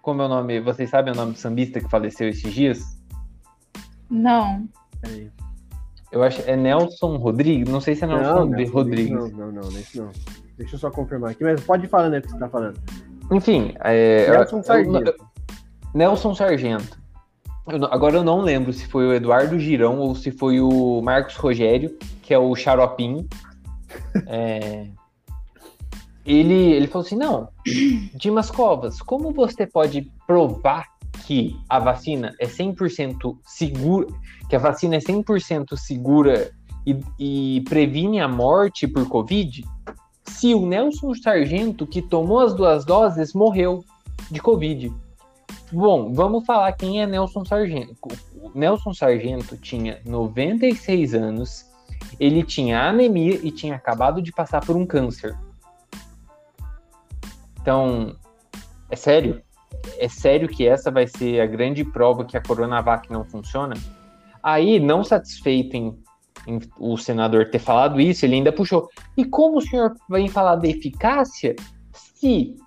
Como 0.01 0.21
é 0.21 0.25
o 0.25 0.29
nome? 0.29 0.59
Vocês 0.59 0.89
sabem 0.89 1.13
o 1.13 1.15
nome 1.15 1.33
do 1.33 1.37
sambista 1.37 1.79
que 1.79 1.89
faleceu 1.89 2.27
esses 2.27 2.53
dias? 2.53 2.79
Não. 4.09 4.67
Eu 6.11 6.21
acho 6.21 6.41
é 6.41 6.55
Nelson 6.55 7.17
Rodrigues. 7.17 7.69
Não 7.69 7.81
sei 7.81 7.95
se 7.95 8.03
é 8.03 8.07
Nelson 8.07 8.45
não, 8.45 8.65
Rodrigues. 8.71 9.11
Não, 9.11 9.27
não, 9.29 9.51
não, 9.51 9.61
não, 9.61 9.79
esse 9.79 9.97
não. 9.97 10.11
Deixa 10.57 10.75
eu 10.75 10.79
só 10.79 10.91
confirmar 10.91 11.31
aqui, 11.31 11.43
mas 11.43 11.63
pode 11.63 11.85
ir 11.85 11.89
falando 11.89 12.13
aí 12.13 12.19
o 12.19 12.21
que 12.21 12.29
você 12.29 12.37
tá 12.37 12.49
falando. 12.49 12.79
Enfim, 13.31 13.73
é, 13.79 14.29
Nelson 14.29 14.57
eu- 14.57 14.63
Sargento. 14.63 15.15
Nelson 15.95 16.35
Sargento. 16.35 17.02
Eu 17.67 17.85
agora 17.85 18.17
eu 18.17 18.23
não 18.23 18.41
lembro 18.41 18.73
se 18.73 18.85
foi 18.87 19.07
o 19.07 19.13
Eduardo 19.13 19.59
Girão 19.59 19.99
ou 19.99 20.15
se 20.15 20.31
foi 20.31 20.59
o 20.59 21.01
Marcos 21.01 21.35
Rogério, 21.35 21.97
que 22.21 22.33
é 22.33 22.37
o 22.37 22.55
Xaropim. 22.55 23.27
É, 24.27 24.87
Ele, 26.25 26.53
ele 26.53 26.87
falou 26.87 27.05
assim: 27.05 27.17
não, 27.17 27.49
Dimas 28.15 28.49
Covas, 28.49 29.01
como 29.01 29.31
você 29.31 29.67
pode 29.67 30.09
provar 30.25 30.87
que 31.25 31.55
a 31.69 31.79
vacina 31.79 32.33
é 32.39 32.47
100% 32.47 33.37
segura, 33.45 34.07
que 34.49 34.55
a 34.55 34.59
vacina 34.59 34.95
é 34.95 34.99
100% 34.99 35.77
segura 35.77 36.51
e, 36.85 36.97
e 37.19 37.61
previne 37.61 38.19
a 38.19 38.27
morte 38.27 38.87
por 38.87 39.07
Covid, 39.07 39.63
se 40.25 40.53
o 40.53 40.65
Nelson 40.65 41.13
Sargento, 41.13 41.85
que 41.85 42.01
tomou 42.01 42.39
as 42.39 42.53
duas 42.53 42.83
doses, 42.85 43.33
morreu 43.33 43.83
de 44.31 44.41
Covid? 44.41 44.91
Bom, 45.73 46.13
vamos 46.13 46.45
falar 46.45 46.71
quem 46.73 47.01
é 47.01 47.07
Nelson 47.07 47.43
Sargento. 47.43 47.97
Nelson 48.53 48.93
Sargento 48.93 49.57
tinha 49.57 49.99
96 50.05 51.15
anos, 51.15 51.65
ele 52.19 52.43
tinha 52.43 52.87
anemia 52.87 53.39
e 53.41 53.49
tinha 53.49 53.75
acabado 53.75 54.21
de 54.21 54.31
passar 54.31 54.63
por 54.63 54.75
um 54.77 54.85
câncer. 54.85 55.35
Então, 57.59 58.15
é 58.87 58.95
sério? 58.95 59.41
É 59.97 60.07
sério 60.07 60.47
que 60.47 60.67
essa 60.67 60.91
vai 60.91 61.07
ser 61.07 61.41
a 61.41 61.47
grande 61.47 61.83
prova 61.83 62.23
que 62.23 62.37
a 62.37 62.41
Coronavac 62.41 63.11
não 63.11 63.25
funciona? 63.25 63.73
Aí, 64.43 64.79
não 64.79 65.03
satisfeito 65.03 65.75
em, 65.75 65.97
em 66.45 66.59
o 66.77 66.95
senador 66.97 67.49
ter 67.49 67.57
falado 67.57 67.99
isso, 67.99 68.25
ele 68.25 68.35
ainda 68.35 68.51
puxou. 68.51 68.89
E 69.17 69.25
como 69.25 69.57
o 69.57 69.61
senhor 69.61 69.95
vem 70.07 70.27
falar 70.27 70.57
da 70.57 70.67
eficácia 70.67 71.55
se 71.93 72.57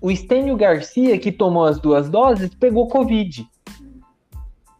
o 0.00 0.10
Estênio 0.10 0.56
Garcia, 0.56 1.18
que 1.18 1.30
tomou 1.30 1.64
as 1.64 1.78
duas 1.78 2.08
doses, 2.08 2.54
pegou 2.54 2.88
Covid? 2.88 3.46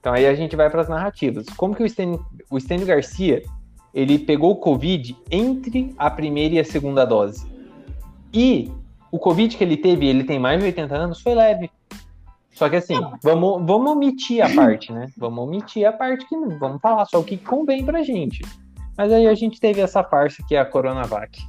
Então 0.00 0.14
aí 0.14 0.26
a 0.26 0.34
gente 0.34 0.56
vai 0.56 0.70
para 0.70 0.80
as 0.80 0.88
narrativas. 0.88 1.46
Como 1.50 1.74
que 1.74 1.82
o 1.82 1.86
Estênio, 1.86 2.24
o 2.50 2.56
Estênio 2.56 2.86
Garcia 2.86 3.42
ele 3.92 4.18
pegou 4.18 4.56
Covid 4.56 5.16
entre 5.30 5.94
a 5.98 6.10
primeira 6.10 6.54
e 6.54 6.58
a 6.58 6.64
segunda 6.64 7.04
dose? 7.04 7.46
E 8.32 8.72
o 9.10 9.18
Covid 9.18 9.56
que 9.56 9.62
ele 9.62 9.76
teve, 9.76 10.06
ele 10.06 10.24
tem 10.24 10.38
mais 10.38 10.58
de 10.58 10.66
80 10.66 10.96
anos, 10.96 11.20
foi 11.20 11.34
leve. 11.34 11.70
Só 12.52 12.68
que 12.68 12.76
assim, 12.76 13.00
vamos, 13.22 13.66
vamos 13.66 13.90
omitir 13.90 14.44
a 14.44 14.54
parte, 14.54 14.92
né? 14.92 15.08
Vamos 15.16 15.44
omitir 15.44 15.86
a 15.86 15.92
parte 15.92 16.26
que 16.28 16.36
não. 16.36 16.58
Vamos 16.58 16.80
falar 16.80 17.04
só 17.06 17.18
o 17.18 17.24
que 17.24 17.36
convém 17.36 17.84
pra 17.84 18.02
gente. 18.02 18.42
Mas 18.96 19.12
aí 19.12 19.26
a 19.26 19.34
gente 19.34 19.60
teve 19.60 19.80
essa 19.80 20.04
farsa 20.04 20.42
que 20.46 20.54
é 20.54 20.60
a 20.60 20.64
Coronavac. 20.64 21.40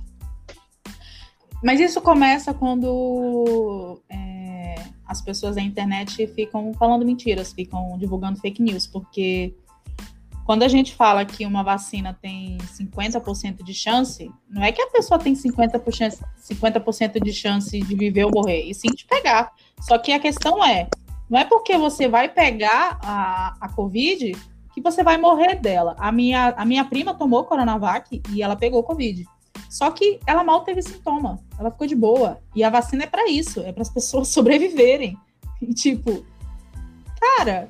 Mas 1.64 1.80
isso 1.80 2.02
começa 2.02 2.54
quando 2.54 4.02
é, 4.10 4.76
as 5.06 5.22
pessoas 5.22 5.56
da 5.56 5.62
internet 5.62 6.26
ficam 6.28 6.74
falando 6.74 7.06
mentiras, 7.06 7.54
ficam 7.54 7.98
divulgando 7.98 8.40
fake 8.40 8.62
news, 8.62 8.88
porque 8.88 9.54
quando 10.46 10.64
a 10.64 10.68
gente 10.68 10.96
fala 10.96 11.24
que 11.24 11.46
uma 11.46 11.64
vacina 11.64 12.18
tem 12.20 12.58
50% 12.58 13.64
de 13.64 13.74
chance, 13.74 14.32
não 14.50 14.64
é 14.64 14.72
que 14.72 14.82
a 14.82 14.88
pessoa 14.88 15.20
tem 15.20 15.34
50%, 15.34 16.20
50 16.36 17.20
de 17.20 17.32
chance 17.32 17.80
de 17.80 17.96
viver 17.96 18.26
ou 18.26 18.32
morrer, 18.32 18.64
e 18.64 18.74
sim 18.74 18.90
de 18.90 19.06
pegar. 19.06 19.52
Só 19.82 19.98
que 19.98 20.12
a 20.12 20.20
questão 20.20 20.64
é, 20.64 20.90
não 21.30 21.40
é 21.40 21.46
porque 21.46 21.78
você 21.78 22.08
vai 22.08 22.28
pegar 22.28 23.00
a, 23.04 23.56
a 23.62 23.70
Covid 23.70 24.36
que 24.74 24.82
você 24.82 25.04
vai 25.04 25.18
morrer 25.18 25.56
dela. 25.56 25.96
A 26.00 26.12
minha, 26.12 26.50
a 26.58 26.66
minha 26.66 26.86
prima 26.86 27.14
tomou 27.14 27.44
Coronavac 27.44 28.22
e 28.32 28.42
ela 28.42 28.56
pegou 28.56 28.84
Covid. 28.84 29.26
Só 29.70 29.90
que 29.92 30.20
ela 30.26 30.44
mal 30.44 30.62
teve 30.64 30.82
sintoma, 30.82 31.40
ela 31.58 31.72
ficou 31.72 31.88
de 31.88 31.96
boa. 31.96 32.42
E 32.56 32.64
a 32.64 32.70
vacina 32.70 33.04
é 33.04 33.08
para 33.08 33.30
isso, 33.30 33.62
é 33.62 33.72
para 33.72 33.82
as 33.82 33.90
pessoas 33.90 34.28
sobreviverem. 34.30 35.18
E 35.62 35.74
tipo, 35.74 36.26
cara, 37.20 37.70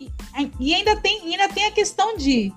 e, 0.00 0.10
e 0.58 0.74
ainda 0.74 0.96
tem, 0.96 1.20
ainda 1.22 1.48
tem 1.48 1.66
a 1.66 1.70
questão 1.70 2.16
de 2.16 2.52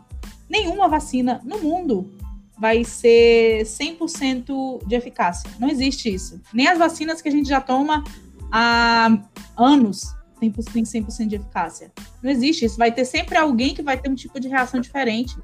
nenhuma 0.50 0.88
vacina 0.88 1.42
no 1.44 1.60
mundo 1.60 2.12
vai 2.58 2.84
ser 2.84 3.64
100% 3.64 4.86
de 4.88 4.96
eficácia. 4.96 5.50
Não 5.60 5.70
existe 5.70 6.14
isso. 6.14 6.42
Nem 6.54 6.68
as 6.68 6.78
vacinas 6.78 7.22
que 7.22 7.28
a 7.28 7.32
gente 7.32 7.50
já 7.50 7.60
toma 7.60 8.04
há 8.52 9.10
anos 9.58 10.16
tem 10.40 10.52
100% 10.52 11.28
de 11.28 11.36
eficácia. 11.36 11.92
Não 12.22 12.30
existe 12.30 12.66
isso. 12.66 12.78
Vai 12.78 12.92
ter 12.92 13.06
sempre 13.06 13.38
alguém 13.38 13.74
que 13.74 13.82
vai 13.82 13.98
ter 13.98 14.10
um 14.10 14.16
tipo 14.16 14.40
de 14.40 14.48
reação 14.48 14.80
diferente. 14.80 15.36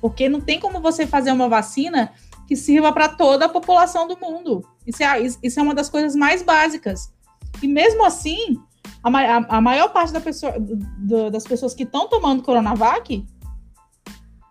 Porque 0.00 0.28
não 0.28 0.40
tem 0.40 0.60
como 0.60 0.80
você 0.80 1.06
fazer 1.06 1.32
uma 1.32 1.48
vacina 1.48 2.12
que 2.46 2.56
sirva 2.56 2.92
para 2.92 3.08
toda 3.08 3.46
a 3.46 3.48
população 3.48 4.06
do 4.08 4.18
mundo. 4.18 4.64
Isso 4.86 5.02
é, 5.02 5.20
isso 5.20 5.60
é 5.60 5.62
uma 5.62 5.74
das 5.74 5.90
coisas 5.90 6.14
mais 6.14 6.42
básicas. 6.42 7.12
E 7.62 7.68
mesmo 7.68 8.04
assim, 8.04 8.58
a, 9.02 9.10
a, 9.10 9.56
a 9.58 9.60
maior 9.60 9.92
parte 9.92 10.12
da 10.12 10.20
pessoa, 10.20 10.54
do, 10.58 11.30
das 11.30 11.44
pessoas 11.44 11.74
que 11.74 11.82
estão 11.82 12.08
tomando 12.08 12.42
Coronavac 12.42 13.24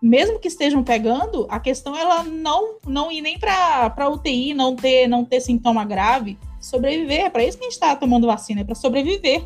mesmo 0.00 0.38
que 0.38 0.48
estejam 0.48 0.82
pegando, 0.82 1.46
a 1.50 1.58
questão 1.58 1.96
é 1.96 2.00
ela 2.00 2.22
não, 2.22 2.78
não 2.86 3.10
ir 3.10 3.20
nem 3.20 3.38
para 3.38 4.08
UTI, 4.08 4.54
não 4.54 4.76
ter, 4.76 5.08
não 5.08 5.24
ter 5.24 5.40
sintoma 5.40 5.84
grave, 5.84 6.38
sobreviver. 6.60 7.26
É 7.26 7.30
para 7.30 7.44
isso 7.44 7.58
que 7.58 7.64
a 7.64 7.66
gente 7.66 7.74
está 7.74 7.96
tomando 7.96 8.26
vacina, 8.26 8.60
é 8.60 8.64
para 8.64 8.74
sobreviver. 8.74 9.44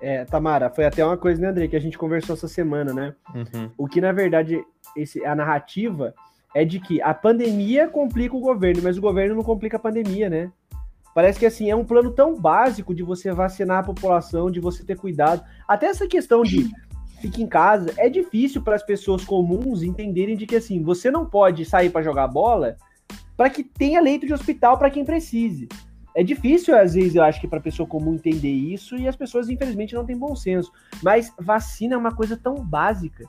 É, 0.00 0.24
Tamara, 0.24 0.70
foi 0.70 0.86
até 0.86 1.04
uma 1.04 1.16
coisa, 1.16 1.40
né, 1.40 1.48
André, 1.48 1.68
que 1.68 1.76
a 1.76 1.80
gente 1.80 1.98
conversou 1.98 2.34
essa 2.34 2.48
semana, 2.48 2.92
né? 2.92 3.14
Uhum. 3.34 3.70
O 3.76 3.86
que, 3.86 4.00
na 4.00 4.12
verdade, 4.12 4.64
esse, 4.96 5.24
a 5.24 5.34
narrativa 5.34 6.14
é 6.54 6.64
de 6.64 6.80
que 6.80 7.00
a 7.02 7.12
pandemia 7.12 7.88
complica 7.88 8.34
o 8.34 8.40
governo, 8.40 8.82
mas 8.82 8.96
o 8.96 9.00
governo 9.00 9.34
não 9.34 9.42
complica 9.42 9.76
a 9.76 9.80
pandemia, 9.80 10.30
né? 10.30 10.50
Parece 11.14 11.38
que 11.38 11.46
assim 11.46 11.68
é 11.68 11.76
um 11.76 11.84
plano 11.84 12.12
tão 12.12 12.34
básico 12.34 12.94
de 12.94 13.02
você 13.02 13.32
vacinar 13.32 13.80
a 13.80 13.82
população, 13.82 14.50
de 14.50 14.60
você 14.60 14.84
ter 14.84 14.96
cuidado. 14.96 15.42
Até 15.66 15.86
essa 15.86 16.06
questão 16.06 16.42
de 16.42 16.70
fique 17.20 17.42
em 17.42 17.46
casa 17.46 17.92
é 17.98 18.08
difícil 18.08 18.62
para 18.62 18.76
as 18.76 18.82
pessoas 18.82 19.24
comuns 19.24 19.82
entenderem 19.82 20.36
de 20.36 20.46
que 20.46 20.56
assim 20.56 20.82
você 20.82 21.10
não 21.10 21.26
pode 21.26 21.64
sair 21.64 21.90
para 21.90 22.02
jogar 22.02 22.28
bola 22.28 22.76
para 23.36 23.50
que 23.50 23.62
tenha 23.62 24.00
leito 24.00 24.26
de 24.26 24.32
hospital 24.32 24.78
para 24.78 24.90
quem 24.90 25.04
precise. 25.04 25.68
É 26.14 26.22
difícil, 26.22 26.76
às 26.76 26.94
vezes, 26.94 27.14
eu 27.14 27.22
acho 27.22 27.40
que 27.40 27.48
para 27.48 27.58
a 27.58 27.62
pessoa 27.62 27.88
comum 27.88 28.14
entender 28.14 28.52
isso 28.52 28.96
e 28.96 29.06
as 29.06 29.16
pessoas, 29.16 29.48
infelizmente, 29.48 29.94
não 29.94 30.04
têm 30.04 30.16
bom 30.16 30.34
senso. 30.34 30.72
Mas 31.02 31.32
vacina 31.38 31.94
é 31.94 31.98
uma 31.98 32.12
coisa 32.12 32.36
tão 32.36 32.54
básica, 32.56 33.24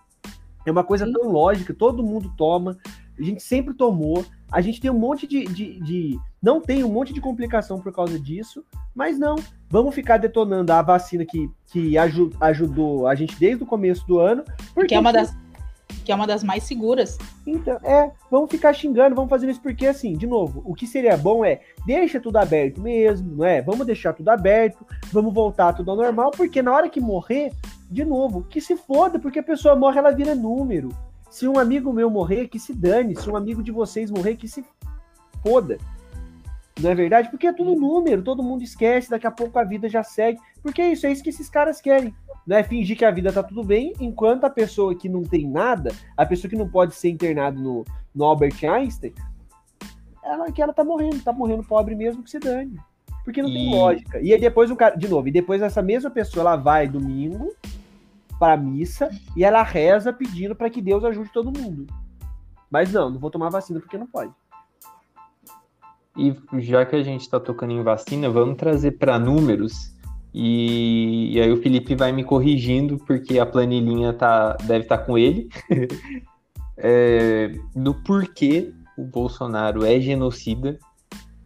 é 0.66 0.72
uma 0.72 0.84
coisa 0.84 1.12
tão 1.12 1.30
lógica, 1.30 1.74
todo 1.74 2.04
mundo 2.04 2.34
toma, 2.38 2.78
a 3.18 3.24
gente 3.24 3.44
sempre 3.44 3.74
tomou, 3.74 4.26
a 4.52 4.62
gente 4.62 4.82
tem 4.82 4.90
um 4.90 4.98
monte 4.98 5.28
de, 5.28 5.46
de, 5.46 5.80
de, 5.80 6.20
Não 6.42 6.60
tem 6.60 6.84
um 6.84 6.92
monte 6.92 7.14
de 7.14 7.22
complicação 7.22 7.80
por 7.80 7.94
causa 7.94 8.20
disso, 8.20 8.66
mas 8.96 9.18
não. 9.18 9.36
Vamos 9.70 9.96
ficar 9.96 10.18
detonando 10.18 10.74
a 10.74 10.82
vacina 10.82 11.24
que, 11.26 11.50
que 11.68 11.96
ajudou 11.98 13.08
a 13.08 13.16
gente 13.16 13.40
desde 13.40 13.64
o 13.64 13.68
começo 13.68 14.06
do 14.08 14.20
ano. 14.20 14.44
Porque 14.74 14.96
é 14.96 15.00
uma 15.00 15.14
das 15.14 15.34
que 16.04 16.12
é 16.12 16.16
uma 16.16 16.28
das 16.28 16.44
mais 16.44 16.64
seguras. 16.64 17.18
Então, 17.46 17.78
é, 17.84 18.12
vamos 18.30 18.50
ficar 18.50 18.74
xingando, 18.74 19.16
vamos 19.16 19.30
fazendo 19.30 19.52
isso 19.52 19.62
porque, 19.62 19.86
assim, 19.88 20.14
de 20.14 20.28
novo, 20.28 20.62
o 20.66 20.74
que 20.74 20.88
seria 20.88 21.18
bom 21.18 21.44
é 21.46 21.62
deixa 21.86 22.20
tudo 22.20 22.38
aberto 22.38 22.82
mesmo, 22.82 23.36
não 23.38 23.46
é? 23.46 23.62
Vamos 23.62 23.86
deixar 23.86 24.14
tudo 24.14 24.30
aberto, 24.30 24.86
vamos 25.12 25.34
voltar 25.34 25.74
tudo 25.74 25.92
ao 25.92 25.98
normal, 25.98 26.32
porque 26.32 26.62
na 26.62 26.74
hora 26.74 26.90
que 26.90 27.00
morrer, 27.00 27.52
de 27.90 28.06
novo, 28.06 28.44
que 28.50 28.62
se 28.62 28.76
foda, 28.76 29.20
porque 29.20 29.40
a 29.40 29.44
pessoa 29.44 29.76
morre, 29.76 30.00
ela 30.00 30.12
vira 30.12 30.36
número. 30.36 30.90
Se 31.30 31.48
um 31.48 31.58
amigo 31.58 31.94
meu 31.94 32.10
morrer, 32.10 32.50
que 32.50 32.60
se 32.60 32.74
dane. 32.74 33.16
Se 33.16 33.30
um 33.30 33.38
amigo 33.38 33.64
de 33.64 33.72
vocês 33.72 34.12
morrer, 34.12 34.36
que 34.36 34.50
se 34.50 34.66
foda. 35.42 35.78
Não 36.80 36.90
é 36.90 36.96
verdade? 36.96 37.30
Porque 37.30 37.48
é 37.48 37.54
tudo 37.54 37.76
número, 37.76 38.22
todo 38.22 38.44
mundo 38.44 38.64
esquece, 38.64 39.10
daqui 39.10 39.28
a 39.28 39.32
pouco 39.32 39.58
a 39.58 39.64
vida 39.64 39.88
já 39.88 40.04
segue. 40.04 40.40
Porque 40.62 40.82
é 40.82 40.92
isso, 40.92 41.06
é 41.06 41.12
isso 41.12 41.24
que 41.24 41.30
esses 41.30 41.50
caras 41.50 41.80
querem 41.80 42.14
né, 42.46 42.64
fingir 42.64 42.98
que 42.98 43.06
a 43.06 43.12
vida 43.12 43.32
tá 43.32 43.44
tudo 43.44 43.64
bem, 43.64 43.94
enquanto 44.00 44.46
a 44.46 44.50
pessoa 44.50 44.96
que 44.96 45.08
não 45.08 45.22
tem 45.24 45.48
nada, 45.48 45.92
a 46.18 46.26
pessoa 46.26 46.50
que 46.50 46.56
não 46.56 46.68
pode 46.68 46.96
ser 46.96 47.10
internada 47.10 47.60
no, 47.60 47.86
no 48.14 48.26
Albert 48.26 48.64
Einstein, 48.64 49.14
ela 50.24 50.52
que 50.52 50.62
ela 50.62 50.74
tá 50.74 50.84
morrendo, 50.84 51.22
tá 51.24 51.34
morrendo 51.34 51.64
pobre 51.64 51.96
mesmo 51.96 52.24
que 52.24 52.30
se 52.30 52.40
dane. 52.40 52.80
Porque 53.24 53.42
não 53.42 53.50
e... 53.50 53.54
tem 53.54 53.76
lógica. 53.76 54.20
E 54.20 54.34
aí 54.34 54.40
depois 54.40 54.72
o 54.72 54.76
cara, 54.76 54.96
de 54.96 55.08
novo, 55.08 55.28
e 55.28 55.32
depois 55.32 55.62
essa 55.62 55.82
mesma 55.82 56.10
pessoa 56.10 56.42
ela 56.42 56.56
vai 56.56 56.88
domingo 56.88 57.54
para 58.40 58.58
missa 58.58 59.10
e 59.36 59.44
ela 59.44 59.62
reza 59.62 60.12
pedindo 60.12 60.56
para 60.56 60.70
que 60.70 60.82
Deus 60.82 61.04
ajude 61.04 61.32
todo 61.32 61.56
mundo. 61.56 61.86
Mas 62.70 62.92
não, 62.92 63.10
não 63.10 63.20
vou 63.20 63.30
tomar 63.30 63.50
vacina 63.50 63.80
porque 63.80 63.98
não 63.98 64.08
pode. 64.08 64.32
E 66.18 66.36
já 66.60 66.86
que 66.86 66.96
a 66.96 67.04
gente 67.04 67.22
está 67.22 67.40
tocando 67.40 67.72
em 67.72 67.84
vacina, 67.84 68.30
vamos 68.30 68.58
trazer 68.58 68.92
para 68.92 69.20
números 69.20 69.96
e, 70.34 71.34
e, 71.34 71.42
aí 71.42 71.52
o 71.52 71.62
Felipe 71.62 71.96
vai 71.96 72.12
me 72.12 72.24
corrigindo, 72.24 72.98
porque 72.98 73.38
a 73.38 73.46
planilhinha 73.46 74.14
tá, 74.14 74.56
deve 74.64 74.86
estar 74.86 75.00
tá 75.00 75.04
com 75.04 75.18
ele, 75.18 75.50
é, 76.78 77.54
do 77.76 77.94
porquê 77.94 78.74
o 78.98 79.04
Bolsonaro 79.04 79.86
é 79.86 80.00
genocida. 80.00 80.80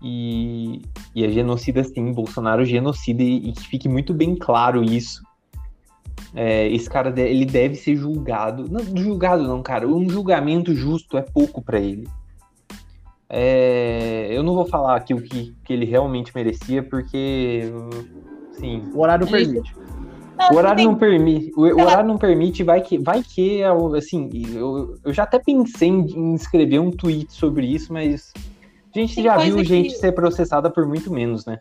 E, 0.03 0.83
e 1.15 1.25
é 1.25 1.29
genocida 1.29 1.83
sim, 1.83 2.13
Bolsonaro 2.13 2.61
é 2.61 2.65
genocida, 2.65 3.23
e, 3.23 3.49
e 3.49 3.53
que 3.53 3.67
fique 3.67 3.89
muito 3.89 4.13
bem 4.13 4.35
claro 4.35 4.83
isso. 4.83 5.23
É, 6.35 6.67
esse 6.67 6.89
cara 6.89 7.13
ele 7.19 7.45
deve 7.45 7.75
ser 7.75 7.95
julgado. 7.95 8.69
Não, 8.69 8.81
julgado 8.95 9.43
não, 9.43 9.63
cara. 9.63 9.87
Um 9.87 10.07
julgamento 10.07 10.75
justo 10.75 11.17
é 11.17 11.21
pouco 11.21 11.61
para 11.61 11.79
ele. 11.79 12.07
É, 13.27 14.27
eu 14.29 14.43
não 14.43 14.53
vou 14.53 14.67
falar 14.67 14.95
aqui 14.95 15.13
o 15.13 15.21
que, 15.21 15.55
que 15.63 15.73
ele 15.73 15.85
realmente 15.85 16.31
merecia, 16.35 16.83
porque 16.83 17.71
Sim. 18.57 18.91
O 18.93 19.01
horário 19.01 19.27
permite. 19.27 19.75
Não, 20.37 20.51
o 20.51 20.55
horário 20.57 20.77
tem... 20.77 20.85
não 20.85 20.95
permite. 20.95 21.51
O, 21.55 21.61
o, 21.61 21.81
horário 21.81 22.07
não 22.07 22.17
permite, 22.17 22.63
vai 22.63 22.81
que, 22.81 22.97
vai 22.97 23.23
que 23.23 23.61
assim, 23.97 24.29
eu, 24.53 24.97
eu 25.03 25.13
já 25.13 25.23
até 25.23 25.39
pensei 25.39 25.89
em 25.89 26.33
escrever 26.35 26.79
um 26.79 26.91
tweet 26.91 27.31
sobre 27.31 27.65
isso, 27.65 27.91
mas 27.93 28.33
a 28.93 28.99
gente 28.99 29.15
tem 29.15 29.23
já 29.23 29.37
viu 29.37 29.57
que... 29.57 29.63
gente 29.63 29.97
ser 29.97 30.11
processada 30.11 30.69
por 30.69 30.85
muito 30.85 31.11
menos, 31.11 31.45
né? 31.45 31.57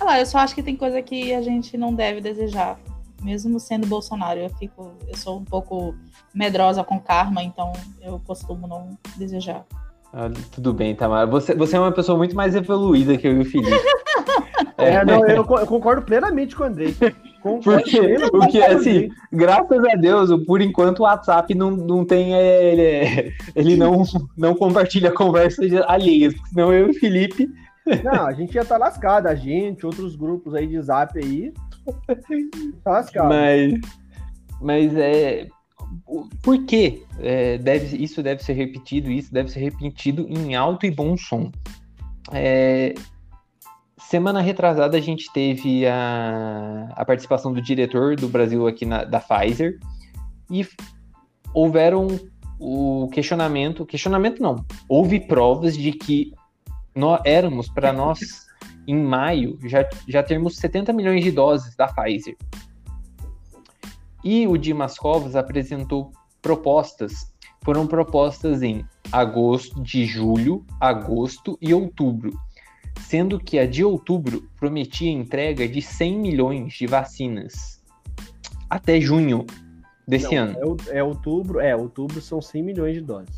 Ah, 0.00 0.18
eu 0.18 0.24
só 0.24 0.38
acho 0.38 0.54
que 0.54 0.62
tem 0.62 0.76
coisa 0.76 1.02
que 1.02 1.34
a 1.34 1.42
gente 1.42 1.76
não 1.76 1.94
deve 1.94 2.22
desejar, 2.22 2.78
mesmo 3.22 3.60
sendo 3.60 3.86
Bolsonaro. 3.86 4.40
Eu 4.40 4.50
fico, 4.50 4.92
eu 5.06 5.16
sou 5.16 5.38
um 5.38 5.44
pouco 5.44 5.94
medrosa 6.34 6.82
com 6.82 6.98
karma, 6.98 7.42
então 7.42 7.72
eu 8.00 8.18
costumo 8.26 8.66
não 8.66 8.96
desejar. 9.16 9.66
Ah, 10.12 10.30
tudo 10.50 10.72
bem, 10.72 10.94
Tamara. 10.94 11.26
Você, 11.26 11.54
você 11.54 11.76
é 11.76 11.80
uma 11.80 11.92
pessoa 11.92 12.16
muito 12.16 12.34
mais 12.34 12.54
evoluída 12.54 13.16
que 13.18 13.28
eu 13.28 13.36
e 13.36 13.40
o 13.40 13.44
Felipe. 13.44 13.70
É, 14.82 15.04
não, 15.04 15.26
eu, 15.26 15.36
eu, 15.36 15.44
concordo 15.44 16.02
plenamente 16.02 16.54
com 16.56 16.64
o 16.64 16.66
Andrei. 16.66 16.94
Porque, 17.42 18.28
porque 18.30 18.58
assim, 18.62 19.08
graças 19.32 19.82
a 19.84 19.96
Deus, 19.96 20.44
por 20.44 20.60
enquanto 20.60 21.00
o 21.00 21.02
WhatsApp 21.04 21.54
não, 21.54 21.70
não 21.70 22.04
tem. 22.04 22.34
É, 22.34 22.72
ele, 22.72 23.34
ele 23.56 23.76
não, 23.76 24.04
não 24.36 24.54
compartilha 24.54 25.10
conversas 25.10 25.72
alheias, 25.86 26.34
senão 26.48 26.72
eu 26.72 26.88
e 26.88 26.90
o 26.90 26.94
Felipe. 26.94 27.48
Não, 28.04 28.26
a 28.26 28.32
gente 28.32 28.54
ia 28.54 28.62
estar 28.62 28.78
tá 28.78 28.84
lascado, 28.84 29.26
a 29.26 29.34
gente, 29.34 29.86
outros 29.86 30.14
grupos 30.14 30.54
aí 30.54 30.66
de 30.66 30.80
zap 30.80 31.18
aí. 31.18 31.52
Tá 32.84 32.90
lascado. 32.92 33.28
Mas, 33.28 33.80
mas 34.60 34.96
é. 34.96 35.46
Por 36.42 36.64
que 36.66 37.02
é, 37.18 37.58
deve, 37.58 37.96
isso 37.96 38.22
deve 38.22 38.44
ser 38.44 38.52
repetido? 38.52 39.10
Isso 39.10 39.32
deve 39.32 39.50
ser 39.50 39.60
repetido 39.60 40.26
em 40.28 40.54
alto 40.54 40.86
e 40.86 40.90
bom 40.90 41.16
som. 41.16 41.50
É, 42.32 42.94
Semana 44.10 44.40
retrasada 44.40 44.96
a 44.96 45.00
gente 45.00 45.32
teve 45.32 45.86
a, 45.86 46.88
a 46.96 47.04
participação 47.04 47.52
do 47.52 47.62
diretor 47.62 48.16
do 48.16 48.28
Brasil 48.28 48.66
aqui 48.66 48.84
na, 48.84 49.04
da 49.04 49.20
Pfizer 49.20 49.78
e 50.50 50.66
houveram 51.54 52.08
o 52.58 53.08
questionamento, 53.12 53.86
questionamento 53.86 54.42
não, 54.42 54.66
houve 54.88 55.20
provas 55.20 55.76
de 55.76 55.92
que 55.92 56.32
nós 56.92 57.20
éramos 57.24 57.68
para 57.68 57.92
nós 57.92 58.48
em 58.84 59.00
maio 59.00 59.56
já, 59.62 59.88
já 60.08 60.24
termos 60.24 60.56
70 60.56 60.92
milhões 60.92 61.22
de 61.22 61.30
doses 61.30 61.76
da 61.76 61.86
Pfizer. 61.86 62.36
E 64.24 64.44
o 64.48 64.58
Dimas 64.58 64.98
Covas 64.98 65.36
apresentou 65.36 66.10
propostas, 66.42 67.32
foram 67.64 67.86
propostas 67.86 68.60
em 68.60 68.84
agosto, 69.12 69.80
de 69.80 70.04
julho, 70.04 70.66
agosto 70.80 71.56
e 71.62 71.72
outubro 71.72 72.36
sendo 73.00 73.38
que 73.38 73.58
a 73.58 73.66
de 73.66 73.84
outubro 73.84 74.48
prometia 74.56 75.10
entrega 75.10 75.66
de 75.66 75.82
100 75.82 76.18
milhões 76.18 76.72
de 76.74 76.86
vacinas 76.86 77.82
até 78.68 79.00
junho 79.00 79.44
desse 80.06 80.34
Não, 80.34 80.42
ano. 80.42 80.76
É, 80.88 80.98
é, 80.98 81.02
outubro, 81.02 81.60
é, 81.60 81.74
outubro 81.74 82.20
são 82.20 82.40
100 82.40 82.62
milhões 82.62 82.94
de 82.94 83.00
doses. 83.00 83.36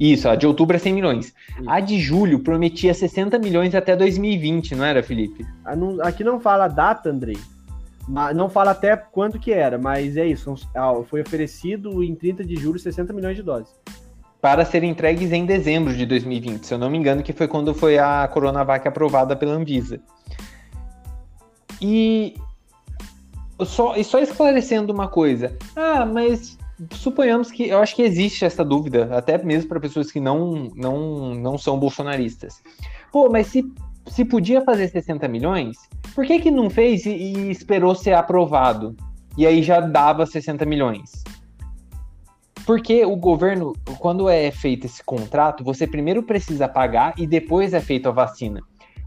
Isso, 0.00 0.28
a 0.28 0.34
de 0.34 0.46
outubro 0.46 0.74
é 0.74 0.78
100 0.78 0.92
milhões. 0.92 1.26
Isso. 1.26 1.70
A 1.70 1.78
de 1.78 2.00
julho 2.00 2.40
prometia 2.40 2.92
60 2.92 3.38
milhões 3.38 3.74
até 3.74 3.94
2020, 3.94 4.74
não 4.74 4.84
era, 4.84 5.02
Felipe? 5.02 5.46
Aqui 6.02 6.24
não 6.24 6.40
fala 6.40 6.66
data, 6.66 7.08
Andrei. 7.08 7.38
Não 8.34 8.48
fala 8.48 8.72
até 8.72 8.96
quanto 8.96 9.38
que 9.38 9.52
era, 9.52 9.78
mas 9.78 10.16
é 10.16 10.26
isso. 10.26 10.52
Foi 11.06 11.20
oferecido 11.20 12.02
em 12.02 12.16
30 12.16 12.44
de 12.44 12.56
julho 12.56 12.78
60 12.78 13.12
milhões 13.12 13.36
de 13.36 13.44
doses 13.44 13.72
para 14.42 14.64
serem 14.64 14.90
entregues 14.90 15.30
em 15.30 15.46
dezembro 15.46 15.94
de 15.94 16.04
2020, 16.04 16.66
se 16.66 16.74
eu 16.74 16.78
não 16.78 16.90
me 16.90 16.98
engano, 16.98 17.22
que 17.22 17.32
foi 17.32 17.46
quando 17.46 17.72
foi 17.72 17.96
a 17.96 18.26
Coronavac 18.26 18.86
aprovada 18.88 19.36
pela 19.36 19.52
Anvisa. 19.52 20.00
E 21.80 22.34
só, 23.64 23.94
e 23.94 24.02
só 24.02 24.18
esclarecendo 24.18 24.92
uma 24.92 25.06
coisa. 25.06 25.56
Ah, 25.76 26.04
mas 26.04 26.58
suponhamos 26.90 27.52
que 27.52 27.68
eu 27.68 27.78
acho 27.78 27.94
que 27.94 28.02
existe 28.02 28.44
essa 28.44 28.64
dúvida, 28.64 29.16
até 29.16 29.38
mesmo 29.38 29.68
para 29.68 29.78
pessoas 29.78 30.10
que 30.10 30.18
não, 30.18 30.72
não, 30.74 31.36
não 31.36 31.56
são 31.56 31.78
bolsonaristas. 31.78 32.60
Pô, 33.12 33.28
mas 33.30 33.46
se, 33.46 33.64
se 34.08 34.24
podia 34.24 34.60
fazer 34.62 34.88
60 34.88 35.28
milhões, 35.28 35.76
por 36.16 36.26
que, 36.26 36.40
que 36.40 36.50
não 36.50 36.68
fez 36.68 37.06
e, 37.06 37.10
e 37.10 37.50
esperou 37.52 37.94
ser 37.94 38.14
aprovado? 38.14 38.96
E 39.38 39.46
aí 39.46 39.62
já 39.62 39.78
dava 39.78 40.26
60 40.26 40.66
milhões. 40.66 41.22
Porque 42.66 43.04
o 43.04 43.16
governo, 43.16 43.74
quando 43.98 44.28
é 44.28 44.50
feito 44.50 44.86
esse 44.86 45.02
contrato, 45.02 45.64
você 45.64 45.86
primeiro 45.86 46.22
precisa 46.22 46.68
pagar 46.68 47.14
e 47.18 47.26
depois 47.26 47.74
é 47.74 47.80
feita 47.80 48.08
a 48.08 48.12
vacina. 48.12 48.60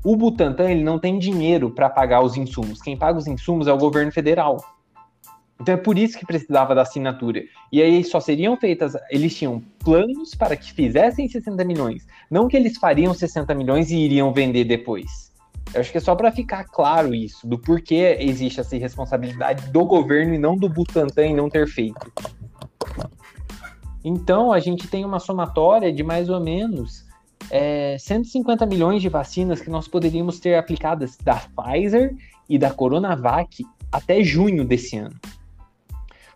O 0.04 0.16
Butantan 0.16 0.70
ele 0.70 0.84
não 0.84 1.00
tem 1.00 1.18
dinheiro 1.18 1.72
para 1.72 1.90
pagar 1.90 2.22
os 2.22 2.36
insumos. 2.36 2.82
Quem 2.82 2.98
paga 2.98 3.18
os 3.18 3.28
insumos 3.28 3.68
é 3.68 3.74
o 3.74 3.78
governo 3.78 4.12
federal. 4.12 4.64
Então 5.60 5.74
é 5.74 5.78
por 5.78 5.98
isso 5.98 6.18
que 6.20 6.26
precisava 6.26 6.76
da 6.76 6.82
assinatura. 6.82 7.44
E 7.72 7.82
aí 7.82 8.04
só 8.04 8.20
seriam 8.20 8.58
feitas, 8.58 8.94
eles 9.10 9.36
tinham 9.36 9.64
planos 9.80 10.36
para 10.36 10.56
que 10.56 10.74
fizessem 10.74 11.28
60 11.28 11.64
milhões, 11.64 12.06
não 12.30 12.48
que 12.48 12.58
eles 12.58 12.78
fariam 12.78 13.14
60 13.14 13.56
milhões 13.56 13.90
e 13.90 13.96
iriam 13.96 14.34
vender 14.34 14.66
depois. 14.66 15.34
Eu 15.74 15.82
acho 15.82 15.92
que 15.92 15.98
é 15.98 16.02
só 16.02 16.14
para 16.14 16.32
ficar 16.32 16.66
claro 16.66 17.14
isso, 17.16 17.48
do 17.48 17.58
porquê 17.58 18.18
existe 18.20 18.60
essa 18.60 18.78
responsabilidade 18.78 19.72
do 19.72 19.86
governo 19.86 20.34
e 20.34 20.38
não 20.38 20.56
do 20.56 20.70
Butantan 20.70 21.28
em 21.28 21.36
não 21.36 21.50
ter 21.50 21.68
feito. 21.68 22.12
Então 24.08 24.54
a 24.54 24.60
gente 24.60 24.88
tem 24.88 25.04
uma 25.04 25.20
somatória 25.20 25.92
de 25.92 26.04
mais 26.04 26.30
ou 26.30 26.40
menos 26.40 27.04
é, 27.50 27.98
150 27.98 28.64
milhões 28.68 29.02
de 29.02 29.10
vacinas 29.10 29.60
que 29.60 29.70
nós 29.70 29.88
poderíamos 29.88 30.40
ter 30.40 30.56
aplicadas 30.56 31.18
da 31.18 31.42
Pfizer 31.58 32.16
e 32.48 32.60
da 32.60 32.72
Coronavac 32.72 33.66
até 33.92 34.24
junho 34.24 34.64
desse 34.64 34.96
ano. 34.96 35.16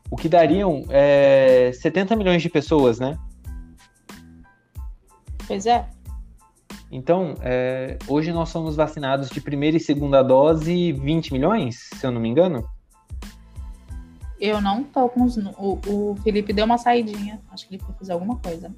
O 0.09 0.15
que 0.15 0.27
dariam 0.27 0.83
é, 0.89 1.71
70 1.71 2.15
milhões 2.15 2.41
de 2.41 2.49
pessoas, 2.49 2.99
né? 2.99 3.15
Pois 5.47 5.67
é. 5.67 5.87
Então, 6.91 7.35
é, 7.43 7.99
hoje 8.07 8.31
nós 8.31 8.49
somos 8.49 8.75
vacinados 8.75 9.29
de 9.29 9.39
primeira 9.39 9.77
e 9.77 9.79
segunda 9.79 10.23
dose 10.23 10.91
20 10.93 11.33
milhões, 11.33 11.87
se 11.93 12.03
eu 12.03 12.11
não 12.11 12.19
me 12.19 12.29
engano. 12.29 12.67
Eu 14.39 14.61
não 14.61 14.83
tô 14.83 15.09
com 15.09 15.23
os. 15.23 15.37
O, 15.37 15.79
o 15.87 16.15
Felipe 16.23 16.53
deu 16.53 16.65
uma 16.65 16.77
saidinha. 16.77 17.39
Acho 17.51 17.67
que 17.67 17.75
ele 17.75 17.83
foi 17.83 17.93
fazer 17.95 18.13
alguma 18.13 18.37
coisa. 18.37 18.73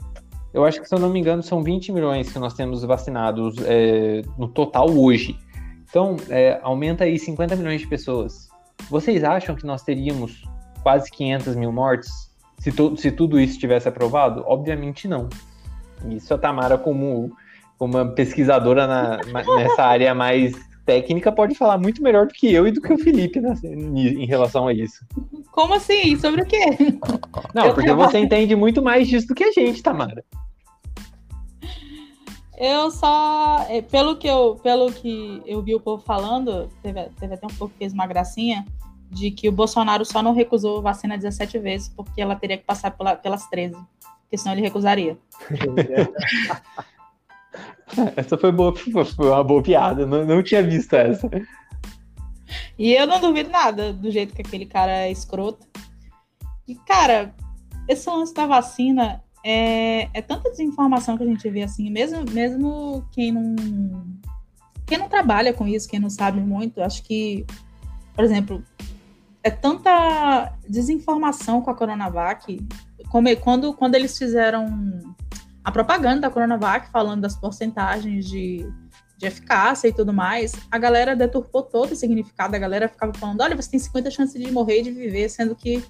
Eu 0.53 0.65
acho 0.65 0.81
que, 0.81 0.87
se 0.87 0.93
eu 0.93 0.99
não 0.99 1.09
me 1.09 1.19
engano, 1.19 1.41
são 1.41 1.63
20 1.63 1.91
milhões 1.91 2.31
que 2.31 2.39
nós 2.39 2.53
temos 2.53 2.83
vacinados 2.83 3.55
é, 3.65 4.21
no 4.37 4.47
total 4.47 4.89
hoje. 4.89 5.37
Então, 5.89 6.17
é, 6.29 6.59
aumenta 6.61 7.03
aí 7.03 7.17
50 7.17 7.55
milhões 7.55 7.81
de 7.81 7.87
pessoas. 7.87 8.49
Vocês 8.89 9.23
acham 9.23 9.55
que 9.55 9.65
nós 9.65 9.83
teríamos 9.83 10.43
quase 10.83 11.09
500 11.11 11.55
mil 11.55 11.71
mortes 11.71 12.31
se, 12.59 12.71
se 12.97 13.11
tudo 13.11 13.39
isso 13.39 13.59
tivesse 13.59 13.87
aprovado? 13.87 14.43
Obviamente 14.45 15.07
não. 15.07 15.29
Isso 16.09 16.33
a 16.33 16.37
Tamara, 16.37 16.77
como, 16.77 17.31
como 17.77 17.97
uma 17.97 18.05
pesquisadora 18.05 18.87
na, 18.87 19.19
nessa 19.57 19.83
área 19.83 20.13
mais 20.13 20.53
técnica, 20.85 21.31
pode 21.31 21.55
falar 21.55 21.77
muito 21.77 22.01
melhor 22.01 22.27
do 22.27 22.33
que 22.33 22.51
eu 22.51 22.67
e 22.67 22.71
do 22.71 22.81
que 22.81 22.93
o 22.93 22.97
Felipe 22.97 23.39
né, 23.39 23.53
em 23.63 24.25
relação 24.25 24.67
a 24.67 24.73
isso. 24.73 25.05
Como 25.51 25.73
assim? 25.73 26.17
Sobre 26.17 26.41
o 26.41 26.45
quê? 26.45 26.65
Não, 27.53 27.65
eu 27.65 27.73
porque 27.73 27.93
você 27.93 28.19
entende 28.19 28.55
muito 28.55 28.81
mais 28.81 29.07
disso 29.07 29.27
do 29.27 29.35
que 29.35 29.43
a 29.43 29.51
gente, 29.51 29.83
Tamara. 29.83 30.23
Eu 32.57 32.91
só, 32.91 33.65
é, 33.69 33.81
pelo 33.81 34.17
que 34.17 34.27
eu, 34.27 34.59
pelo 34.61 34.91
que 34.91 35.41
eu 35.47 35.63
vi 35.63 35.73
o 35.73 35.79
povo 35.79 36.03
falando, 36.03 36.69
teve, 36.83 37.09
teve 37.19 37.33
até 37.33 37.47
um 37.47 37.49
pouco 37.49 37.73
que 37.73 37.79
fez 37.79 37.91
uma 37.91 38.05
gracinha 38.05 38.65
de 39.09 39.31
que 39.31 39.49
o 39.49 39.51
Bolsonaro 39.51 40.05
só 40.05 40.21
não 40.21 40.33
recusou 40.33 40.81
vacina 40.81 41.17
17 41.17 41.57
vezes 41.59 41.89
porque 41.89 42.21
ela 42.21 42.35
teria 42.35 42.57
que 42.57 42.63
passar 42.63 42.91
pela, 42.91 43.15
pelas 43.15 43.47
13, 43.49 43.75
porque 44.21 44.37
senão 44.37 44.53
ele 44.53 44.61
recusaria. 44.61 45.17
essa 48.15 48.37
foi, 48.37 48.51
boa, 48.51 48.73
foi 48.75 49.27
uma 49.27 49.43
boa 49.43 49.61
piada, 49.61 50.05
não, 50.05 50.25
não 50.25 50.43
tinha 50.43 50.63
visto 50.63 50.93
essa. 50.93 51.29
E 52.77 52.93
eu 52.93 53.05
não 53.07 53.19
duvido 53.19 53.49
nada 53.49 53.93
do 53.93 54.09
jeito 54.11 54.33
que 54.33 54.41
aquele 54.41 54.65
cara 54.65 54.91
é 54.91 55.11
escroto. 55.11 55.65
E, 56.67 56.75
cara, 56.75 57.33
esse 57.87 58.09
lance 58.09 58.33
da 58.33 58.45
vacina 58.45 59.23
é, 59.43 60.09
é 60.13 60.21
tanta 60.21 60.49
desinformação 60.49 61.17
que 61.17 61.23
a 61.23 61.27
gente 61.27 61.49
vê 61.49 61.63
assim, 61.63 61.89
mesmo, 61.89 62.23
mesmo 62.31 63.05
quem 63.11 63.31
não. 63.31 63.55
Quem 64.85 64.97
não 64.97 65.07
trabalha 65.07 65.53
com 65.53 65.65
isso, 65.65 65.87
quem 65.87 66.01
não 66.01 66.09
sabe 66.09 66.41
muito, 66.41 66.81
acho 66.81 67.01
que, 67.03 67.45
por 68.13 68.25
exemplo, 68.25 68.61
é 69.41 69.49
tanta 69.49 70.53
desinformação 70.67 71.61
com 71.61 71.69
a 71.69 71.75
Coronavac. 71.75 72.59
Como, 73.09 73.33
quando, 73.37 73.73
quando 73.73 73.95
eles 73.95 74.17
fizeram 74.17 74.67
a 75.63 75.71
propaganda 75.71 76.21
da 76.21 76.29
Coronavac, 76.29 76.89
falando 76.89 77.21
das 77.21 77.35
porcentagens 77.35 78.25
de, 78.25 78.65
de 79.17 79.25
eficácia 79.25 79.87
e 79.87 79.93
tudo 79.93 80.11
mais, 80.11 80.53
a 80.71 80.77
galera 80.77 81.15
deturpou 81.15 81.61
todo 81.61 81.91
o 81.91 81.95
significado. 81.95 82.55
A 82.55 82.59
galera 82.59 82.87
ficava 82.87 83.13
falando: 83.13 83.41
olha, 83.41 83.55
você 83.55 83.71
tem 83.71 83.79
50 83.79 84.09
chances 84.11 84.43
de 84.43 84.51
morrer 84.51 84.79
e 84.79 84.83
de 84.83 84.91
viver, 84.91 85.29
sendo 85.29 85.55
que 85.55 85.83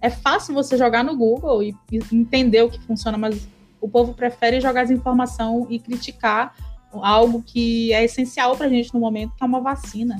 é 0.00 0.10
fácil 0.10 0.54
você 0.54 0.76
jogar 0.76 1.02
no 1.02 1.16
Google 1.16 1.62
e, 1.62 1.74
e 1.90 1.98
entender 2.12 2.62
o 2.62 2.70
que 2.70 2.80
funciona, 2.80 3.18
mas 3.18 3.48
o 3.80 3.88
povo 3.88 4.14
prefere 4.14 4.60
jogar 4.60 4.84
desinformação 4.84 5.66
e 5.68 5.78
criticar 5.78 6.54
algo 6.92 7.42
que 7.42 7.92
é 7.92 8.04
essencial 8.04 8.56
para 8.56 8.66
a 8.66 8.68
gente 8.68 8.94
no 8.94 9.00
momento, 9.00 9.34
que 9.36 9.42
é 9.42 9.46
uma 9.46 9.60
vacina. 9.60 10.16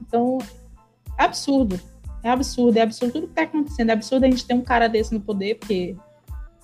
Então, 0.00 0.38
é 1.18 1.24
absurdo. 1.24 1.80
É 2.22 2.30
absurdo, 2.30 2.76
é 2.76 2.82
absurdo 2.82 3.12
tudo 3.12 3.26
que 3.26 3.32
está 3.32 3.42
acontecendo. 3.42 3.90
É 3.90 3.92
absurdo 3.92 4.24
a 4.24 4.30
gente 4.30 4.46
ter 4.46 4.54
um 4.54 4.62
cara 4.62 4.88
desse 4.88 5.12
no 5.12 5.20
poder, 5.20 5.56
porque 5.56 5.96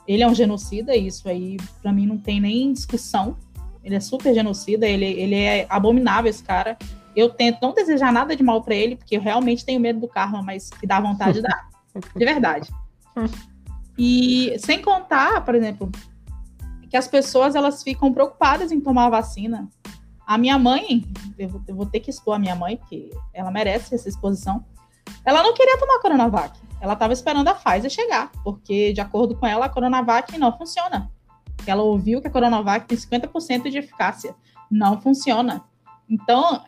ele 0.09 0.23
é 0.23 0.27
um 0.27 0.35
genocida, 0.35 0.97
isso 0.97 1.29
aí, 1.29 1.59
para 1.83 1.93
mim, 1.93 2.07
não 2.07 2.17
tem 2.17 2.41
nem 2.41 2.73
discussão. 2.73 3.37
Ele 3.85 3.95
é 3.95 4.01
super 4.01 4.33
genocida, 4.33 4.87
ele, 4.87 5.05
ele 5.05 5.35
é 5.35 5.67
abominável, 5.69 6.31
esse 6.31 6.43
cara. 6.43 6.79
Eu 7.15 7.29
tento 7.29 7.59
não 7.61 7.75
desejar 7.75 8.11
nada 8.11 8.35
de 8.35 8.43
mal 8.43 8.63
para 8.63 8.75
ele, 8.75 8.97
porque 8.97 9.19
eu 9.19 9.21
realmente 9.21 9.67
tenho 9.67 9.79
medo 9.79 10.01
do 10.01 10.09
karma, 10.09 10.43
mas 10.43 10.71
que 10.71 10.87
dá 10.87 10.99
vontade 10.99 11.35
de 11.35 11.43
dar. 11.43 11.69
De 12.17 12.25
verdade. 12.25 12.71
E 14.01 14.57
sem 14.61 14.81
contar, 14.81 15.45
por 15.45 15.57
exemplo, 15.57 15.91
que 16.89 16.97
as 16.97 17.09
pessoas 17.09 17.57
elas 17.57 17.83
ficam 17.83 18.13
preocupadas 18.13 18.71
em 18.71 18.81
tomar 18.81 19.07
a 19.07 19.11
vacina. 19.11 19.69
A 20.25 20.39
minha 20.39 20.57
mãe, 20.57 21.05
eu 21.37 21.49
vou, 21.49 21.61
eu 21.67 21.75
vou 21.75 21.85
ter 21.85 21.99
que 21.99 22.09
expor 22.09 22.37
a 22.37 22.39
minha 22.39 22.55
mãe, 22.55 22.77
porque 22.77 23.11
ela 23.35 23.51
merece 23.51 23.97
essa 23.97 24.09
exposição. 24.09 24.65
Ela 25.25 25.43
não 25.43 25.53
queria 25.53 25.77
tomar 25.79 25.97
a 25.97 26.01
Coronavac. 26.01 26.61
Ela 26.81 26.93
estava 26.93 27.13
esperando 27.13 27.49
a 27.49 27.55
Pfizer 27.55 27.91
chegar, 27.91 28.31
porque, 28.45 28.93
de 28.93 29.01
acordo 29.01 29.37
com 29.37 29.47
ela, 29.47 29.67
a 29.67 29.69
Coronavac 29.69 30.37
não 30.39 30.57
funciona. 30.57 31.11
Ela 31.67 31.83
ouviu 31.83 32.21
que 32.21 32.29
a 32.29 32.31
Coronavac 32.31 32.87
tem 32.87 32.97
50% 32.97 33.71
de 33.71 33.79
eficácia. 33.79 34.35
Não 34.71 35.01
funciona. 35.01 35.65
Então, 36.09 36.63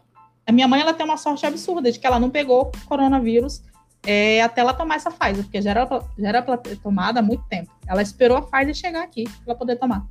a 0.47 0.53
minha 0.53 0.67
mãe 0.67 0.81
ela 0.81 0.93
tem 0.93 1.05
uma 1.05 1.17
sorte 1.17 1.47
absurda 1.47 1.93
de 1.93 1.99
que 1.99 2.07
ela 2.07 2.19
não 2.19 2.29
pegou 2.29 2.73
coronavírus 2.87 3.63
é, 4.05 4.43
até 4.43 4.63
ela 4.63 4.73
tomar 4.73 4.97
essa 4.97 5.11
Pfizer, 5.11 5.45
porque 5.45 5.61
já 5.61 5.71
era, 5.71 5.87
já 6.19 6.29
era 6.29 6.43
tomado 6.83 7.19
há 7.19 7.23
muito 7.23 7.45
tempo. 7.45 7.71
Ela 7.87 8.03
esperou 8.03 8.37
a 8.37 8.43
Pfizer 8.43 8.75
chegar 8.75 9.03
aqui 9.03 9.25
para 9.45 9.55
poder 9.55 9.77
tomar. 9.77 10.07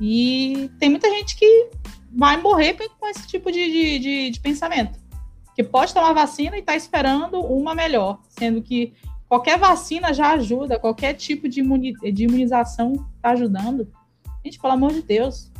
E 0.00 0.70
tem 0.78 0.88
muita 0.88 1.08
gente 1.10 1.36
que 1.36 1.70
vai 2.10 2.36
morrer 2.36 2.74
com 2.74 3.08
esse 3.08 3.26
tipo 3.26 3.50
de, 3.50 3.64
de, 3.72 3.98
de, 3.98 4.30
de 4.30 4.40
pensamento. 4.40 4.98
Que 5.58 5.64
pode 5.64 5.92
tomar 5.92 6.12
vacina 6.12 6.56
e 6.56 6.60
está 6.60 6.76
esperando 6.76 7.40
uma 7.40 7.74
melhor, 7.74 8.20
sendo 8.28 8.62
que 8.62 8.94
qualquer 9.28 9.58
vacina 9.58 10.14
já 10.14 10.34
ajuda, 10.34 10.78
qualquer 10.78 11.14
tipo 11.14 11.48
de, 11.48 11.58
imuni 11.58 11.94
de 11.94 12.22
imunização 12.22 12.92
está 13.16 13.30
ajudando. 13.30 13.88
Gente, 14.44 14.60
pelo 14.60 14.74
amor 14.74 14.92
de 14.92 15.02
Deus, 15.02 15.50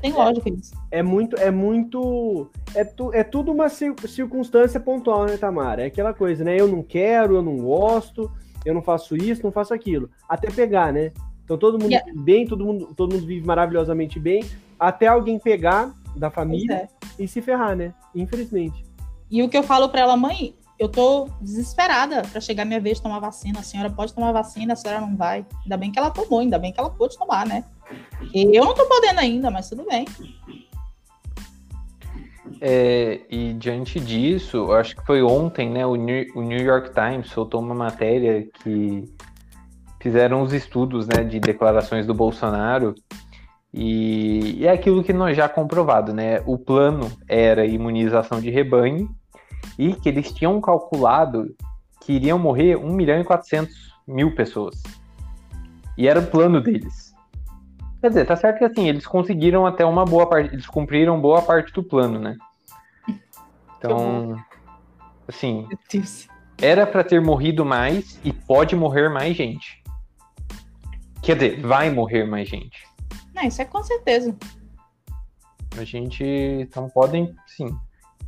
tem 0.00 0.12
lógica 0.12 0.48
isso. 0.48 0.72
É 0.92 1.02
muito, 1.02 1.34
é 1.34 1.50
muito. 1.50 2.48
É, 2.72 2.84
tu, 2.84 3.12
é 3.12 3.24
tudo 3.24 3.50
uma 3.50 3.68
circunstância 3.68 4.78
pontual, 4.78 5.26
né, 5.26 5.36
Tamara? 5.36 5.82
É 5.82 5.86
aquela 5.86 6.14
coisa, 6.14 6.44
né? 6.44 6.54
Eu 6.56 6.68
não 6.68 6.84
quero, 6.84 7.34
eu 7.34 7.42
não 7.42 7.56
gosto, 7.56 8.30
eu 8.64 8.72
não 8.72 8.80
faço 8.80 9.16
isso, 9.16 9.42
não 9.42 9.50
faço 9.50 9.74
aquilo. 9.74 10.08
Até 10.28 10.52
pegar, 10.52 10.92
né? 10.92 11.10
Então 11.44 11.58
todo 11.58 11.80
mundo 11.80 11.90
yeah. 11.90 12.08
vive 12.08 12.22
bem, 12.22 12.46
todo 12.46 12.64
mundo, 12.64 12.94
todo 12.94 13.12
mundo 13.12 13.26
vive 13.26 13.44
maravilhosamente 13.44 14.20
bem, 14.20 14.44
até 14.78 15.08
alguém 15.08 15.36
pegar 15.36 15.92
da 16.14 16.30
família 16.30 16.74
é. 16.74 17.03
E 17.18 17.28
se 17.28 17.40
ferrar, 17.40 17.76
né? 17.76 17.94
Infelizmente. 18.14 18.84
E 19.30 19.42
o 19.42 19.48
que 19.48 19.56
eu 19.56 19.62
falo 19.62 19.88
para 19.88 20.02
ela, 20.02 20.16
mãe, 20.16 20.54
eu 20.78 20.88
tô 20.88 21.28
desesperada 21.40 22.22
para 22.22 22.40
chegar 22.40 22.64
minha 22.64 22.80
vez 22.80 22.96
de 22.98 23.02
tomar 23.02 23.20
vacina. 23.20 23.60
A 23.60 23.62
senhora 23.62 23.90
pode 23.90 24.12
tomar 24.12 24.32
vacina, 24.32 24.72
a 24.72 24.76
senhora 24.76 25.00
não 25.00 25.16
vai. 25.16 25.46
Ainda 25.62 25.76
bem 25.76 25.92
que 25.92 25.98
ela 25.98 26.10
tomou, 26.10 26.40
ainda 26.40 26.58
bem 26.58 26.72
que 26.72 26.80
ela 26.80 26.90
pôde 26.90 27.16
tomar, 27.16 27.46
né? 27.46 27.64
Eu 28.32 28.64
não 28.64 28.74
tô 28.74 28.86
podendo 28.86 29.20
ainda, 29.20 29.50
mas 29.50 29.68
tudo 29.68 29.84
bem. 29.84 30.06
É, 32.60 33.20
e 33.30 33.52
diante 33.54 34.00
disso, 34.00 34.72
acho 34.72 34.96
que 34.96 35.04
foi 35.04 35.22
ontem, 35.22 35.70
né? 35.70 35.86
O 35.86 35.96
New, 35.96 36.26
o 36.34 36.42
New 36.42 36.60
York 36.60 36.90
Times 36.92 37.28
soltou 37.28 37.60
uma 37.60 37.74
matéria 37.74 38.48
que 38.62 39.04
fizeram 40.00 40.42
os 40.42 40.52
estudos 40.52 41.06
né, 41.06 41.24
de 41.24 41.40
declarações 41.40 42.06
do 42.06 42.12
Bolsonaro 42.12 42.94
e, 43.76 44.60
e 44.60 44.66
é 44.68 44.70
aquilo 44.70 45.02
que 45.02 45.12
nós 45.12 45.36
já 45.36 45.48
comprovado, 45.48 46.14
né? 46.14 46.40
O 46.46 46.56
plano 46.56 47.10
era 47.28 47.66
imunização 47.66 48.40
de 48.40 48.48
rebanho 48.48 49.10
e 49.76 49.94
que 49.94 50.08
eles 50.08 50.32
tinham 50.32 50.60
calculado 50.60 51.52
que 52.00 52.12
iriam 52.12 52.38
morrer 52.38 52.76
1 52.76 52.92
milhão 52.92 53.20
e 53.20 53.24
400 53.24 53.74
mil 54.06 54.32
pessoas. 54.32 54.80
E 55.98 56.06
era 56.06 56.20
o 56.20 56.26
plano 56.26 56.60
deles. 56.60 57.12
Quer 58.00 58.10
dizer, 58.10 58.26
tá 58.26 58.36
certo 58.36 58.58
que 58.58 58.64
assim, 58.64 58.88
eles 58.88 59.08
conseguiram 59.08 59.66
até 59.66 59.84
uma 59.84 60.04
boa 60.04 60.28
parte, 60.28 60.54
eles 60.54 60.66
cumpriram 60.68 61.20
boa 61.20 61.42
parte 61.42 61.72
do 61.72 61.82
plano, 61.82 62.20
né? 62.20 62.36
Então, 63.78 64.36
assim, 65.26 65.66
era 66.62 66.86
para 66.86 67.02
ter 67.02 67.20
morrido 67.20 67.64
mais 67.64 68.20
e 68.22 68.32
pode 68.32 68.76
morrer 68.76 69.08
mais 69.08 69.36
gente. 69.36 69.82
Quer 71.20 71.34
dizer, 71.34 71.60
vai 71.60 71.90
morrer 71.90 72.24
mais 72.24 72.48
gente. 72.48 72.93
Não, 73.34 73.42
isso 73.42 73.60
é 73.60 73.64
com 73.64 73.82
certeza. 73.82 74.34
A 75.76 75.84
gente, 75.84 76.24
então 76.24 76.88
podem, 76.88 77.34
sim. 77.46 77.76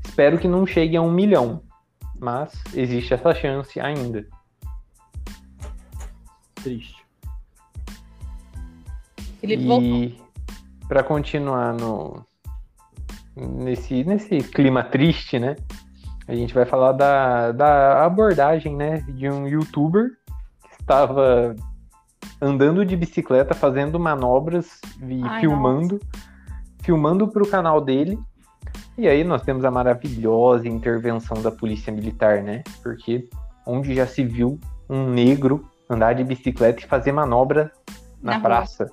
Espero 0.05 0.39
que 0.39 0.49
não 0.49 0.67
chegue 0.67 0.97
a 0.97 1.03
um 1.03 1.11
milhão, 1.11 1.63
mas 2.19 2.53
existe 2.75 3.15
essa 3.15 3.35
chance 3.35 3.79
ainda. 3.79 4.27
Triste. 6.57 7.05
Felipe 9.41 9.67
voltou. 9.67 9.87
E 9.87 10.21
para 10.89 11.03
continuar 11.03 11.73
no 11.73 12.25
nesse, 13.37 14.03
nesse 14.05 14.39
clima 14.39 14.83
triste, 14.83 15.39
né? 15.39 15.57
A 16.27 16.35
gente 16.35 16.55
vai 16.55 16.65
falar 16.65 16.93
da, 16.93 17.53
da 17.53 18.05
abordagem, 18.05 18.75
né, 18.75 18.99
de 19.09 19.29
um 19.29 19.47
youtuber 19.47 20.11
que 20.63 20.81
estava 20.81 21.55
andando 22.41 22.85
de 22.85 22.97
bicicleta, 22.97 23.55
fazendo 23.55 23.99
manobras 23.99 24.81
e 25.03 25.23
Ai, 25.23 25.41
filmando, 25.41 26.01
filmando 26.83 27.29
para 27.29 27.43
o 27.43 27.49
canal 27.49 27.81
dele. 27.81 28.19
E 28.99 29.09
aí 29.09 29.25
nós 29.25 29.43
temos 29.43 29.65
a 29.65 29.71
maravilhosa 29.71 30.69
intervenção 30.69 31.43
da 31.43 31.51
polícia 31.51 31.93
militar, 31.93 32.43
né? 32.43 32.63
Porque 32.83 33.29
onde 33.67 33.95
já 33.95 34.07
se 34.07 34.25
viu 34.25 34.59
um 34.89 35.11
negro 35.11 35.69
andar 35.89 36.15
de 36.15 36.25
bicicleta 36.25 36.81
e 36.81 36.87
fazer 36.87 37.13
manobra 37.13 37.71
na, 38.23 38.33
Na 38.33 38.39
rua. 38.39 38.43
praça. 38.43 38.91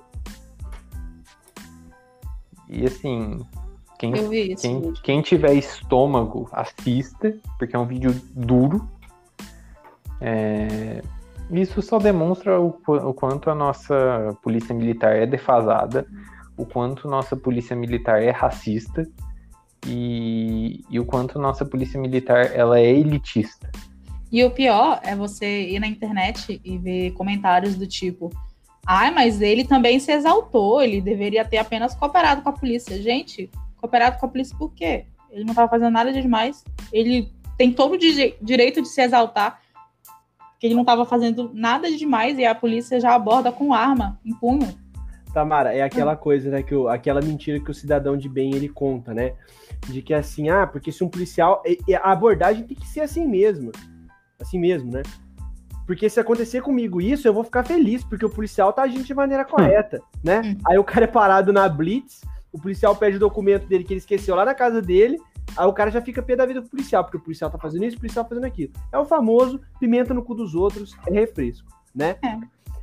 E 2.68 2.86
assim, 2.86 3.40
quem, 3.98 4.12
isso. 4.52 4.62
quem, 4.62 4.92
quem 5.02 5.22
tiver 5.22 5.54
estômago, 5.54 6.48
assista, 6.52 7.34
porque 7.58 7.76
é 7.76 7.78
um 7.78 7.86
vídeo 7.86 8.12
duro. 8.34 8.88
É, 10.20 11.02
Isso 11.50 11.82
só 11.82 11.98
demonstra 11.98 12.60
o, 12.60 12.78
o 12.86 13.14
quanto 13.14 13.50
a 13.50 13.54
nossa 13.54 14.36
polícia 14.42 14.74
militar 14.74 15.16
é 15.16 15.26
defasada, 15.26 16.06
o 16.56 16.64
quanto 16.64 17.08
nossa 17.08 17.36
polícia 17.36 17.76
militar 17.76 18.22
é 18.22 18.30
racista 18.30 19.06
e, 19.86 20.82
e 20.88 20.98
o 20.98 21.04
quanto 21.04 21.38
nossa 21.38 21.64
polícia 21.64 22.00
militar 22.00 22.50
ela 22.54 22.78
é 22.78 22.90
elitista. 22.90 23.70
E 24.32 24.42
o 24.42 24.50
pior 24.50 25.00
é 25.04 25.14
você 25.14 25.68
ir 25.68 25.78
na 25.78 25.86
internet 25.86 26.60
e 26.64 26.78
ver 26.78 27.12
comentários 27.12 27.76
do 27.76 27.86
tipo: 27.86 28.30
ai, 28.86 29.10
mas 29.12 29.40
ele 29.40 29.64
também 29.64 30.00
se 30.00 30.10
exaltou, 30.10 30.82
ele 30.82 31.00
deveria 31.00 31.44
ter 31.44 31.58
apenas 31.58 31.94
cooperado 31.94 32.42
com 32.42 32.48
a 32.48 32.52
polícia. 32.52 33.00
Gente, 33.00 33.50
cooperado 33.76 34.18
com 34.18 34.26
a 34.26 34.28
polícia 34.28 34.56
por 34.56 34.72
quê? 34.72 35.04
Ele 35.30 35.44
não 35.44 35.50
estava 35.50 35.68
fazendo 35.68 35.92
nada 35.92 36.12
de 36.12 36.22
demais. 36.22 36.64
Ele 36.92 37.32
tem 37.56 37.72
todo 37.72 37.92
o 37.92 37.98
di- 37.98 38.34
direito 38.40 38.82
de 38.82 38.88
se 38.88 39.02
exaltar, 39.02 39.60
que 40.64 40.68
ele 40.68 40.74
não 40.74 40.80
estava 40.80 41.04
fazendo 41.04 41.50
nada 41.52 41.90
de 41.90 41.98
demais 41.98 42.38
e 42.38 42.46
a 42.46 42.54
polícia 42.54 42.98
já 42.98 43.14
aborda 43.14 43.52
com 43.52 43.74
arma 43.74 44.18
em 44.24 44.32
punho. 44.32 44.66
Tamara, 45.34 45.74
é 45.74 45.82
aquela 45.82 46.16
coisa, 46.16 46.48
né, 46.48 46.62
que 46.62 46.74
o- 46.74 46.88
aquela 46.88 47.20
mentira 47.20 47.60
que 47.60 47.70
o 47.70 47.74
cidadão 47.74 48.16
de 48.16 48.30
bem 48.30 48.54
ele 48.54 48.70
conta, 48.70 49.12
né? 49.12 49.34
De 49.86 50.00
que 50.00 50.14
assim, 50.14 50.48
ah, 50.48 50.66
porque 50.66 50.90
se 50.90 51.04
um 51.04 51.08
policial. 51.08 51.62
A 52.02 52.12
abordagem 52.12 52.64
tem 52.64 52.74
que 52.74 52.86
ser 52.86 53.00
assim 53.00 53.28
mesmo. 53.28 53.72
Assim 54.40 54.58
mesmo, 54.58 54.90
né? 54.90 55.02
Porque 55.86 56.08
se 56.08 56.18
acontecer 56.18 56.62
comigo 56.62 56.98
isso, 56.98 57.28
eu 57.28 57.34
vou 57.34 57.44
ficar 57.44 57.62
feliz, 57.62 58.02
porque 58.02 58.24
o 58.24 58.30
policial 58.30 58.72
tá 58.72 58.84
agindo 58.84 59.04
de 59.04 59.12
maneira 59.12 59.44
correta, 59.44 60.00
né? 60.24 60.40
Hum. 60.42 60.56
Aí 60.66 60.78
o 60.78 60.84
cara 60.84 61.04
é 61.04 61.08
parado 61.08 61.52
na 61.52 61.68
Blitz, 61.68 62.22
o 62.50 62.58
policial 62.58 62.96
pede 62.96 63.18
o 63.18 63.20
documento 63.20 63.66
dele 63.66 63.84
que 63.84 63.92
ele 63.92 64.00
esqueceu 64.00 64.34
lá 64.34 64.46
na 64.46 64.54
casa 64.54 64.80
dele, 64.80 65.18
aí 65.56 65.66
o 65.66 65.72
cara 65.72 65.90
já 65.90 66.00
fica 66.00 66.22
pé 66.22 66.34
da 66.36 66.46
vida 66.46 66.60
pro 66.60 66.70
policial, 66.70 67.04
porque 67.04 67.16
o 67.16 67.20
policial 67.20 67.50
tá 67.50 67.58
fazendo 67.58 67.84
isso, 67.84 67.96
o 67.96 68.00
policial 68.00 68.24
tá 68.24 68.28
fazendo 68.30 68.44
aquilo. 68.44 68.72
É 68.92 68.98
o 68.98 69.04
famoso 69.04 69.60
pimenta 69.78 70.12
no 70.14 70.22
cu 70.22 70.34
dos 70.34 70.54
outros, 70.54 70.94
é 71.06 71.12
refresco, 71.12 71.66
né? 71.94 72.16
É. 72.24 72.36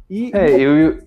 E, 0.09 0.31
É, 0.33 0.49
eu, 0.59 0.77
e 0.77 0.88
o- 0.89 1.03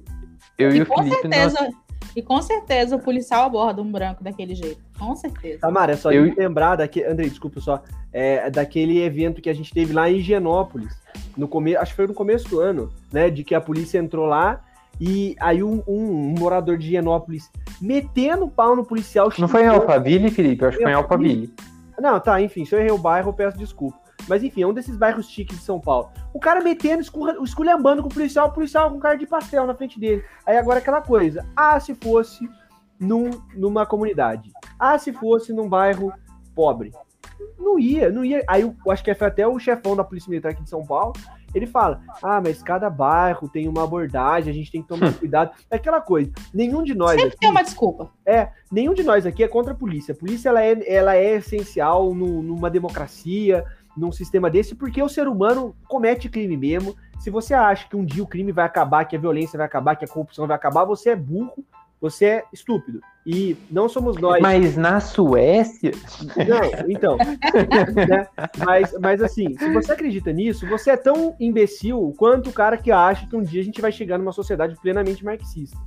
eu 0.58 0.70
e, 0.72 0.78
E 0.78 0.82
o 0.82 0.86
com 0.86 0.96
Felipe, 1.02 1.28
nós, 1.28 1.52
certeza, 1.52 1.70
e 2.16 2.22
com 2.22 2.40
certeza 2.42 2.96
o 2.96 3.00
policial 3.00 3.44
aborda 3.44 3.82
um 3.82 3.90
branco 3.90 4.22
daquele 4.22 4.54
jeito. 4.54 4.80
Com 4.98 5.14
certeza. 5.16 5.58
Tamara, 5.60 5.92
é 5.92 5.96
só 5.96 6.10
Eu- 6.12 6.32
lembrar, 6.36 6.76
daquele, 6.76 7.06
Andrei, 7.06 7.28
desculpa 7.28 7.60
só, 7.60 7.82
é, 8.12 8.48
daquele 8.50 9.02
evento 9.02 9.42
que 9.42 9.50
a 9.50 9.54
gente 9.54 9.72
teve 9.72 9.92
lá 9.92 10.08
em 10.08 10.16
Higienópolis, 10.18 10.94
no 11.36 11.48
come, 11.48 11.76
acho 11.76 11.92
que 11.92 11.96
foi 11.96 12.06
no 12.06 12.14
começo 12.14 12.48
do 12.48 12.60
ano, 12.60 12.92
né, 13.12 13.28
de 13.30 13.42
que 13.44 13.54
a 13.54 13.60
polícia 13.60 13.98
entrou 13.98 14.26
lá 14.26 14.62
e 15.00 15.34
aí 15.40 15.62
um, 15.62 15.82
um- 15.86 16.10
um 16.30 16.34
morador 16.38 16.76
de 16.78 16.86
Higienópolis 16.86 17.50
metendo 17.80 18.44
o 18.44 18.50
pau 18.50 18.74
no 18.76 18.84
policial. 18.84 19.28
não 19.38 19.48
foi 19.48 19.62
em 19.64 19.68
Alphaville, 19.68 20.30
Felipe? 20.30 20.62
Eu 20.62 20.68
acho 20.68 20.76
que 20.78 20.82
foi 20.84 20.92
em 20.92 20.96
Alphaville. 20.96 21.52
Não, 22.00 22.18
tá, 22.20 22.40
enfim, 22.40 22.64
se 22.64 22.74
eu 22.74 22.78
errei 22.80 22.90
o 22.90 22.98
bairro, 22.98 23.28
eu 23.30 23.32
peço 23.34 23.56
desculpa. 23.58 23.98
Mas 24.28 24.42
enfim, 24.42 24.62
é 24.62 24.66
um 24.66 24.72
desses 24.72 24.96
bairros 24.96 25.28
chiques 25.28 25.58
de 25.58 25.62
São 25.64 25.78
Paulo. 25.78 26.08
O 26.32 26.40
cara 26.40 26.62
metendo, 26.62 27.02
escurra- 27.02 27.36
esculhambando 27.42 28.02
com 28.02 28.08
o 28.08 28.12
policial, 28.14 28.48
o 28.48 28.52
policial 28.52 28.90
com 28.90 28.98
cara 28.98 29.16
de 29.16 29.26
pastel 29.26 29.66
na 29.66 29.74
frente 29.74 30.00
dele. 30.00 30.24
Aí 30.46 30.56
agora 30.56 30.78
aquela 30.78 31.02
coisa, 31.02 31.44
ah, 31.54 31.78
se 31.78 31.94
fosse 31.94 32.48
num, 32.98 33.30
numa 33.54 33.84
comunidade. 33.84 34.50
Ah, 34.78 34.96
se 34.98 35.12
fosse 35.12 35.52
num 35.52 35.68
bairro 35.68 36.12
pobre. 36.54 36.92
Não 37.58 37.78
ia, 37.78 38.10
não 38.10 38.24
ia. 38.24 38.42
Aí 38.48 38.62
eu 38.62 38.74
acho 38.90 39.04
que 39.04 39.14
foi 39.14 39.26
até 39.26 39.46
o 39.46 39.58
chefão 39.58 39.94
da 39.94 40.02
Polícia 40.04 40.30
Militar 40.30 40.52
aqui 40.52 40.62
de 40.62 40.70
São 40.70 40.84
Paulo. 40.84 41.12
Ele 41.54 41.66
fala: 41.66 42.00
Ah, 42.22 42.40
mas 42.40 42.62
cada 42.62 42.90
bairro 42.90 43.48
tem 43.48 43.68
uma 43.68 43.84
abordagem, 43.84 44.50
a 44.50 44.54
gente 44.54 44.70
tem 44.72 44.82
que 44.82 44.88
tomar 44.88 45.12
cuidado. 45.14 45.52
É 45.70 45.76
aquela 45.76 46.00
coisa. 46.00 46.30
Nenhum 46.52 46.82
de 46.82 46.94
nós 46.94 47.12
Sempre 47.12 47.28
aqui, 47.28 47.36
tem 47.38 47.50
uma 47.50 47.62
desculpa. 47.62 48.10
nenhum 48.72 48.92
de 48.94 49.02
nós 49.04 49.24
aqui 49.26 49.44
é 49.44 49.48
contra 49.48 49.72
a 49.72 49.76
polícia. 49.76 50.12
A 50.12 50.16
polícia 50.16 50.48
ela 50.48 50.62
é, 50.62 50.92
ela 50.92 51.14
é 51.16 51.34
essencial 51.36 52.14
no- 52.14 52.42
numa 52.42 52.68
democracia, 52.70 53.64
num 53.96 54.10
sistema 54.10 54.50
desse, 54.50 54.74
porque 54.74 55.00
o 55.02 55.08
ser 55.08 55.28
humano 55.28 55.74
comete 55.88 56.28
crime 56.28 56.56
mesmo. 56.56 56.96
Se 57.20 57.30
você 57.30 57.54
acha 57.54 57.88
que 57.88 57.96
um 57.96 58.04
dia 58.04 58.22
o 58.22 58.26
crime 58.26 58.50
vai 58.50 58.64
acabar, 58.64 59.04
que 59.04 59.14
a 59.16 59.18
violência 59.18 59.56
vai 59.56 59.66
acabar, 59.66 59.94
que 59.96 60.04
a 60.04 60.08
corrupção 60.08 60.46
vai 60.46 60.56
acabar, 60.56 60.84
você 60.84 61.10
é 61.10 61.16
burro, 61.16 61.64
você 62.04 62.26
é 62.26 62.44
estúpido. 62.52 63.00
E 63.24 63.56
não 63.70 63.88
somos 63.88 64.18
nós. 64.18 64.38
Mas 64.42 64.76
na 64.76 65.00
Suécia, 65.00 65.92
Não, 66.36 66.90
então. 66.90 67.16
né? 68.06 68.28
mas, 68.58 68.94
mas 69.00 69.22
assim, 69.22 69.56
se 69.56 69.72
você 69.72 69.92
acredita 69.92 70.30
nisso, 70.30 70.68
você 70.68 70.90
é 70.90 70.98
tão 70.98 71.34
imbecil 71.40 72.14
quanto 72.18 72.50
o 72.50 72.52
cara 72.52 72.76
que 72.76 72.92
acha 72.92 73.26
que 73.26 73.34
um 73.34 73.42
dia 73.42 73.62
a 73.62 73.64
gente 73.64 73.80
vai 73.80 73.90
chegar 73.90 74.18
numa 74.18 74.32
sociedade 74.32 74.76
plenamente 74.82 75.24
marxista. 75.24 75.78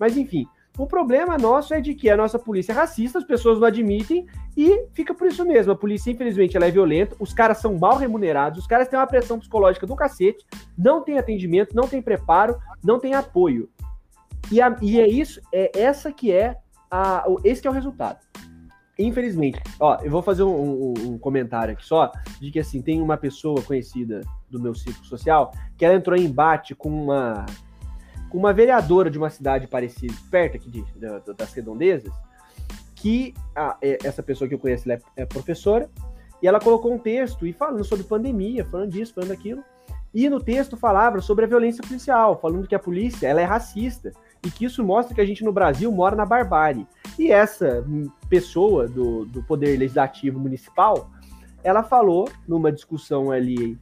Mas 0.00 0.16
enfim, 0.16 0.46
o 0.78 0.86
problema 0.86 1.36
nosso 1.36 1.74
é 1.74 1.80
de 1.82 1.94
que 1.94 2.08
a 2.08 2.16
nossa 2.16 2.38
polícia 2.38 2.72
é 2.72 2.74
racista, 2.74 3.18
as 3.18 3.24
pessoas 3.24 3.58
não 3.58 3.66
admitem 3.66 4.26
e 4.56 4.86
fica 4.94 5.12
por 5.12 5.26
isso 5.26 5.44
mesmo. 5.44 5.72
A 5.72 5.76
polícia, 5.76 6.10
infelizmente, 6.10 6.56
ela 6.56 6.64
é 6.64 6.70
violenta, 6.70 7.14
os 7.20 7.34
caras 7.34 7.58
são 7.58 7.78
mal 7.78 7.98
remunerados, 7.98 8.60
os 8.60 8.66
caras 8.66 8.88
têm 8.88 8.98
uma 8.98 9.06
pressão 9.06 9.38
psicológica 9.38 9.86
do 9.86 9.94
cacete, 9.94 10.42
não 10.76 11.02
tem 11.02 11.18
atendimento, 11.18 11.76
não 11.76 11.86
tem 11.86 12.00
preparo, 12.00 12.56
não 12.82 12.98
tem 12.98 13.14
apoio. 13.14 13.68
E, 14.50 14.60
a- 14.60 14.76
e 14.80 15.00
é 15.00 15.06
isso, 15.08 15.40
é 15.52 15.70
essa 15.78 16.12
que 16.12 16.32
é 16.32 16.56
a, 16.90 17.24
esse 17.44 17.60
que 17.60 17.66
é 17.68 17.70
o 17.70 17.74
resultado. 17.74 18.18
Infelizmente, 18.98 19.60
ó, 19.78 19.98
eu 20.02 20.10
vou 20.10 20.22
fazer 20.22 20.42
um, 20.42 20.48
um- 20.92 20.94
um 21.12 21.18
comentário 21.18 21.74
aqui 21.74 21.84
só, 21.84 22.10
de 22.40 22.50
que 22.50 22.58
assim, 22.58 22.80
tem 22.80 23.02
uma 23.02 23.16
pessoa 23.16 23.60
conhecida 23.60 24.22
do 24.50 24.58
meu 24.60 24.74
círculo 24.74 25.04
social, 25.04 25.52
que 25.76 25.84
ela 25.84 25.94
entrou 25.94 26.16
em 26.16 26.24
embate 26.24 26.74
com 26.74 26.88
uma 26.88 27.44
com 28.28 28.38
uma 28.38 28.52
vereadora 28.52 29.08
de 29.08 29.16
uma 29.16 29.30
cidade 29.30 29.68
parecida, 29.68 30.12
perto 30.30 30.56
aqui 30.56 30.68
de, 30.68 30.82
da- 30.98 31.20
das 31.36 31.52
redondezas, 31.54 32.12
que 32.94 33.32
a- 33.54 33.76
é- 33.80 33.98
essa 34.02 34.20
pessoa 34.22 34.48
que 34.48 34.54
eu 34.54 34.58
conheço 34.58 34.90
é, 34.90 34.98
é 35.16 35.24
professora, 35.24 35.88
e 36.42 36.46
ela 36.48 36.58
colocou 36.58 36.92
um 36.92 36.98
texto 36.98 37.46
e 37.46 37.52
falando 37.52 37.84
sobre 37.84 38.04
pandemia, 38.04 38.64
falando 38.64 38.90
disso, 38.90 39.14
falando 39.14 39.30
daquilo, 39.30 39.62
e 40.12 40.28
no 40.28 40.40
texto 40.40 40.76
falava 40.76 41.20
sobre 41.20 41.44
a 41.44 41.48
violência 41.48 41.82
policial, 41.86 42.38
falando 42.40 42.66
que 42.66 42.74
a 42.74 42.78
polícia 42.80 43.26
ela 43.28 43.40
é 43.40 43.44
racista, 43.44 44.10
e 44.44 44.50
que 44.50 44.64
isso 44.64 44.84
mostra 44.84 45.14
que 45.14 45.20
a 45.20 45.26
gente 45.26 45.44
no 45.44 45.52
Brasil 45.52 45.90
mora 45.90 46.14
na 46.14 46.24
barbárie. 46.26 46.86
E 47.18 47.30
essa 47.30 47.84
hum, 47.86 48.10
pessoa 48.28 48.86
do, 48.86 49.24
do 49.24 49.42
Poder 49.42 49.78
Legislativo 49.78 50.38
Municipal, 50.38 51.10
ela 51.62 51.82
falou 51.82 52.28
numa 52.46 52.70
discussão 52.70 53.30
ali 53.30 53.78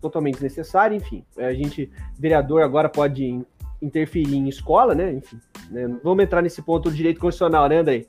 totalmente 0.00 0.34
desnecessária, 0.34 0.96
enfim, 0.96 1.24
a 1.38 1.52
gente, 1.52 1.90
vereador 2.18 2.62
agora 2.62 2.88
pode 2.88 3.24
in- 3.24 3.46
interferir 3.80 4.34
em 4.34 4.48
escola, 4.48 4.94
né, 4.94 5.12
enfim, 5.12 5.38
né, 5.70 5.86
vamos 6.02 6.24
entrar 6.24 6.42
nesse 6.42 6.60
ponto 6.60 6.90
do 6.90 6.96
direito 6.96 7.20
constitucional, 7.20 7.68
né, 7.68 7.78
André? 7.78 8.06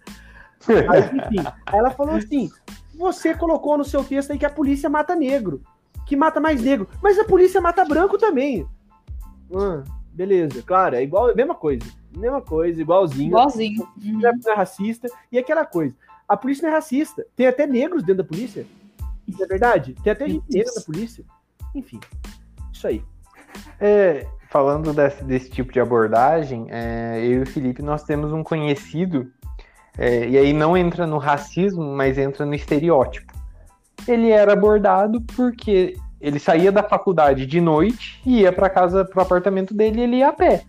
Mas, 0.87 1.13
enfim, 1.13 1.47
ela 1.71 1.91
falou 1.91 2.15
assim, 2.15 2.49
você 2.95 3.35
colocou 3.35 3.77
no 3.77 3.83
seu 3.83 4.03
texto 4.03 4.31
aí 4.31 4.39
que 4.39 4.45
a 4.45 4.49
polícia 4.49 4.89
mata 4.89 5.15
negro, 5.15 5.61
que 6.05 6.15
mata 6.15 6.39
mais 6.39 6.61
negro, 6.61 6.87
mas 7.01 7.19
a 7.19 7.25
polícia 7.25 7.61
mata 7.61 7.85
branco 7.85 8.17
também. 8.17 8.65
Ah, 9.55 9.83
beleza, 10.13 10.61
claro, 10.61 10.95
é 10.95 11.03
igual, 11.03 11.29
é 11.29 11.33
a 11.33 11.35
mesma 11.35 11.55
coisa, 11.55 11.85
mesma 12.15 12.41
coisa, 12.41 12.81
igualzinho 12.81 13.29
Igualzinho. 13.29 13.87
Uhum. 14.03 14.19
não 14.19 14.29
é, 14.29 14.33
não 14.33 14.53
é 14.53 14.55
racista. 14.55 15.07
E 15.31 15.37
aquela 15.37 15.65
coisa, 15.65 15.95
a 16.27 16.37
polícia 16.37 16.63
não 16.63 16.71
é 16.71 16.77
racista. 16.77 17.25
Tem 17.35 17.47
até 17.47 17.65
negros 17.67 18.03
dentro 18.03 18.23
da 18.23 18.29
polícia. 18.29 18.65
Não 19.27 19.43
é 19.43 19.47
verdade? 19.47 19.95
Tem 20.03 20.11
até 20.11 20.27
gente 20.27 20.43
negra 20.49 20.71
na 20.75 20.81
polícia. 20.81 21.23
Enfim, 21.73 21.99
isso 22.71 22.87
aí. 22.87 23.03
É, 23.79 24.25
falando 24.49 24.93
desse, 24.93 25.23
desse 25.23 25.49
tipo 25.49 25.71
de 25.71 25.79
abordagem, 25.79 26.67
é, 26.69 27.19
eu 27.23 27.39
e 27.39 27.41
o 27.41 27.45
Felipe, 27.45 27.81
nós 27.81 28.03
temos 28.03 28.31
um 28.31 28.43
conhecido, 28.43 29.31
é, 29.97 30.27
e 30.27 30.37
aí 30.37 30.53
não 30.53 30.77
entra 30.77 31.07
no 31.07 31.17
racismo, 31.17 31.83
mas 31.83 32.17
entra 32.17 32.45
no 32.45 32.53
estereótipo. 32.53 33.33
Ele 34.07 34.29
era 34.29 34.53
abordado 34.53 35.21
porque 35.21 35.95
ele 36.23 36.39
saía 36.39 36.71
da 36.71 36.81
faculdade 36.81 37.45
de 37.45 37.59
noite 37.59 38.21
e 38.25 38.39
ia 38.39 38.53
para 38.53 38.69
casa, 38.69 39.03
pro 39.03 39.21
apartamento 39.21 39.73
dele 39.73 39.99
e 39.99 40.03
ele 40.03 40.15
ia 40.15 40.29
a 40.29 40.33
pé. 40.33 40.63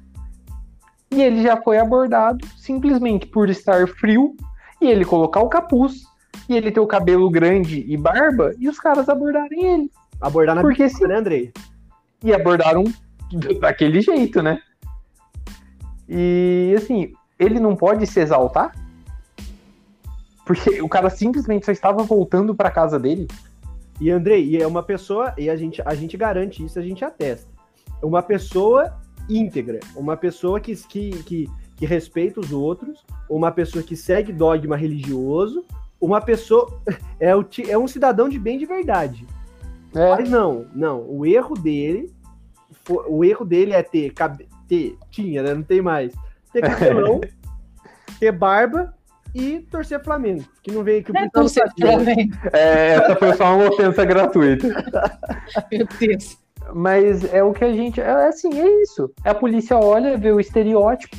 E 1.13 1.23
ele 1.23 1.45
já 1.45 1.57
foi 1.57 1.79
abordado 1.79 2.45
simplesmente 2.57 3.25
por 3.25 3.49
estar 3.49 3.87
frio 3.87 4.35
e 4.81 4.87
ele 4.89 5.05
colocar 5.05 5.41
o 5.41 5.49
capuz, 5.49 6.03
e 6.49 6.57
ele 6.57 6.73
ter 6.73 6.81
o 6.81 6.87
cabelo 6.89 7.31
grande 7.31 7.85
e 7.87 7.97
barba 7.97 8.53
e 8.59 8.69
os 8.69 8.81
caras 8.81 9.09
abordarem 9.09 9.65
ele. 9.65 9.91
Abordar 10.21 10.57
na 10.57 10.61
Porque 10.61 10.83
pista, 10.83 10.99
se- 10.99 11.07
né, 11.07 11.19
Andrei? 11.19 11.53
E 12.25 12.35
abordaram 12.35 12.83
daquele 13.61 14.01
jeito, 14.01 14.43
né? 14.43 14.59
E 16.09 16.75
assim, 16.77 17.13
ele 17.39 17.61
não 17.61 17.77
pode 17.77 18.09
se 18.09 18.19
exaltar? 18.19 18.75
Porque 20.45 20.83
o 20.83 20.89
cara 20.89 21.09
simplesmente 21.09 21.65
só 21.65 21.71
estava 21.71 22.03
voltando 22.03 22.57
pra 22.57 22.73
casa 22.73 22.99
dele. 22.99 23.29
E 24.01 24.11
Andrei, 24.11 24.45
e 24.45 24.61
é 24.61 24.67
uma 24.67 24.83
pessoa, 24.83 25.33
e 25.39 25.49
a 25.49 25.57
gente, 25.57 25.81
a 25.85 25.95
gente 25.95 26.17
garante 26.17 26.65
isso, 26.65 26.79
a 26.79 26.83
gente 26.83 27.05
atesta. 27.05 27.49
Uma 28.03 28.23
pessoa 28.23 28.99
íntegra, 29.29 29.81
uma 29.95 30.17
pessoa 30.17 30.61
que, 30.61 30.75
que, 30.77 31.11
que, 31.23 31.51
que 31.77 31.87
respeita 31.87 32.41
os 32.41 32.53
outros, 32.53 33.05
uma 33.29 33.51
pessoa 33.51 33.83
que 33.83 33.97
segue 33.97 34.33
dogma 34.33 34.77
religioso, 34.77 35.65
uma 36.01 36.21
pessoa. 36.21 36.81
É, 37.21 37.35
o, 37.35 37.47
é 37.69 37.79
um 37.79 37.87
cidadão 37.87 38.29
de 38.29 38.39
bem 38.39 38.59
de 38.59 38.67
verdade. 38.67 39.25
É, 39.95 40.11
Mas 40.11 40.29
não, 40.29 40.67
não. 40.75 41.01
O 41.09 41.25
erro 41.25 41.55
dele. 41.55 42.13
O 43.09 43.25
erro 43.25 43.45
dele 43.45 43.73
é 43.73 43.83
ter. 43.83 44.13
cabe- 44.13 44.49
ter 44.69 44.99
tinha, 45.11 45.43
né? 45.43 45.55
Não 45.55 45.63
tem 45.63 45.81
mais. 45.81 46.13
Ter 46.53 46.61
cabelão, 46.69 47.21
ter 48.19 48.33
barba 48.33 48.93
e 49.35 49.61
torcer 49.71 50.03
Flamengo. 50.03 50.45
Que 50.63 50.71
não 50.71 50.85
veio 50.85 51.03
que 51.03 51.11
o 51.11 51.17
é 51.17 51.29
torcer. 51.29 51.65
Flamengo. 51.79 52.37
é, 52.53 52.95
essa 52.95 53.17
foi 53.17 53.35
só 53.35 53.57
uma 53.57 53.69
ofensa 53.69 54.05
gratuita. 54.05 54.69
Meu 55.73 55.87
Deus. 55.99 56.39
Mas 56.73 57.25
é 57.33 57.43
o 57.43 57.53
que 57.53 57.65
a 57.65 57.73
gente. 57.73 58.01
É 58.01 58.29
assim, 58.29 58.59
é 58.59 58.83
isso. 58.83 59.13
A 59.25 59.35
polícia 59.35 59.77
olha, 59.77 60.17
vê 60.17 60.31
o 60.33 60.41
estereótipo. 60.41 61.17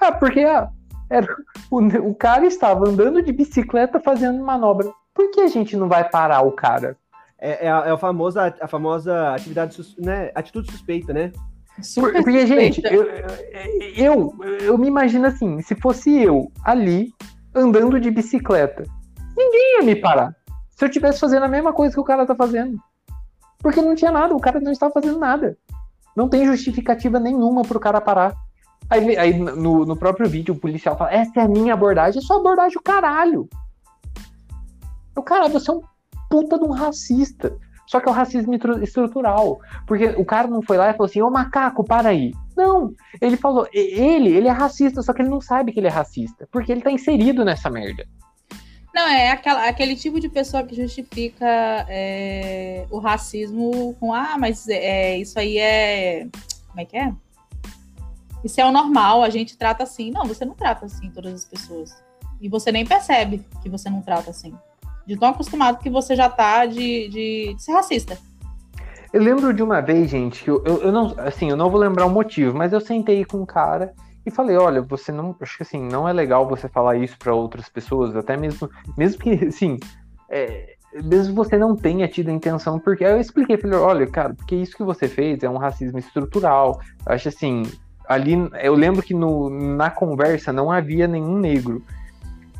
Ah, 0.00 0.12
porque 0.12 0.40
ah, 0.40 0.68
era, 1.10 1.26
o, 1.70 1.78
o 2.10 2.14
cara 2.14 2.46
estava 2.46 2.88
andando 2.88 3.22
de 3.22 3.32
bicicleta 3.32 3.98
fazendo 3.98 4.44
manobra. 4.44 4.92
Por 5.14 5.30
que 5.30 5.40
a 5.40 5.48
gente 5.48 5.76
não 5.76 5.88
vai 5.88 6.08
parar 6.08 6.42
o 6.42 6.52
cara? 6.52 6.96
É, 7.38 7.66
é 7.66 7.70
a, 7.70 7.84
é 7.86 7.90
a 7.90 7.98
famosa, 7.98 8.54
a 8.60 8.68
famosa 8.68 9.34
atividade, 9.34 9.74
sus- 9.74 9.96
né? 9.98 10.30
Atitude 10.34 10.70
suspeita, 10.70 11.12
né? 11.12 11.32
Super 11.82 12.22
porque, 12.22 12.46
gente, 12.46 12.82
eu, 12.84 13.06
eu, 13.96 14.34
eu 14.60 14.78
me 14.78 14.88
imagino 14.88 15.26
assim: 15.26 15.60
se 15.62 15.74
fosse 15.74 16.10
eu 16.22 16.50
ali 16.64 17.12
andando 17.54 18.00
de 18.00 18.10
bicicleta, 18.10 18.84
ninguém 19.36 19.78
ia 19.78 19.82
me 19.82 19.96
parar. 19.96 20.34
Se 20.70 20.84
eu 20.84 20.88
estivesse 20.88 21.20
fazendo 21.20 21.44
a 21.44 21.48
mesma 21.48 21.72
coisa 21.72 21.94
que 21.94 22.00
o 22.00 22.04
cara 22.04 22.26
tá 22.26 22.34
fazendo. 22.34 22.78
Porque 23.58 23.80
não 23.80 23.94
tinha 23.94 24.12
nada, 24.12 24.34
o 24.34 24.40
cara 24.40 24.60
não 24.60 24.72
estava 24.72 24.92
fazendo 24.92 25.18
nada. 25.18 25.56
Não 26.14 26.28
tem 26.28 26.46
justificativa 26.46 27.18
nenhuma 27.18 27.62
pro 27.62 27.80
cara 27.80 28.00
parar. 28.00 28.34
Aí, 28.88 29.16
aí 29.16 29.38
no, 29.38 29.84
no 29.84 29.96
próprio 29.96 30.28
vídeo 30.28 30.54
o 30.54 30.58
policial 30.58 30.96
fala: 30.96 31.12
essa 31.12 31.40
é 31.40 31.42
a 31.42 31.48
minha 31.48 31.74
abordagem, 31.74 32.20
é 32.20 32.24
sua 32.24 32.36
abordagem 32.36 32.78
o 32.78 32.82
caralho. 32.82 33.48
O 35.16 35.22
cara, 35.22 35.48
você 35.48 35.70
é 35.70 35.74
um 35.74 35.80
puta 36.28 36.58
de 36.58 36.64
um 36.64 36.72
racista. 36.72 37.56
Só 37.86 38.00
que 38.00 38.08
é 38.08 38.10
o 38.10 38.14
racismo 38.14 38.54
estru- 38.54 38.82
estrutural. 38.82 39.60
Porque 39.86 40.06
o 40.08 40.24
cara 40.24 40.48
não 40.48 40.62
foi 40.62 40.76
lá 40.76 40.90
e 40.90 40.92
falou 40.92 41.06
assim, 41.06 41.22
ô 41.22 41.30
macaco, 41.30 41.84
para 41.84 42.08
aí. 42.08 42.32
Não, 42.56 42.92
ele 43.20 43.36
falou, 43.36 43.68
ele, 43.72 44.30
ele 44.30 44.48
é 44.48 44.52
racista, 44.52 45.02
só 45.02 45.12
que 45.12 45.22
ele 45.22 45.28
não 45.28 45.40
sabe 45.40 45.72
que 45.72 45.80
ele 45.80 45.86
é 45.86 45.90
racista. 45.90 46.48
Porque 46.50 46.72
ele 46.72 46.82
tá 46.82 46.90
inserido 46.90 47.44
nessa 47.44 47.70
merda. 47.70 48.06
Não, 48.94 49.06
é 49.06 49.30
aquela, 49.30 49.68
aquele 49.68 49.94
tipo 49.94 50.18
de 50.18 50.26
pessoa 50.26 50.62
que 50.62 50.74
justifica 50.74 51.46
é, 51.86 52.86
o 52.90 52.98
racismo 52.98 53.94
com 54.00 54.14
ah, 54.14 54.36
mas 54.38 54.66
é, 54.68 55.18
isso 55.18 55.38
aí 55.38 55.58
é. 55.58 56.26
Como 56.68 56.80
é 56.80 56.84
que 56.86 56.96
é? 56.96 57.12
Isso 58.42 58.58
é 58.58 58.64
o 58.64 58.72
normal, 58.72 59.22
a 59.22 59.28
gente 59.28 59.58
trata 59.58 59.82
assim. 59.82 60.10
Não, 60.10 60.24
você 60.24 60.46
não 60.46 60.54
trata 60.54 60.86
assim 60.86 61.10
todas 61.10 61.34
as 61.34 61.44
pessoas. 61.44 61.94
E 62.40 62.48
você 62.48 62.72
nem 62.72 62.86
percebe 62.86 63.44
que 63.62 63.68
você 63.68 63.90
não 63.90 64.00
trata 64.00 64.30
assim. 64.30 64.54
De 65.06 65.16
tão 65.16 65.28
acostumado 65.28 65.78
que 65.78 65.88
você 65.88 66.16
já 66.16 66.28
tá 66.28 66.66
de, 66.66 67.08
de, 67.08 67.54
de 67.54 67.62
ser 67.62 67.72
racista. 67.72 68.18
Eu 69.12 69.22
lembro 69.22 69.54
de 69.54 69.62
uma 69.62 69.80
vez, 69.80 70.10
gente, 70.10 70.42
que 70.42 70.50
eu, 70.50 70.62
eu, 70.64 70.82
eu 70.82 70.92
não, 70.92 71.14
assim, 71.18 71.48
eu 71.48 71.56
não 71.56 71.70
vou 71.70 71.80
lembrar 71.80 72.06
o 72.06 72.10
motivo, 72.10 72.56
mas 72.56 72.72
eu 72.72 72.80
sentei 72.80 73.24
com 73.24 73.38
um 73.38 73.46
cara 73.46 73.94
e 74.26 74.30
falei, 74.30 74.56
olha, 74.56 74.82
você 74.82 75.12
não, 75.12 75.34
acho 75.40 75.56
que 75.56 75.62
assim, 75.62 75.80
não 75.80 76.08
é 76.08 76.12
legal 76.12 76.48
você 76.48 76.68
falar 76.68 76.96
isso 76.96 77.16
para 77.16 77.32
outras 77.32 77.68
pessoas, 77.68 78.16
até 78.16 78.36
mesmo, 78.36 78.68
mesmo 78.98 79.22
que, 79.22 79.30
assim, 79.46 79.78
é, 80.28 80.74
mesmo 81.04 81.34
você 81.34 81.56
não 81.56 81.76
tenha 81.76 82.08
tido 82.08 82.28
a 82.28 82.32
intenção, 82.32 82.78
porque 82.78 83.04
aí 83.04 83.12
eu 83.12 83.20
expliquei, 83.20 83.56
falei, 83.56 83.78
olha, 83.78 84.06
cara, 84.06 84.34
porque 84.34 84.56
isso 84.56 84.76
que 84.76 84.82
você 84.82 85.06
fez 85.06 85.42
é 85.44 85.48
um 85.48 85.56
racismo 85.56 85.98
estrutural, 85.98 86.80
eu 87.06 87.12
acho 87.12 87.28
assim, 87.28 87.62
ali, 88.08 88.34
eu 88.62 88.74
lembro 88.74 89.02
que 89.02 89.14
no, 89.14 89.48
na 89.48 89.90
conversa 89.90 90.52
não 90.52 90.70
havia 90.70 91.06
nenhum 91.06 91.38
negro, 91.38 91.82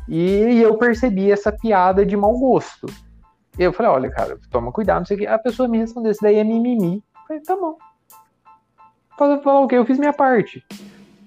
e 0.07 0.61
eu 0.61 0.77
percebi 0.77 1.31
essa 1.31 1.51
piada 1.51 2.05
de 2.05 2.15
mau 2.15 2.37
gosto. 2.37 2.87
Eu 3.57 3.73
falei, 3.73 3.91
olha, 3.91 4.09
cara, 4.11 4.39
toma 4.51 4.71
cuidado, 4.71 4.99
não 4.99 5.05
sei 5.05 5.17
o 5.17 5.19
que. 5.19 5.27
A 5.27 5.39
pessoa 5.39 5.67
me 5.67 5.77
respondeu, 5.79 6.11
isso 6.11 6.21
daí 6.21 6.35
é 6.35 6.43
mimimi. 6.43 7.03
Eu 7.15 7.21
falei, 7.27 7.41
tá 7.43 7.55
bom. 7.55 7.77
Falar 9.17 9.61
o 9.61 9.67
quê? 9.67 9.75
Eu 9.75 9.85
fiz 9.85 9.97
minha 9.97 10.13
parte. 10.13 10.63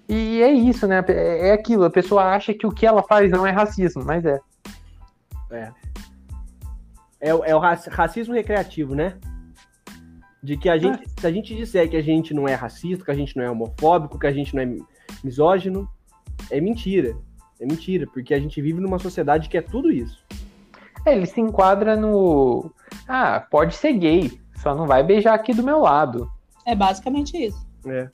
E 0.09 0.41
é 0.43 0.51
isso, 0.53 0.87
né? 0.87 1.05
É 1.09 1.49
é 1.49 1.53
aquilo, 1.53 1.85
a 1.85 1.91
pessoa 1.91 2.23
acha 2.25 2.55
que 2.55 2.67
o 2.67 2.71
que 2.73 2.87
ela 2.87 3.03
faz 3.03 3.31
não 3.31 3.47
é 3.47 3.51
racismo, 3.51 4.05
mas 4.05 4.25
é. 4.25 4.39
É, 7.21 7.35
o- 7.35 7.45
é 7.45 7.55
o 7.55 7.59
raci- 7.59 7.91
racismo 7.91 8.33
recreativo, 8.35 8.95
né? 8.95 9.17
De 10.43 10.57
que 10.57 10.69
a 10.71 10.79
gente, 10.79 11.03
se 11.19 11.27
a 11.27 11.31
gente 11.33 11.55
disser 11.55 11.89
que 11.91 11.97
a 11.97 12.03
gente 12.03 12.33
não 12.33 12.49
é 12.49 12.55
racista, 12.55 13.05
que 13.05 13.11
a 13.11 13.15
gente 13.15 13.37
não 13.37 13.45
é 13.45 13.51
homofóbico, 13.51 14.19
que 14.19 14.27
a 14.27 14.33
gente 14.33 14.55
não 14.55 14.63
é 14.63 14.67
mi- 14.67 14.83
misógino, 15.23 15.87
é 16.51 16.61
mentira. 16.61 17.15
É 17.61 17.67
mentira, 17.67 18.07
porque 18.07 18.33
a 18.35 18.41
gente 18.41 18.61
vive 18.61 18.81
numa 18.81 18.99
sociedade 18.99 19.49
que 19.49 19.59
é 19.59 19.63
tudo 19.63 19.91
isso. 19.93 20.25
É, 21.05 21.15
ele 21.15 21.27
se 21.27 21.41
enquadra 21.41 21.97
no. 21.97 22.71
Ah, 23.07 23.41
pode 23.51 23.75
ser 23.75 23.93
gay, 23.95 24.41
só 24.57 24.75
não 24.75 24.87
vai 24.87 25.03
beijar 25.03 25.35
aqui 25.35 25.53
do 25.55 25.63
meu 25.63 25.79
lado. 25.81 26.31
É 26.67 26.75
basicamente 26.75 27.37
isso. 27.37 27.67
É. 27.87 28.09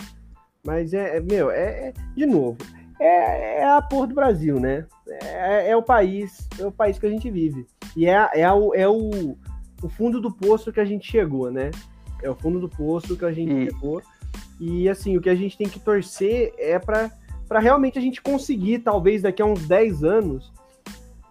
Mas 0.65 0.93
é, 0.93 1.17
é- 1.17 1.21
meu, 1.21 1.51
é, 1.51 1.89
é- 1.89 1.93
de 2.17 2.27
novo, 2.27 2.57
é, 3.01 3.61
é 3.61 3.65
a 3.71 3.81
porra 3.83 4.09
do 4.09 4.15
Brasil, 4.15 4.59
né? 4.59 4.85
É, 5.09 5.71
é 5.71 5.77
o 5.77 5.83
país, 5.83 6.49
é 6.59 6.67
o 6.67 6.73
país 6.73 6.99
que 6.99 7.07
a 7.07 7.11
gente 7.11 7.31
vive. 7.31 7.67
E 7.97 8.07
é, 8.07 8.29
é, 8.35 8.53
o, 8.53 8.75
é 8.75 8.89
o, 8.89 9.37
o 9.83 9.89
fundo 9.89 10.21
do 10.21 10.31
poço 10.33 10.73
que 10.73 10.81
a 10.81 10.85
gente 10.85 11.09
chegou, 11.11 11.51
né? 11.51 11.71
É 12.23 12.29
o 12.31 12.35
fundo 12.35 12.59
do 12.59 12.69
poço 12.69 13.17
que 13.17 13.25
a 13.25 13.33
gente 13.33 13.53
E- 13.53 13.71
chegou. 13.71 14.03
E 14.59 14.89
assim, 14.89 15.17
o 15.17 15.21
que 15.21 15.29
a 15.31 15.35
gente 15.35 15.57
tem 15.57 15.69
que 15.69 15.79
torcer 15.79 16.53
é 16.59 16.79
para 16.79 17.11
para 17.49 17.61
realmente 17.61 17.99
a 17.99 18.03
gente 18.03 18.21
conseguir, 18.21 18.81
talvez 18.81 19.23
daqui 19.23 19.41
a 19.41 19.47
uns 19.47 19.67
10 19.67 20.05
anos, 20.05 20.53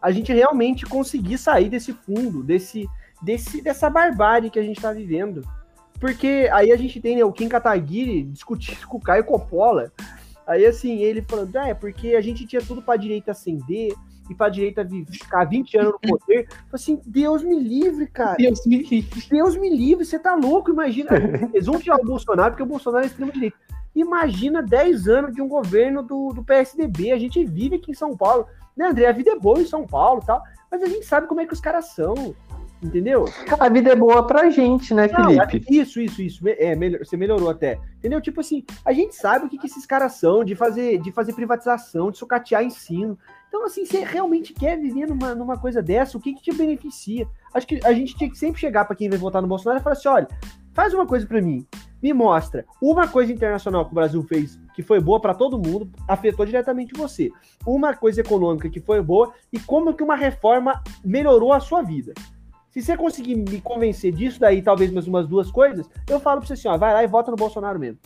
a 0.02 0.12
gente 0.12 0.32
realmente 0.32 0.86
conseguir 0.86 1.38
sair 1.38 1.70
desse 1.70 1.94
fundo, 1.94 2.44
desse, 2.44 2.88
desse 3.22 3.62
dessa 3.62 3.90
barbárie 3.90 4.50
que 4.50 4.60
a 4.60 4.64
gente 4.64 4.82
tá 4.82 4.92
vivendo. 4.92 5.42
Porque 6.00 6.50
aí 6.52 6.72
a 6.72 6.76
gente 6.76 7.00
tem 7.00 7.16
né, 7.16 7.24
o 7.24 7.32
Kim 7.32 7.50
Kataguiri 7.50 8.24
discutindo 8.24 8.86
com 8.88 8.98
o 8.98 9.02
Caio 9.02 9.24
Coppola. 9.24 9.92
Aí 10.46 10.66
assim, 10.66 11.00
ele 11.00 11.22
falando, 11.22 11.56
ah, 11.56 11.70
é 11.70 11.74
porque 11.74 12.16
a 12.16 12.22
gente 12.22 12.46
tinha 12.46 12.62
tudo 12.62 12.82
pra 12.82 12.98
direita 12.98 13.32
ascender 13.32 13.94
e 14.30 14.36
pra 14.36 14.50
direita 14.50 14.88
ficar 15.10 15.46
20 15.46 15.78
anos 15.78 15.94
no 15.94 16.00
poder. 16.00 16.48
Assim, 16.72 17.02
Deus 17.06 17.44
me 17.44 17.60
livre, 17.60 18.08
cara. 18.08 18.36
Deus 18.38 18.66
me 18.66 18.78
livre. 18.84 19.24
Deus 19.30 19.58
me 19.58 19.70
livre, 19.70 20.06
você 20.06 20.20
tá 20.20 20.36
louco, 20.36 20.72
imagina. 20.72 21.10
Eles 21.54 21.66
vão 21.66 21.80
tirar 21.80 21.98
o 21.98 22.06
Bolsonaro 22.06 22.52
porque 22.52 22.64
o 22.64 22.68
Bolsonaro 22.68 23.06
é 23.06 23.08
extremo 23.08 23.32
direita. 23.32 23.58
Imagina 23.96 24.62
10 24.62 25.08
anos 25.08 25.34
de 25.34 25.42
um 25.42 25.48
governo 25.48 26.04
do, 26.04 26.34
do 26.34 26.44
PSDB. 26.44 27.12
A 27.12 27.18
gente 27.18 27.44
vive 27.46 27.78
aqui 27.78 27.92
em 27.92 27.96
São 27.96 28.16
Paulo. 28.16 28.46
Né, 28.76 28.88
André? 28.88 29.08
A 29.08 29.12
vida 29.14 29.32
é 29.32 29.40
boa 29.40 29.60
em 29.60 29.66
São 29.66 29.88
Paulo 29.88 30.22
tal. 30.26 30.42
Mas 30.70 30.84
a 30.84 30.88
gente 30.88 31.06
sabe 31.06 31.28
como 31.28 31.40
é 31.40 31.46
que 31.46 31.54
os 31.54 31.62
caras 31.62 31.86
são. 31.94 32.36
Entendeu? 32.84 33.26
A 33.58 33.70
vida 33.70 33.90
é 33.92 33.96
boa 33.96 34.28
pra 34.28 34.50
gente, 34.50 34.94
né, 34.94 35.08
Não, 35.08 35.26
Felipe? 35.48 35.66
isso, 35.70 36.00
isso, 36.00 36.22
isso. 36.22 36.44
Me- 36.44 36.52
É, 36.60 36.76
melhor, 36.76 37.00
você 37.04 37.16
melhorou 37.16 37.50
até. 37.50 37.80
Entendeu? 37.98 38.20
Tipo 38.22 38.42
assim, 38.42 38.64
a 38.84 38.92
gente 38.92 39.16
sabe 39.16 39.46
o 39.46 39.50
que, 39.50 39.58
que 39.58 39.66
esses 39.66 39.86
caras 39.86 40.14
são 40.16 40.44
de 40.44 40.56
fazer, 40.56 41.00
de 41.00 41.12
fazer 41.12 41.34
privatização, 41.34 42.12
de 42.12 42.18
sucatear 42.18 42.64
ensino. 42.64 43.18
Então, 43.48 43.66
assim, 43.66 43.86
você 43.86 44.04
realmente 44.04 44.54
quer 44.54 44.78
viver 44.78 45.08
numa, 45.08 45.34
numa 45.34 45.58
coisa 45.58 45.82
dessa, 45.82 46.18
o 46.18 46.22
que, 46.22 46.34
que 46.34 46.44
te 46.44 46.54
beneficia? 46.54 47.26
Acho 47.54 47.66
que 47.66 47.80
a 47.84 47.94
gente 47.94 48.16
tinha 48.18 48.30
que 48.30 48.38
sempre 48.38 48.60
chegar 48.60 48.84
para 48.86 48.96
quem 48.96 49.10
vai 49.10 49.18
votar 49.18 49.42
no 49.42 49.48
Bolsonaro 49.48 49.80
e 49.80 49.84
falar 49.84 49.94
assim: 49.94 50.10
olha, 50.10 50.28
faz 50.76 50.94
uma 50.94 51.08
coisa 51.08 51.26
para 51.26 51.42
mim. 51.42 51.66
Me 52.04 52.14
mostra 52.14 52.66
uma 52.80 53.08
coisa 53.08 53.34
internacional 53.34 53.86
que 53.86 53.92
o 53.92 53.96
Brasil 53.96 54.22
fez 54.24 54.60
que 54.76 54.84
foi 54.84 55.00
boa 55.00 55.20
para 55.22 55.34
todo 55.34 55.58
mundo, 55.58 55.90
afetou 56.06 56.46
diretamente 56.46 56.94
você. 56.94 57.32
Uma 57.66 57.96
coisa 57.96 58.20
econômica 58.20 58.70
que 58.70 58.82
foi 58.82 59.02
boa 59.02 59.34
e 59.52 59.60
como 59.60 59.94
que 59.94 60.04
uma 60.04 60.16
reforma 60.16 60.84
melhorou 61.04 61.54
a 61.54 61.62
sua 61.62 61.82
vida. 61.82 62.14
Se 62.70 62.82
você 62.82 62.98
conseguir 62.98 63.38
me 63.38 63.62
convencer 63.62 64.12
disso 64.12 64.38
daí, 64.38 64.62
talvez 64.62 64.92
mais 64.92 65.08
umas 65.08 65.26
duas 65.26 65.50
coisas, 65.50 65.90
eu 66.10 66.20
falo 66.20 66.42
pra 66.42 66.48
você 66.48 66.54
assim, 66.54 66.68
ó, 66.68 66.78
vai 66.78 66.94
lá 66.94 67.04
e 67.06 67.08
vota 67.08 67.32
no 67.32 67.38
Bolsonaro 67.38 67.80
mesmo. 67.80 68.00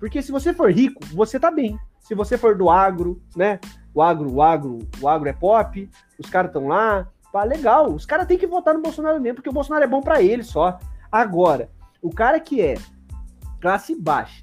Porque 0.00 0.20
se 0.20 0.32
você 0.32 0.52
for 0.52 0.72
rico, 0.72 1.00
você 1.14 1.38
tá 1.38 1.50
bem. 1.50 1.78
Se 2.00 2.12
você 2.12 2.36
for 2.36 2.56
do 2.56 2.68
agro, 2.68 3.22
né? 3.36 3.60
O 3.94 4.02
agro, 4.02 4.32
o 4.32 4.42
agro, 4.42 4.78
o 5.00 5.08
agro 5.08 5.28
é 5.28 5.32
pop, 5.32 5.88
os 6.18 6.28
caras 6.28 6.48
estão 6.48 6.66
lá, 6.66 7.06
pá, 7.32 7.44
legal. 7.44 7.92
Os 7.92 8.04
caras 8.04 8.26
têm 8.26 8.36
que 8.36 8.46
votar 8.48 8.74
no 8.74 8.82
Bolsonaro 8.82 9.20
mesmo, 9.20 9.36
porque 9.36 9.48
o 9.48 9.52
Bolsonaro 9.52 9.84
é 9.84 9.88
bom 9.88 10.00
pra 10.00 10.20
ele 10.20 10.42
só. 10.42 10.76
Agora, 11.10 11.70
o 12.02 12.10
cara 12.10 12.38
que 12.38 12.60
é 12.60 12.74
classe 13.60 13.94
baixa, 13.94 14.42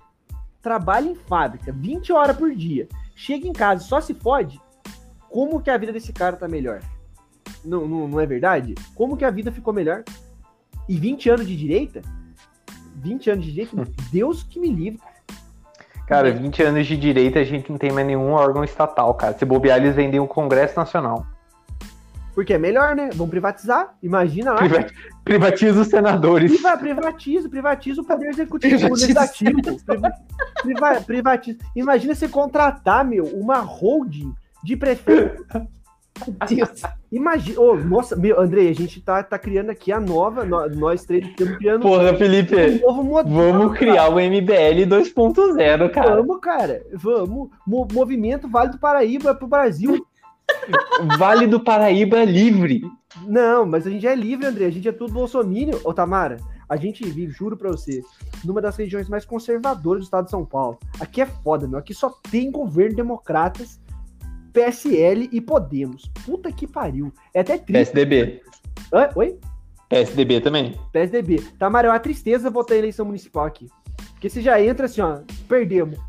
trabalha 0.62 1.10
em 1.10 1.16
fábrica 1.16 1.72
20 1.72 2.12
horas 2.12 2.36
por 2.36 2.54
dia, 2.54 2.88
chega 3.16 3.48
em 3.48 3.54
casa 3.54 3.84
e 3.84 3.88
só 3.88 4.02
se 4.02 4.14
fode, 4.14 4.60
como 5.30 5.62
que 5.62 5.70
a 5.70 5.78
vida 5.78 5.94
desse 5.94 6.12
cara 6.12 6.36
tá 6.36 6.48
melhor? 6.48 6.82
Não, 7.64 7.88
não, 7.88 8.08
não 8.08 8.20
é 8.20 8.26
verdade? 8.26 8.74
Como 8.96 9.16
que 9.16 9.26
a 9.26 9.30
vida 9.30 9.52
ficou 9.52 9.74
melhor? 9.74 10.04
E 10.88 10.98
20 10.98 11.30
anos 11.30 11.48
de 11.48 11.56
direita? 11.56 12.02
20 12.96 13.30
anos 13.30 13.46
de 13.46 13.52
direita? 13.52 13.76
Deus 14.12 14.44
que 14.44 14.60
me 14.60 14.70
livre. 14.70 15.02
Cara, 16.08 16.32
20 16.32 16.64
anos 16.64 16.86
de 16.86 16.96
direita 16.96 17.40
a 17.40 17.44
gente 17.44 17.72
não 17.72 17.78
tem 17.78 17.92
mais 17.92 18.06
nenhum 18.06 18.32
órgão 18.32 18.64
estatal, 18.64 19.14
cara. 19.16 19.38
Se 19.38 19.44
bobear, 19.44 19.78
eles 19.78 19.96
vendem 19.96 20.20
o 20.20 20.28
Congresso 20.28 20.76
Nacional. 20.76 21.26
Porque 22.36 22.54
é 22.54 22.58
melhor, 22.60 22.96
né? 22.96 23.10
Vão 23.16 23.28
privatizar. 23.30 23.96
Imagina 24.04 24.52
lá. 24.52 24.58
Priva- 24.58 24.86
Privatiza 25.24 25.82
os 25.82 25.88
senadores. 25.88 26.52
Priva, 26.52 26.78
privatiza, 26.78 27.50
privatiza 27.50 28.02
o 28.02 28.06
poder 28.06 28.28
executivo, 28.30 28.78
Privatiza. 28.78 29.02
legislativo. 29.08 29.62
Priva, 29.86 30.12
priva- 30.62 31.02
privatiza. 31.02 31.58
Imagina 31.76 32.14
você 32.14 32.28
contratar, 32.28 33.04
meu, 33.06 33.24
uma 33.28 33.60
holding 33.60 34.34
de 34.64 34.76
prefeito. 34.78 35.44
Deus. 36.48 36.82
Imagina. 37.12 37.60
Ô, 37.60 37.76
nossa, 37.76 38.16
meu, 38.16 38.40
Andrei, 38.40 38.70
a 38.70 38.74
gente 38.74 39.02
tá, 39.02 39.22
tá 39.22 39.38
criando 39.38 39.70
aqui 39.70 39.92
a 39.92 40.00
nova. 40.00 40.46
nó- 40.46 40.68
Nós 40.70 41.04
três 41.04 41.26
estamos 41.28 41.58
criando 41.58 41.82
Porra, 41.82 42.14
um 42.14 42.18
Felipe, 42.18 42.82
novo 42.82 43.04
modelo. 43.04 43.36
vamos 43.36 43.78
criar 43.78 44.08
o 44.10 44.18
MBL 44.20 44.86
2.0, 44.86 45.90
cara. 45.92 46.16
Vamos, 46.18 46.40
cara. 46.40 46.82
Vamos. 46.94 47.50
Mo- 47.68 47.88
movimento 47.92 48.48
Vale 48.48 48.72
do 48.72 48.78
Paraíba 48.80 49.36
pro 49.36 49.48
Brasil. 49.48 50.06
Vale 51.18 51.48
do 51.48 51.60
Paraíba 51.60 52.24
livre. 52.24 52.82
Não, 53.26 53.66
mas 53.66 53.86
a 53.88 53.90
gente 53.90 54.06
é 54.06 54.16
livre, 54.16 54.46
André. 54.46 54.66
A 54.66 54.70
gente 54.70 54.88
é 54.88 54.92
tudo 54.92 55.14
bolsominion. 55.14 55.78
Ô, 55.84 55.94
Tamara, 55.94 56.38
a 56.68 56.76
gente 56.76 57.04
vive, 57.04 57.32
juro 57.32 57.56
pra 57.56 57.70
você, 57.70 58.02
numa 58.44 58.62
das 58.62 58.76
regiões 58.76 59.08
mais 59.08 59.26
conservadoras 59.26 60.02
do 60.02 60.06
estado 60.06 60.26
de 60.26 60.32
São 60.32 60.46
Paulo. 60.46 60.80
Aqui 61.00 61.22
é 61.22 61.26
foda, 61.26 61.68
meu. 61.68 61.80
Aqui 61.80 61.94
só 61.94 62.10
tem 62.32 62.52
governo 62.52 62.96
democratas, 62.96 63.80
PSL 64.52 65.30
e 65.32 65.40
Podemos. 65.40 66.10
Puta 66.26 66.52
que 66.52 66.68
pariu. 66.68 67.14
É 67.34 67.42
até 67.42 67.58
triste. 67.58 67.92
PSDB. 67.92 68.42
Hã? 68.94 69.10
Oi? 69.16 69.40
PSDB 69.90 70.42
também. 70.42 70.76
PSDB. 70.92 71.42
Tamara, 71.60 71.88
é 71.88 71.92
uma 71.92 72.00
tristeza 72.00 72.50
votar 72.50 72.76
em 72.76 72.80
eleição 72.80 73.06
municipal 73.06 73.46
aqui. 73.46 73.68
Porque 74.14 74.30
você 74.30 74.42
já 74.42 74.62
entra 74.62 74.86
assim, 74.88 75.02
ó, 75.02 75.20
perdemos. 75.48 76.00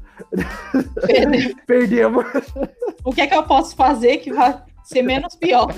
Perdeu. 1.06 1.55
Perdemos. 1.66 2.24
O 3.05 3.12
que 3.12 3.20
é 3.20 3.26
que 3.26 3.34
eu 3.34 3.43
posso 3.43 3.76
fazer 3.76 4.18
que 4.18 4.32
vai 4.32 4.59
ser 4.84 5.02
menos 5.02 5.36
pior? 5.36 5.74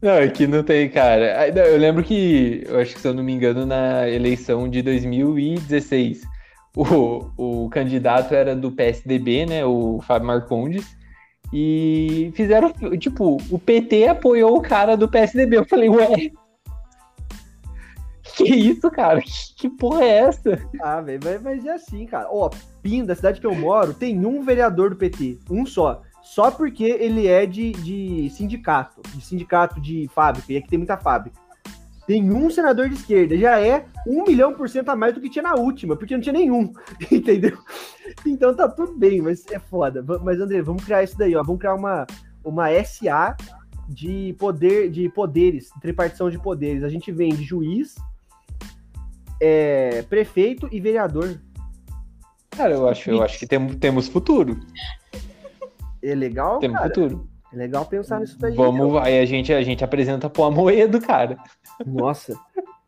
Não, 0.00 0.18
aqui 0.18 0.46
não 0.46 0.62
tem, 0.62 0.88
cara. 0.88 1.40
Ah, 1.40 1.48
Eu 1.48 1.78
lembro 1.78 2.04
que, 2.04 2.64
eu 2.66 2.78
acho 2.78 2.94
que 2.94 3.00
se 3.00 3.08
eu 3.08 3.14
não 3.14 3.22
me 3.22 3.32
engano, 3.32 3.66
na 3.66 4.08
eleição 4.08 4.68
de 4.68 4.82
2016, 4.82 6.22
o, 6.76 7.30
o 7.36 7.68
candidato 7.70 8.34
era 8.34 8.54
do 8.54 8.70
PSDB, 8.70 9.46
né? 9.46 9.64
O 9.64 10.00
Fábio 10.06 10.28
Marcondes. 10.28 10.96
E 11.52 12.30
fizeram, 12.34 12.72
tipo, 12.98 13.38
o 13.50 13.58
PT 13.58 14.06
apoiou 14.08 14.56
o 14.56 14.62
cara 14.62 14.96
do 14.96 15.08
PSDB. 15.08 15.56
Eu 15.56 15.64
falei, 15.64 15.88
ué. 15.88 16.30
Que 18.38 18.54
isso, 18.54 18.88
cara? 18.90 19.20
Que 19.56 19.68
porra 19.68 20.04
é 20.04 20.18
essa? 20.18 20.56
Ah, 20.80 21.00
velho, 21.00 21.20
mas, 21.42 21.66
é 21.66 21.72
assim, 21.72 22.06
cara. 22.06 22.28
Ó, 22.30 22.48
Pinda, 22.80 23.14
cidade 23.14 23.40
que 23.40 23.46
eu 23.46 23.54
moro, 23.54 23.92
tem 23.92 24.24
um 24.24 24.42
vereador 24.42 24.90
do 24.90 24.96
PT. 24.96 25.38
Um 25.50 25.66
só. 25.66 26.02
Só 26.22 26.50
porque 26.50 26.84
ele 26.84 27.26
é 27.26 27.44
de, 27.44 27.72
de 27.72 28.30
sindicato. 28.30 29.00
De 29.14 29.20
sindicato 29.20 29.80
de 29.80 30.08
fábrica. 30.14 30.52
E 30.52 30.56
aqui 30.56 30.68
tem 30.68 30.78
muita 30.78 30.96
fábrica. 30.96 31.36
Tem 32.06 32.32
um 32.32 32.48
senador 32.48 32.88
de 32.88 32.94
esquerda. 32.94 33.36
Já 33.36 33.60
é 33.60 33.84
um 34.06 34.22
milhão 34.22 34.54
por 34.54 34.68
cento 34.68 34.90
a 34.90 34.96
mais 34.96 35.12
do 35.12 35.20
que 35.20 35.28
tinha 35.28 35.42
na 35.42 35.54
última, 35.54 35.96
porque 35.96 36.14
não 36.14 36.22
tinha 36.22 36.32
nenhum. 36.32 36.72
Entendeu? 37.10 37.58
Então 38.24 38.54
tá 38.54 38.68
tudo 38.68 38.96
bem, 38.96 39.20
mas 39.20 39.44
é 39.50 39.58
foda. 39.58 40.04
Mas, 40.22 40.40
André, 40.40 40.62
vamos 40.62 40.84
criar 40.84 41.02
isso 41.02 41.18
daí, 41.18 41.34
ó. 41.34 41.42
Vamos 41.42 41.58
criar 41.58 41.74
uma, 41.74 42.06
uma 42.44 42.68
SA 42.84 43.36
de 43.88 44.36
poder, 44.38 44.90
de 44.90 45.08
poderes, 45.08 45.70
tripartição 45.80 46.30
de 46.30 46.38
poderes. 46.38 46.84
A 46.84 46.88
gente 46.88 47.10
vem 47.10 47.30
de 47.34 47.42
juiz, 47.42 47.96
é, 49.40 50.02
prefeito 50.02 50.68
e 50.72 50.80
vereador. 50.80 51.40
Cara, 52.50 52.74
eu 52.74 52.88
acho, 52.88 53.10
eu 53.10 53.22
acho 53.22 53.38
que 53.38 53.46
tem- 53.46 53.68
temos 53.74 54.08
futuro. 54.08 54.58
É 56.02 56.14
legal, 56.14 56.58
Temos 56.58 56.76
cara. 56.78 56.88
futuro. 56.88 57.28
É 57.52 57.56
legal 57.56 57.84
pensar 57.86 58.20
nisso 58.20 58.38
daí. 58.38 58.54
Vamos, 58.54 58.96
aí 59.02 59.18
a 59.20 59.24
gente, 59.26 59.52
a 59.52 59.62
gente 59.62 59.82
apresenta 59.82 60.28
pro 60.28 60.44
Amoedo, 60.44 61.00
cara. 61.00 61.36
Nossa. 61.86 62.36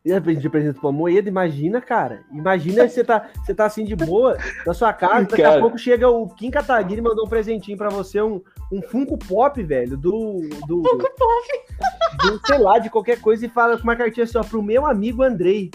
E 0.03 0.13
a 0.13 0.19
gente 0.19 0.47
apresenta 0.47 0.81
pra 0.81 0.91
moeda, 0.91 1.29
imagina, 1.29 1.79
cara. 1.81 2.23
Imagina 2.33 2.89
você 2.89 3.05
tá, 3.05 3.29
você 3.45 3.55
tá 3.55 3.67
assim 3.67 3.85
de 3.85 3.95
boa 3.95 4.39
na 4.67 4.73
sua 4.73 4.95
casa, 4.95 5.27
daqui 5.27 5.43
a 5.43 5.51
Cara. 5.51 5.61
pouco 5.61 5.77
chega 5.77 6.09
o 6.09 6.27
Kim 6.27 6.51
Kataguiri 6.51 7.01
e 7.01 7.05
mandou 7.05 7.27
um 7.27 7.29
presentinho 7.29 7.77
pra 7.77 7.91
você, 7.91 8.21
um, 8.23 8.41
um 8.73 8.81
Funko 8.81 9.19
Pop, 9.19 9.63
velho, 9.63 9.99
do, 9.99 10.41
do, 10.67 10.83
Funko 10.83 11.11
Pop. 11.19 11.49
do, 12.23 12.47
sei 12.47 12.59
lá, 12.59 12.79
de 12.79 12.89
qualquer 12.89 13.21
coisa 13.21 13.45
e 13.45 13.51
fala 13.51 13.77
com 13.77 13.83
uma 13.83 13.95
cartinha 13.95 14.25
assim, 14.25 14.39
ó, 14.39 14.43
pro 14.43 14.63
meu 14.63 14.87
amigo 14.87 15.23
Andrei. 15.23 15.71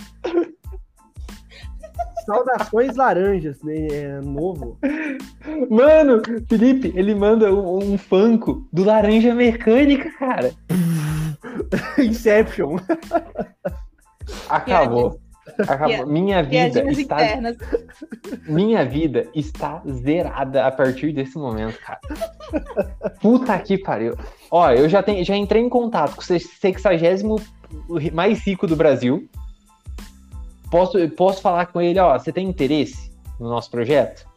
Saudações 2.26 2.96
laranjas, 2.96 3.62
né? 3.64 3.88
É 3.88 4.22
novo. 4.22 4.78
Mano, 5.70 6.22
Felipe, 6.48 6.92
ele 6.96 7.14
manda 7.14 7.54
um, 7.54 7.94
um 7.94 7.98
Funko 7.98 8.68
do 8.72 8.84
Laranja 8.84 9.34
Mecânica, 9.34 10.10
cara. 10.18 10.52
Inception. 11.98 12.78
Acabou. 14.50 15.20
Acabou. 15.68 16.08
Minha 16.08 16.42
vida 16.42 16.92
está, 16.92 17.24
internas. 17.24 17.58
minha 18.48 18.84
vida 18.84 19.28
está 19.34 19.82
zerada 19.88 20.66
a 20.66 20.72
partir 20.72 21.14
desse 21.14 21.38
momento, 21.38 21.80
cara. 21.80 22.00
Puta 23.22 23.58
que 23.60 23.78
pariu. 23.78 24.18
Ó, 24.50 24.72
eu 24.72 24.90
já, 24.90 25.04
tenho, 25.04 25.24
já 25.24 25.36
entrei 25.36 25.62
em 25.62 25.70
contato 25.70 26.16
com 26.16 26.22
o 26.22 26.26
60 26.26 26.90
mais 28.12 28.40
rico 28.46 28.66
do 28.68 28.76
Brasil. 28.76 29.30
Posso, 30.76 31.10
posso 31.12 31.42
falar 31.42 31.68
com 31.68 31.80
ele, 31.82 31.98
ó, 32.00 32.20
você 32.20 32.34
tem 32.34 32.50
interesse 32.50 33.10
no 33.40 33.48
nosso 33.48 33.72
projeto? 33.72 34.28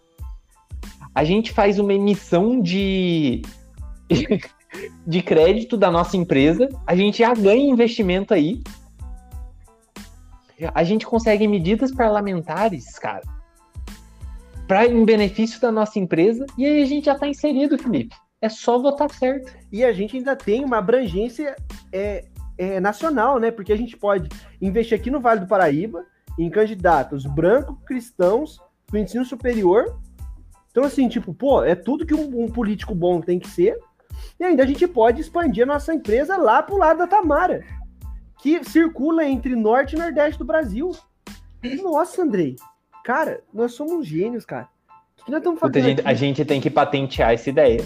A 1.13 1.25
gente 1.25 1.51
faz 1.51 1.81
uma 1.81 1.93
emissão 1.93 2.61
de 2.63 3.43
de 5.05 5.21
crédito 5.21 5.77
da 5.77 5.91
nossa 5.91 6.17
empresa, 6.17 6.69
a 6.87 6.95
gente 6.95 7.19
já 7.19 7.35
ganha 7.35 7.69
investimento 7.69 8.33
aí. 8.33 8.63
A 10.73 10.85
gente 10.85 11.05
consegue 11.05 11.49
medidas 11.49 11.93
parlamentares, 11.93 12.97
cara, 13.01 13.25
para 14.69 14.87
em 14.87 15.05
benefício 15.05 15.61
da 15.61 15.73
nossa 15.73 15.99
empresa, 15.99 16.47
e 16.57 16.65
aí 16.65 16.83
a 16.83 16.87
gente 16.87 17.07
já 17.07 17.19
tá 17.19 17.27
inserido, 17.27 17.77
Felipe. 17.77 18.15
É 18.41 18.49
só 18.49 18.79
votar 18.79 19.11
certo. 19.11 19.53
E 19.73 19.83
a 19.83 19.93
gente 19.93 20.17
ainda 20.17 20.37
tem 20.37 20.65
uma 20.65 20.79
abrangência 20.79 21.57
é, 21.93 22.27
é, 22.57 22.79
nacional, 22.79 23.41
né? 23.41 23.51
Porque 23.51 23.73
a 23.73 23.77
gente 23.77 23.97
pode 23.97 24.29
investir 24.63 24.97
aqui 24.97 25.11
no 25.11 25.19
Vale 25.19 25.41
do 25.41 25.49
Paraíba 25.49 26.07
em 26.39 26.49
candidatos 26.49 27.27
brancos, 27.27 27.77
cristãos, 27.85 28.61
do 28.91 28.97
ensino 28.97 29.25
superior. 29.25 29.99
Então, 30.71 30.85
assim, 30.85 31.09
tipo, 31.09 31.35
pô, 31.35 31.65
é 31.65 31.75
tudo 31.75 32.07
que 32.07 32.15
um, 32.15 32.45
um 32.45 32.49
político 32.49 32.95
bom 32.95 33.21
tem 33.21 33.39
que 33.39 33.49
ser. 33.49 33.79
E 34.39 34.45
ainda 34.45 34.63
a 34.63 34.67
gente 34.67 34.87
pode 34.87 35.21
expandir 35.21 35.65
a 35.65 35.67
nossa 35.67 35.93
empresa 35.93 36.37
lá 36.37 36.63
pro 36.63 36.77
lado 36.77 36.99
da 36.99 37.07
Tamara, 37.07 37.65
que 38.41 38.63
circula 38.65 39.25
entre 39.25 39.57
norte 39.57 39.97
e 39.97 39.99
nordeste 39.99 40.39
do 40.39 40.45
Brasil. 40.45 40.93
Nossa, 41.83 42.23
Andrei. 42.23 42.57
Cara, 43.05 43.43
nós 43.53 43.73
somos 43.73 44.07
gênios, 44.07 44.45
cara. 44.45 44.69
O 45.21 45.25
que 45.25 45.31
nós 45.31 45.39
estamos 45.39 45.61
Puta, 45.61 45.73
fazendo? 45.73 45.85
a, 45.85 45.89
gente, 45.89 46.01
aqui? 46.01 46.09
a 46.09 46.15
gente 46.15 46.45
tem 46.45 46.61
que 46.61 46.71
patentear 46.71 47.33
essa 47.33 47.51
ideia. 47.51 47.85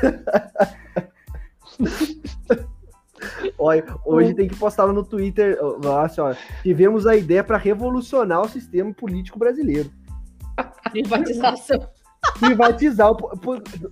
Olha, 3.58 3.84
hoje 4.04 4.34
tem 4.34 4.48
que 4.48 4.56
postar 4.56 4.84
lá 4.84 4.92
no 4.92 5.04
Twitter. 5.04 5.58
Assim, 6.02 6.20
ó, 6.20 6.34
tivemos 6.62 7.06
a 7.06 7.16
ideia 7.16 7.44
para 7.44 7.56
revolucionar 7.56 8.42
o 8.42 8.48
sistema 8.48 8.92
político 8.92 9.38
brasileiro. 9.38 9.90
Privatização. 10.90 11.88
Privatizar. 12.38 13.10
o, 13.10 13.18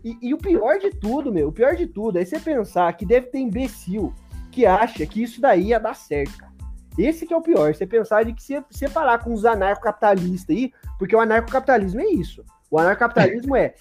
e, 0.04 0.18
e 0.28 0.34
o 0.34 0.38
pior 0.38 0.78
de 0.78 0.90
tudo, 0.90 1.32
meu, 1.32 1.48
o 1.48 1.52
pior 1.52 1.74
de 1.74 1.86
tudo 1.86 2.18
é 2.18 2.24
você 2.24 2.38
pensar 2.38 2.92
que 2.94 3.06
deve 3.06 3.26
ter 3.28 3.38
imbecil 3.38 4.12
que 4.50 4.66
acha 4.66 5.06
que 5.06 5.22
isso 5.22 5.40
daí 5.40 5.68
ia 5.68 5.80
dar 5.80 5.94
certo, 5.94 6.36
cara. 6.38 6.52
Esse 6.98 7.24
que 7.26 7.32
é 7.32 7.36
o 7.36 7.42
pior, 7.42 7.72
você 7.72 7.86
pensar 7.86 8.24
de 8.24 8.32
que 8.32 8.42
se 8.42 8.60
separar 8.70 9.22
com 9.22 9.32
os 9.32 9.44
anarcocapitalistas 9.44 10.56
aí, 10.56 10.72
porque 10.98 11.14
o 11.14 11.20
anarcocapitalismo 11.20 12.00
é 12.00 12.06
isso. 12.06 12.44
O 12.70 12.78
anarcocapitalismo 12.78 13.54
é 13.54 13.74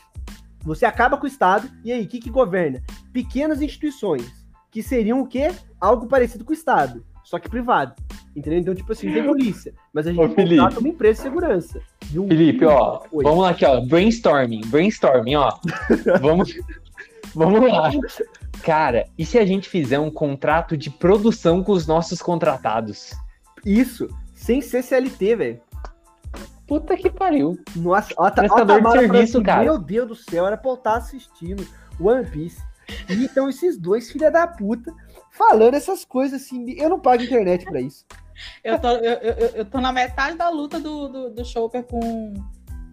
você 0.61 0.85
acaba 0.85 1.17
com 1.17 1.23
o 1.23 1.27
Estado, 1.27 1.69
e 1.83 1.91
aí, 1.91 2.03
o 2.03 2.07
que, 2.07 2.19
que 2.19 2.29
governa? 2.29 2.83
Pequenas 3.13 3.61
instituições, 3.61 4.36
que 4.71 4.81
seriam 4.83 5.21
o 5.21 5.27
quê? 5.27 5.51
Algo 5.79 6.07
parecido 6.07 6.43
com 6.43 6.51
o 6.51 6.53
Estado, 6.53 7.03
só 7.23 7.39
que 7.39 7.49
privado. 7.49 7.93
Entendeu? 8.35 8.59
Então, 8.59 8.75
tipo 8.75 8.91
assim, 8.91 9.11
tem 9.11 9.23
polícia, 9.23 9.73
mas 9.91 10.05
a 10.05 10.11
Ô, 10.11 10.13
gente 10.13 10.35
Felipe. 10.35 10.57
contrata 10.57 10.79
uma 10.79 10.89
empresa 10.89 11.15
de 11.15 11.21
segurança. 11.23 11.81
viu? 12.05 12.27
Felipe, 12.27 12.65
ó, 12.65 13.01
Oi. 13.11 13.23
vamos 13.23 13.39
lá 13.43 13.49
aqui, 13.49 13.65
ó. 13.65 13.81
Brainstorming, 13.81 14.61
brainstorming, 14.67 15.35
ó. 15.35 15.51
vamos, 16.21 16.53
vamos 17.33 17.61
lá. 17.71 17.91
Cara, 18.61 19.07
e 19.17 19.25
se 19.25 19.37
a 19.39 19.45
gente 19.45 19.69
fizer 19.69 19.99
um 19.99 20.11
contrato 20.11 20.77
de 20.77 20.89
produção 20.89 21.63
com 21.63 21.71
os 21.71 21.87
nossos 21.87 22.21
contratados? 22.21 23.13
Isso, 23.65 24.07
sem 24.35 24.61
ser 24.61 24.83
CLT, 24.83 25.35
velho. 25.35 25.61
Puta 26.67 26.97
que 26.97 27.09
pariu. 27.09 27.57
Nossa, 27.75 28.13
ó, 28.17 28.29
tá, 28.29 28.43
ó, 28.43 28.45
Prestador 28.45 28.81
de 28.81 28.91
serviço, 28.91 29.41
cara. 29.41 29.63
Meu 29.63 29.79
Deus 29.79 30.07
do 30.09 30.15
céu, 30.15 30.45
era 30.45 30.57
pra 30.57 30.71
eu 30.71 30.75
estar 30.75 30.95
assistindo 30.95 31.65
One 31.99 32.25
Piece. 32.25 32.61
E 33.09 33.25
então 33.25 33.49
esses 33.49 33.77
dois 33.77 34.11
filha 34.11 34.31
da 34.31 34.47
puta 34.47 34.93
falando 35.31 35.75
essas 35.75 36.05
coisas 36.05 36.41
assim. 36.41 36.65
Eu 36.77 36.89
não 36.89 36.99
pago 36.99 37.23
internet 37.23 37.65
pra 37.65 37.81
isso. 37.81 38.05
Eu 38.63 38.77
tô, 38.79 38.89
eu, 38.89 39.13
eu, 39.13 39.47
eu 39.55 39.65
tô 39.65 39.81
na 39.81 39.91
metade 39.91 40.37
da 40.37 40.49
luta 40.49 40.79
do, 40.79 41.07
do, 41.07 41.29
do 41.31 41.45
Chopper 41.45 41.83
com 41.83 42.33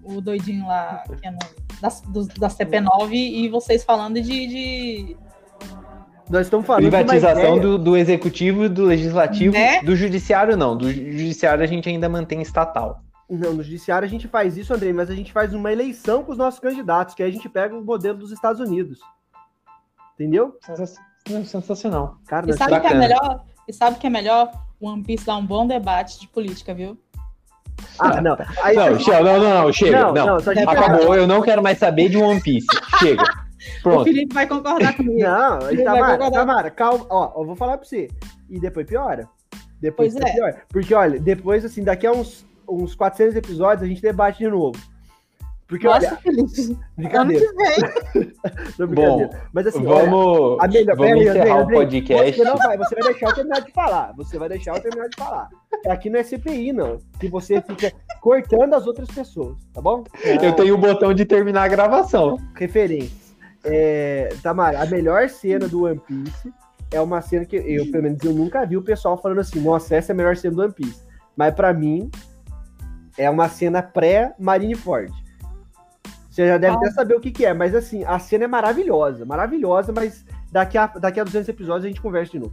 o 0.03 0.21
doidinho 0.21 0.67
lá, 0.67 1.05
que 1.21 1.27
é 1.27 1.31
no, 1.31 1.39
da, 1.81 1.89
do- 2.09 2.27
da 2.41 2.49
CP9, 2.49 3.13
e 3.13 3.49
vocês 3.49 3.85
falando 3.85 4.21
de. 4.21 4.47
de- 4.47 5.17
Nós 6.31 6.47
estamos 6.47 6.67
falando 6.67 6.83
Privatização 6.83 7.59
do, 7.61 7.79
do 7.79 7.97
executivo, 7.97 8.69
do 8.69 8.85
legislativo, 8.87 9.53
Né? 9.55 9.81
do 9.83 9.95
judiciário 9.95 10.57
não. 10.57 10.77
Do 10.77 10.91
judiciário 10.91 11.63
a 11.63 11.67
gente 11.67 11.89
ainda 11.89 12.09
mantém 12.09 12.41
estatal. 12.41 13.01
Não, 13.29 13.55
no 13.55 13.63
judiciário 13.63 14.07
a 14.07 14.11
gente 14.11 14.29
faz 14.29 14.57
isso, 14.57 14.73
Andrei, 14.75 14.93
mas 14.93 15.11
a 15.11 15.15
gente 15.15 15.33
faz 15.33 15.53
uma 15.55 15.73
eleição 15.73 16.23
com 16.25 16.33
os 16.33 16.39
nossos 16.39 16.61
candidatos, 16.61 17.15
que 17.15 17.23
aí 17.23 17.29
a 17.29 17.33
gente 17.33 17.49
pega 17.49 17.75
o 17.77 17.83
modelo 17.85 18.19
dos 18.19 18.31
Estados 18.33 18.61
Unidos. 18.61 18.99
Entendeu? 20.15 20.57
Sensacional. 21.45 22.17
Cara, 22.27 22.49
E 22.49 22.53
sabe 22.55 22.75
o 22.75 22.81
que 22.81 22.87
é 22.87 22.91
bacana. 22.95 23.01
melhor? 23.01 23.45
E 23.69 23.73
sabe 23.73 23.97
o 23.97 24.01
que 24.01 24.07
é 24.07 24.11
melhor? 24.11 24.51
O 24.81 24.89
One 24.89 25.03
Piece 25.03 25.25
dá 25.25 25.37
um 25.37 25.47
bom 25.47 25.67
debate 25.67 26.21
de 26.21 26.29
política, 26.29 26.75
viu? 26.75 26.99
Ah, 27.99 28.21
não. 28.21 28.37
Aí, 28.63 28.77
Não, 28.77 28.99
chega, 28.99 29.21
não, 29.23 29.39
não, 29.41 29.65
não, 29.65 29.73
chega. 29.73 30.01
Não, 30.01 30.13
Não, 30.13 30.27
não, 30.27 30.71
Acabou, 30.71 31.15
eu 31.17 31.27
não 31.27 31.43
quero 31.43 31.63
mais 31.63 31.79
saber 31.79 32.09
de 32.09 32.17
One 32.17 32.41
Piece. 32.41 32.67
Chega. 32.99 33.23
O 33.23 33.83
Pronto. 33.83 34.05
Felipe 34.05 34.35
vai 34.35 34.47
concordar 34.47 34.95
comigo. 34.95 35.19
Não, 35.21 35.59
Tamara. 35.85 36.31
Tamara, 36.31 36.71
calma. 36.71 37.07
Ó, 37.09 37.41
eu 37.41 37.47
vou 37.47 37.57
falar 37.57 37.79
pra 37.79 37.87
você. 37.87 38.09
E 38.51 38.61
depois 38.61 38.87
piora. 38.87 39.29
Depois 39.81 40.15
é. 40.17 40.33
pior. 40.33 40.55
Porque, 40.69 40.95
olha, 40.95 41.19
depois, 41.19 41.65
assim, 41.65 41.83
daqui 41.83 42.07
a 42.07 42.13
uns, 42.13 42.47
uns 42.69 42.95
400 42.95 43.37
episódios, 43.37 43.83
a 43.83 43.87
gente 43.87 44.03
debate 44.03 44.39
de 44.39 44.49
novo. 44.49 44.79
Porque, 45.67 45.87
Nossa, 45.87 46.07
olha, 46.07 46.17
Felipe. 46.19 46.77
Ano 46.97 47.29
brincadeira, 47.29 47.47
que 47.47 48.19
vem. 48.19 48.33
não, 48.79 48.87
brincadeira. 48.87 49.43
Mas 49.53 49.67
assim, 49.67 49.87
olha, 49.87 50.11
Vamos, 50.11 50.59
a 50.61 50.69
melhor, 50.69 50.97
vamos 50.97 51.21
encerrar 51.23 51.61
Andrei, 51.61 51.79
o 51.79 51.81
podcast. 51.81 52.37
Você 52.37 52.45
não 52.45 52.57
vai, 52.57 52.79
você 52.79 52.95
vai 52.95 53.05
deixar 53.05 53.27
eu 53.29 53.35
terminar 53.35 53.61
de 53.61 53.73
falar. 53.73 54.13
Você 54.17 54.39
vai 54.39 54.49
deixar 54.49 54.77
eu 54.77 54.83
terminar 54.83 55.09
de 55.09 55.17
falar. 55.17 55.49
Aqui 55.89 56.11
não 56.11 56.21
é 56.21 56.23
CPI, 56.23 56.73
não. 56.73 56.99
Que 57.19 57.29
você 57.29 57.61
fica 57.63 57.93
cortando 58.21 58.75
as 58.75 58.87
outras 58.87 59.09
pessoas, 59.09 59.57
tá 59.73 59.81
bom? 59.81 60.05
Eu 60.23 60.53
tenho 60.55 60.75
o 60.75 60.79
botão 60.79 61.13
de 61.15 61.25
terminar 61.25 61.65
a 61.65 61.69
gravação. 61.69 62.39
referências. 62.55 63.35
É, 63.65 64.29
Tamara, 64.43 64.83
a 64.83 64.87
melhor 64.87 65.29
cena 65.31 65.67
do 65.67 65.85
One 65.85 65.99
Piece 65.99 66.53
é 66.93 67.01
uma 67.01 67.23
cena 67.23 67.47
que 67.47 67.57
eu, 67.57 67.91
pelo 67.91 68.03
menos, 68.03 68.23
eu 68.23 68.33
nunca 68.33 68.65
vi 68.67 68.77
o 68.77 68.83
pessoal 68.83 69.17
falando 69.17 69.41
assim, 69.41 69.61
nossa, 69.61 69.97
essa 69.97 70.13
é 70.13 70.15
a 70.15 70.17
melhor 70.17 70.37
cena 70.37 70.55
do 70.55 70.63
One 70.63 70.73
Piece. 70.73 71.03
Mas 71.35 71.55
pra 71.55 71.73
mim, 71.73 72.11
é 73.19 73.29
uma 73.29 73.49
cena 73.49 73.83
pré-Marineford. 73.83 75.13
Você 76.35 76.49
já 76.49 76.59
deve 76.59 76.75
Ah. 76.75 76.79
até 76.79 76.91
saber 76.91 77.15
o 77.15 77.21
que, 77.21 77.31
que 77.31 77.47
é, 77.47 77.55
mas 77.55 77.77
assim, 77.77 78.03
a 78.05 78.19
cena 78.19 78.43
é 78.43 78.47
maravilhosa, 78.49 79.25
maravilhosa, 79.25 79.93
mas 79.95 80.27
daqui 80.51 80.77
a, 80.77 80.89
daqui 80.89 81.21
a 81.21 81.25
200 81.25 81.49
episódios 81.49 81.85
a 81.85 81.89
gente 81.89 82.01
conversa 82.01 82.33
de 82.33 82.41
novo. 82.41 82.53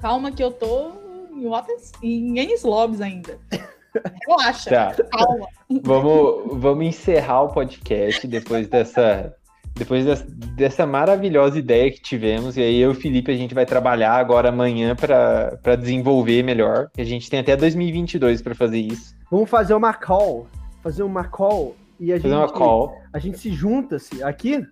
Calma 0.00 0.30
que 0.30 0.40
eu 0.40 0.52
tô 0.52 0.92
em, 1.32 1.44
outras, 1.44 1.90
em 2.00 2.38
Ennis 2.38 2.62
Lobbies 2.62 3.00
ainda. 3.00 3.36
Relaxa. 4.28 4.70
Tá. 4.70 4.94
Calma. 5.10 5.48
Vamos, 5.82 6.60
vamos 6.60 6.86
encerrar 6.86 7.42
o 7.42 7.48
podcast 7.48 8.28
depois 8.28 8.68
dessa. 8.68 9.34
Depois 9.74 10.04
dessa, 10.04 10.24
dessa 10.28 10.86
maravilhosa 10.86 11.58
ideia 11.58 11.90
que 11.90 12.00
tivemos, 12.00 12.56
e 12.56 12.62
aí 12.62 12.80
eu 12.80 12.90
e 12.90 12.92
o 12.92 12.96
Felipe 12.96 13.32
a 13.32 13.36
gente 13.36 13.54
vai 13.54 13.66
trabalhar 13.66 14.14
agora 14.14 14.50
amanhã 14.50 14.94
para 14.94 15.74
desenvolver 15.76 16.44
melhor. 16.44 16.90
A 16.96 17.02
gente 17.02 17.28
tem 17.28 17.40
até 17.40 17.56
2022 17.56 18.40
para 18.40 18.54
fazer 18.54 18.78
isso. 18.78 19.16
Vamos 19.30 19.50
fazer 19.50 19.74
uma 19.74 19.94
call, 19.94 20.46
fazer 20.82 21.02
uma 21.02 21.24
call 21.24 21.74
e 22.00 22.12
a 22.12 22.16
gente, 22.16 22.22
Fazer 22.22 22.34
uma 22.34 22.48
call. 22.48 22.96
a 23.12 23.18
gente 23.18 23.38
se 23.38 23.52
junta-se 23.52 24.22
aqui, 24.22 24.66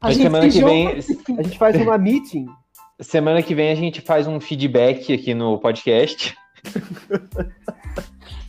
A 0.00 0.10
gente 0.10 0.22
semana 0.22 0.50
se 0.50 0.58
que 0.58 0.64
vem, 0.64 0.88
a 0.88 1.42
gente 1.42 1.58
faz 1.58 1.76
uma 1.76 1.98
meeting 1.98 2.46
semana 3.00 3.42
que 3.42 3.54
vem 3.54 3.70
a 3.70 3.74
gente 3.74 4.00
faz 4.00 4.26
um 4.26 4.40
feedback 4.40 5.12
aqui 5.12 5.34
no 5.34 5.58
podcast. 5.58 6.34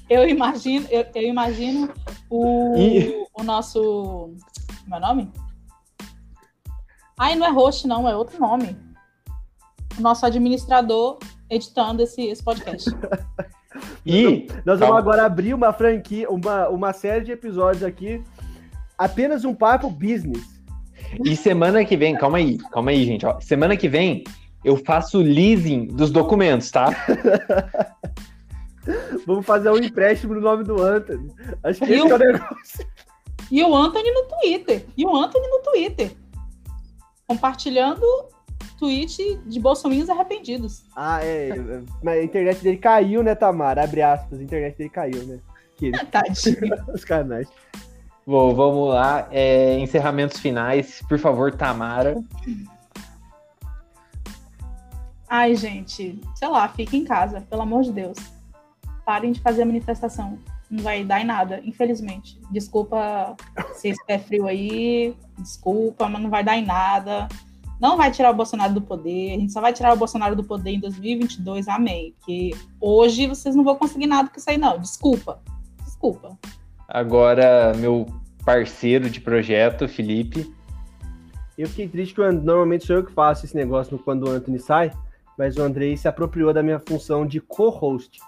Eu 0.09 0.27
imagino, 0.27 0.87
eu, 0.91 1.05
eu 1.15 1.23
imagino 1.23 1.91
o, 2.29 2.77
Ih. 2.77 3.25
o 3.33 3.43
nosso. 3.43 4.31
Como 4.83 4.95
é 4.95 4.97
o 4.97 5.01
nome? 5.01 5.31
Ai, 7.17 7.35
não 7.35 7.47
é 7.47 7.49
host, 7.49 7.87
não, 7.87 8.07
é 8.07 8.15
outro 8.15 8.39
nome. 8.39 8.77
O 9.97 10.01
nosso 10.01 10.25
administrador 10.25 11.17
editando 11.49 12.03
esse, 12.03 12.21
esse 12.27 12.43
podcast. 12.43 12.89
E 14.05 14.47
Nós 14.65 14.79
vamos 14.79 14.97
agora 14.97 15.25
abrir 15.25 15.53
uma 15.53 15.71
franquia, 15.73 16.29
uma, 16.29 16.67
uma 16.69 16.93
série 16.93 17.25
de 17.25 17.31
episódios 17.31 17.83
aqui. 17.83 18.21
Apenas 18.97 19.43
um 19.45 19.53
papo 19.53 19.89
business. 19.89 20.61
E 21.23 21.35
semana 21.35 21.83
que 21.85 21.95
vem, 21.97 22.15
calma 22.15 22.37
aí, 22.37 22.57
calma 22.71 22.91
aí, 22.91 23.05
gente. 23.05 23.25
Ó. 23.25 23.39
Semana 23.39 23.75
que 23.77 23.87
vem 23.87 24.23
eu 24.63 24.77
faço 24.77 25.19
leasing 25.19 25.87
dos 25.87 26.09
documentos, 26.11 26.71
tá? 26.71 26.89
Vamos 29.25 29.45
fazer 29.45 29.69
um 29.69 29.77
empréstimo 29.77 30.33
no 30.33 30.41
nome 30.41 30.63
do 30.63 30.81
Anthony. 30.81 31.31
Acho 31.63 31.79
que 31.79 31.85
E 31.91 31.93
esse 31.95 32.05
o- 32.07 32.09
é 32.11 32.15
o 32.15 32.17
negócio. 32.17 32.87
E 33.51 33.63
o 33.63 33.75
Anthony 33.75 34.11
no 34.11 34.23
Twitter. 34.27 34.85
E 34.97 35.05
o 35.05 35.15
Anthony 35.15 35.47
no 35.47 35.59
Twitter. 35.59 36.11
Compartilhando 37.27 38.01
tweet 38.77 39.39
de 39.45 39.59
bolsominions 39.59 40.09
arrependidos. 40.09 40.83
Ah, 40.95 41.23
é. 41.23 41.49
Mas 42.01 42.19
a 42.19 42.23
internet 42.23 42.63
dele 42.63 42.77
caiu, 42.77 43.23
né, 43.23 43.35
Tamara? 43.35 43.83
Abre 43.83 44.01
aspas, 44.01 44.39
a 44.39 44.43
internet 44.43 44.77
dele 44.77 44.89
caiu, 44.89 45.23
né? 45.25 45.39
Que 45.75 45.87
ele, 45.87 45.97
Tadinho. 46.07 46.75
os 46.93 47.03
canais. 47.03 47.47
Bom, 48.25 48.53
vamos 48.55 48.89
lá. 48.89 49.27
É, 49.31 49.77
encerramentos 49.79 50.39
finais, 50.39 51.01
por 51.07 51.19
favor, 51.19 51.53
Tamara. 51.53 52.15
Ai, 55.27 55.55
gente, 55.55 56.21
sei 56.35 56.47
lá, 56.47 56.67
fique 56.69 56.95
em 56.95 57.03
casa, 57.03 57.41
pelo 57.41 57.63
amor 57.63 57.83
de 57.83 57.91
Deus. 57.91 58.17
Parem 59.05 59.31
de 59.31 59.41
fazer 59.41 59.63
a 59.63 59.65
manifestação. 59.65 60.39
Não 60.69 60.81
vai 60.81 61.03
dar 61.03 61.21
em 61.21 61.25
nada, 61.25 61.59
infelizmente. 61.65 62.39
Desculpa 62.49 63.35
se 63.73 63.89
esse 63.89 64.05
pé 64.05 64.17
frio 64.17 64.47
aí, 64.47 65.15
desculpa, 65.37 66.07
mas 66.07 66.21
não 66.21 66.29
vai 66.29 66.43
dar 66.43 66.55
em 66.55 66.65
nada. 66.65 67.27
Não 67.79 67.97
vai 67.97 68.11
tirar 68.11 68.31
o 68.31 68.35
Bolsonaro 68.35 68.73
do 68.73 68.81
poder. 68.81 69.33
A 69.35 69.39
gente 69.39 69.51
só 69.51 69.59
vai 69.59 69.73
tirar 69.73 69.93
o 69.93 69.97
Bolsonaro 69.97 70.35
do 70.35 70.43
poder 70.43 70.71
em 70.71 70.79
2022, 70.79 71.67
amém. 71.67 72.13
Porque 72.17 72.51
hoje 72.79 73.27
vocês 73.27 73.55
não 73.55 73.63
vão 73.63 73.75
conseguir 73.75 74.07
nada 74.07 74.29
com 74.29 74.37
isso 74.37 74.49
aí, 74.49 74.57
não. 74.57 74.77
Desculpa. 74.79 75.41
Desculpa. 75.83 76.37
Agora, 76.87 77.73
meu 77.75 78.05
parceiro 78.45 79.09
de 79.09 79.19
projeto, 79.19 79.87
Felipe. 79.87 80.53
Eu 81.57 81.67
fiquei 81.67 81.87
triste 81.87 82.15
que 82.15 82.21
And- 82.21 82.41
normalmente 82.41 82.85
sou 82.85 82.95
eu 82.97 83.05
que 83.05 83.11
faço 83.13 83.45
esse 83.45 83.55
negócio 83.55 83.97
quando 83.99 84.27
o 84.27 84.29
Anthony 84.31 84.59
sai, 84.59 84.91
mas 85.37 85.55
o 85.57 85.61
Andrei 85.61 85.95
se 85.95 86.07
apropriou 86.07 86.53
da 86.53 86.63
minha 86.63 86.79
função 86.79 87.25
de 87.25 87.39
co-host. 87.39 88.19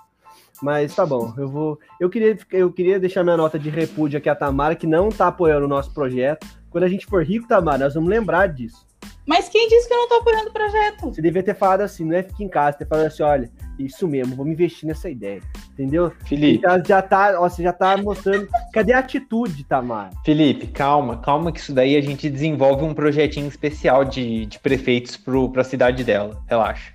Mas 0.61 0.95
tá 0.95 1.05
bom, 1.05 1.33
eu 1.37 1.49
vou. 1.49 1.79
Eu 1.99 2.09
queria, 2.09 2.37
eu 2.51 2.71
queria 2.71 2.99
deixar 2.99 3.23
minha 3.23 3.35
nota 3.35 3.59
de 3.59 3.69
repúdio 3.69 4.17
aqui 4.17 4.29
a 4.29 4.35
Tamara, 4.35 4.75
que 4.75 4.87
não 4.87 5.09
tá 5.09 5.27
apoiando 5.27 5.65
o 5.65 5.69
nosso 5.69 5.93
projeto. 5.93 6.47
Quando 6.69 6.83
a 6.85 6.87
gente 6.89 7.05
for 7.05 7.23
rico, 7.25 7.47
Tamara, 7.47 7.79
nós 7.85 7.93
vamos 7.93 8.09
lembrar 8.09 8.47
disso. 8.47 8.85
Mas 9.25 9.49
quem 9.49 9.67
disse 9.67 9.87
que 9.87 9.93
eu 9.93 9.97
não 9.97 10.07
tô 10.07 10.15
apoiando 10.15 10.49
o 10.49 10.53
projeto? 10.53 11.13
Você 11.13 11.21
devia 11.21 11.41
ter 11.41 11.55
falado 11.55 11.81
assim, 11.81 12.05
não 12.05 12.15
é 12.15 12.21
fique 12.23 12.43
em 12.43 12.47
casa, 12.49 12.77
ter 12.77 12.87
falado 12.87 13.07
assim, 13.07 13.23
olha, 13.23 13.49
isso 13.79 14.07
mesmo, 14.07 14.35
vamos 14.35 14.53
investir 14.53 14.87
nessa 14.87 15.09
ideia. 15.09 15.41
Entendeu? 15.73 16.11
Felipe, 16.25 16.59
Então, 16.59 16.83
já 16.85 17.01
tá, 17.01 17.39
ó, 17.39 17.49
você 17.49 17.63
já 17.63 17.73
tá 17.73 17.97
mostrando. 17.97 18.47
Cadê 18.71 18.93
a 18.93 18.99
atitude, 18.99 19.63
Tamara? 19.63 20.11
Felipe, 20.23 20.67
calma, 20.67 21.17
calma 21.17 21.51
que 21.51 21.59
isso 21.59 21.73
daí 21.73 21.95
a 21.95 22.01
gente 22.01 22.29
desenvolve 22.29 22.83
um 22.83 22.93
projetinho 22.93 23.47
especial 23.47 24.05
de, 24.05 24.45
de 24.45 24.59
prefeitos 24.59 25.17
para 25.17 25.61
a 25.61 25.65
cidade 25.65 26.03
dela. 26.03 26.41
Relaxa. 26.47 26.93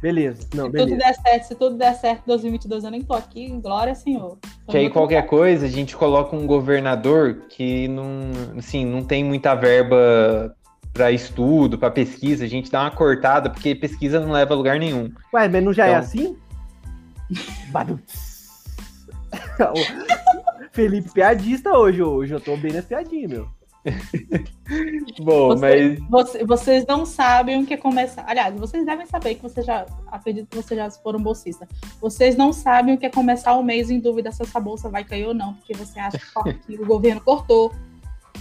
Beleza, 0.00 0.46
não, 0.54 0.66
Se 0.66 0.70
tudo 0.70 0.84
beleza. 0.84 0.96
der 0.96 1.14
certo, 1.14 1.42
se 1.44 1.54
tudo 1.56 1.76
der 1.76 1.94
certo 1.94 2.22
em 2.22 2.28
2022, 2.28 2.84
eu 2.84 2.90
nem 2.90 3.02
tô 3.02 3.14
aqui. 3.14 3.48
Glória, 3.60 3.94
Senhor. 3.96 4.38
Tô 4.64 4.70
Que 4.70 4.78
aí 4.78 4.90
qualquer 4.90 5.26
coisa 5.26 5.66
a 5.66 5.68
gente 5.68 5.96
coloca 5.96 6.36
um 6.36 6.46
governador 6.46 7.46
que 7.48 7.88
não, 7.88 8.06
assim, 8.56 8.84
não 8.86 9.02
tem 9.02 9.24
muita 9.24 9.56
verba 9.56 10.54
para 10.98 11.12
estudo, 11.12 11.78
para 11.78 11.90
pesquisa, 11.92 12.44
a 12.44 12.48
gente 12.48 12.70
dá 12.70 12.82
uma 12.82 12.90
cortada 12.90 13.48
porque 13.48 13.72
pesquisa 13.74 14.18
não 14.18 14.32
leva 14.32 14.52
a 14.52 14.56
lugar 14.56 14.78
nenhum. 14.80 15.10
Ué, 15.32 15.48
mas 15.48 15.62
não 15.64 15.72
já 15.72 15.86
é 15.86 15.90
Então- 15.90 16.00
assim? 16.00 16.36
Baduts. 17.70 18.38
O 19.60 20.68
Felipe 20.72 21.10
piadista 21.10 21.70
hoje, 21.76 22.02
hoje 22.02 22.32
eu 22.34 22.40
tô 22.40 22.56
bem 22.56 22.72
nas 22.72 22.84
piadinhas, 22.84 23.30
meu. 23.30 23.48
Bom, 25.20 25.48
Você- 25.48 25.60
mas 25.60 26.08
Você- 26.08 26.44
vocês 26.44 26.86
não 26.86 27.04
sabem 27.06 27.62
o 27.62 27.66
que 27.66 27.74
é 27.74 27.76
começar. 27.76 28.24
Aliás, 28.26 28.54
vocês 28.58 28.84
devem 28.86 29.06
saber 29.06 29.34
que 29.36 29.42
vocês 29.42 29.64
já. 29.66 29.86
Acredito 30.08 30.48
que 30.48 30.56
vocês 30.56 30.78
já 30.78 30.90
foram 30.90 31.20
bolsistas. 31.20 31.68
Vocês 32.00 32.36
não 32.36 32.52
sabem 32.52 32.94
o 32.94 32.98
que 32.98 33.06
é 33.06 33.10
começar 33.10 33.54
o 33.54 33.62
mês 33.62 33.90
em 33.90 33.98
dúvida 34.00 34.30
se 34.32 34.42
essa 34.42 34.60
bolsa 34.60 34.88
vai 34.88 35.04
cair 35.04 35.26
ou 35.26 35.34
não, 35.34 35.54
porque 35.54 35.74
você 35.74 35.98
acha 35.98 36.18
que 36.18 36.54
que 36.76 36.82
o 36.82 36.86
governo 36.86 37.20
cortou. 37.20 37.72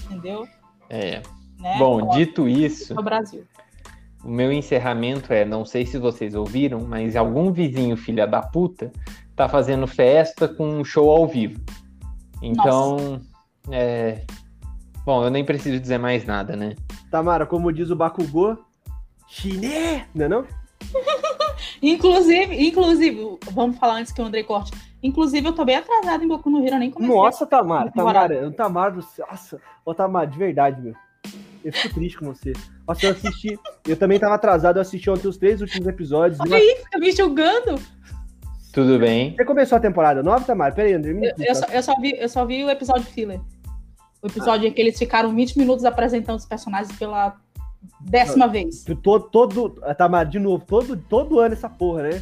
Entendeu? 0.06 0.48
é. 0.90 1.22
Né? 1.60 1.76
Bom, 1.78 2.04
Ó, 2.04 2.16
dito 2.16 2.48
isso, 2.48 2.94
no 2.94 3.04
Brasil. 3.04 3.44
o 4.24 4.30
meu 4.30 4.52
encerramento 4.52 5.34
é, 5.34 5.44
não 5.44 5.66
sei 5.66 5.86
se 5.86 5.98
vocês 5.98 6.36
ouviram, 6.36 6.82
mas 6.82 7.16
algum 7.16 7.52
vizinho 7.52 7.98
filha 7.98 8.28
da 8.28 8.42
puta 8.42 8.92
tá 9.36 9.48
fazendo 9.48 9.88
festa 9.88 10.48
com 10.48 10.68
um 10.68 10.84
show 10.84 11.10
ao 11.10 11.28
vivo. 11.28 11.60
Então, 12.42 13.22
é... 13.72 14.24
Bom, 15.06 15.24
eu 15.24 15.30
nem 15.30 15.46
preciso 15.46 15.80
dizer 15.80 15.98
mais 15.98 16.26
nada, 16.26 16.56
né? 16.56 16.76
Tamara, 17.10 17.46
como 17.46 17.72
diz 17.72 17.90
o 17.90 17.96
Bakugou, 17.96 18.58
chiné, 19.28 20.06
não 20.14 20.26
é 20.26 20.30
não? 20.30 20.46
Inclusive, 21.82 22.68
inclusive, 22.68 23.38
vamos 23.52 23.78
falar 23.78 23.96
antes 23.96 24.12
que 24.12 24.22
o 24.22 24.26
Andrei 24.26 24.44
corte. 24.44 24.72
Inclusive, 25.02 25.48
eu 25.48 25.54
tô 25.54 25.64
bem 25.64 25.76
atrasado 25.76 26.24
em 26.24 26.28
Boku 26.28 26.50
no 26.50 26.60
Hero, 26.60 26.76
eu 26.76 26.80
nem 26.80 26.92
comecei. 26.92 27.16
Nossa, 27.16 27.46
Tamara. 27.46 27.92
Tamara, 27.92 28.48
o 28.48 28.52
Tamara 28.52 28.92
do 28.92 29.02
céu. 29.02 29.28
Nossa, 29.30 29.62
ô 29.86 29.94
Tamara, 29.94 30.28
de 30.28 30.38
verdade, 30.38 30.82
meu. 30.82 30.96
Eu 31.68 31.74
fico 31.74 31.96
triste 31.96 32.18
com 32.18 32.28
você. 32.28 32.54
Nossa, 32.88 33.06
eu 33.06 33.12
assisti. 33.12 33.60
Eu 33.86 33.98
também 33.98 34.18
tava 34.18 34.36
atrasado, 34.36 34.78
eu 34.78 34.82
assisti 34.82 35.10
ontem 35.10 35.28
os 35.28 35.36
três 35.36 35.60
últimos 35.60 35.86
episódios. 35.86 36.40
Olha 36.40 36.56
aí, 36.56 36.78
fica 36.82 36.98
me 36.98 37.12
julgando. 37.12 37.78
Tudo 38.72 38.98
bem? 38.98 39.36
Você 39.36 39.44
começou 39.44 39.78
a 39.78 39.82
temporada 39.82 40.24
nova, 40.24 40.46
Tamara? 40.46 40.74
Pera 40.74 40.88
aí, 40.88 40.94
André. 40.94 41.12
Me 41.12 41.28
Eu, 41.28 41.34
eu 41.38 41.56
só, 41.56 41.66
eu 41.66 41.84
só 41.84 42.00
vi, 42.00 42.16
eu 42.18 42.30
só 42.30 42.46
vi 42.46 42.64
o 42.64 42.70
episódio 42.70 43.04
filler. 43.04 43.42
O 44.22 44.28
episódio 44.28 44.66
em 44.66 44.72
que 44.72 44.80
eles 44.80 44.98
ficaram 44.98 45.36
20 45.36 45.58
minutos 45.58 45.84
apresentando 45.84 46.38
os 46.38 46.46
personagens 46.46 46.98
pela 46.98 47.36
décima 48.00 48.48
vez. 48.48 48.86
todo, 49.04 49.30
todo, 49.30 49.70
Tamara, 49.98 50.30
de 50.30 50.40
novo, 50.40 50.64
todo, 50.66 50.96
todo 50.96 51.40
ano 51.42 51.54
essa 51.54 51.68
porra, 51.68 52.04
né? 52.04 52.22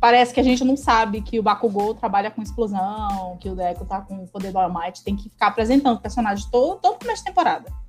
Parece 0.00 0.34
que 0.34 0.40
a 0.40 0.44
gente 0.44 0.64
não 0.64 0.76
sabe 0.76 1.22
que 1.22 1.38
o 1.38 1.42
Bakugou 1.44 1.94
trabalha 1.94 2.28
com 2.28 2.42
explosão, 2.42 3.38
que 3.40 3.48
o 3.48 3.54
Deco 3.54 3.84
tá 3.84 4.00
com 4.00 4.24
o 4.24 4.26
poder 4.26 4.50
do 4.50 4.58
All 4.58 4.74
Might. 4.74 5.04
Tem 5.04 5.14
que 5.14 5.30
ficar 5.30 5.46
apresentando 5.46 6.00
personagens 6.00 6.50
todo, 6.50 6.80
todo 6.80 6.98
começo 6.98 7.22
de 7.22 7.28
temporada. 7.30 7.83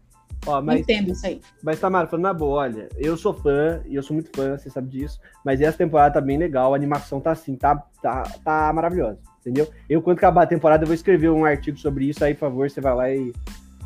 Ó, 0.46 0.62
mas, 0.62 0.82
entendo 0.82 1.12
isso 1.12 1.26
aí. 1.26 1.42
mas 1.64 1.80
Tamara, 1.80 2.08
falando 2.08 2.24
na 2.24 2.34
boa, 2.34 2.62
olha, 2.62 2.88
eu 2.98 3.18
sou 3.18 3.34
fã, 3.34 3.82
e 3.86 3.96
eu 3.96 4.04
sou 4.04 4.14
muito 4.14 4.30
fã, 4.36 4.58
você 4.58 4.70
sabe 4.70 4.90
disso, 4.90 5.20
mas 5.44 5.60
essa 5.60 5.78
temporada 5.78 6.16
tá 6.16 6.22
bem 6.22 6.38
legal, 6.38 6.74
a 6.74 6.76
animação 6.76 7.20
tá 7.20 7.32
assim, 7.32 7.56
tá, 7.56 7.76
tá, 8.02 8.24
tá 8.44 8.72
maravilhosa, 8.74 9.18
entendeu? 9.42 9.68
Eu, 9.90 10.02
quando 10.02 10.18
acabar 10.18 10.44
a 10.44 10.48
temporada, 10.48 10.84
eu 10.84 10.88
vou 10.88 10.94
escrever 10.94 11.30
um 11.30 11.46
artigo 11.46 11.78
sobre 11.78 12.06
isso, 12.06 12.24
aí, 12.24 12.34
por 12.34 12.42
favor, 12.42 12.70
você 12.70 12.80
vai 12.80 12.96
lá 12.96 13.10
e, 13.10 13.34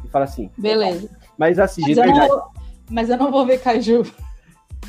e 0.04 0.08
fala 0.10 0.26
assim. 0.26 0.50
Beleza. 0.58 1.10
Mas 1.38 1.60
assim, 1.60 1.82
Mas 1.82 1.98
eu, 1.98 2.06
não 2.06 2.12
verdade, 2.12 2.30
vou, 2.30 2.44
mas 2.90 3.10
eu 3.10 3.18
não 3.18 3.32
vou 3.32 3.46
ver 3.46 3.60
Kaiju. 3.60 4.04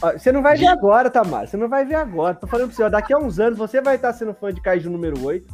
ó, 0.02 0.12
você 0.12 0.32
não 0.32 0.42
vai 0.42 0.56
ver 0.56 0.66
agora, 0.66 1.08
Tamara, 1.08 1.46
você 1.46 1.56
não 1.56 1.68
vai 1.68 1.84
ver 1.84 1.94
agora. 1.94 2.34
Tô 2.34 2.46
falando 2.46 2.66
pra 2.68 2.76
você, 2.76 2.82
ó, 2.82 2.88
daqui 2.88 3.12
a 3.12 3.18
uns 3.18 3.38
anos 3.38 3.58
você 3.58 3.80
vai 3.80 3.94
estar 3.94 4.12
sendo 4.12 4.34
fã 4.34 4.52
de 4.52 4.60
Kaiju 4.60 4.90
número 4.90 5.24
8, 5.24 5.46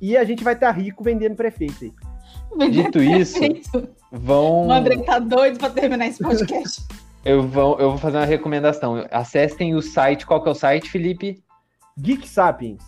e 0.00 0.16
a 0.16 0.24
gente 0.24 0.42
vai 0.42 0.54
estar 0.54 0.72
rico 0.72 1.04
vendendo 1.04 1.36
prefeito 1.36 1.84
aí. 1.84 1.92
Dito 2.70 3.02
isso, 3.02 3.38
vão. 4.10 4.66
O 4.66 4.72
André 4.72 4.98
tá 4.98 5.18
doido 5.18 5.58
pra 5.58 5.70
terminar 5.70 6.06
esse 6.06 6.22
podcast. 6.22 6.82
Eu 7.24 7.46
vou, 7.46 7.78
eu 7.78 7.90
vou 7.90 7.98
fazer 7.98 8.16
uma 8.16 8.24
recomendação. 8.24 9.06
Acessem 9.12 9.76
o 9.76 9.80
site. 9.80 10.26
Qual 10.26 10.42
que 10.42 10.48
é 10.48 10.50
o 10.50 10.56
site, 10.56 10.90
Felipe? 10.90 11.40
Geek 11.96 12.28
Sapiens. 12.28 12.82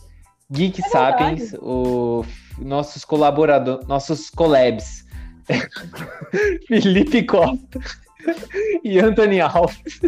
Geek 0.51 0.83
É 0.85 0.89
Sapiens, 0.89 1.55
o 1.61 2.25
nossos 2.59 3.05
colaboradores, 3.05 3.87
nossos 3.87 4.31
collabs. 4.31 5.05
Felipe 6.67 7.23
Costa 7.23 7.79
e 8.83 8.99
Anthony 8.99 9.41
Alves. 9.41 10.01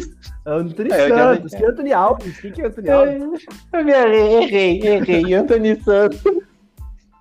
Anthony 0.45 0.91
É, 0.93 1.09
já 1.09 1.35
Santos, 1.35 1.55
que 1.55 1.65
é 1.65 1.69
Anthony 1.69 1.93
Alves? 1.93 2.41
Quem 2.41 2.53
que 2.53 2.63
é 2.63 2.67
Anthony 2.67 2.91
Alves? 2.91 3.45
Eu 3.73 3.85
me 3.85 3.93
errei, 3.93 4.43
errei, 4.43 4.81
errei. 4.83 5.35
Anthony 5.35 5.81
Santos. 5.83 6.21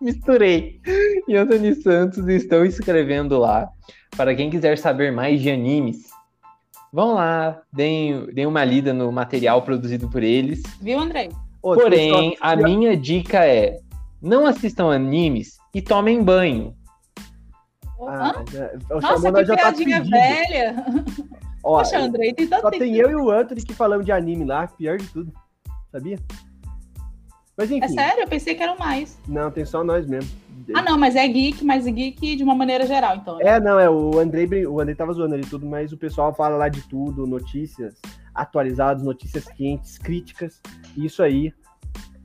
Misturei. 0.05 0.79
E 1.27 1.35
Anthony 1.35 1.73
Santos 1.75 2.27
estão 2.27 2.63
escrevendo 2.63 3.39
lá. 3.39 3.67
Para 4.15 4.35
quem 4.35 4.49
quiser 4.51 4.77
saber 4.77 5.11
mais 5.11 5.41
de 5.41 5.49
animes, 5.49 6.07
vão 6.93 7.15
lá, 7.15 7.59
deem, 7.73 8.27
deem 8.27 8.45
uma 8.45 8.63
lida 8.63 8.93
no 8.93 9.11
material 9.11 9.63
produzido 9.63 10.07
por 10.09 10.21
eles. 10.21 10.61
Viu, 10.79 10.99
André? 10.99 11.29
Ô, 11.61 11.73
Porém, 11.73 12.37
a 12.39 12.55
minha 12.55 12.95
dica 12.95 13.43
é: 13.45 13.79
não 14.21 14.45
assistam 14.45 14.91
animes 14.91 15.57
e 15.73 15.81
tomem 15.81 16.23
banho. 16.23 16.75
Ah, 18.07 18.43
o 18.91 19.01
Nossa, 19.01 19.33
que 19.33 19.45
já 19.45 19.55
tá 19.55 19.71
piadinha 19.73 19.97
pedindo. 19.97 20.11
velha. 20.11 20.85
Ó, 21.63 21.79
Poxa, 21.79 21.97
Andrei, 21.97 22.31
tem 22.33 22.45
tanto 22.45 22.61
só 22.61 22.69
tempo. 22.69 22.83
tem 22.83 22.95
eu 22.95 23.09
e 23.09 23.15
o 23.15 23.31
Anthony 23.31 23.63
que 23.63 23.73
falamos 23.73 24.05
de 24.05 24.11
anime 24.11 24.45
lá, 24.45 24.67
pior 24.67 24.97
de 24.97 25.07
tudo. 25.07 25.33
Sabia? 25.91 26.19
Mas 27.57 27.71
É 27.71 27.75
enfim, 27.77 27.93
sério? 27.93 28.23
Eu 28.23 28.27
pensei 28.27 28.53
que 28.55 28.61
eram 28.63 28.77
mais. 28.77 29.17
não, 29.27 29.49
tem 29.49 29.63
só 29.65 29.83
nós 29.83 30.05
mesmo. 30.05 30.29
Ah, 30.73 30.81
não, 30.81 30.97
mas 30.97 31.15
é 31.15 31.27
geek, 31.27 31.63
mas 31.63 31.85
geek 31.85 32.35
de 32.35 32.43
uma 32.43 32.55
maneira 32.55 32.85
geral, 32.85 33.15
então. 33.17 33.37
né? 33.37 33.43
É, 33.45 33.59
não, 33.59 33.79
é 33.79 33.89
o 33.89 34.19
Andrei, 34.19 34.65
o 34.65 34.79
Andrei 34.79 34.95
tava 34.95 35.13
zoando 35.13 35.35
ali 35.35 35.45
tudo, 35.45 35.65
mas 35.65 35.91
o 35.93 35.97
pessoal 35.97 36.33
fala 36.33 36.57
lá 36.57 36.69
de 36.69 36.81
tudo, 36.81 37.25
notícias 37.27 37.93
atualizadas, 38.33 39.03
notícias 39.03 39.45
quentes, 39.45 39.97
críticas, 39.97 40.59
isso 40.97 41.21
aí. 41.23 41.53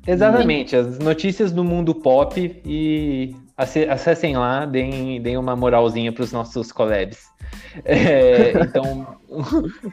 Exatamente, 0.07 0.75
as 0.75 0.99
notícias 0.99 1.53
do 1.53 1.63
mundo 1.63 1.95
pop 1.95 2.61
e 2.65 3.37
ace- 3.59 3.85
acessem 3.89 4.37
lá, 4.37 4.65
deem, 4.65 5.21
deem 5.21 5.37
uma 5.37 5.55
moralzinha 5.55 6.11
para 6.11 6.25
os 6.25 6.33
nossos 6.33 6.73
collabs. 6.73 7.29
É, 7.85 8.59
então, 8.63 9.07
um, 9.29 9.45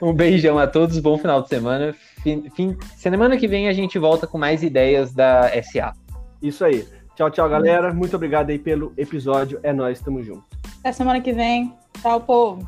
um 0.09 0.13
beijão 0.13 0.57
a 0.57 0.65
todos, 0.65 0.97
bom 0.99 1.17
final 1.17 1.41
de 1.41 1.49
semana. 1.49 1.93
Fim, 2.27 2.49
fim- 2.49 2.77
semana 2.97 3.37
que 3.37 3.47
vem 3.47 3.69
a 3.69 3.73
gente 3.73 3.97
volta 3.97 4.27
com 4.27 4.37
mais 4.37 4.61
ideias 4.61 5.13
da 5.13 5.49
SA. 5.63 5.93
Isso 6.41 6.65
aí. 6.65 6.85
Tchau, 7.15 7.31
tchau, 7.31 7.49
galera. 7.49 7.93
Muito 7.93 8.17
obrigado 8.17 8.49
aí 8.49 8.59
pelo 8.59 8.91
episódio. 8.97 9.59
É 9.63 9.71
nóis, 9.71 10.01
tamo 10.01 10.21
junto. 10.21 10.43
Até 10.79 10.91
semana 10.91 11.21
que 11.21 11.31
vem. 11.31 11.73
Tchau, 12.01 12.19
povo. 12.19 12.67